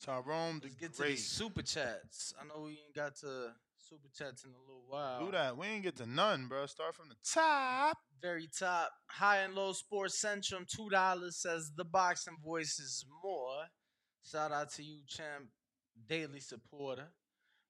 Tyrone 0.05 0.59
the 0.61 0.67
Let's 0.67 0.75
get 0.75 0.95
to 0.95 1.03
these 1.05 1.27
super 1.27 1.63
chats. 1.63 2.35
I 2.41 2.47
know 2.47 2.65
we 2.65 2.73
ain't 2.73 2.95
got 2.95 3.17
to 3.17 3.53
super 3.79 4.09
chats 4.17 4.45
in 4.45 4.51
a 4.51 4.61
little 4.67 4.85
while. 4.89 5.25
Do 5.25 5.33
that. 5.33 5.57
We 5.57 5.67
ain't 5.67 5.85
get 5.85 5.97
to 5.97 6.07
none, 6.07 6.47
bro. 6.49 6.67
Start 6.67 6.95
from 6.95 7.09
the 7.09 7.15
top. 7.25 7.97
Very 8.21 8.49
top. 8.59 8.91
High 9.07 9.39
and 9.39 9.55
low 9.55 9.73
sports 9.73 10.23
centrum, 10.25 10.67
two 10.67 10.89
dollars 10.91 11.37
says 11.41 11.71
the 11.77 11.85
boxing 11.85 12.37
voice 12.45 12.79
is 12.79 13.05
more. 13.23 13.65
Shout 14.25 14.53
out 14.53 14.73
to 14.75 14.83
you, 14.83 15.01
champ, 15.07 15.49
daily 16.09 16.41
supporter. 16.41 17.09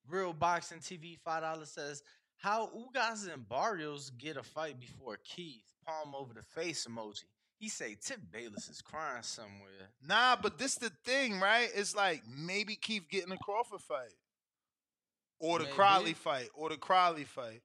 Real 0.08 0.32
boxing 0.32 0.78
TV, 0.78 1.18
five 1.24 1.42
dollars 1.42 1.72
says 1.72 2.02
how 2.42 2.70
Ugas 2.76 3.32
and 3.32 3.48
Barrios 3.48 4.10
get 4.10 4.36
a 4.36 4.42
fight 4.42 4.80
before 4.80 5.16
Keith. 5.24 5.62
Palm 5.86 6.12
over 6.14 6.34
the 6.34 6.42
face 6.42 6.86
emoji. 6.90 7.22
He 7.58 7.68
say 7.68 7.96
Tip 8.00 8.18
Bayless 8.32 8.68
is 8.68 8.82
crying 8.82 9.22
somewhere. 9.22 9.90
Nah, 10.04 10.36
but 10.42 10.58
this 10.58 10.74
the 10.74 10.90
thing, 11.04 11.38
right? 11.38 11.68
It's 11.72 11.94
like 11.94 12.22
maybe 12.26 12.74
Keith 12.74 13.04
getting 13.08 13.30
a 13.30 13.36
Crawford 13.36 13.80
fight. 13.80 14.16
Or 15.38 15.58
the 15.58 15.64
Maybe. 15.64 15.76
Crowley 15.76 16.12
fight. 16.14 16.48
Or 16.54 16.68
the 16.68 16.76
Crowley 16.76 17.24
fight. 17.24 17.62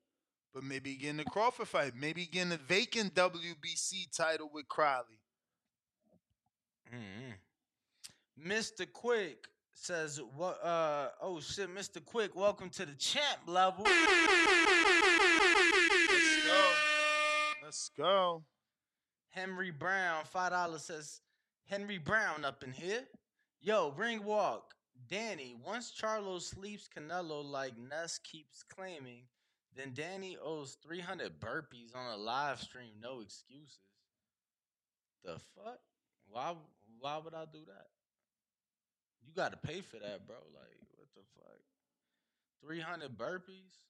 But 0.53 0.63
maybe 0.63 0.95
getting 0.95 1.17
the 1.17 1.25
Crawford 1.25 1.67
fight. 1.67 1.93
Maybe 1.99 2.27
getting 2.27 2.51
a 2.51 2.57
vacant 2.57 3.15
WBC 3.15 4.15
title 4.15 4.49
with 4.53 4.67
Crowley. 4.67 5.21
Mm-hmm. 6.93 8.51
Mr. 8.51 8.91
Quick 8.91 9.47
says 9.79 10.19
what 10.35 10.63
uh 10.63 11.09
oh 11.21 11.39
shit, 11.39 11.73
Mr. 11.73 12.03
Quick, 12.03 12.35
welcome 12.35 12.69
to 12.71 12.85
the 12.85 12.95
champ 12.95 13.39
level. 13.45 13.85
Let's 13.85 14.01
go. 16.45 16.71
Let's 17.63 17.89
go. 17.97 18.43
Henry 19.29 19.71
Brown, 19.71 20.23
five 20.25 20.51
dollars 20.51 20.85
says 20.85 21.21
Henry 21.65 21.99
Brown 21.99 22.43
up 22.43 22.63
in 22.63 22.71
here. 22.71 23.03
Yo, 23.61 23.93
ring 23.95 24.23
walk. 24.23 24.73
Danny, 25.09 25.55
once 25.63 25.93
Charlo 25.93 26.41
sleeps 26.41 26.89
Canelo 26.89 27.45
like 27.45 27.77
Ness 27.77 28.17
keeps 28.17 28.63
claiming, 28.63 29.23
then 29.75 29.91
Danny 29.93 30.37
owes 30.43 30.75
300 30.83 31.39
burpees 31.39 31.95
on 31.95 32.11
a 32.13 32.17
live 32.17 32.59
stream. 32.59 32.93
No 32.99 33.21
excuses. 33.21 33.79
The 35.23 35.39
fuck? 35.55 35.79
Why 36.27 36.55
why 36.99 37.19
would 37.23 37.35
I 37.35 37.45
do 37.45 37.59
that? 37.67 37.87
Got 39.37 39.51
to 39.51 39.57
pay 39.67 39.81
for 39.81 39.97
that, 39.97 40.25
bro. 40.25 40.35
Like, 40.51 40.75
what 40.97 41.07
the 41.13 41.21
fuck? 41.37 41.61
300 42.65 43.15
burpees? 43.15 43.85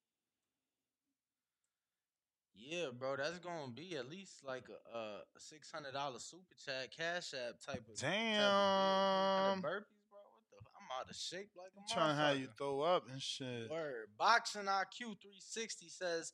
Yeah, 2.54 2.88
bro, 2.98 3.16
that's 3.16 3.40
gonna 3.40 3.72
be 3.72 3.96
at 3.96 4.10
least 4.10 4.44
like 4.46 4.66
a, 4.94 4.98
a 4.98 5.22
six 5.38 5.72
hundred 5.72 5.94
dollar 5.94 6.20
super 6.20 6.56
chat, 6.66 6.90
cash 6.92 7.34
app 7.34 7.62
type 7.66 7.88
of 7.88 7.96
type 7.96 7.96
of. 7.96 8.00
Damn. 8.02 9.62
burpees, 9.62 10.04
bro. 10.10 10.20
What 10.50 10.50
the? 10.52 10.58
I'm 10.76 11.00
out 11.00 11.10
of 11.10 11.16
shape 11.16 11.52
like 11.56 11.72
a 11.78 11.94
Trying 11.94 12.18
how 12.18 12.32
you 12.32 12.48
throw 12.58 12.82
up 12.82 13.06
and 13.10 13.22
shit. 13.22 13.70
Word. 13.70 14.08
Boxing 14.18 14.64
IQ 14.64 15.22
360 15.22 15.88
says, 15.88 16.34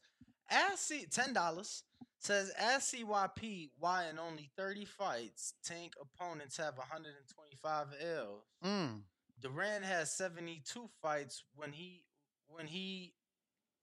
ask 0.50 0.78
C 0.80 1.06
ten 1.12 1.34
dollars 1.34 1.84
says 2.20 2.52
ask 2.58 2.94
CYP 2.94 3.70
why 3.80 4.08
in 4.10 4.20
only 4.20 4.50
30 4.58 4.86
fights 4.86 5.54
tank 5.64 5.94
opponents 6.02 6.58
have 6.58 6.78
125 6.78 7.88
L's. 8.02 8.44
Mm. 8.64 9.02
Durant 9.42 9.84
has 9.84 10.16
72 10.16 10.90
fights 11.02 11.44
when 11.56 11.72
he 11.72 12.04
when 12.48 12.68
he 12.68 13.14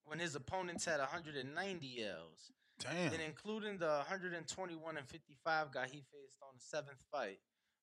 when 0.04 0.18
his 0.18 0.34
opponents 0.34 0.84
had 0.84 0.98
190 0.98 2.04
L's. 2.04 2.52
Damn. 2.78 3.10
Then 3.10 3.20
including 3.20 3.78
the 3.78 3.86
121 3.86 4.96
and 4.96 5.06
55 5.06 5.70
guy 5.70 5.86
he 5.86 5.98
faced 5.98 6.38
on 6.42 6.54
the 6.56 6.62
seventh 6.62 7.02
fight. 7.12 7.38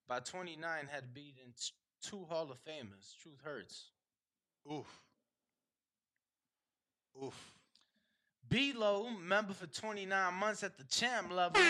By 0.08 0.20
29 0.20 0.88
had 0.90 1.14
beaten 1.14 1.54
two 2.02 2.26
Hall 2.30 2.50
of 2.50 2.58
Famers. 2.64 3.16
Truth 3.22 3.42
hurts. 3.44 3.92
Oof. 4.72 5.04
Oof. 7.24 7.57
B-Lo, 8.50 9.10
member 9.10 9.54
for 9.54 9.68
29 9.68 10.34
months 10.34 10.64
at 10.64 10.78
the 10.78 10.84
champ 10.86 11.32
level. 11.32 11.62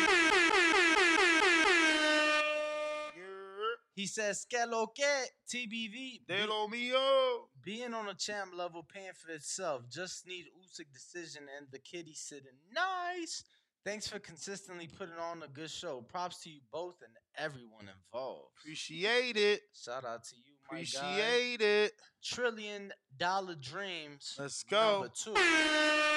He 3.96 4.06
says, 4.06 4.46
"Que 4.46 4.64
lo 4.68 4.88
que, 4.88 5.26
TBV. 5.50 6.22
De 6.28 6.46
lo 6.46 6.68
mío. 6.68 7.50
Being 7.64 7.96
on 7.96 8.08
a 8.10 8.14
champ 8.14 8.54
level, 8.54 8.84
paying 8.84 9.14
for 9.14 9.32
itself. 9.32 9.90
Just 9.90 10.28
need 10.28 10.46
Usyk 10.56 10.94
decision 10.94 11.48
and 11.58 11.68
the 11.72 11.80
kitty 11.80 12.14
sitting 12.14 12.52
nice. 12.72 13.44
Thanks 13.84 14.08
for 14.08 14.20
consistently 14.20 14.88
putting 14.88 15.18
on 15.18 15.42
a 15.42 15.48
good 15.48 15.72
show. 15.72 16.02
Props 16.02 16.44
to 16.44 16.50
you 16.50 16.60
both 16.72 17.02
and 17.02 17.14
everyone 17.38 17.90
involved. 17.90 18.52
Appreciate 18.60 19.36
it. 19.36 19.62
Shout 19.74 20.06
out 20.06 20.26
to 20.26 20.36
you, 20.36 20.54
my 20.72 20.84
guy. 20.84 20.84
Appreciate 20.84 21.62
it. 21.62 21.94
Trillion 22.24 22.92
Dollar 23.18 23.56
Dreams. 23.56 24.36
Let's 24.38 24.62
go. 24.62 24.92
Number 24.92 25.10
two. 25.16 26.17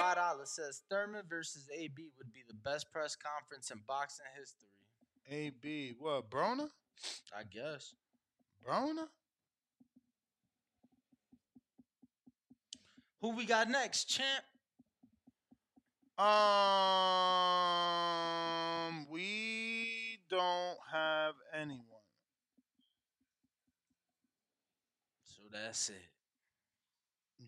Five 0.00 0.16
dollars 0.16 0.50
says 0.50 0.82
Thurman 0.90 1.22
versus 1.28 1.68
AB 1.76 2.10
would 2.18 2.32
be 2.32 2.42
the 2.46 2.54
best 2.54 2.90
press 2.92 3.16
conference 3.16 3.70
in 3.70 3.80
boxing 3.86 4.26
history. 4.38 4.68
AB. 5.30 5.94
What, 5.98 6.30
Broner? 6.30 6.68
I 7.36 7.42
guess. 7.50 7.94
Broner? 8.66 9.08
Who 13.20 13.30
we 13.30 13.44
got 13.46 13.68
next, 13.68 14.04
champ? 14.04 14.44
Um, 16.18 16.26
we 19.10 20.18
don't 20.28 20.78
have 20.92 21.34
anyone. 21.52 21.84
So 25.24 25.42
that's 25.52 25.90
it. 25.90 26.17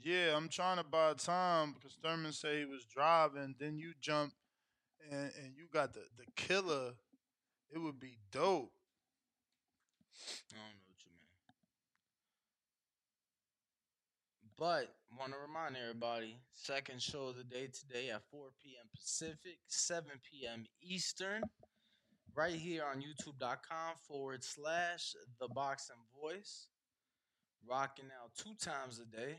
Yeah, 0.03 0.35
I'm 0.37 0.49
trying 0.49 0.79
to 0.79 0.85
buy 0.85 1.13
time 1.15 1.75
because 1.75 1.97
Thurman 2.03 2.33
said 2.33 2.59
he 2.59 2.65
was 2.65 2.85
driving. 2.85 3.55
Then 3.59 3.79
you 3.79 3.93
jump 4.01 4.33
and, 5.11 5.31
and 5.43 5.55
you 5.57 5.67
got 5.73 5.93
the, 5.93 6.01
the 6.17 6.25
killer. 6.37 6.93
It 7.71 7.79
would 7.79 8.01
be 8.01 8.19
dope. 8.33 8.73
I 10.53 10.57
don't 10.57 10.75
know 10.75 10.87
what 10.89 11.05
you 11.05 11.11
mean. 11.13 11.27
But 14.59 14.95
want 15.19 15.33
to 15.33 15.39
remind 15.39 15.77
everybody 15.77 16.37
second 16.55 17.03
show 17.03 17.29
of 17.29 17.37
the 17.37 17.45
day 17.45 17.69
today 17.69 18.11
at 18.11 18.23
4 18.31 18.47
p.m. 18.63 18.89
Pacific, 18.97 19.59
7 19.67 20.09
p.m. 20.31 20.65
Eastern, 20.83 21.43
right 22.35 22.55
here 22.55 22.85
on 22.91 23.03
youtube.com 23.03 23.97
forward 24.07 24.43
slash 24.43 25.15
the 25.41 25.49
boxing 25.49 25.97
voice. 26.23 26.69
Rocking 27.69 28.07
out 28.23 28.31
two 28.35 28.55
times 28.55 28.99
a 28.99 29.05
day. 29.05 29.37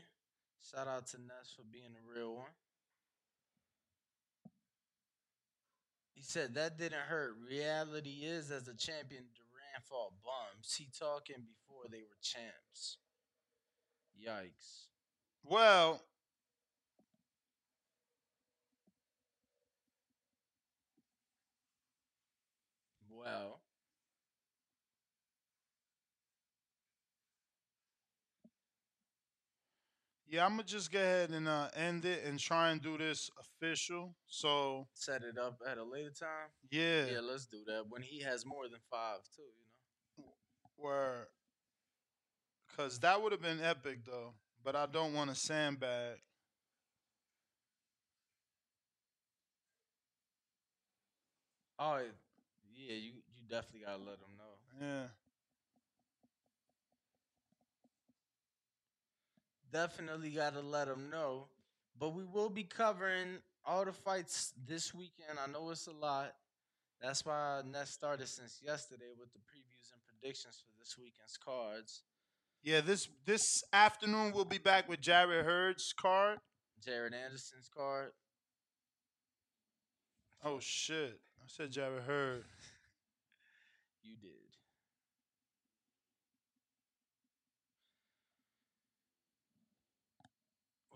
Shout 0.70 0.88
out 0.88 1.06
to 1.08 1.18
Ness 1.18 1.52
for 1.54 1.64
being 1.70 1.90
a 1.96 2.18
real 2.18 2.36
one. 2.36 2.54
He 6.14 6.22
said 6.22 6.54
that 6.54 6.78
didn't 6.78 7.00
hurt. 7.08 7.34
Reality 7.48 8.22
is, 8.22 8.50
as 8.50 8.68
a 8.68 8.74
champion, 8.74 9.24
Duran 9.34 9.82
fought 9.84 10.12
bums. 10.22 10.74
He 10.76 10.88
talking 10.96 11.44
before 11.44 11.84
they 11.90 11.98
were 11.98 12.18
champs. 12.22 12.98
Yikes. 14.24 14.86
Well, 15.44 16.00
Well, 23.24 23.61
yeah, 30.32 30.46
I'm 30.46 30.52
gonna 30.52 30.62
just 30.62 30.90
go 30.90 30.98
ahead 30.98 31.28
and 31.28 31.46
uh, 31.46 31.68
end 31.76 32.06
it 32.06 32.24
and 32.24 32.38
try 32.38 32.70
and 32.70 32.80
do 32.80 32.96
this 32.96 33.30
official. 33.38 34.14
So 34.26 34.88
set 34.94 35.22
it 35.22 35.36
up 35.38 35.60
at 35.68 35.76
a 35.76 35.84
later 35.84 36.10
time. 36.10 36.48
yeah, 36.70 37.04
Yeah, 37.04 37.20
let's 37.20 37.44
do 37.44 37.58
that 37.66 37.84
when 37.90 38.00
he 38.00 38.22
has 38.22 38.46
more 38.46 38.64
than 38.64 38.80
five 38.90 39.18
too. 39.36 39.42
You 39.42 40.24
know. 40.24 40.30
where, 40.76 41.28
cause 42.74 42.98
that 43.00 43.22
would 43.22 43.32
have 43.32 43.42
been 43.42 43.60
epic 43.60 44.06
though. 44.06 44.32
But 44.64 44.74
I 44.74 44.86
don't 44.86 45.12
want 45.12 45.28
to 45.28 45.36
sandbag. 45.36 46.16
Oh 51.78 51.98
yeah, 52.74 52.94
you 52.94 53.12
you 53.34 53.42
definitely 53.50 53.80
gotta 53.84 53.98
let 53.98 54.14
him 54.14 54.38
know. 54.38 54.80
Yeah. 54.80 55.06
Definitely 59.72 60.30
gotta 60.30 60.60
let 60.60 60.86
them 60.88 61.08
know. 61.10 61.46
But 61.98 62.14
we 62.14 62.24
will 62.24 62.50
be 62.50 62.64
covering 62.64 63.38
all 63.64 63.84
the 63.84 63.92
fights 63.92 64.52
this 64.66 64.92
weekend. 64.94 65.38
I 65.42 65.50
know 65.50 65.70
it's 65.70 65.86
a 65.86 65.92
lot. 65.92 66.34
That's 67.00 67.24
why 67.24 67.62
Ness 67.70 67.90
started 67.90 68.28
since 68.28 68.60
yesterday 68.64 69.12
with 69.18 69.32
the 69.32 69.38
previews 69.38 69.92
and 69.92 70.00
predictions 70.06 70.62
for 70.64 70.72
this 70.78 70.96
weekend's 70.98 71.36
cards. 71.36 72.02
Yeah, 72.62 72.80
this 72.80 73.08
this 73.24 73.64
afternoon 73.72 74.32
we'll 74.32 74.44
be 74.44 74.58
back 74.58 74.88
with 74.88 75.00
Jarrett 75.00 75.44
Hurd's 75.44 75.92
card. 75.98 76.38
Jared 76.84 77.14
Anderson's 77.14 77.68
card. 77.74 78.12
Oh 80.44 80.58
shit! 80.60 81.18
I 81.40 81.44
said 81.46 81.70
Jared 81.70 82.02
Hurd. 82.04 82.44
You 84.04 84.16
did. 84.20 84.41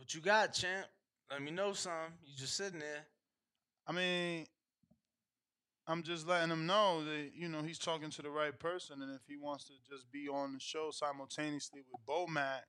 What 0.07 0.15
you 0.15 0.21
got, 0.21 0.53
champ? 0.53 0.87
Let 1.33 1.43
me 1.43 1.51
know 1.51 1.73
some. 1.73 2.13
You 2.25 2.37
just 2.37 2.57
sitting 2.57 2.79
there. 2.79 3.07
I 3.89 3.93
mean, 3.93 4.47
I'm 5.89 6.05
just 6.05 6.29
letting 6.29 6.49
him 6.49 6.65
know 6.65 7.05
that 7.05 7.33
you 7.35 7.49
know 7.49 7.61
he's 7.61 7.81
talking 7.81 8.11
to 8.11 8.23
the 8.23 8.31
right 8.31 8.57
person, 8.57 9.03
and 9.03 9.13
if 9.13 9.23
he 9.27 9.37
wants 9.37 9.65
to 9.65 9.73
just 9.91 10.09
be 10.13 10.29
on 10.29 10.53
the 10.53 10.61
show 10.61 10.93
simultaneously 10.93 11.81
with 11.81 12.01
Bomac, 12.07 12.61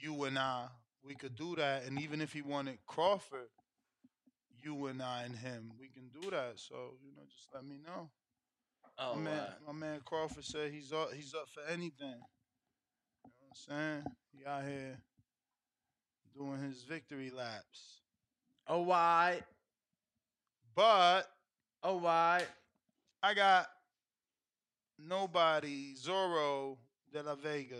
you 0.00 0.24
and 0.24 0.36
I, 0.36 0.64
we 1.00 1.14
could 1.14 1.36
do 1.36 1.54
that. 1.54 1.84
And 1.84 2.02
even 2.02 2.20
if 2.20 2.32
he 2.32 2.42
wanted 2.42 2.78
Crawford, 2.88 3.50
you 4.60 4.86
and 4.86 5.00
I 5.00 5.22
and 5.26 5.36
him, 5.36 5.70
we 5.78 5.86
can 5.86 6.08
do 6.08 6.28
that. 6.32 6.54
So 6.56 6.74
you 7.04 7.12
know, 7.14 7.22
just 7.30 7.50
let 7.54 7.64
me 7.64 7.78
know. 7.86 8.10
Oh, 8.98 9.14
my 9.14 9.20
man, 9.20 9.46
my 9.64 9.72
man 9.72 10.00
Crawford 10.04 10.44
said 10.44 10.72
he's 10.72 10.92
up, 10.92 11.12
he's 11.14 11.34
up 11.34 11.48
for 11.54 11.62
anything. 11.72 12.18
You 13.22 13.30
know 13.30 13.46
what 13.46 13.70
I'm 13.70 14.02
saying? 14.02 14.02
He 14.32 14.44
out 14.44 14.64
here 14.64 14.98
doing 16.36 16.62
his 16.62 16.82
victory 16.82 17.30
laps. 17.30 18.00
Oh, 18.66 18.82
why? 18.82 19.40
But 20.74 21.22
oh, 21.82 21.96
why? 21.96 22.42
I 23.22 23.34
got 23.34 23.66
nobody 24.98 25.94
Zorro 25.94 26.76
de 27.12 27.22
la 27.22 27.34
Vega. 27.34 27.76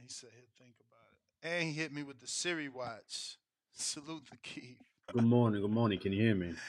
He 0.00 0.08
said 0.08 0.30
he'll 0.36 0.44
think 0.58 0.74
about 0.80 1.08
it, 1.12 1.48
and 1.48 1.68
he 1.68 1.72
hit 1.72 1.92
me 1.92 2.02
with 2.02 2.20
the 2.20 2.26
Siri 2.26 2.68
watch. 2.68 3.38
Salute 3.72 4.26
the 4.30 4.36
key. 4.38 4.76
Good 5.12 5.24
morning. 5.24 5.62
Good 5.62 5.70
morning. 5.70 5.98
Can 5.98 6.12
you 6.12 6.22
hear 6.22 6.34
me? 6.34 6.54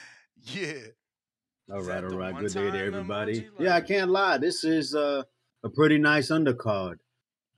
Yeah. 0.52 0.72
All 1.72 1.80
Is 1.80 1.86
right. 1.86 1.94
that 1.94 2.04
All 2.04 2.10
the 2.10 2.16
right. 2.18 2.32
one 2.34 2.42
Good 2.42 2.52
day 2.52 2.70
to 2.70 2.78
everybody. 2.78 3.40
emoji? 3.40 3.48
Yeah, 3.58 3.74
I 3.76 3.80
can't 3.80 4.10
lie. 4.10 4.36
This 4.38 4.64
is 4.64 4.94
uh, 4.94 5.22
a 5.64 5.68
pretty 5.70 5.96
nice 5.98 6.30
undercard. 6.30 6.98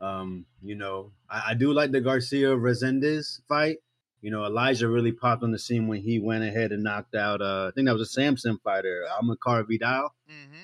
Um, 0.01 0.47
you 0.62 0.75
know, 0.77 1.12
I, 1.29 1.51
I 1.51 1.55
do 1.55 1.73
like 1.73 1.91
the 1.91 2.01
Garcia 2.01 2.49
Resendiz 2.49 3.41
fight. 3.49 3.79
You 4.20 4.33
know, 4.33 4.45
Elijah 4.45 4.89
really 4.89 5.12
popped 5.12 5.45
on 5.45 5.53
the 5.53 5.59
scene 5.59 5.87
when 5.87 6.01
he 6.01 6.19
went 6.19 6.43
ahead 6.43 6.73
and 6.73 6.83
knocked 6.83 7.15
out. 7.15 7.41
Uh, 7.41 7.69
I 7.69 7.70
think 7.75 7.87
that 7.87 7.93
was 7.93 8.03
a 8.03 8.07
Samson 8.12 8.59
fighter, 8.65 9.05
Amilcar 9.20 9.65
Vidal. 9.69 10.12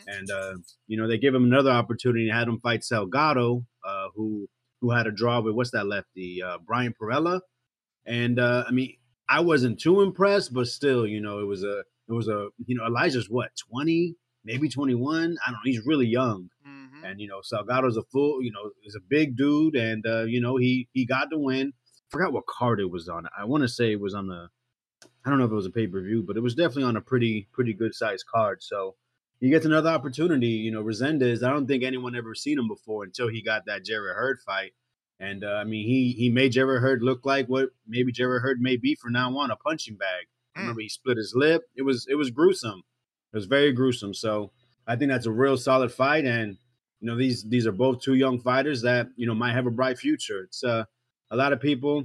And 0.08 0.30
uh, 0.30 0.54
you 0.88 0.96
know, 1.00 1.06
they 1.08 1.18
gave 1.18 1.34
him 1.34 1.44
another 1.44 1.70
opportunity 1.70 2.28
and 2.28 2.36
had 2.36 2.48
him 2.48 2.58
fight 2.60 2.80
Salgado, 2.80 3.64
uh, 3.86 4.08
who 4.14 4.48
who 4.80 4.90
had 4.90 5.06
a 5.06 5.12
draw 5.12 5.40
with 5.40 5.54
what's 5.54 5.70
that 5.70 5.86
lefty, 5.86 6.42
uh, 6.42 6.58
Brian 6.66 6.94
Perella. 7.00 7.40
And 8.06 8.38
uh, 8.38 8.64
I 8.68 8.72
mean, 8.72 8.96
I 9.28 9.40
wasn't 9.40 9.80
too 9.80 10.02
impressed, 10.02 10.52
but 10.52 10.66
still, 10.66 11.06
you 11.06 11.20
know, 11.20 11.38
it 11.38 11.46
was 11.46 11.62
a 11.62 11.80
it 12.08 12.12
was 12.12 12.28
a 12.28 12.48
you 12.66 12.76
know 12.76 12.84
Elijah's 12.84 13.30
what 13.30 13.50
twenty, 13.56 14.16
maybe 14.44 14.68
twenty 14.68 14.94
one. 14.94 15.36
I 15.46 15.50
don't 15.50 15.54
know. 15.54 15.60
He's 15.64 15.86
really 15.86 16.06
young, 16.06 16.50
and 17.04 17.20
you 17.20 17.28
know 17.28 17.40
Salgado's 17.40 17.96
a 17.96 18.02
full, 18.02 18.42
you 18.42 18.50
know, 18.50 18.70
is 18.84 18.94
a 18.94 19.00
big 19.00 19.36
dude, 19.36 19.76
and 19.76 20.04
uh, 20.06 20.24
you 20.24 20.40
know 20.40 20.56
he 20.56 20.88
he 20.92 21.04
got 21.04 21.30
the 21.30 21.38
win. 21.38 21.72
Forgot 22.08 22.32
what 22.32 22.46
card 22.46 22.80
it 22.80 22.90
was 22.90 23.08
on. 23.08 23.26
I 23.36 23.44
want 23.44 23.62
to 23.62 23.68
say 23.68 23.92
it 23.92 24.00
was 24.00 24.14
on 24.14 24.28
the. 24.28 24.48
I 25.24 25.30
don't 25.30 25.38
know 25.38 25.44
if 25.44 25.50
it 25.50 25.54
was 25.56 25.66
a 25.66 25.70
pay 25.70 25.86
per 25.86 26.00
view, 26.00 26.24
but 26.26 26.36
it 26.36 26.42
was 26.42 26.54
definitely 26.54 26.84
on 26.84 26.96
a 26.96 27.00
pretty 27.00 27.48
pretty 27.52 27.74
good 27.74 27.94
sized 27.94 28.26
card. 28.26 28.62
So 28.62 28.96
he 29.40 29.50
gets 29.50 29.66
another 29.66 29.90
opportunity. 29.90 30.48
You 30.48 30.72
know, 30.72 30.82
Resendiz. 30.82 31.42
I 31.42 31.50
don't 31.50 31.66
think 31.66 31.82
anyone 31.82 32.16
ever 32.16 32.34
seen 32.34 32.58
him 32.58 32.68
before 32.68 33.04
until 33.04 33.28
he 33.28 33.42
got 33.42 33.66
that 33.66 33.84
Jarrett 33.84 34.16
Hurd 34.16 34.40
fight. 34.40 34.72
And 35.20 35.44
uh, 35.44 35.54
I 35.54 35.64
mean, 35.64 35.86
he 35.86 36.12
he 36.12 36.30
made 36.30 36.52
Jarrett 36.52 36.82
Hurd 36.82 37.02
look 37.02 37.24
like 37.24 37.46
what 37.46 37.70
maybe 37.86 38.12
Jarrett 38.12 38.42
Hurd 38.42 38.60
may 38.60 38.76
be 38.76 38.94
from 38.94 39.12
now 39.12 39.36
on, 39.38 39.50
a 39.50 39.56
punching 39.56 39.96
bag. 39.96 40.26
I 40.56 40.60
remember 40.60 40.82
he 40.82 40.88
split 40.88 41.16
his 41.16 41.32
lip. 41.34 41.62
It 41.76 41.82
was 41.82 42.06
it 42.08 42.14
was 42.14 42.30
gruesome. 42.30 42.82
It 43.32 43.36
was 43.36 43.46
very 43.46 43.72
gruesome. 43.72 44.14
So 44.14 44.52
I 44.86 44.96
think 44.96 45.10
that's 45.10 45.26
a 45.26 45.32
real 45.32 45.56
solid 45.56 45.90
fight. 45.90 46.24
And 46.24 46.58
you 47.04 47.10
know, 47.10 47.18
these 47.18 47.44
these 47.44 47.66
are 47.66 47.72
both 47.72 48.00
two 48.00 48.14
young 48.14 48.40
fighters 48.40 48.80
that 48.80 49.08
you 49.14 49.26
know 49.26 49.34
might 49.34 49.52
have 49.52 49.66
a 49.66 49.70
bright 49.70 49.98
future. 49.98 50.44
It's 50.44 50.64
uh, 50.64 50.86
a 51.30 51.36
lot 51.36 51.52
of 51.52 51.60
people, 51.60 52.02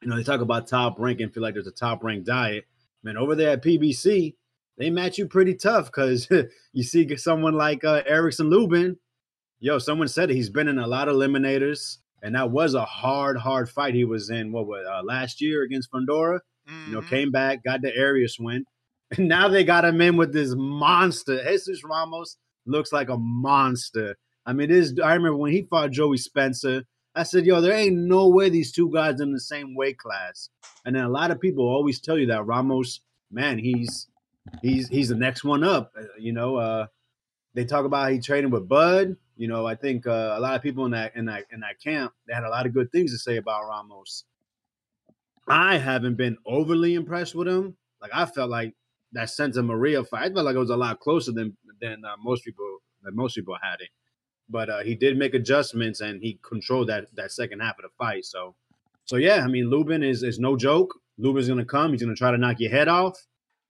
you 0.00 0.08
know, 0.08 0.16
they 0.16 0.22
talk 0.22 0.40
about 0.40 0.66
top 0.66 0.98
rank 0.98 1.20
and 1.20 1.30
feel 1.30 1.42
like 1.42 1.52
there's 1.52 1.66
a 1.66 1.72
top 1.72 2.02
rank 2.02 2.24
diet. 2.24 2.64
Man, 3.02 3.18
over 3.18 3.34
there 3.34 3.50
at 3.50 3.62
PBC, 3.62 4.34
they 4.78 4.88
match 4.88 5.18
you 5.18 5.26
pretty 5.26 5.54
tough 5.54 5.86
because 5.86 6.26
you 6.72 6.82
see 6.82 7.14
someone 7.18 7.52
like 7.52 7.84
uh, 7.84 8.02
Erickson 8.06 8.48
Lubin. 8.48 8.96
Yo, 9.58 9.78
someone 9.78 10.08
said 10.08 10.30
he's 10.30 10.48
been 10.48 10.68
in 10.68 10.78
a 10.78 10.86
lot 10.86 11.08
of 11.08 11.16
eliminators, 11.16 11.98
and 12.22 12.34
that 12.34 12.50
was 12.50 12.72
a 12.72 12.86
hard, 12.86 13.36
hard 13.36 13.68
fight 13.68 13.92
he 13.92 14.06
was 14.06 14.30
in. 14.30 14.52
What 14.52 14.66
was 14.66 14.86
uh, 14.90 15.02
last 15.02 15.42
year 15.42 15.64
against 15.64 15.92
Fundora? 15.92 16.38
You 16.86 16.94
know, 16.94 17.02
came 17.02 17.30
back, 17.30 17.62
got 17.62 17.82
the 17.82 17.92
Arias 17.94 18.38
win, 18.40 18.64
and 19.18 19.28
now 19.28 19.48
they 19.48 19.64
got 19.64 19.84
him 19.84 20.00
in 20.00 20.16
with 20.16 20.32
this 20.32 20.54
monster. 20.56 21.44
Jesus 21.44 21.84
Ramos 21.84 22.38
looks 22.64 22.90
like 22.90 23.10
a 23.10 23.18
monster. 23.18 24.16
I 24.50 24.52
mean, 24.52 24.68
this. 24.68 24.92
I 25.02 25.14
remember 25.14 25.36
when 25.36 25.52
he 25.52 25.62
fought 25.62 25.92
Joey 25.92 26.16
Spencer. 26.16 26.82
I 27.14 27.22
said, 27.22 27.46
"Yo, 27.46 27.60
there 27.60 27.72
ain't 27.72 27.96
no 27.96 28.28
way 28.28 28.48
these 28.48 28.72
two 28.72 28.90
guys 28.92 29.20
in 29.20 29.32
the 29.32 29.38
same 29.38 29.76
weight 29.76 29.96
class." 29.96 30.50
And 30.84 30.96
then 30.96 31.04
a 31.04 31.08
lot 31.08 31.30
of 31.30 31.40
people 31.40 31.68
always 31.68 32.00
tell 32.00 32.18
you 32.18 32.26
that 32.26 32.44
Ramos, 32.44 33.00
man, 33.30 33.58
he's 33.58 34.08
he's 34.60 34.88
he's 34.88 35.08
the 35.08 35.14
next 35.14 35.44
one 35.44 35.62
up. 35.62 35.92
Uh, 35.96 36.02
You 36.18 36.32
know, 36.32 36.56
uh, 36.56 36.86
they 37.54 37.64
talk 37.64 37.84
about 37.84 38.10
he 38.10 38.18
training 38.18 38.50
with 38.50 38.68
Bud. 38.68 39.16
You 39.36 39.46
know, 39.46 39.66
I 39.66 39.76
think 39.76 40.08
uh, 40.08 40.34
a 40.36 40.40
lot 40.40 40.56
of 40.56 40.62
people 40.62 40.84
in 40.84 40.90
that 40.90 41.14
in 41.14 41.26
that 41.26 41.44
in 41.52 41.60
that 41.60 41.80
camp 41.80 42.12
they 42.26 42.34
had 42.34 42.42
a 42.42 42.50
lot 42.50 42.66
of 42.66 42.74
good 42.74 42.90
things 42.90 43.12
to 43.12 43.18
say 43.18 43.36
about 43.36 43.68
Ramos. 43.68 44.24
I 45.46 45.78
haven't 45.78 46.16
been 46.16 46.38
overly 46.44 46.94
impressed 46.94 47.36
with 47.36 47.46
him. 47.46 47.76
Like 48.02 48.10
I 48.12 48.26
felt 48.26 48.50
like 48.50 48.74
that 49.12 49.30
Santa 49.30 49.62
Maria 49.62 50.02
fight. 50.02 50.30
I 50.30 50.34
felt 50.34 50.44
like 50.44 50.56
it 50.56 50.58
was 50.58 50.70
a 50.70 50.76
lot 50.76 50.98
closer 50.98 51.30
than 51.30 51.56
than 51.80 52.04
uh, 52.04 52.16
most 52.20 52.44
people 52.44 52.78
than 53.04 53.14
most 53.14 53.36
people 53.36 53.56
had 53.62 53.80
it. 53.80 53.90
But 54.50 54.68
uh, 54.68 54.80
he 54.80 54.94
did 54.94 55.16
make 55.16 55.34
adjustments 55.34 56.00
and 56.00 56.20
he 56.20 56.38
controlled 56.42 56.88
that 56.88 57.06
that 57.14 57.32
second 57.32 57.60
half 57.60 57.78
of 57.78 57.84
the 57.84 57.90
fight. 57.96 58.24
So, 58.24 58.54
so 59.04 59.16
yeah, 59.16 59.42
I 59.44 59.46
mean, 59.46 59.70
Lubin 59.70 60.02
is 60.02 60.22
is 60.22 60.38
no 60.38 60.56
joke. 60.56 60.94
Lubin's 61.18 61.48
gonna 61.48 61.64
come. 61.64 61.92
He's 61.92 62.02
gonna 62.02 62.14
try 62.14 62.30
to 62.30 62.38
knock 62.38 62.58
your 62.58 62.70
head 62.70 62.88
off, 62.88 63.16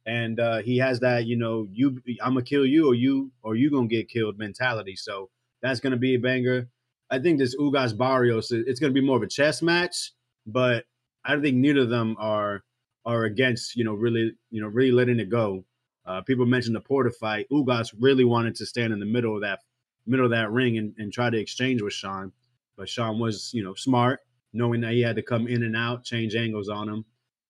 and 0.06 0.40
uh, 0.40 0.58
he 0.58 0.78
has 0.78 1.00
that 1.00 1.26
you 1.26 1.36
know 1.36 1.66
you 1.70 2.00
I'm 2.22 2.34
gonna 2.34 2.42
kill 2.42 2.64
you 2.64 2.88
or 2.88 2.94
you 2.94 3.30
or 3.42 3.56
you 3.56 3.70
gonna 3.70 3.88
get 3.88 4.08
killed 4.08 4.38
mentality. 4.38 4.96
So 4.96 5.30
that's 5.60 5.80
gonna 5.80 5.96
be 5.96 6.14
a 6.14 6.18
banger. 6.18 6.68
I 7.10 7.18
think 7.18 7.38
this 7.38 7.56
Ugas 7.56 7.96
Barrios, 7.96 8.52
it's 8.52 8.78
to 8.78 8.90
be 8.90 9.00
more 9.00 9.16
of 9.16 9.22
a 9.22 9.26
chess 9.26 9.62
match, 9.62 10.12
but 10.46 10.84
I 11.24 11.32
don't 11.32 11.42
think 11.42 11.56
neither 11.56 11.80
of 11.80 11.90
them 11.90 12.16
are 12.18 12.62
are 13.04 13.24
against 13.24 13.76
you 13.76 13.84
know 13.84 13.94
really 13.94 14.32
you 14.50 14.60
know 14.60 14.68
really 14.68 14.92
letting 14.92 15.20
it 15.20 15.28
go. 15.28 15.64
Uh, 16.06 16.22
people 16.22 16.46
mentioned 16.46 16.74
the 16.74 16.80
Porter 16.80 17.10
fight. 17.10 17.46
Ugas 17.52 17.94
really 18.00 18.24
wanted 18.24 18.54
to 18.56 18.66
stand 18.66 18.92
in 18.92 19.00
the 19.00 19.06
middle 19.06 19.34
of 19.34 19.42
that 19.42 19.60
middle 20.06 20.26
of 20.26 20.32
that 20.32 20.50
ring 20.50 20.78
and, 20.78 20.94
and 20.98 21.12
try 21.12 21.30
to 21.30 21.38
exchange 21.38 21.82
with 21.82 21.92
Sean, 21.92 22.32
but 22.76 22.88
Sean 22.88 23.18
was 23.18 23.52
you 23.52 23.62
know 23.62 23.74
smart, 23.74 24.20
knowing 24.52 24.80
that 24.82 24.92
he 24.92 25.00
had 25.00 25.16
to 25.16 25.22
come 25.22 25.46
in 25.46 25.62
and 25.62 25.76
out, 25.76 26.04
change 26.04 26.34
angles 26.34 26.68
on 26.68 26.88
him. 26.88 27.04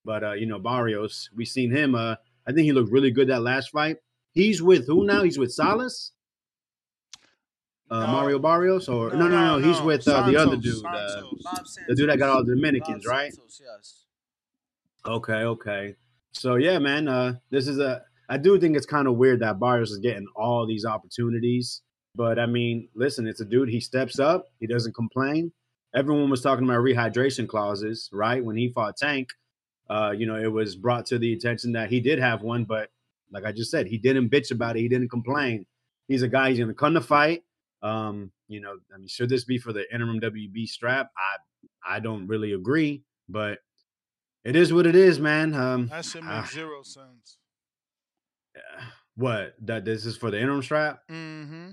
But 0.05 0.25
uh, 0.25 0.33
you 0.33 0.47
know 0.47 0.59
Barrios, 0.59 1.31
we 1.35 1.45
seen 1.45 1.71
him. 1.71 1.95
Uh, 1.95 2.17
I 2.47 2.53
think 2.53 2.65
he 2.65 2.73
looked 2.73 2.93
really 2.93 3.11
good 3.11 3.29
that 3.29 3.43
last 3.43 3.71
fight. 3.71 3.99
He's 4.33 4.63
with 4.63 4.87
who 4.87 5.05
now? 5.05 5.23
He's 5.23 5.39
with 5.39 5.53
Salas. 5.53 6.13
Uh, 7.91 8.07
Mario 8.07 8.39
Barrios, 8.39 8.89
or 8.89 9.11
no, 9.11 9.27
no, 9.27 9.59
no, 9.59 9.59
he's 9.59 9.81
with 9.81 10.07
uh, 10.07 10.23
the 10.23 10.37
other 10.37 10.57
dude, 10.57 10.85
uh, 10.87 11.23
the 11.89 11.97
dude 11.97 12.09
that 12.09 12.21
got 12.21 12.29
all 12.29 12.45
the 12.45 12.55
Dominicans, 12.55 13.05
right? 13.05 13.33
yes. 13.61 14.05
Okay, 15.05 15.33
okay. 15.33 15.97
So 16.31 16.55
yeah, 16.55 16.79
man, 16.79 17.09
uh, 17.09 17.35
this 17.51 17.67
is 17.67 17.81
a. 17.81 18.03
I 18.29 18.37
do 18.37 18.61
think 18.61 18.77
it's 18.77 18.87
kind 18.87 19.09
of 19.09 19.17
weird 19.17 19.41
that 19.41 19.59
Barrios 19.59 19.91
is 19.91 19.99
getting 19.99 20.29
all 20.37 20.69
these 20.69 20.85
opportunities, 20.85 21.83
but 22.15 22.39
I 22.39 22.47
mean, 22.47 22.89
listen, 22.95 23.27
it's 23.27 23.41
a 23.41 23.45
dude. 23.45 23.69
He 23.69 23.81
steps 23.81 24.19
up. 24.19 24.47
He 24.59 24.67
doesn't 24.67 24.95
complain. 24.95 25.53
Everyone 25.95 26.31
was 26.31 26.43
talking 26.43 26.65
about 26.65 26.79
rehydration 26.79 27.49
clauses, 27.49 28.09
right? 28.13 28.45
When 28.45 28.57
he 28.57 28.69
fought 28.69 28.97
Tank, 28.97 29.31
uh, 29.89 30.13
you 30.17 30.27
know, 30.27 30.37
it 30.37 30.53
was 30.53 30.77
brought 30.77 31.07
to 31.07 31.19
the 31.19 31.33
attention 31.33 31.73
that 31.73 31.91
he 31.91 32.01
did 32.01 32.21
have 32.21 32.43
one, 32.43 32.65
but 32.65 32.91
like 33.33 33.45
I 33.45 33.53
just 33.53 33.71
said, 33.71 33.87
he 33.87 33.99
didn't 33.99 34.31
bitch 34.31 34.51
about 34.51 34.77
it. 34.77 34.81
He 34.81 34.89
didn't 34.89 35.09
complain. 35.09 35.67
He's 36.09 36.23
a 36.23 36.29
guy. 36.29 36.51
He's 36.51 36.59
to 36.59 36.75
come 36.75 36.95
to 36.95 37.01
fight. 37.01 37.43
Um, 37.83 38.33
you 38.49 38.61
know, 38.61 38.77
I 38.95 38.99
mean, 38.99 39.09
should 39.09 39.29
this 39.29 39.45
be 39.45 39.59
for 39.59 39.73
the 39.73 39.85
interim 39.93 40.21
WB 40.21 40.67
strap? 40.67 41.11
I 41.17 41.97
I 41.97 42.01
don't 42.01 42.27
really 42.27 42.53
agree, 42.53 43.03
but 43.29 43.59
it 44.45 44.57
is 44.57 44.73
what 44.73 44.87
it 44.87 44.97
is, 44.97 45.19
man. 45.19 45.55
Um, 45.55 45.89
That 45.89 46.05
shit 46.05 46.23
ah, 46.25 46.41
makes 46.41 46.55
zero 46.55 46.83
sense. 46.83 47.39
what 49.15 49.55
that 49.63 49.85
this 49.85 50.05
is 50.05 50.17
for 50.17 50.31
the 50.31 50.41
interim 50.41 50.63
strap? 50.63 51.01
Mm-hmm. 51.11 51.71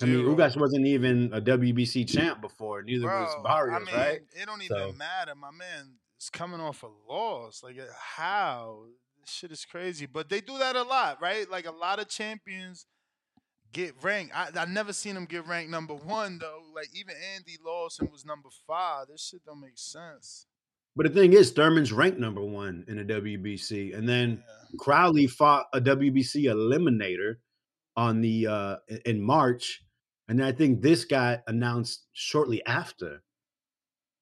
I 0.00 0.06
mean, 0.06 0.14
Zero. 0.20 0.34
Ugas 0.34 0.56
wasn't 0.58 0.86
even 0.86 1.30
a 1.34 1.40
WBC 1.40 2.08
champ 2.08 2.40
before. 2.40 2.82
Neither 2.82 3.06
was 3.06 3.34
Bro, 3.34 3.42
Barrios, 3.42 3.82
I 3.82 3.84
mean, 3.84 3.94
right? 3.94 4.20
it 4.34 4.46
don't 4.46 4.62
So- 4.62 4.88
even 4.88 4.96
matter. 4.96 5.34
My 5.34 5.50
man 5.50 5.98
is 6.20 6.30
coming 6.30 6.60
off 6.60 6.82
a 6.82 6.88
loss. 7.10 7.62
Like, 7.62 7.78
uh, 7.78 7.84
how? 8.16 8.84
This 9.20 9.30
shit 9.30 9.52
is 9.52 9.64
crazy. 9.64 10.06
But 10.06 10.28
they 10.28 10.40
do 10.40 10.56
that 10.58 10.76
a 10.76 10.82
lot, 10.82 11.20
right? 11.20 11.48
Like, 11.50 11.66
a 11.66 11.70
lot 11.72 11.98
of 11.98 12.08
champions 12.08 12.86
get 13.72 13.94
ranked. 14.02 14.34
I, 14.34 14.48
I 14.56 14.64
never 14.64 14.92
seen 14.92 15.14
them 15.14 15.26
get 15.26 15.46
ranked 15.46 15.70
number 15.70 15.94
one, 15.94 16.38
though. 16.38 16.62
Like, 16.74 16.88
even 16.94 17.14
Andy 17.34 17.58
Lawson 17.64 18.08
was 18.10 18.24
number 18.24 18.48
five. 18.66 19.08
This 19.08 19.28
shit 19.28 19.44
don't 19.44 19.60
make 19.60 19.76
sense. 19.78 20.46
But 20.96 21.06
the 21.06 21.12
thing 21.20 21.32
is, 21.32 21.50
Thurman's 21.52 21.92
ranked 21.92 22.18
number 22.18 22.42
one 22.44 22.84
in 22.88 22.96
the 22.96 23.04
WBC, 23.04 23.96
and 23.96 24.06
then 24.08 24.42
Crowley 24.78 25.26
fought 25.26 25.66
a 25.72 25.80
WBC 25.80 26.44
eliminator 26.44 27.36
on 27.96 28.20
the 28.20 28.46
uh 28.46 28.76
in- 29.06 29.22
March, 29.22 29.84
and 30.28 30.44
I 30.44 30.52
think 30.52 30.80
this 30.80 31.04
got 31.04 31.42
announced 31.46 32.06
shortly 32.12 32.64
after. 32.66 33.22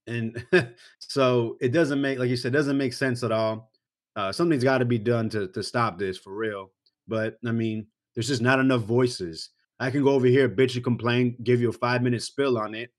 And 0.06 0.44
so 0.98 1.56
it 1.60 1.68
doesn't 1.72 2.00
make, 2.00 2.18
like 2.18 2.30
you 2.30 2.36
said, 2.36 2.52
doesn't 2.52 2.78
make 2.78 2.92
sense 2.92 3.22
at 3.22 3.32
all. 3.32 3.70
Uh, 4.16 4.32
something's 4.32 4.64
got 4.64 4.78
to 4.78 4.84
be 4.84 4.98
done 4.98 5.28
to 5.30 5.48
to 5.48 5.62
stop 5.62 5.98
this 5.98 6.18
for 6.18 6.34
real. 6.34 6.72
But 7.06 7.36
I 7.46 7.52
mean, 7.52 7.86
there's 8.14 8.28
just 8.28 8.42
not 8.42 8.58
enough 8.60 8.82
voices. 8.82 9.50
I 9.78 9.90
can 9.90 10.02
go 10.02 10.10
over 10.10 10.26
here, 10.26 10.48
bitch 10.48 10.74
and 10.74 10.84
complain, 10.84 11.36
give 11.42 11.60
you 11.60 11.70
a 11.70 11.72
five 11.72 12.02
minute 12.02 12.22
spill 12.22 12.58
on 12.58 12.74
it, 12.74 12.90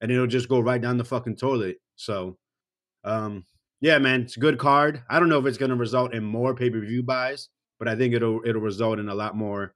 and 0.00 0.10
it'll 0.10 0.26
just 0.26 0.48
go 0.48 0.60
right 0.60 0.80
down 0.80 0.96
the 0.96 1.04
fucking 1.04 1.36
toilet. 1.36 1.76
So, 1.96 2.38
um, 3.04 3.44
yeah, 3.80 3.98
man, 3.98 4.22
it's 4.22 4.36
a 4.36 4.40
good 4.40 4.58
card. 4.58 5.02
I 5.10 5.18
don't 5.18 5.28
know 5.28 5.38
if 5.38 5.46
it's 5.46 5.58
going 5.58 5.70
to 5.70 5.76
result 5.76 6.14
in 6.14 6.24
more 6.24 6.54
pay 6.54 6.70
per 6.70 6.80
view 6.80 7.02
buys, 7.02 7.48
but 7.78 7.88
I 7.88 7.96
think 7.96 8.14
it'll 8.14 8.40
it'll 8.44 8.62
result 8.62 8.98
in 8.98 9.08
a 9.08 9.14
lot 9.14 9.36
more, 9.36 9.74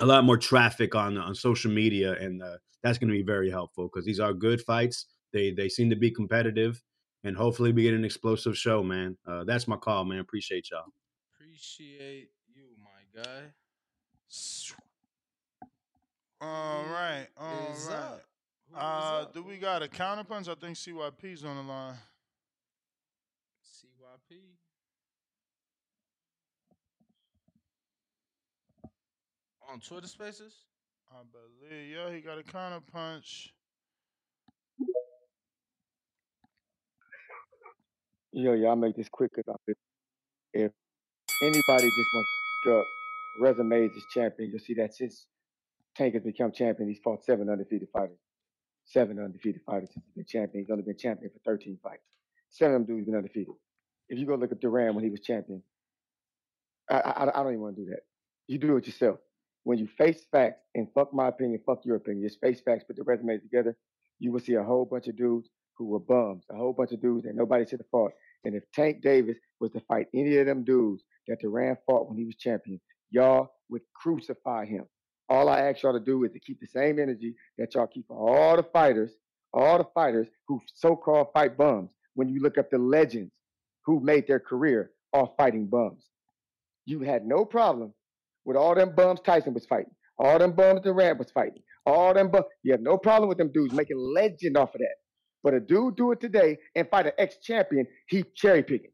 a 0.00 0.06
lot 0.06 0.24
more 0.24 0.36
traffic 0.36 0.94
on 0.94 1.16
on 1.16 1.34
social 1.34 1.70
media, 1.70 2.14
and 2.14 2.42
uh, 2.42 2.56
that's 2.82 2.98
going 2.98 3.08
to 3.08 3.16
be 3.16 3.22
very 3.22 3.50
helpful 3.50 3.84
because 3.84 4.04
these 4.04 4.20
are 4.20 4.32
good 4.32 4.60
fights. 4.62 5.06
They 5.32 5.50
they 5.50 5.68
seem 5.68 5.90
to 5.90 5.96
be 5.96 6.10
competitive, 6.10 6.82
and 7.24 7.36
hopefully 7.36 7.72
we 7.72 7.82
get 7.82 7.94
an 7.94 8.04
explosive 8.04 8.56
show, 8.56 8.82
man. 8.82 9.16
Uh, 9.26 9.44
that's 9.44 9.68
my 9.68 9.76
call, 9.76 10.04
man. 10.04 10.18
Appreciate 10.18 10.70
y'all. 10.70 10.84
Appreciate 11.34 12.30
you, 12.54 12.64
my 12.82 13.22
guy. 13.22 13.52
All 16.40 16.84
right. 16.84 17.26
All 17.36 17.72
is 17.72 17.86
right. 17.88 17.96
up? 17.96 18.22
Uh, 18.76 18.78
up? 18.78 19.34
do 19.34 19.42
we 19.42 19.56
got 19.56 19.82
a 19.82 19.88
counterpunch? 19.88 20.48
I 20.48 20.54
think 20.54 20.76
CYP's 20.76 21.44
on 21.44 21.56
the 21.56 21.62
line. 21.62 21.94
CYP. 23.64 24.40
On 29.70 29.80
Twitter 29.80 30.06
Spaces? 30.06 30.54
I 31.10 31.22
believe. 31.32 31.90
Yeah, 31.90 32.12
he 32.12 32.20
got 32.20 32.38
a 32.38 32.42
counterpunch. 32.42 33.48
Yo, 38.32 38.52
y'all 38.52 38.76
make 38.76 38.96
this 38.96 39.08
quick 39.08 39.30
because 39.34 39.56
if, 39.68 39.76
if 40.52 40.72
anybody 41.42 41.84
just 41.86 42.14
wants 42.14 42.30
to 42.64 42.78
up 42.78 42.84
resumes 43.40 43.92
as 43.96 44.02
champion, 44.12 44.50
you'll 44.50 44.58
see 44.58 44.74
that 44.74 44.94
since 44.94 45.26
Tank 45.96 46.14
has 46.14 46.24
become 46.24 46.50
champion, 46.52 46.88
he's 46.88 46.98
fought 47.02 47.24
seven 47.24 47.48
undefeated 47.48 47.88
fighters. 47.92 48.18
Seven 48.86 49.18
undefeated 49.18 49.62
fighters 49.64 49.90
since 49.92 50.04
he's 50.04 50.14
been 50.14 50.26
champion. 50.26 50.64
He's 50.64 50.70
only 50.70 50.82
been 50.82 50.98
champion 50.98 51.30
for 51.30 51.38
13 51.50 51.78
fights. 51.82 52.02
Seven 52.50 52.74
of 52.74 52.86
them 52.86 52.96
dudes 52.96 53.06
been 53.06 53.16
undefeated. 53.16 53.54
If 54.08 54.18
you 54.18 54.26
go 54.26 54.34
look 54.34 54.52
at 54.52 54.60
Duran 54.60 54.94
when 54.94 55.04
he 55.04 55.10
was 55.10 55.20
champion, 55.20 55.62
I, 56.90 56.96
I, 56.96 57.22
I 57.22 57.42
don't 57.42 57.52
even 57.52 57.60
want 57.60 57.76
to 57.76 57.84
do 57.84 57.90
that. 57.90 58.00
You 58.48 58.58
do 58.58 58.76
it 58.76 58.86
yourself. 58.86 59.20
When 59.64 59.78
you 59.78 59.88
face 59.98 60.26
facts 60.30 60.60
and 60.74 60.88
fuck 60.94 61.12
my 61.12 61.28
opinion, 61.28 61.60
fuck 61.64 61.84
your 61.84 61.96
opinion, 61.96 62.28
just 62.28 62.40
face 62.40 62.60
facts, 62.60 62.84
put 62.84 62.96
the 62.96 63.02
resumes 63.02 63.42
together, 63.42 63.76
you 64.18 64.30
will 64.30 64.40
see 64.40 64.54
a 64.54 64.62
whole 64.62 64.84
bunch 64.84 65.08
of 65.08 65.16
dudes 65.16 65.48
who 65.76 65.86
were 65.86 65.98
bums, 65.98 66.44
a 66.50 66.56
whole 66.56 66.72
bunch 66.72 66.92
of 66.92 67.00
dudes 67.00 67.24
that 67.24 67.34
nobody 67.34 67.64
should 67.66 67.80
have 67.80 67.88
fought. 67.90 68.12
And 68.44 68.54
if 68.54 68.62
Tank 68.72 69.02
Davis 69.02 69.38
was 69.60 69.72
to 69.72 69.80
fight 69.88 70.06
any 70.14 70.36
of 70.36 70.46
them 70.46 70.64
dudes 70.64 71.02
that 71.26 71.40
Duran 71.40 71.76
fought 71.86 72.08
when 72.08 72.18
he 72.18 72.26
was 72.26 72.36
champion, 72.36 72.80
y'all 73.10 73.48
would 73.70 73.82
crucify 73.94 74.66
him. 74.66 74.84
All 75.30 75.48
I 75.48 75.60
ask 75.60 75.82
y'all 75.82 75.94
to 75.94 76.00
do 76.00 76.24
is 76.24 76.32
to 76.32 76.40
keep 76.40 76.60
the 76.60 76.66
same 76.66 76.98
energy 76.98 77.34
that 77.56 77.74
y'all 77.74 77.86
keep 77.86 78.06
for 78.06 78.16
all 78.16 78.56
the 78.56 78.62
fighters, 78.62 79.12
all 79.54 79.78
the 79.78 79.88
fighters 79.94 80.28
who 80.46 80.60
so-called 80.74 81.28
fight 81.32 81.56
bums. 81.56 81.90
When 82.14 82.28
you 82.28 82.40
look 82.40 82.58
up 82.58 82.70
the 82.70 82.78
legends 82.78 83.32
who 83.86 84.00
made 84.00 84.26
their 84.26 84.40
career 84.40 84.90
off 85.14 85.30
fighting 85.38 85.66
bums, 85.66 86.04
you 86.84 87.00
had 87.00 87.26
no 87.26 87.46
problem 87.46 87.94
with 88.44 88.56
all 88.56 88.74
them 88.74 88.94
bums 88.94 89.20
Tyson 89.20 89.54
was 89.54 89.66
fighting, 89.66 89.92
all 90.18 90.38
them 90.38 90.52
bums 90.52 90.80
Duran 90.82 91.18
was 91.18 91.30
fighting, 91.30 91.62
all 91.86 92.14
them 92.14 92.30
bums. 92.30 92.46
You 92.62 92.72
have 92.72 92.80
no 92.80 92.98
problem 92.98 93.28
with 93.28 93.38
them 93.38 93.50
dudes 93.52 93.74
making 93.74 93.98
legend 93.98 94.56
off 94.56 94.74
of 94.74 94.80
that. 94.80 94.96
But 95.42 95.54
a 95.54 95.60
dude 95.60 95.96
do 95.96 96.12
it 96.12 96.20
today 96.20 96.56
and 96.74 96.88
fight 96.88 97.06
an 97.06 97.12
ex-champion, 97.18 97.86
he 98.08 98.24
cherry 98.34 98.62
picking. 98.62 98.90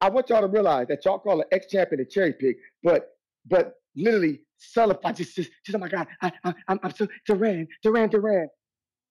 I 0.00 0.10
want 0.10 0.30
y'all 0.30 0.40
to 0.40 0.48
realize 0.48 0.88
that 0.88 1.04
y'all 1.04 1.20
call 1.20 1.40
an 1.40 1.46
ex-champion 1.52 2.00
a 2.00 2.04
cherry 2.04 2.32
pick, 2.32 2.56
but 2.82 3.10
but 3.48 3.74
literally 3.94 4.40
celebrate 4.58 5.16
just 5.16 5.36
just, 5.36 5.50
just 5.64 5.76
oh 5.76 5.78
my 5.78 5.88
god, 5.88 6.08
I, 6.20 6.32
I, 6.44 6.54
I'm 6.68 6.80
I'm 6.82 6.94
so 6.94 7.06
Duran, 7.26 7.68
Duran, 7.82 8.10
Duran. 8.10 8.48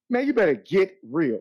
Man, 0.10 0.28
you 0.28 0.34
better 0.34 0.56
get 0.56 0.98
real. 1.10 1.40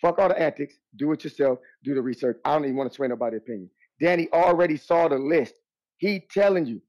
Fuck 0.00 0.18
all 0.18 0.28
the 0.28 0.38
antics. 0.38 0.74
Do 0.96 1.12
it 1.12 1.22
yourself. 1.22 1.60
Do 1.84 1.94
the 1.94 2.02
research. 2.02 2.38
I 2.44 2.54
don't 2.54 2.64
even 2.64 2.76
want 2.76 2.90
to 2.90 2.94
sway 2.94 3.06
nobody's 3.06 3.38
opinion. 3.38 3.70
Danny 4.00 4.28
already 4.32 4.76
saw 4.76 5.08
the 5.08 5.18
list. 5.18 5.54
He 5.98 6.26
telling 6.30 6.66
you, 6.66 6.82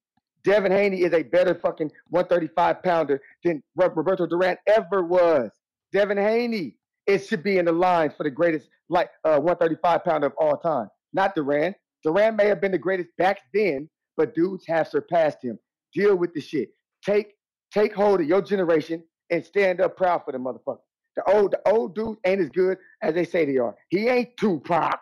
Devin 0.48 0.72
Haney 0.72 1.02
is 1.02 1.12
a 1.12 1.24
better 1.24 1.54
fucking 1.54 1.92
135 2.08 2.82
pounder 2.82 3.22
than 3.44 3.62
Roberto 3.76 4.26
Duran 4.26 4.56
ever 4.66 5.04
was. 5.04 5.52
Devin 5.92 6.18
Haney, 6.18 6.78
it 7.06 7.28
should 7.28 7.44
be 7.44 7.58
in 7.58 7.66
the 7.66 7.74
line 7.74 8.14
for 8.16 8.24
the 8.24 8.32
greatest 8.32 8.70
like 8.88 9.10
uh, 9.26 9.38
135 9.38 10.06
pounder 10.06 10.28
of 10.28 10.34
all 10.40 10.56
time. 10.56 10.88
Not 11.12 11.36
Duran. 11.36 11.76
Duran 12.02 12.38
may 12.38 12.48
have 12.48 12.62
been 12.62 12.72
the 12.72 12.78
greatest 12.78 13.10
back 13.18 13.42
then, 13.54 13.90
but 14.16 14.36
dudes 14.36 14.66
have 14.68 14.88
surpassed 14.88 15.44
him. 15.44 15.60
Deal 15.94 16.16
with 16.16 16.34
the 16.34 16.40
shit. 16.40 16.70
Take 17.06 17.34
take 17.74 17.94
hold 17.94 18.22
of 18.22 18.28
your 18.28 18.42
generation 18.42 19.04
and 19.30 19.44
stand 19.44 19.82
up 19.82 19.98
proud 19.98 20.22
for 20.24 20.32
the 20.32 20.38
motherfucker. 20.38 20.80
The 21.18 21.30
old 21.30 21.52
the 21.52 21.70
old 21.70 21.94
dudes 21.94 22.22
ain't 22.26 22.40
as 22.40 22.50
good 22.52 22.78
as 23.02 23.14
they 23.16 23.26
say 23.26 23.44
they 23.44 23.58
are. 23.58 23.76
He 23.90 24.08
ain't 24.08 24.30
Tupac. 24.38 25.02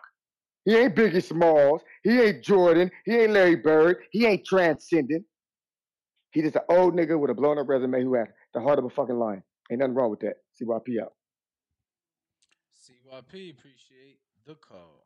He 0.64 0.74
ain't 0.74 0.96
Biggie 0.96 1.22
Smalls. 1.22 1.82
He 2.02 2.20
ain't 2.20 2.42
Jordan. 2.42 2.90
He 3.04 3.16
ain't 3.16 3.32
Larry 3.32 3.54
Bird. 3.54 3.98
He 4.10 4.26
ain't 4.26 4.44
transcendent. 4.44 5.24
He 6.36 6.42
just 6.42 6.54
an 6.54 6.62
old 6.68 6.94
nigga 6.94 7.18
with 7.18 7.30
a 7.30 7.34
blown 7.34 7.58
up 7.58 7.66
resume 7.66 8.02
who 8.02 8.12
had 8.12 8.26
the 8.52 8.60
heart 8.60 8.78
of 8.78 8.84
a 8.84 8.90
fucking 8.90 9.18
lion. 9.18 9.42
Ain't 9.70 9.80
nothing 9.80 9.94
wrong 9.94 10.10
with 10.10 10.20
that. 10.20 10.34
CYP 10.60 11.02
out. 11.02 11.14
CYP, 12.78 13.52
appreciate 13.52 14.18
the 14.46 14.54
call. 14.56 15.02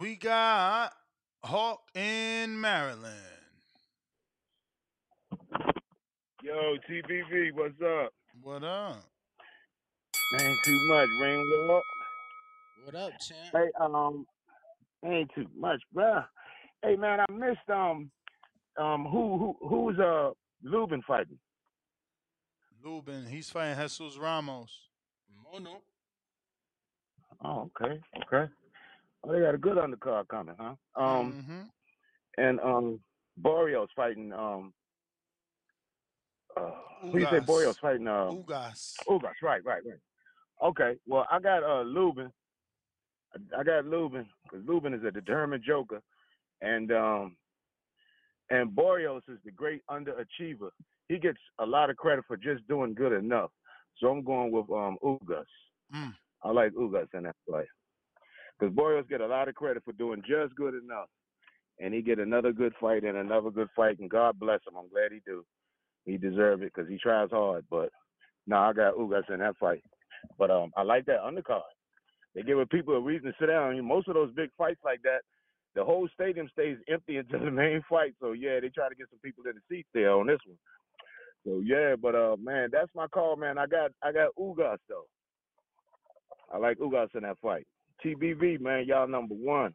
We 0.00 0.16
got 0.16 0.92
Hawk 1.44 1.82
in 1.94 2.60
Maryland. 2.60 3.14
Yo, 6.42 6.74
TBV, 6.90 7.52
what's 7.52 7.80
up? 7.80 8.12
What 8.42 8.64
up? 8.64 8.96
Ain't 10.40 10.58
too 10.64 10.88
much, 10.88 11.08
Ringwalk. 11.22 11.82
What 12.84 12.96
up, 12.96 13.12
champ? 13.20 13.52
Hey, 13.52 13.70
um, 13.80 14.26
ain't 15.04 15.30
too 15.36 15.46
much, 15.56 15.80
bruh. 15.94 16.24
Hey, 16.82 16.96
man, 16.96 17.20
I 17.20 17.32
missed 17.32 17.70
um, 17.72 18.10
um, 18.76 19.04
who 19.04 19.38
who 19.38 19.68
who's 19.68 19.98
uh 20.00 20.30
Lubin 20.64 21.02
fighting? 21.06 21.38
Lubin, 22.82 23.26
he's 23.26 23.50
fighting 23.50 23.76
Jesus 23.80 24.16
Ramos. 24.18 24.70
Mono. 25.52 25.82
Oh, 27.44 27.70
okay, 27.80 28.00
okay. 28.22 28.50
Oh, 29.22 29.32
they 29.32 29.40
got 29.40 29.54
a 29.54 29.58
good 29.58 29.76
undercard 29.76 30.28
coming, 30.28 30.54
huh? 30.58 30.74
Um, 31.00 31.34
Mm-hmm. 31.34 31.62
and 32.38 32.60
um, 32.60 33.00
Barrios 33.36 33.88
fighting 33.94 34.32
um. 34.32 34.72
Uh, 36.56 36.70
who 37.00 37.18
you 37.18 37.26
say 37.26 37.40
Ugas. 37.40 37.46
Barrios 37.46 37.76
fighting? 37.80 38.06
Uh, 38.08 38.30
Ugas. 38.30 38.94
Ugas, 39.08 39.32
right, 39.42 39.64
right, 39.64 39.82
right. 39.84 39.98
Okay, 40.62 40.94
well, 41.06 41.26
I 41.30 41.40
got 41.40 41.62
uh 41.62 41.82
Lubin. 41.82 42.30
I- 43.34 43.60
I 43.60 43.64
got 43.64 43.84
Lubin 43.86 44.26
because 44.44 44.64
Lubin 44.66 44.94
is 44.94 45.02
a 45.04 45.10
determined 45.10 45.64
joker, 45.66 46.00
and 46.60 46.90
um, 46.92 47.36
and 48.50 48.74
Barrios 48.74 49.22
is 49.28 49.38
the 49.44 49.50
great 49.50 49.82
underachiever. 49.90 50.70
He 51.08 51.18
gets 51.18 51.38
a 51.58 51.66
lot 51.66 51.90
of 51.90 51.96
credit 51.96 52.24
for 52.26 52.36
just 52.36 52.66
doing 52.68 52.94
good 52.94 53.12
enough. 53.12 53.50
So 53.98 54.08
I'm 54.08 54.24
going 54.24 54.50
with 54.52 54.70
um 54.70 54.96
Ugas. 55.02 55.44
Mm. 55.94 56.14
I 56.42 56.50
like 56.50 56.72
Ugas 56.72 57.08
in 57.14 57.24
that 57.24 57.36
fight 57.50 57.66
because 58.58 58.74
Barrios 58.74 59.06
get 59.08 59.20
a 59.20 59.26
lot 59.26 59.48
of 59.48 59.54
credit 59.54 59.82
for 59.84 59.92
doing 59.92 60.22
just 60.28 60.54
good 60.56 60.74
enough, 60.74 61.08
and 61.80 61.94
he 61.94 62.02
get 62.02 62.18
another 62.18 62.52
good 62.52 62.72
fight 62.80 63.04
and 63.04 63.16
another 63.16 63.50
good 63.50 63.68
fight, 63.74 63.98
and 63.98 64.10
God 64.10 64.38
bless 64.38 64.60
him. 64.66 64.76
I'm 64.78 64.88
glad 64.88 65.12
he 65.12 65.20
do. 65.26 65.44
He 66.04 66.18
deserve 66.18 66.62
it 66.62 66.72
because 66.74 66.88
he 66.88 66.98
tries 66.98 67.30
hard. 67.30 67.64
But 67.70 67.90
no, 68.46 68.56
I 68.56 68.72
got 68.72 68.94
Ugas 68.94 69.30
in 69.32 69.40
that 69.40 69.56
fight. 69.58 69.82
But 70.38 70.50
um, 70.50 70.70
I 70.76 70.82
like 70.82 71.06
that 71.06 71.20
undercard. 71.20 71.62
They 72.34 72.42
give 72.42 72.58
people 72.70 72.94
a 72.94 73.00
reason 73.00 73.26
to 73.26 73.34
sit 73.38 73.46
down. 73.46 73.82
Most 73.84 74.08
of 74.08 74.14
those 74.14 74.32
big 74.34 74.50
fights 74.58 74.80
like 74.84 75.00
that, 75.02 75.20
the 75.74 75.84
whole 75.84 76.08
stadium 76.14 76.48
stays 76.52 76.78
empty 76.88 77.16
until 77.18 77.40
the 77.40 77.50
main 77.50 77.82
fight. 77.88 78.14
So 78.20 78.32
yeah, 78.32 78.60
they 78.60 78.68
try 78.68 78.88
to 78.88 78.94
get 78.94 79.08
some 79.10 79.20
people 79.22 79.44
in 79.46 79.54
the 79.56 79.62
seats 79.68 79.88
there 79.94 80.12
on 80.12 80.26
this 80.26 80.40
one. 80.46 80.58
So 81.44 81.60
yeah, 81.64 81.94
but 82.00 82.14
uh, 82.14 82.36
man, 82.42 82.70
that's 82.72 82.90
my 82.94 83.06
call, 83.08 83.36
man. 83.36 83.58
I 83.58 83.66
got 83.66 83.90
I 84.02 84.12
got 84.12 84.34
Ugas 84.38 84.78
though. 84.88 85.06
I 86.52 86.58
like 86.58 86.78
Ugas 86.78 87.14
in 87.14 87.22
that 87.22 87.38
fight. 87.42 87.66
TBV, 88.04 88.60
man, 88.60 88.84
y'all 88.86 89.08
number 89.08 89.34
one. 89.34 89.74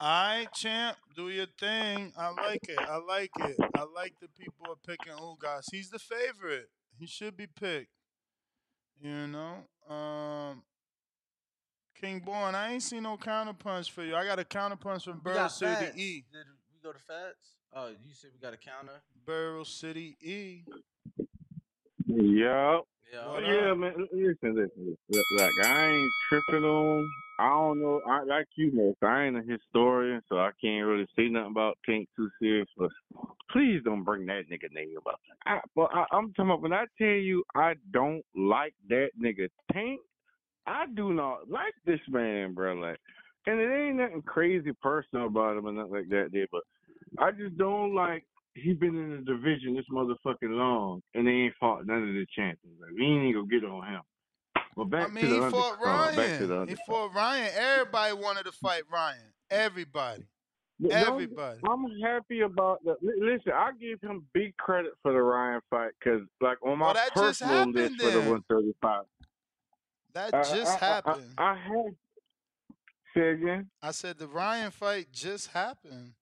All 0.00 0.08
right, 0.08 0.46
champ, 0.54 0.96
do 1.16 1.28
your 1.28 1.46
thing. 1.58 2.12
I 2.16 2.28
like 2.30 2.68
it. 2.68 2.78
I 2.78 2.98
like 2.98 3.30
it. 3.40 3.56
I 3.74 3.84
like 3.94 4.14
the 4.20 4.28
people 4.28 4.66
are 4.68 4.76
picking 4.86 5.14
Ugas. 5.14 5.64
He's 5.72 5.90
the 5.90 5.98
favorite. 5.98 6.68
He 6.98 7.06
should 7.06 7.36
be 7.36 7.46
picked. 7.46 7.90
You 9.00 9.26
know, 9.28 9.54
um, 9.92 10.62
King 12.00 12.20
Born. 12.20 12.54
I 12.54 12.72
ain't 12.72 12.82
seen 12.82 13.02
no 13.02 13.16
counterpunch 13.16 13.90
for 13.90 14.04
you. 14.04 14.14
I 14.14 14.24
got 14.24 14.38
a 14.38 14.44
counterpunch 14.44 15.04
from 15.04 15.20
We 15.24 15.32
Burrow 15.32 15.48
City 15.48 15.74
fats. 15.74 15.98
E. 15.98 16.24
Did 16.32 16.46
we 16.72 16.80
go 16.82 16.92
to 16.92 16.98
fats? 16.98 17.56
Oh, 17.74 17.88
you 17.88 18.14
said 18.14 18.30
we 18.32 18.40
got 18.40 18.54
a 18.54 18.56
counter. 18.56 19.00
Burrow 19.26 19.64
City 19.64 20.16
E. 20.22 20.62
Yeah. 22.06 22.78
Yeah. 23.12 23.40
Yeah, 23.40 23.74
man. 23.74 23.94
Listen, 24.12 24.54
listen, 24.54 24.96
listen. 25.08 25.24
Like 25.36 25.52
I 25.64 25.86
ain't 25.86 26.12
tripping 26.28 26.64
on. 26.64 27.10
I 27.38 27.48
don't 27.48 27.80
know. 27.80 28.00
I 28.06 28.24
like 28.24 28.48
you, 28.56 28.70
man. 28.72 28.94
I 29.02 29.24
ain't 29.24 29.36
a 29.36 29.42
historian, 29.42 30.20
so 30.28 30.38
I 30.38 30.50
can't 30.60 30.86
really 30.86 31.06
say 31.16 31.28
nothing 31.28 31.52
about 31.52 31.78
Tank 31.86 32.08
too 32.16 32.28
serious. 32.40 32.68
But 32.76 32.90
please 33.50 33.80
don't 33.84 34.04
bring 34.04 34.26
that 34.26 34.50
nigga 34.50 34.72
name 34.72 34.96
up. 35.06 35.20
I, 35.46 35.60
but 35.74 35.88
I, 35.94 36.04
I'm 36.12 36.32
talking 36.32 36.50
about 36.50 36.62
when 36.62 36.72
I 36.72 36.84
tell 36.98 37.06
you 37.06 37.44
I 37.54 37.74
don't 37.92 38.22
like 38.34 38.74
that 38.88 39.10
nigga 39.22 39.48
Tank. 39.72 40.00
I 40.68 40.86
do 40.94 41.12
not 41.12 41.50
like 41.50 41.74
this 41.86 42.00
man, 42.08 42.54
bro. 42.54 42.74
Like, 42.74 42.98
and 43.46 43.60
it 43.60 43.70
ain't 43.72 43.96
nothing 43.96 44.22
crazy 44.22 44.72
personal 44.82 45.26
about 45.26 45.56
him 45.56 45.66
or 45.66 45.72
nothing 45.72 45.92
like 45.92 46.08
that, 46.10 46.28
there. 46.32 46.46
But 46.52 46.62
I 47.18 47.30
just 47.30 47.56
don't 47.56 47.94
like 47.94 48.24
he 48.54 48.72
been 48.72 48.96
in 48.96 49.10
the 49.10 49.32
division 49.32 49.74
this 49.74 49.84
motherfucking 49.92 50.42
long 50.42 51.02
and 51.14 51.26
they 51.26 51.30
ain't 51.30 51.54
fought 51.58 51.86
none 51.86 52.08
of 52.08 52.14
the 52.14 52.26
champions. 52.34 52.78
Like, 52.80 52.92
we 52.92 53.04
ain't 53.04 53.30
even 53.30 53.46
gonna 53.46 53.60
get 53.60 53.68
on 53.68 53.86
him. 53.86 54.00
But 54.76 54.90
back 54.90 55.08
I 55.08 55.12
mean, 55.12 55.24
to 55.24 55.30
the 55.30 55.44
he 55.46 55.50
fought 55.50 55.80
undercard. 55.80 56.16
Back 56.16 56.38
to 56.38 56.46
the 56.46 56.54
Ryan. 56.54 56.68
He 56.68 56.74
fought 56.86 57.14
Ryan. 57.14 57.50
Everybody 57.56 58.14
wanted 58.14 58.44
to 58.44 58.52
fight 58.52 58.82
Ryan. 58.92 59.32
Everybody. 59.50 60.24
Everybody. 60.90 61.60
I'm 61.68 61.86
happy 62.00 62.40
about 62.42 62.84
that. 62.84 63.02
Li- 63.02 63.18
Listen, 63.20 63.52
I 63.52 63.70
give 63.80 64.00
him 64.00 64.24
big 64.32 64.56
credit 64.56 64.92
for 65.02 65.12
the 65.12 65.20
Ryan 65.20 65.60
fight 65.70 65.90
because, 65.98 66.20
like, 66.40 66.58
on 66.64 66.72
oh, 66.72 66.76
my 66.76 66.92
Well, 66.92 67.10
personal 67.12 67.70
list 67.70 67.78
happened 67.78 68.00
for 68.00 68.10
the 68.10 68.20
135, 68.20 69.02
That 70.18 70.34
I- 70.34 70.42
just 70.42 70.82
I, 70.82 70.86
I, 70.86 70.88
happened. 70.88 71.34
I, 71.38 71.42
I 71.42 71.54
had. 71.54 71.94
Say 73.16 73.30
again. 73.30 73.70
I 73.82 73.92
said 73.92 74.18
the 74.18 74.26
Ryan 74.26 74.70
fight 74.70 75.06
just 75.12 75.48
happened. 75.52 76.12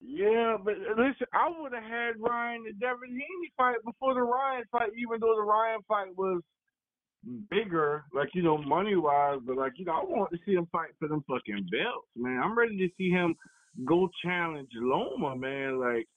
Yeah, 0.00 0.56
but 0.62 0.74
uh, 0.74 0.96
listen, 0.96 1.26
I 1.32 1.48
would 1.60 1.72
have 1.72 1.84
had 1.84 2.12
Ryan 2.18 2.64
the 2.64 2.72
Devin 2.72 3.10
Haney 3.10 3.52
fight 3.56 3.76
before 3.84 4.14
the 4.14 4.22
Ryan 4.22 4.64
fight, 4.72 4.90
even 4.98 5.20
though 5.20 5.36
the 5.36 5.42
Ryan 5.42 5.80
fight 5.86 6.16
was 6.16 6.40
bigger, 7.50 8.04
like 8.12 8.30
you 8.34 8.42
know, 8.42 8.58
money 8.58 8.96
wise. 8.96 9.38
But 9.46 9.56
like 9.56 9.72
you 9.76 9.84
know, 9.84 9.92
I 9.92 10.04
want 10.04 10.32
to 10.32 10.38
see 10.44 10.54
him 10.54 10.66
fight 10.72 10.90
for 10.98 11.06
them 11.06 11.22
fucking 11.28 11.68
belts, 11.70 12.08
man. 12.16 12.40
I'm 12.42 12.58
ready 12.58 12.76
to 12.78 12.88
see 12.98 13.10
him 13.10 13.36
go 13.86 14.08
challenge 14.24 14.70
Loma, 14.74 15.36
man. 15.36 15.78
Like 15.78 16.08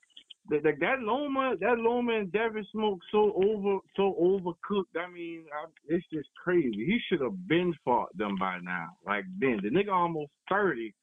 that, 0.50 0.64
that, 0.80 1.00
Loma, 1.02 1.56
that 1.60 1.78
Loma 1.78 2.20
and 2.20 2.32
Devin 2.32 2.66
Smoke 2.72 3.00
so 3.12 3.34
over, 3.36 3.80
so 3.96 4.16
overcooked. 4.22 5.00
I 5.00 5.12
mean, 5.12 5.46
I, 5.54 5.66
it's 5.88 6.06
just 6.12 6.30
crazy. 6.42 6.72
He 6.76 7.00
should 7.08 7.22
have 7.22 7.48
been 7.48 7.74
fought 7.84 8.16
them 8.18 8.36
by 8.40 8.60
now. 8.62 8.90
Like 9.06 9.26
Ben, 9.40 9.60
the 9.64 9.70
nigga 9.70 9.92
almost 9.92 10.32
thirty 10.50 10.94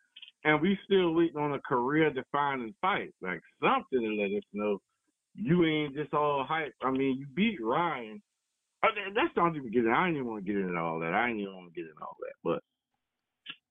and 0.44 0.60
we 0.60 0.78
still 0.84 1.14
waiting 1.14 1.36
on 1.36 1.54
a 1.54 1.60
career 1.60 2.10
defining 2.10 2.74
fight. 2.80 3.12
Like 3.20 3.40
something 3.60 4.00
to 4.00 4.22
let 4.22 4.36
us 4.36 4.44
know 4.52 4.80
you 5.34 5.64
ain't 5.64 5.94
just 5.94 6.12
all 6.12 6.44
hype. 6.48 6.74
I 6.82 6.90
mean, 6.90 7.16
you 7.18 7.26
beat 7.34 7.58
Ryan. 7.62 8.20
I 8.82 8.88
that's 9.14 9.36
not 9.36 9.54
even 9.54 9.70
get. 9.70 9.86
I 9.86 10.08
ain't 10.08 10.16
even 10.16 10.26
want 10.26 10.44
to 10.44 10.52
get 10.52 10.60
into 10.60 10.78
all 10.78 10.98
that. 11.00 11.14
I 11.14 11.28
ain't 11.28 11.40
even 11.40 11.54
want 11.54 11.72
to 11.72 11.80
get 11.80 11.88
into 11.88 12.02
all 12.02 12.16
that. 12.20 12.34
But 12.42 12.62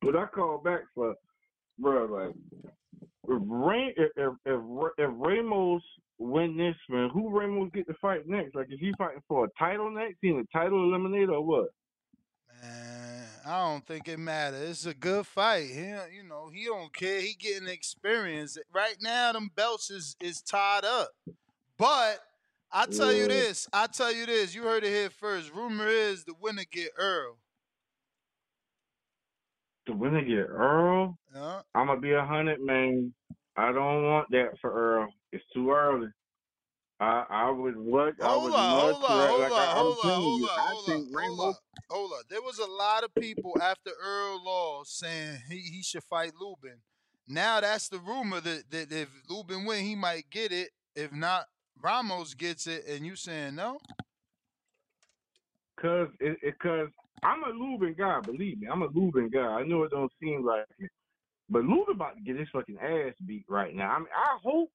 but 0.01 0.15
I 0.15 0.25
call 0.27 0.59
back 0.59 0.81
for 0.95 1.15
bro. 1.77 2.05
Like 2.05 2.35
if 3.27 3.41
Ray, 3.45 3.93
if 3.97 4.11
if, 4.15 4.33
if, 4.45 4.61
if 4.97 5.09
Ramos 5.13 5.81
win 6.17 6.57
this 6.57 6.75
man, 6.89 7.09
who 7.13 7.29
Ramos 7.29 7.71
get 7.73 7.87
to 7.87 7.93
fight 8.01 8.27
next? 8.27 8.55
Like 8.55 8.67
is 8.71 8.79
he 8.79 8.93
fighting 8.97 9.21
for 9.27 9.45
a 9.45 9.49
title 9.57 9.91
next? 9.91 10.17
He 10.21 10.29
in 10.29 10.39
a 10.39 10.57
title 10.57 10.79
eliminator 10.79 11.33
or 11.33 11.45
what? 11.45 11.69
Man, 12.61 13.25
I 13.45 13.69
don't 13.69 13.85
think 13.85 14.07
it 14.07 14.19
matters. 14.19 14.69
It's 14.69 14.85
a 14.85 14.93
good 14.93 15.25
fight. 15.25 15.67
He, 15.67 15.87
you 16.15 16.23
know, 16.27 16.49
he 16.53 16.65
don't 16.65 16.93
care. 16.93 17.21
He 17.21 17.33
getting 17.39 17.67
experience. 17.67 18.57
Right 18.73 18.97
now, 19.01 19.31
them 19.31 19.51
belts 19.55 19.89
is 19.89 20.15
is 20.19 20.41
tied 20.41 20.85
up. 20.85 21.09
But 21.77 22.19
I 22.71 22.85
tell 22.85 23.11
you 23.11 23.27
this. 23.27 23.67
I 23.73 23.87
tell 23.87 24.13
you 24.13 24.25
this. 24.25 24.53
You 24.53 24.63
heard 24.63 24.83
it 24.83 24.89
here 24.89 25.09
first. 25.09 25.53
Rumor 25.53 25.87
is 25.87 26.23
the 26.23 26.33
winner 26.39 26.63
get 26.71 26.91
Errol. 26.99 27.37
The 29.91 29.97
winner 29.97 30.21
get 30.21 30.49
Errol. 30.49 31.17
Yeah. 31.35 31.61
I'm 31.75 31.87
gonna 31.87 31.99
be 31.99 32.13
a 32.13 32.25
hundred, 32.25 32.61
man. 32.61 33.13
I 33.57 33.73
don't 33.73 34.05
want 34.05 34.31
that 34.31 34.51
for 34.61 34.71
Errol. 34.71 35.09
It's 35.33 35.43
too 35.53 35.69
early. 35.69 36.07
I 37.01 37.25
I 37.29 37.49
would 37.49 37.75
what 37.75 38.13
I 38.21 38.27
Hold 38.27 38.43
would 38.45 38.53
up, 38.53 38.79
hold 38.79 39.03
rather 39.03 39.27
hold 39.27 39.41
like 39.41 39.51
up, 39.51 39.57
I, 39.57 39.65
hold 39.65 39.97
telling 40.01 40.21
hold 40.21 40.49
I 40.49 40.61
hold 40.61 40.85
think 40.85 41.07
hold 41.13 41.49
up, 41.49 41.59
hold 41.89 42.11
up. 42.13 42.25
There 42.29 42.41
was 42.41 42.59
a 42.59 42.71
lot 42.71 43.03
of 43.03 43.13
people 43.15 43.57
after 43.61 43.91
Errol 44.01 44.41
Law 44.45 44.83
saying 44.85 45.39
he, 45.49 45.57
he 45.57 45.83
should 45.83 46.05
fight 46.05 46.31
Lubin. 46.39 46.77
Now 47.27 47.59
that's 47.59 47.89
the 47.89 47.99
rumor 47.99 48.39
that, 48.39 48.71
that 48.71 48.93
if 48.93 49.09
Lubin 49.29 49.65
win, 49.65 49.83
he 49.83 49.95
might 49.95 50.29
get 50.29 50.53
it. 50.53 50.69
If 50.95 51.11
not, 51.11 51.47
Ramos 51.81 52.33
gets 52.33 52.65
it, 52.65 52.85
and 52.87 53.05
you 53.05 53.17
saying 53.17 53.55
no? 53.55 53.77
Cause 55.81 56.07
it, 56.21 56.37
it 56.41 56.59
cause 56.59 56.87
I'm 57.23 57.43
a 57.43 57.49
Lubin 57.49 57.95
guy, 57.97 58.19
believe 58.21 58.59
me. 58.59 58.67
I'm 58.71 58.81
a 58.81 58.87
Lubin 58.87 59.29
guy. 59.29 59.39
I 59.39 59.63
know 59.63 59.83
it 59.83 59.91
don't 59.91 60.11
seem 60.21 60.45
like 60.45 60.65
it. 60.79 60.89
But 61.49 61.63
Lubin 61.63 61.95
about 61.95 62.15
to 62.15 62.21
get 62.21 62.39
his 62.39 62.47
fucking 62.51 62.77
ass 62.79 63.13
beat 63.25 63.45
right 63.47 63.75
now. 63.75 63.91
I 63.91 63.99
mean 63.99 64.07
I 64.15 64.37
hope 64.43 64.69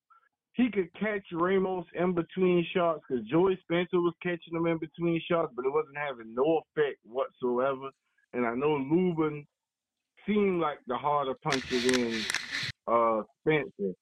he 0.53 0.71
could 0.71 0.93
catch 0.95 1.25
Ramos 1.33 1.85
in 1.95 2.15
between 2.15 2.67
shots 2.73 3.03
because 3.07 3.25
Joey 3.27 3.59
Spencer 3.63 4.01
was 4.01 4.15
catching 4.23 4.55
him 4.55 4.67
in 4.67 4.79
between 4.79 5.21
shots, 5.29 5.53
but 5.55 5.67
it 5.67 5.73
wasn't 5.73 5.99
having 5.99 6.35
no 6.35 6.63
effect 6.77 6.99
whatsoever. 7.05 7.91
And 8.33 8.47
I 8.47 8.55
know 8.55 8.77
Lubin 8.77 9.47
seemed 10.27 10.61
like 10.61 10.79
the 10.87 10.97
harder 10.97 11.35
puncher 11.43 11.81
than 11.81 12.23
uh 12.87 13.23
Spencer. 13.41 13.95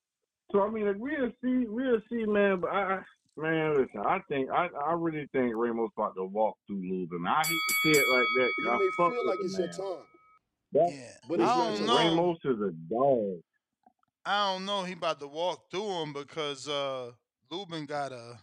So 0.53 0.63
I 0.63 0.71
mean, 0.71 0.87
like, 0.87 0.97
we'll 0.99 1.33
see, 1.43 1.67
we'll 1.67 2.01
see, 2.11 2.25
man. 2.25 2.61
But 2.61 2.71
I, 2.71 2.83
I 2.83 3.03
man, 3.37 3.75
listen, 3.77 4.01
I 4.07 4.21
think 4.29 4.51
I, 4.51 4.69
I 4.87 4.93
really 4.95 5.29
think 5.33 5.53
Ramos 5.55 5.91
about 5.97 6.15
to 6.17 6.25
walk 6.25 6.57
through 6.67 6.83
Lubin. 6.83 7.27
I 7.27 7.43
hate 7.45 7.47
to 7.49 7.75
say 7.95 8.01
it 8.01 8.09
like 8.13 8.27
that. 8.37 8.51
You 8.59 8.71
I 8.71 8.79
may 8.79 8.89
fuck 8.97 9.13
feel 9.13 9.27
like 9.27 9.39
the 9.39 9.45
it's 9.45 9.59
your 9.59 9.67
man. 9.67 9.77
time, 9.77 10.07
That, 10.73 10.91
Yeah. 10.93 11.13
but 11.29 11.41
I 11.41 11.71
it's 11.73 11.81
not 11.81 11.87
don't 11.87 11.87
know. 11.87 11.97
Ramos 11.97 12.39
is 12.45 12.61
a 12.61 12.73
dog. 12.91 13.41
I 14.27 14.53
don't 14.55 14.65
know. 14.65 14.85
He 14.85 14.93
about 14.95 15.21
to 15.21 15.27
walk 15.27 15.71
through 15.71 16.03
him 16.03 16.13
because 16.13 16.69
uh 16.69 17.13
Lubin 17.51 17.85
got 17.87 18.11
a, 18.13 18.39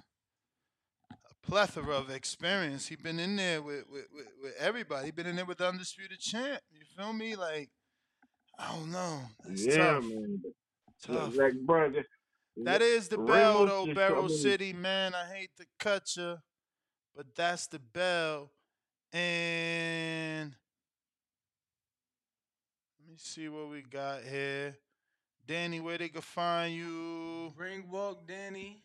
a 1.12 1.48
plethora 1.48 1.96
of 1.96 2.10
experience. 2.12 2.88
He 2.88 2.96
been 2.96 3.20
in 3.20 3.36
there 3.36 3.62
with 3.62 3.86
with, 3.92 4.06
with, 4.14 4.28
with 4.44 4.54
everybody. 4.60 5.06
He 5.08 5.12
been 5.12 5.26
in 5.28 5.36
there 5.38 5.46
with 5.46 5.58
the 5.58 5.68
undisputed 5.68 6.20
champ. 6.20 6.62
You 6.72 6.82
feel 6.96 7.14
me? 7.14 7.36
Like 7.36 7.70
I 8.60 8.76
don't 8.76 8.92
know. 8.92 9.22
It's 9.50 9.66
yeah, 9.66 9.78
tough. 9.94 10.04
man. 10.04 10.42
Tough. 11.04 11.36
Like, 11.36 11.54
brother. 11.66 12.06
That 12.58 12.82
is 12.82 13.08
the 13.08 13.18
Ramos 13.18 13.34
bell, 13.34 13.66
though, 13.66 13.86
just 13.86 13.96
Barrel 13.96 14.16
told 14.28 14.32
me- 14.32 14.38
City, 14.38 14.74
man. 14.74 15.16
I 15.16 15.26
hate 15.34 15.52
to 15.58 15.66
cut 15.80 16.16
you, 16.18 16.38
but 17.16 17.34
that's 17.36 17.68
the 17.68 17.80
bell. 17.80 18.52
And 19.14 20.56
let 23.00 23.10
me 23.10 23.16
see 23.18 23.50
what 23.50 23.70
we 23.70 23.82
got 23.82 24.24
here. 24.24 24.78
Danny, 25.46 25.80
where 25.80 25.98
they 25.98 26.10
can 26.10 26.22
find 26.22 26.74
you? 26.74 27.54
Ring 27.58 27.90
walk 27.90 28.26
Danny 28.28 28.84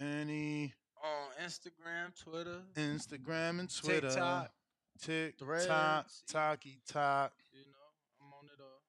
Any 0.00 0.72
on 1.02 1.44
Instagram, 1.44 2.14
Twitter, 2.22 2.62
Instagram 2.74 3.60
and 3.60 3.74
Twitter. 3.74 4.08
TikTok, 4.08 4.52
TikTok, 5.00 5.46
Threads, 5.46 6.22
Talky 6.26 6.78
Talk. 6.86 7.32
You 7.52 7.60
know, 7.60 8.22
I'm 8.22 8.32
on 8.32 8.44
it 8.46 8.60
all. 8.60 8.82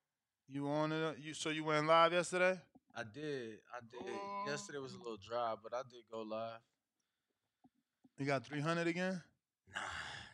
You 0.48 0.68
on 0.70 0.91
it? 0.91 1.18
You 1.20 1.34
so 1.34 1.49
you 1.49 1.64
went 1.64 1.88
live 1.88 2.14
yesterday? 2.14 2.60
I 2.98 3.03
did. 3.03 3.60
I 3.72 3.80
did. 3.91 4.02
Oh. 4.11 4.45
Yesterday 4.48 4.80
was 4.80 4.94
a 4.94 4.98
little 4.98 5.18
dry, 5.18 5.53
but 5.61 5.72
I 5.74 5.82
did 5.84 6.02
go 6.11 6.22
live. 6.24 6.60
You 8.18 8.26
got 8.26 8.44
300 8.44 8.88
again? 8.88 9.22
Nah. 9.74 9.82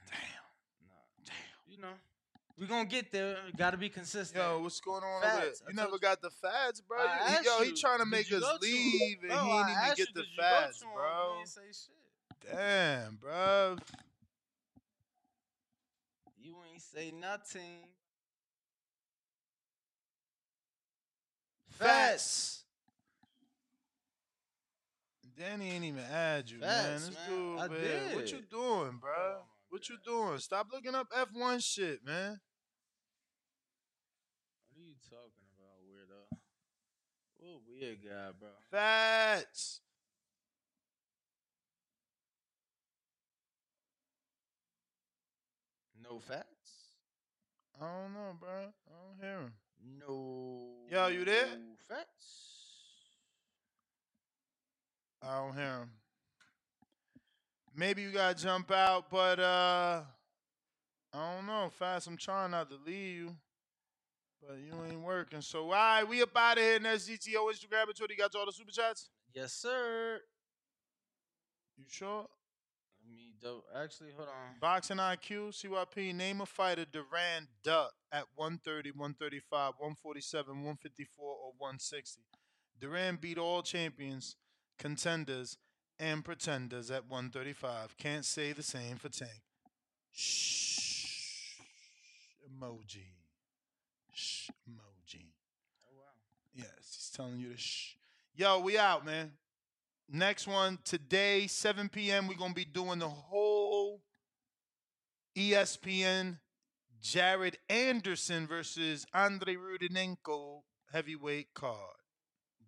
Damn. 0.10 0.88
Nah. 0.88 0.94
Damn. 1.26 1.35
You 1.68 1.77
know, 1.81 1.94
we 2.57 2.65
gonna 2.65 2.85
get 2.85 3.11
there. 3.11 3.35
Got 3.57 3.72
to 3.72 3.77
be 3.77 3.90
consistent. 3.90 4.41
Yo, 4.41 4.61
what's 4.61 4.80
going 4.80 5.03
on 5.03 5.22
Fats. 5.22 5.35
over 5.35 5.41
there? 5.41 5.52
You 5.52 5.76
told 5.76 5.76
never 5.76 5.99
got 5.99 6.22
the 6.22 6.30
fads, 6.30 6.80
bro. 6.80 6.99
I 6.99 7.03
You- 7.03 7.35
asked 7.35 7.45
yo, 7.45 7.64
he 7.64 7.73
trying 7.73 7.99
to 7.99 8.06
make 8.06 8.31
us 8.31 8.40
go 8.40 8.48
to 8.48 8.53
'em? 8.53 8.60
leave, 8.61 9.18
and 9.23 9.30
Bro, 9.30 9.44
he 9.44 9.52
I 9.52 9.68
didn't 9.68 9.69
even 9.84 9.90
get 9.90 9.98
you, 9.99 10.06
the 10.14 10.22
did 10.22 10.30
you 10.31 10.38
go 10.38 10.41
fads, 10.44 10.80
to 10.80 10.85
'em? 10.85 10.94
Bro. 10.94 11.35
ain't 11.40 11.48
say 11.49 11.61
shit. 11.73 12.49
Damn, 12.52 13.15
bro. 13.18 13.77
You 16.38 16.56
ain't 16.72 16.81
say 16.81 17.11
nothing. 17.11 17.93
Fats. 21.84 22.64
Danny 25.38 25.72
ain't 25.72 25.84
even 25.84 26.03
add 26.11 26.49
you, 26.49 26.60
man. 26.60 26.93
This 26.93 27.11
man. 27.11 27.18
dude, 27.27 27.60
I 27.60 27.68
man. 27.68 28.15
What 28.15 28.31
you 28.31 28.41
doing, 28.49 28.97
bro? 29.01 29.11
Oh, 29.18 29.41
what 29.69 29.89
you 29.89 29.97
doing? 30.05 30.38
Stop 30.38 30.68
looking 30.72 30.93
up 30.93 31.07
F1 31.10 31.64
shit, 31.64 32.05
man. 32.05 32.39
What 34.69 34.80
are 34.80 34.88
you 34.88 34.95
talking 35.10 35.47
about, 35.57 35.81
weirdo? 35.84 36.38
What 37.38 37.49
a 37.49 37.60
weird 37.68 37.97
guy, 38.03 38.31
bro. 38.39 38.49
Fats. 38.69 39.81
No 46.03 46.19
facts. 46.19 46.45
I 47.81 47.85
don't 47.85 48.14
know, 48.14 48.35
bro. 48.39 48.49
I 48.49 48.61
don't 48.61 49.19
hear 49.19 49.39
him. 49.39 49.53
No. 49.84 50.69
Yo, 50.89 51.07
you 51.07 51.26
there? 51.26 51.45
Facts. 51.88 52.43
I 55.22 55.39
don't 55.39 55.55
hear 55.55 55.80
him. 55.80 55.89
Maybe 57.76 58.01
you 58.01 58.11
gotta 58.11 58.41
jump 58.41 58.72
out, 58.72 59.10
but 59.10 59.39
uh 59.39 60.01
I 61.14 61.35
don't 61.35 61.45
know. 61.45 61.69
Fast, 61.69 62.07
I'm 62.07 62.18
trying 62.18 62.51
not 62.51 62.69
to 62.69 62.77
leave 62.85 63.18
you. 63.18 63.35
But 64.41 64.57
you 64.57 64.73
ain't 64.89 65.01
working. 65.01 65.41
So 65.41 65.65
all 65.65 65.72
right, 65.72 66.07
we 66.07 66.22
up 66.22 66.35
out 66.35 66.57
of 66.57 66.64
here. 66.64 66.80
Next 66.80 67.07
GTO 67.07 67.49
Instagram 67.51 67.88
and 67.88 67.95
Twitter. 67.95 68.14
You 68.14 68.18
got 68.18 68.35
all 68.35 68.45
the 68.45 68.51
super 68.51 68.72
chats? 68.72 69.10
Yes, 69.34 69.53
sir. 69.53 70.19
You 71.77 71.85
sure? 71.89 72.27
Actually, 73.76 74.11
hold 74.15 74.30
on. 74.30 74.60
Boxing 74.60 74.98
IQ, 74.98 75.49
CYP, 75.49 76.14
name 76.14 76.41
a 76.41 76.45
fighter 76.45 76.86
Duran 76.86 77.48
Duck 77.64 77.94
at 78.11 78.26
130, 78.36 78.91
135, 78.91 79.74
147, 79.78 80.56
154, 80.56 81.26
or 81.26 81.52
160. 81.57 82.22
Duran 82.80 83.18
beat 83.20 83.38
all 83.38 83.61
champions, 83.61 84.36
contenders, 84.78 85.57
and 85.99 86.24
pretenders 86.24 86.91
at 86.91 87.07
135. 87.07 87.98
Can't 87.98 88.26
say 88.26 88.52
the 88.52 88.64
same 88.64 88.98
for 88.98 89.10
Tank. 89.10 89.41
Shh. 90.11 91.57
Emoji. 92.48 93.07
Shh. 94.14 94.49
Emoji. 94.70 95.26
Oh 95.86 95.95
wow. 95.98 96.03
Yes, 96.53 96.68
he's 96.82 97.11
telling 97.15 97.40
you 97.40 97.49
to 97.49 97.57
shh. 97.57 97.95
Yo, 98.36 98.60
we 98.60 98.78
out, 98.78 99.06
man. 99.06 99.32
Next 100.09 100.47
one 100.47 100.80
today, 100.84 101.47
7 101.47 101.89
p.m. 101.89 102.27
We're 102.27 102.35
gonna 102.35 102.53
be 102.53 102.65
doing 102.65 102.99
the 102.99 103.09
whole 103.09 104.01
ESPN 105.35 106.38
Jared 107.01 107.57
Anderson 107.69 108.47
versus 108.47 109.05
Andre 109.13 109.55
Rudenko 109.55 110.61
heavyweight 110.91 111.53
card. 111.53 111.97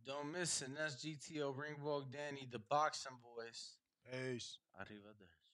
Don't 0.05 0.31
miss 0.31 0.61
it. 0.61 0.69
That's 0.77 0.95
GTO 0.95 1.55
Ringwalk 1.55 2.11
Danny, 2.11 2.47
the 2.51 2.59
boxing 2.59 3.17
voice. 3.35 3.77
Peace. 4.11 4.57
Arrivederci. 4.79 5.44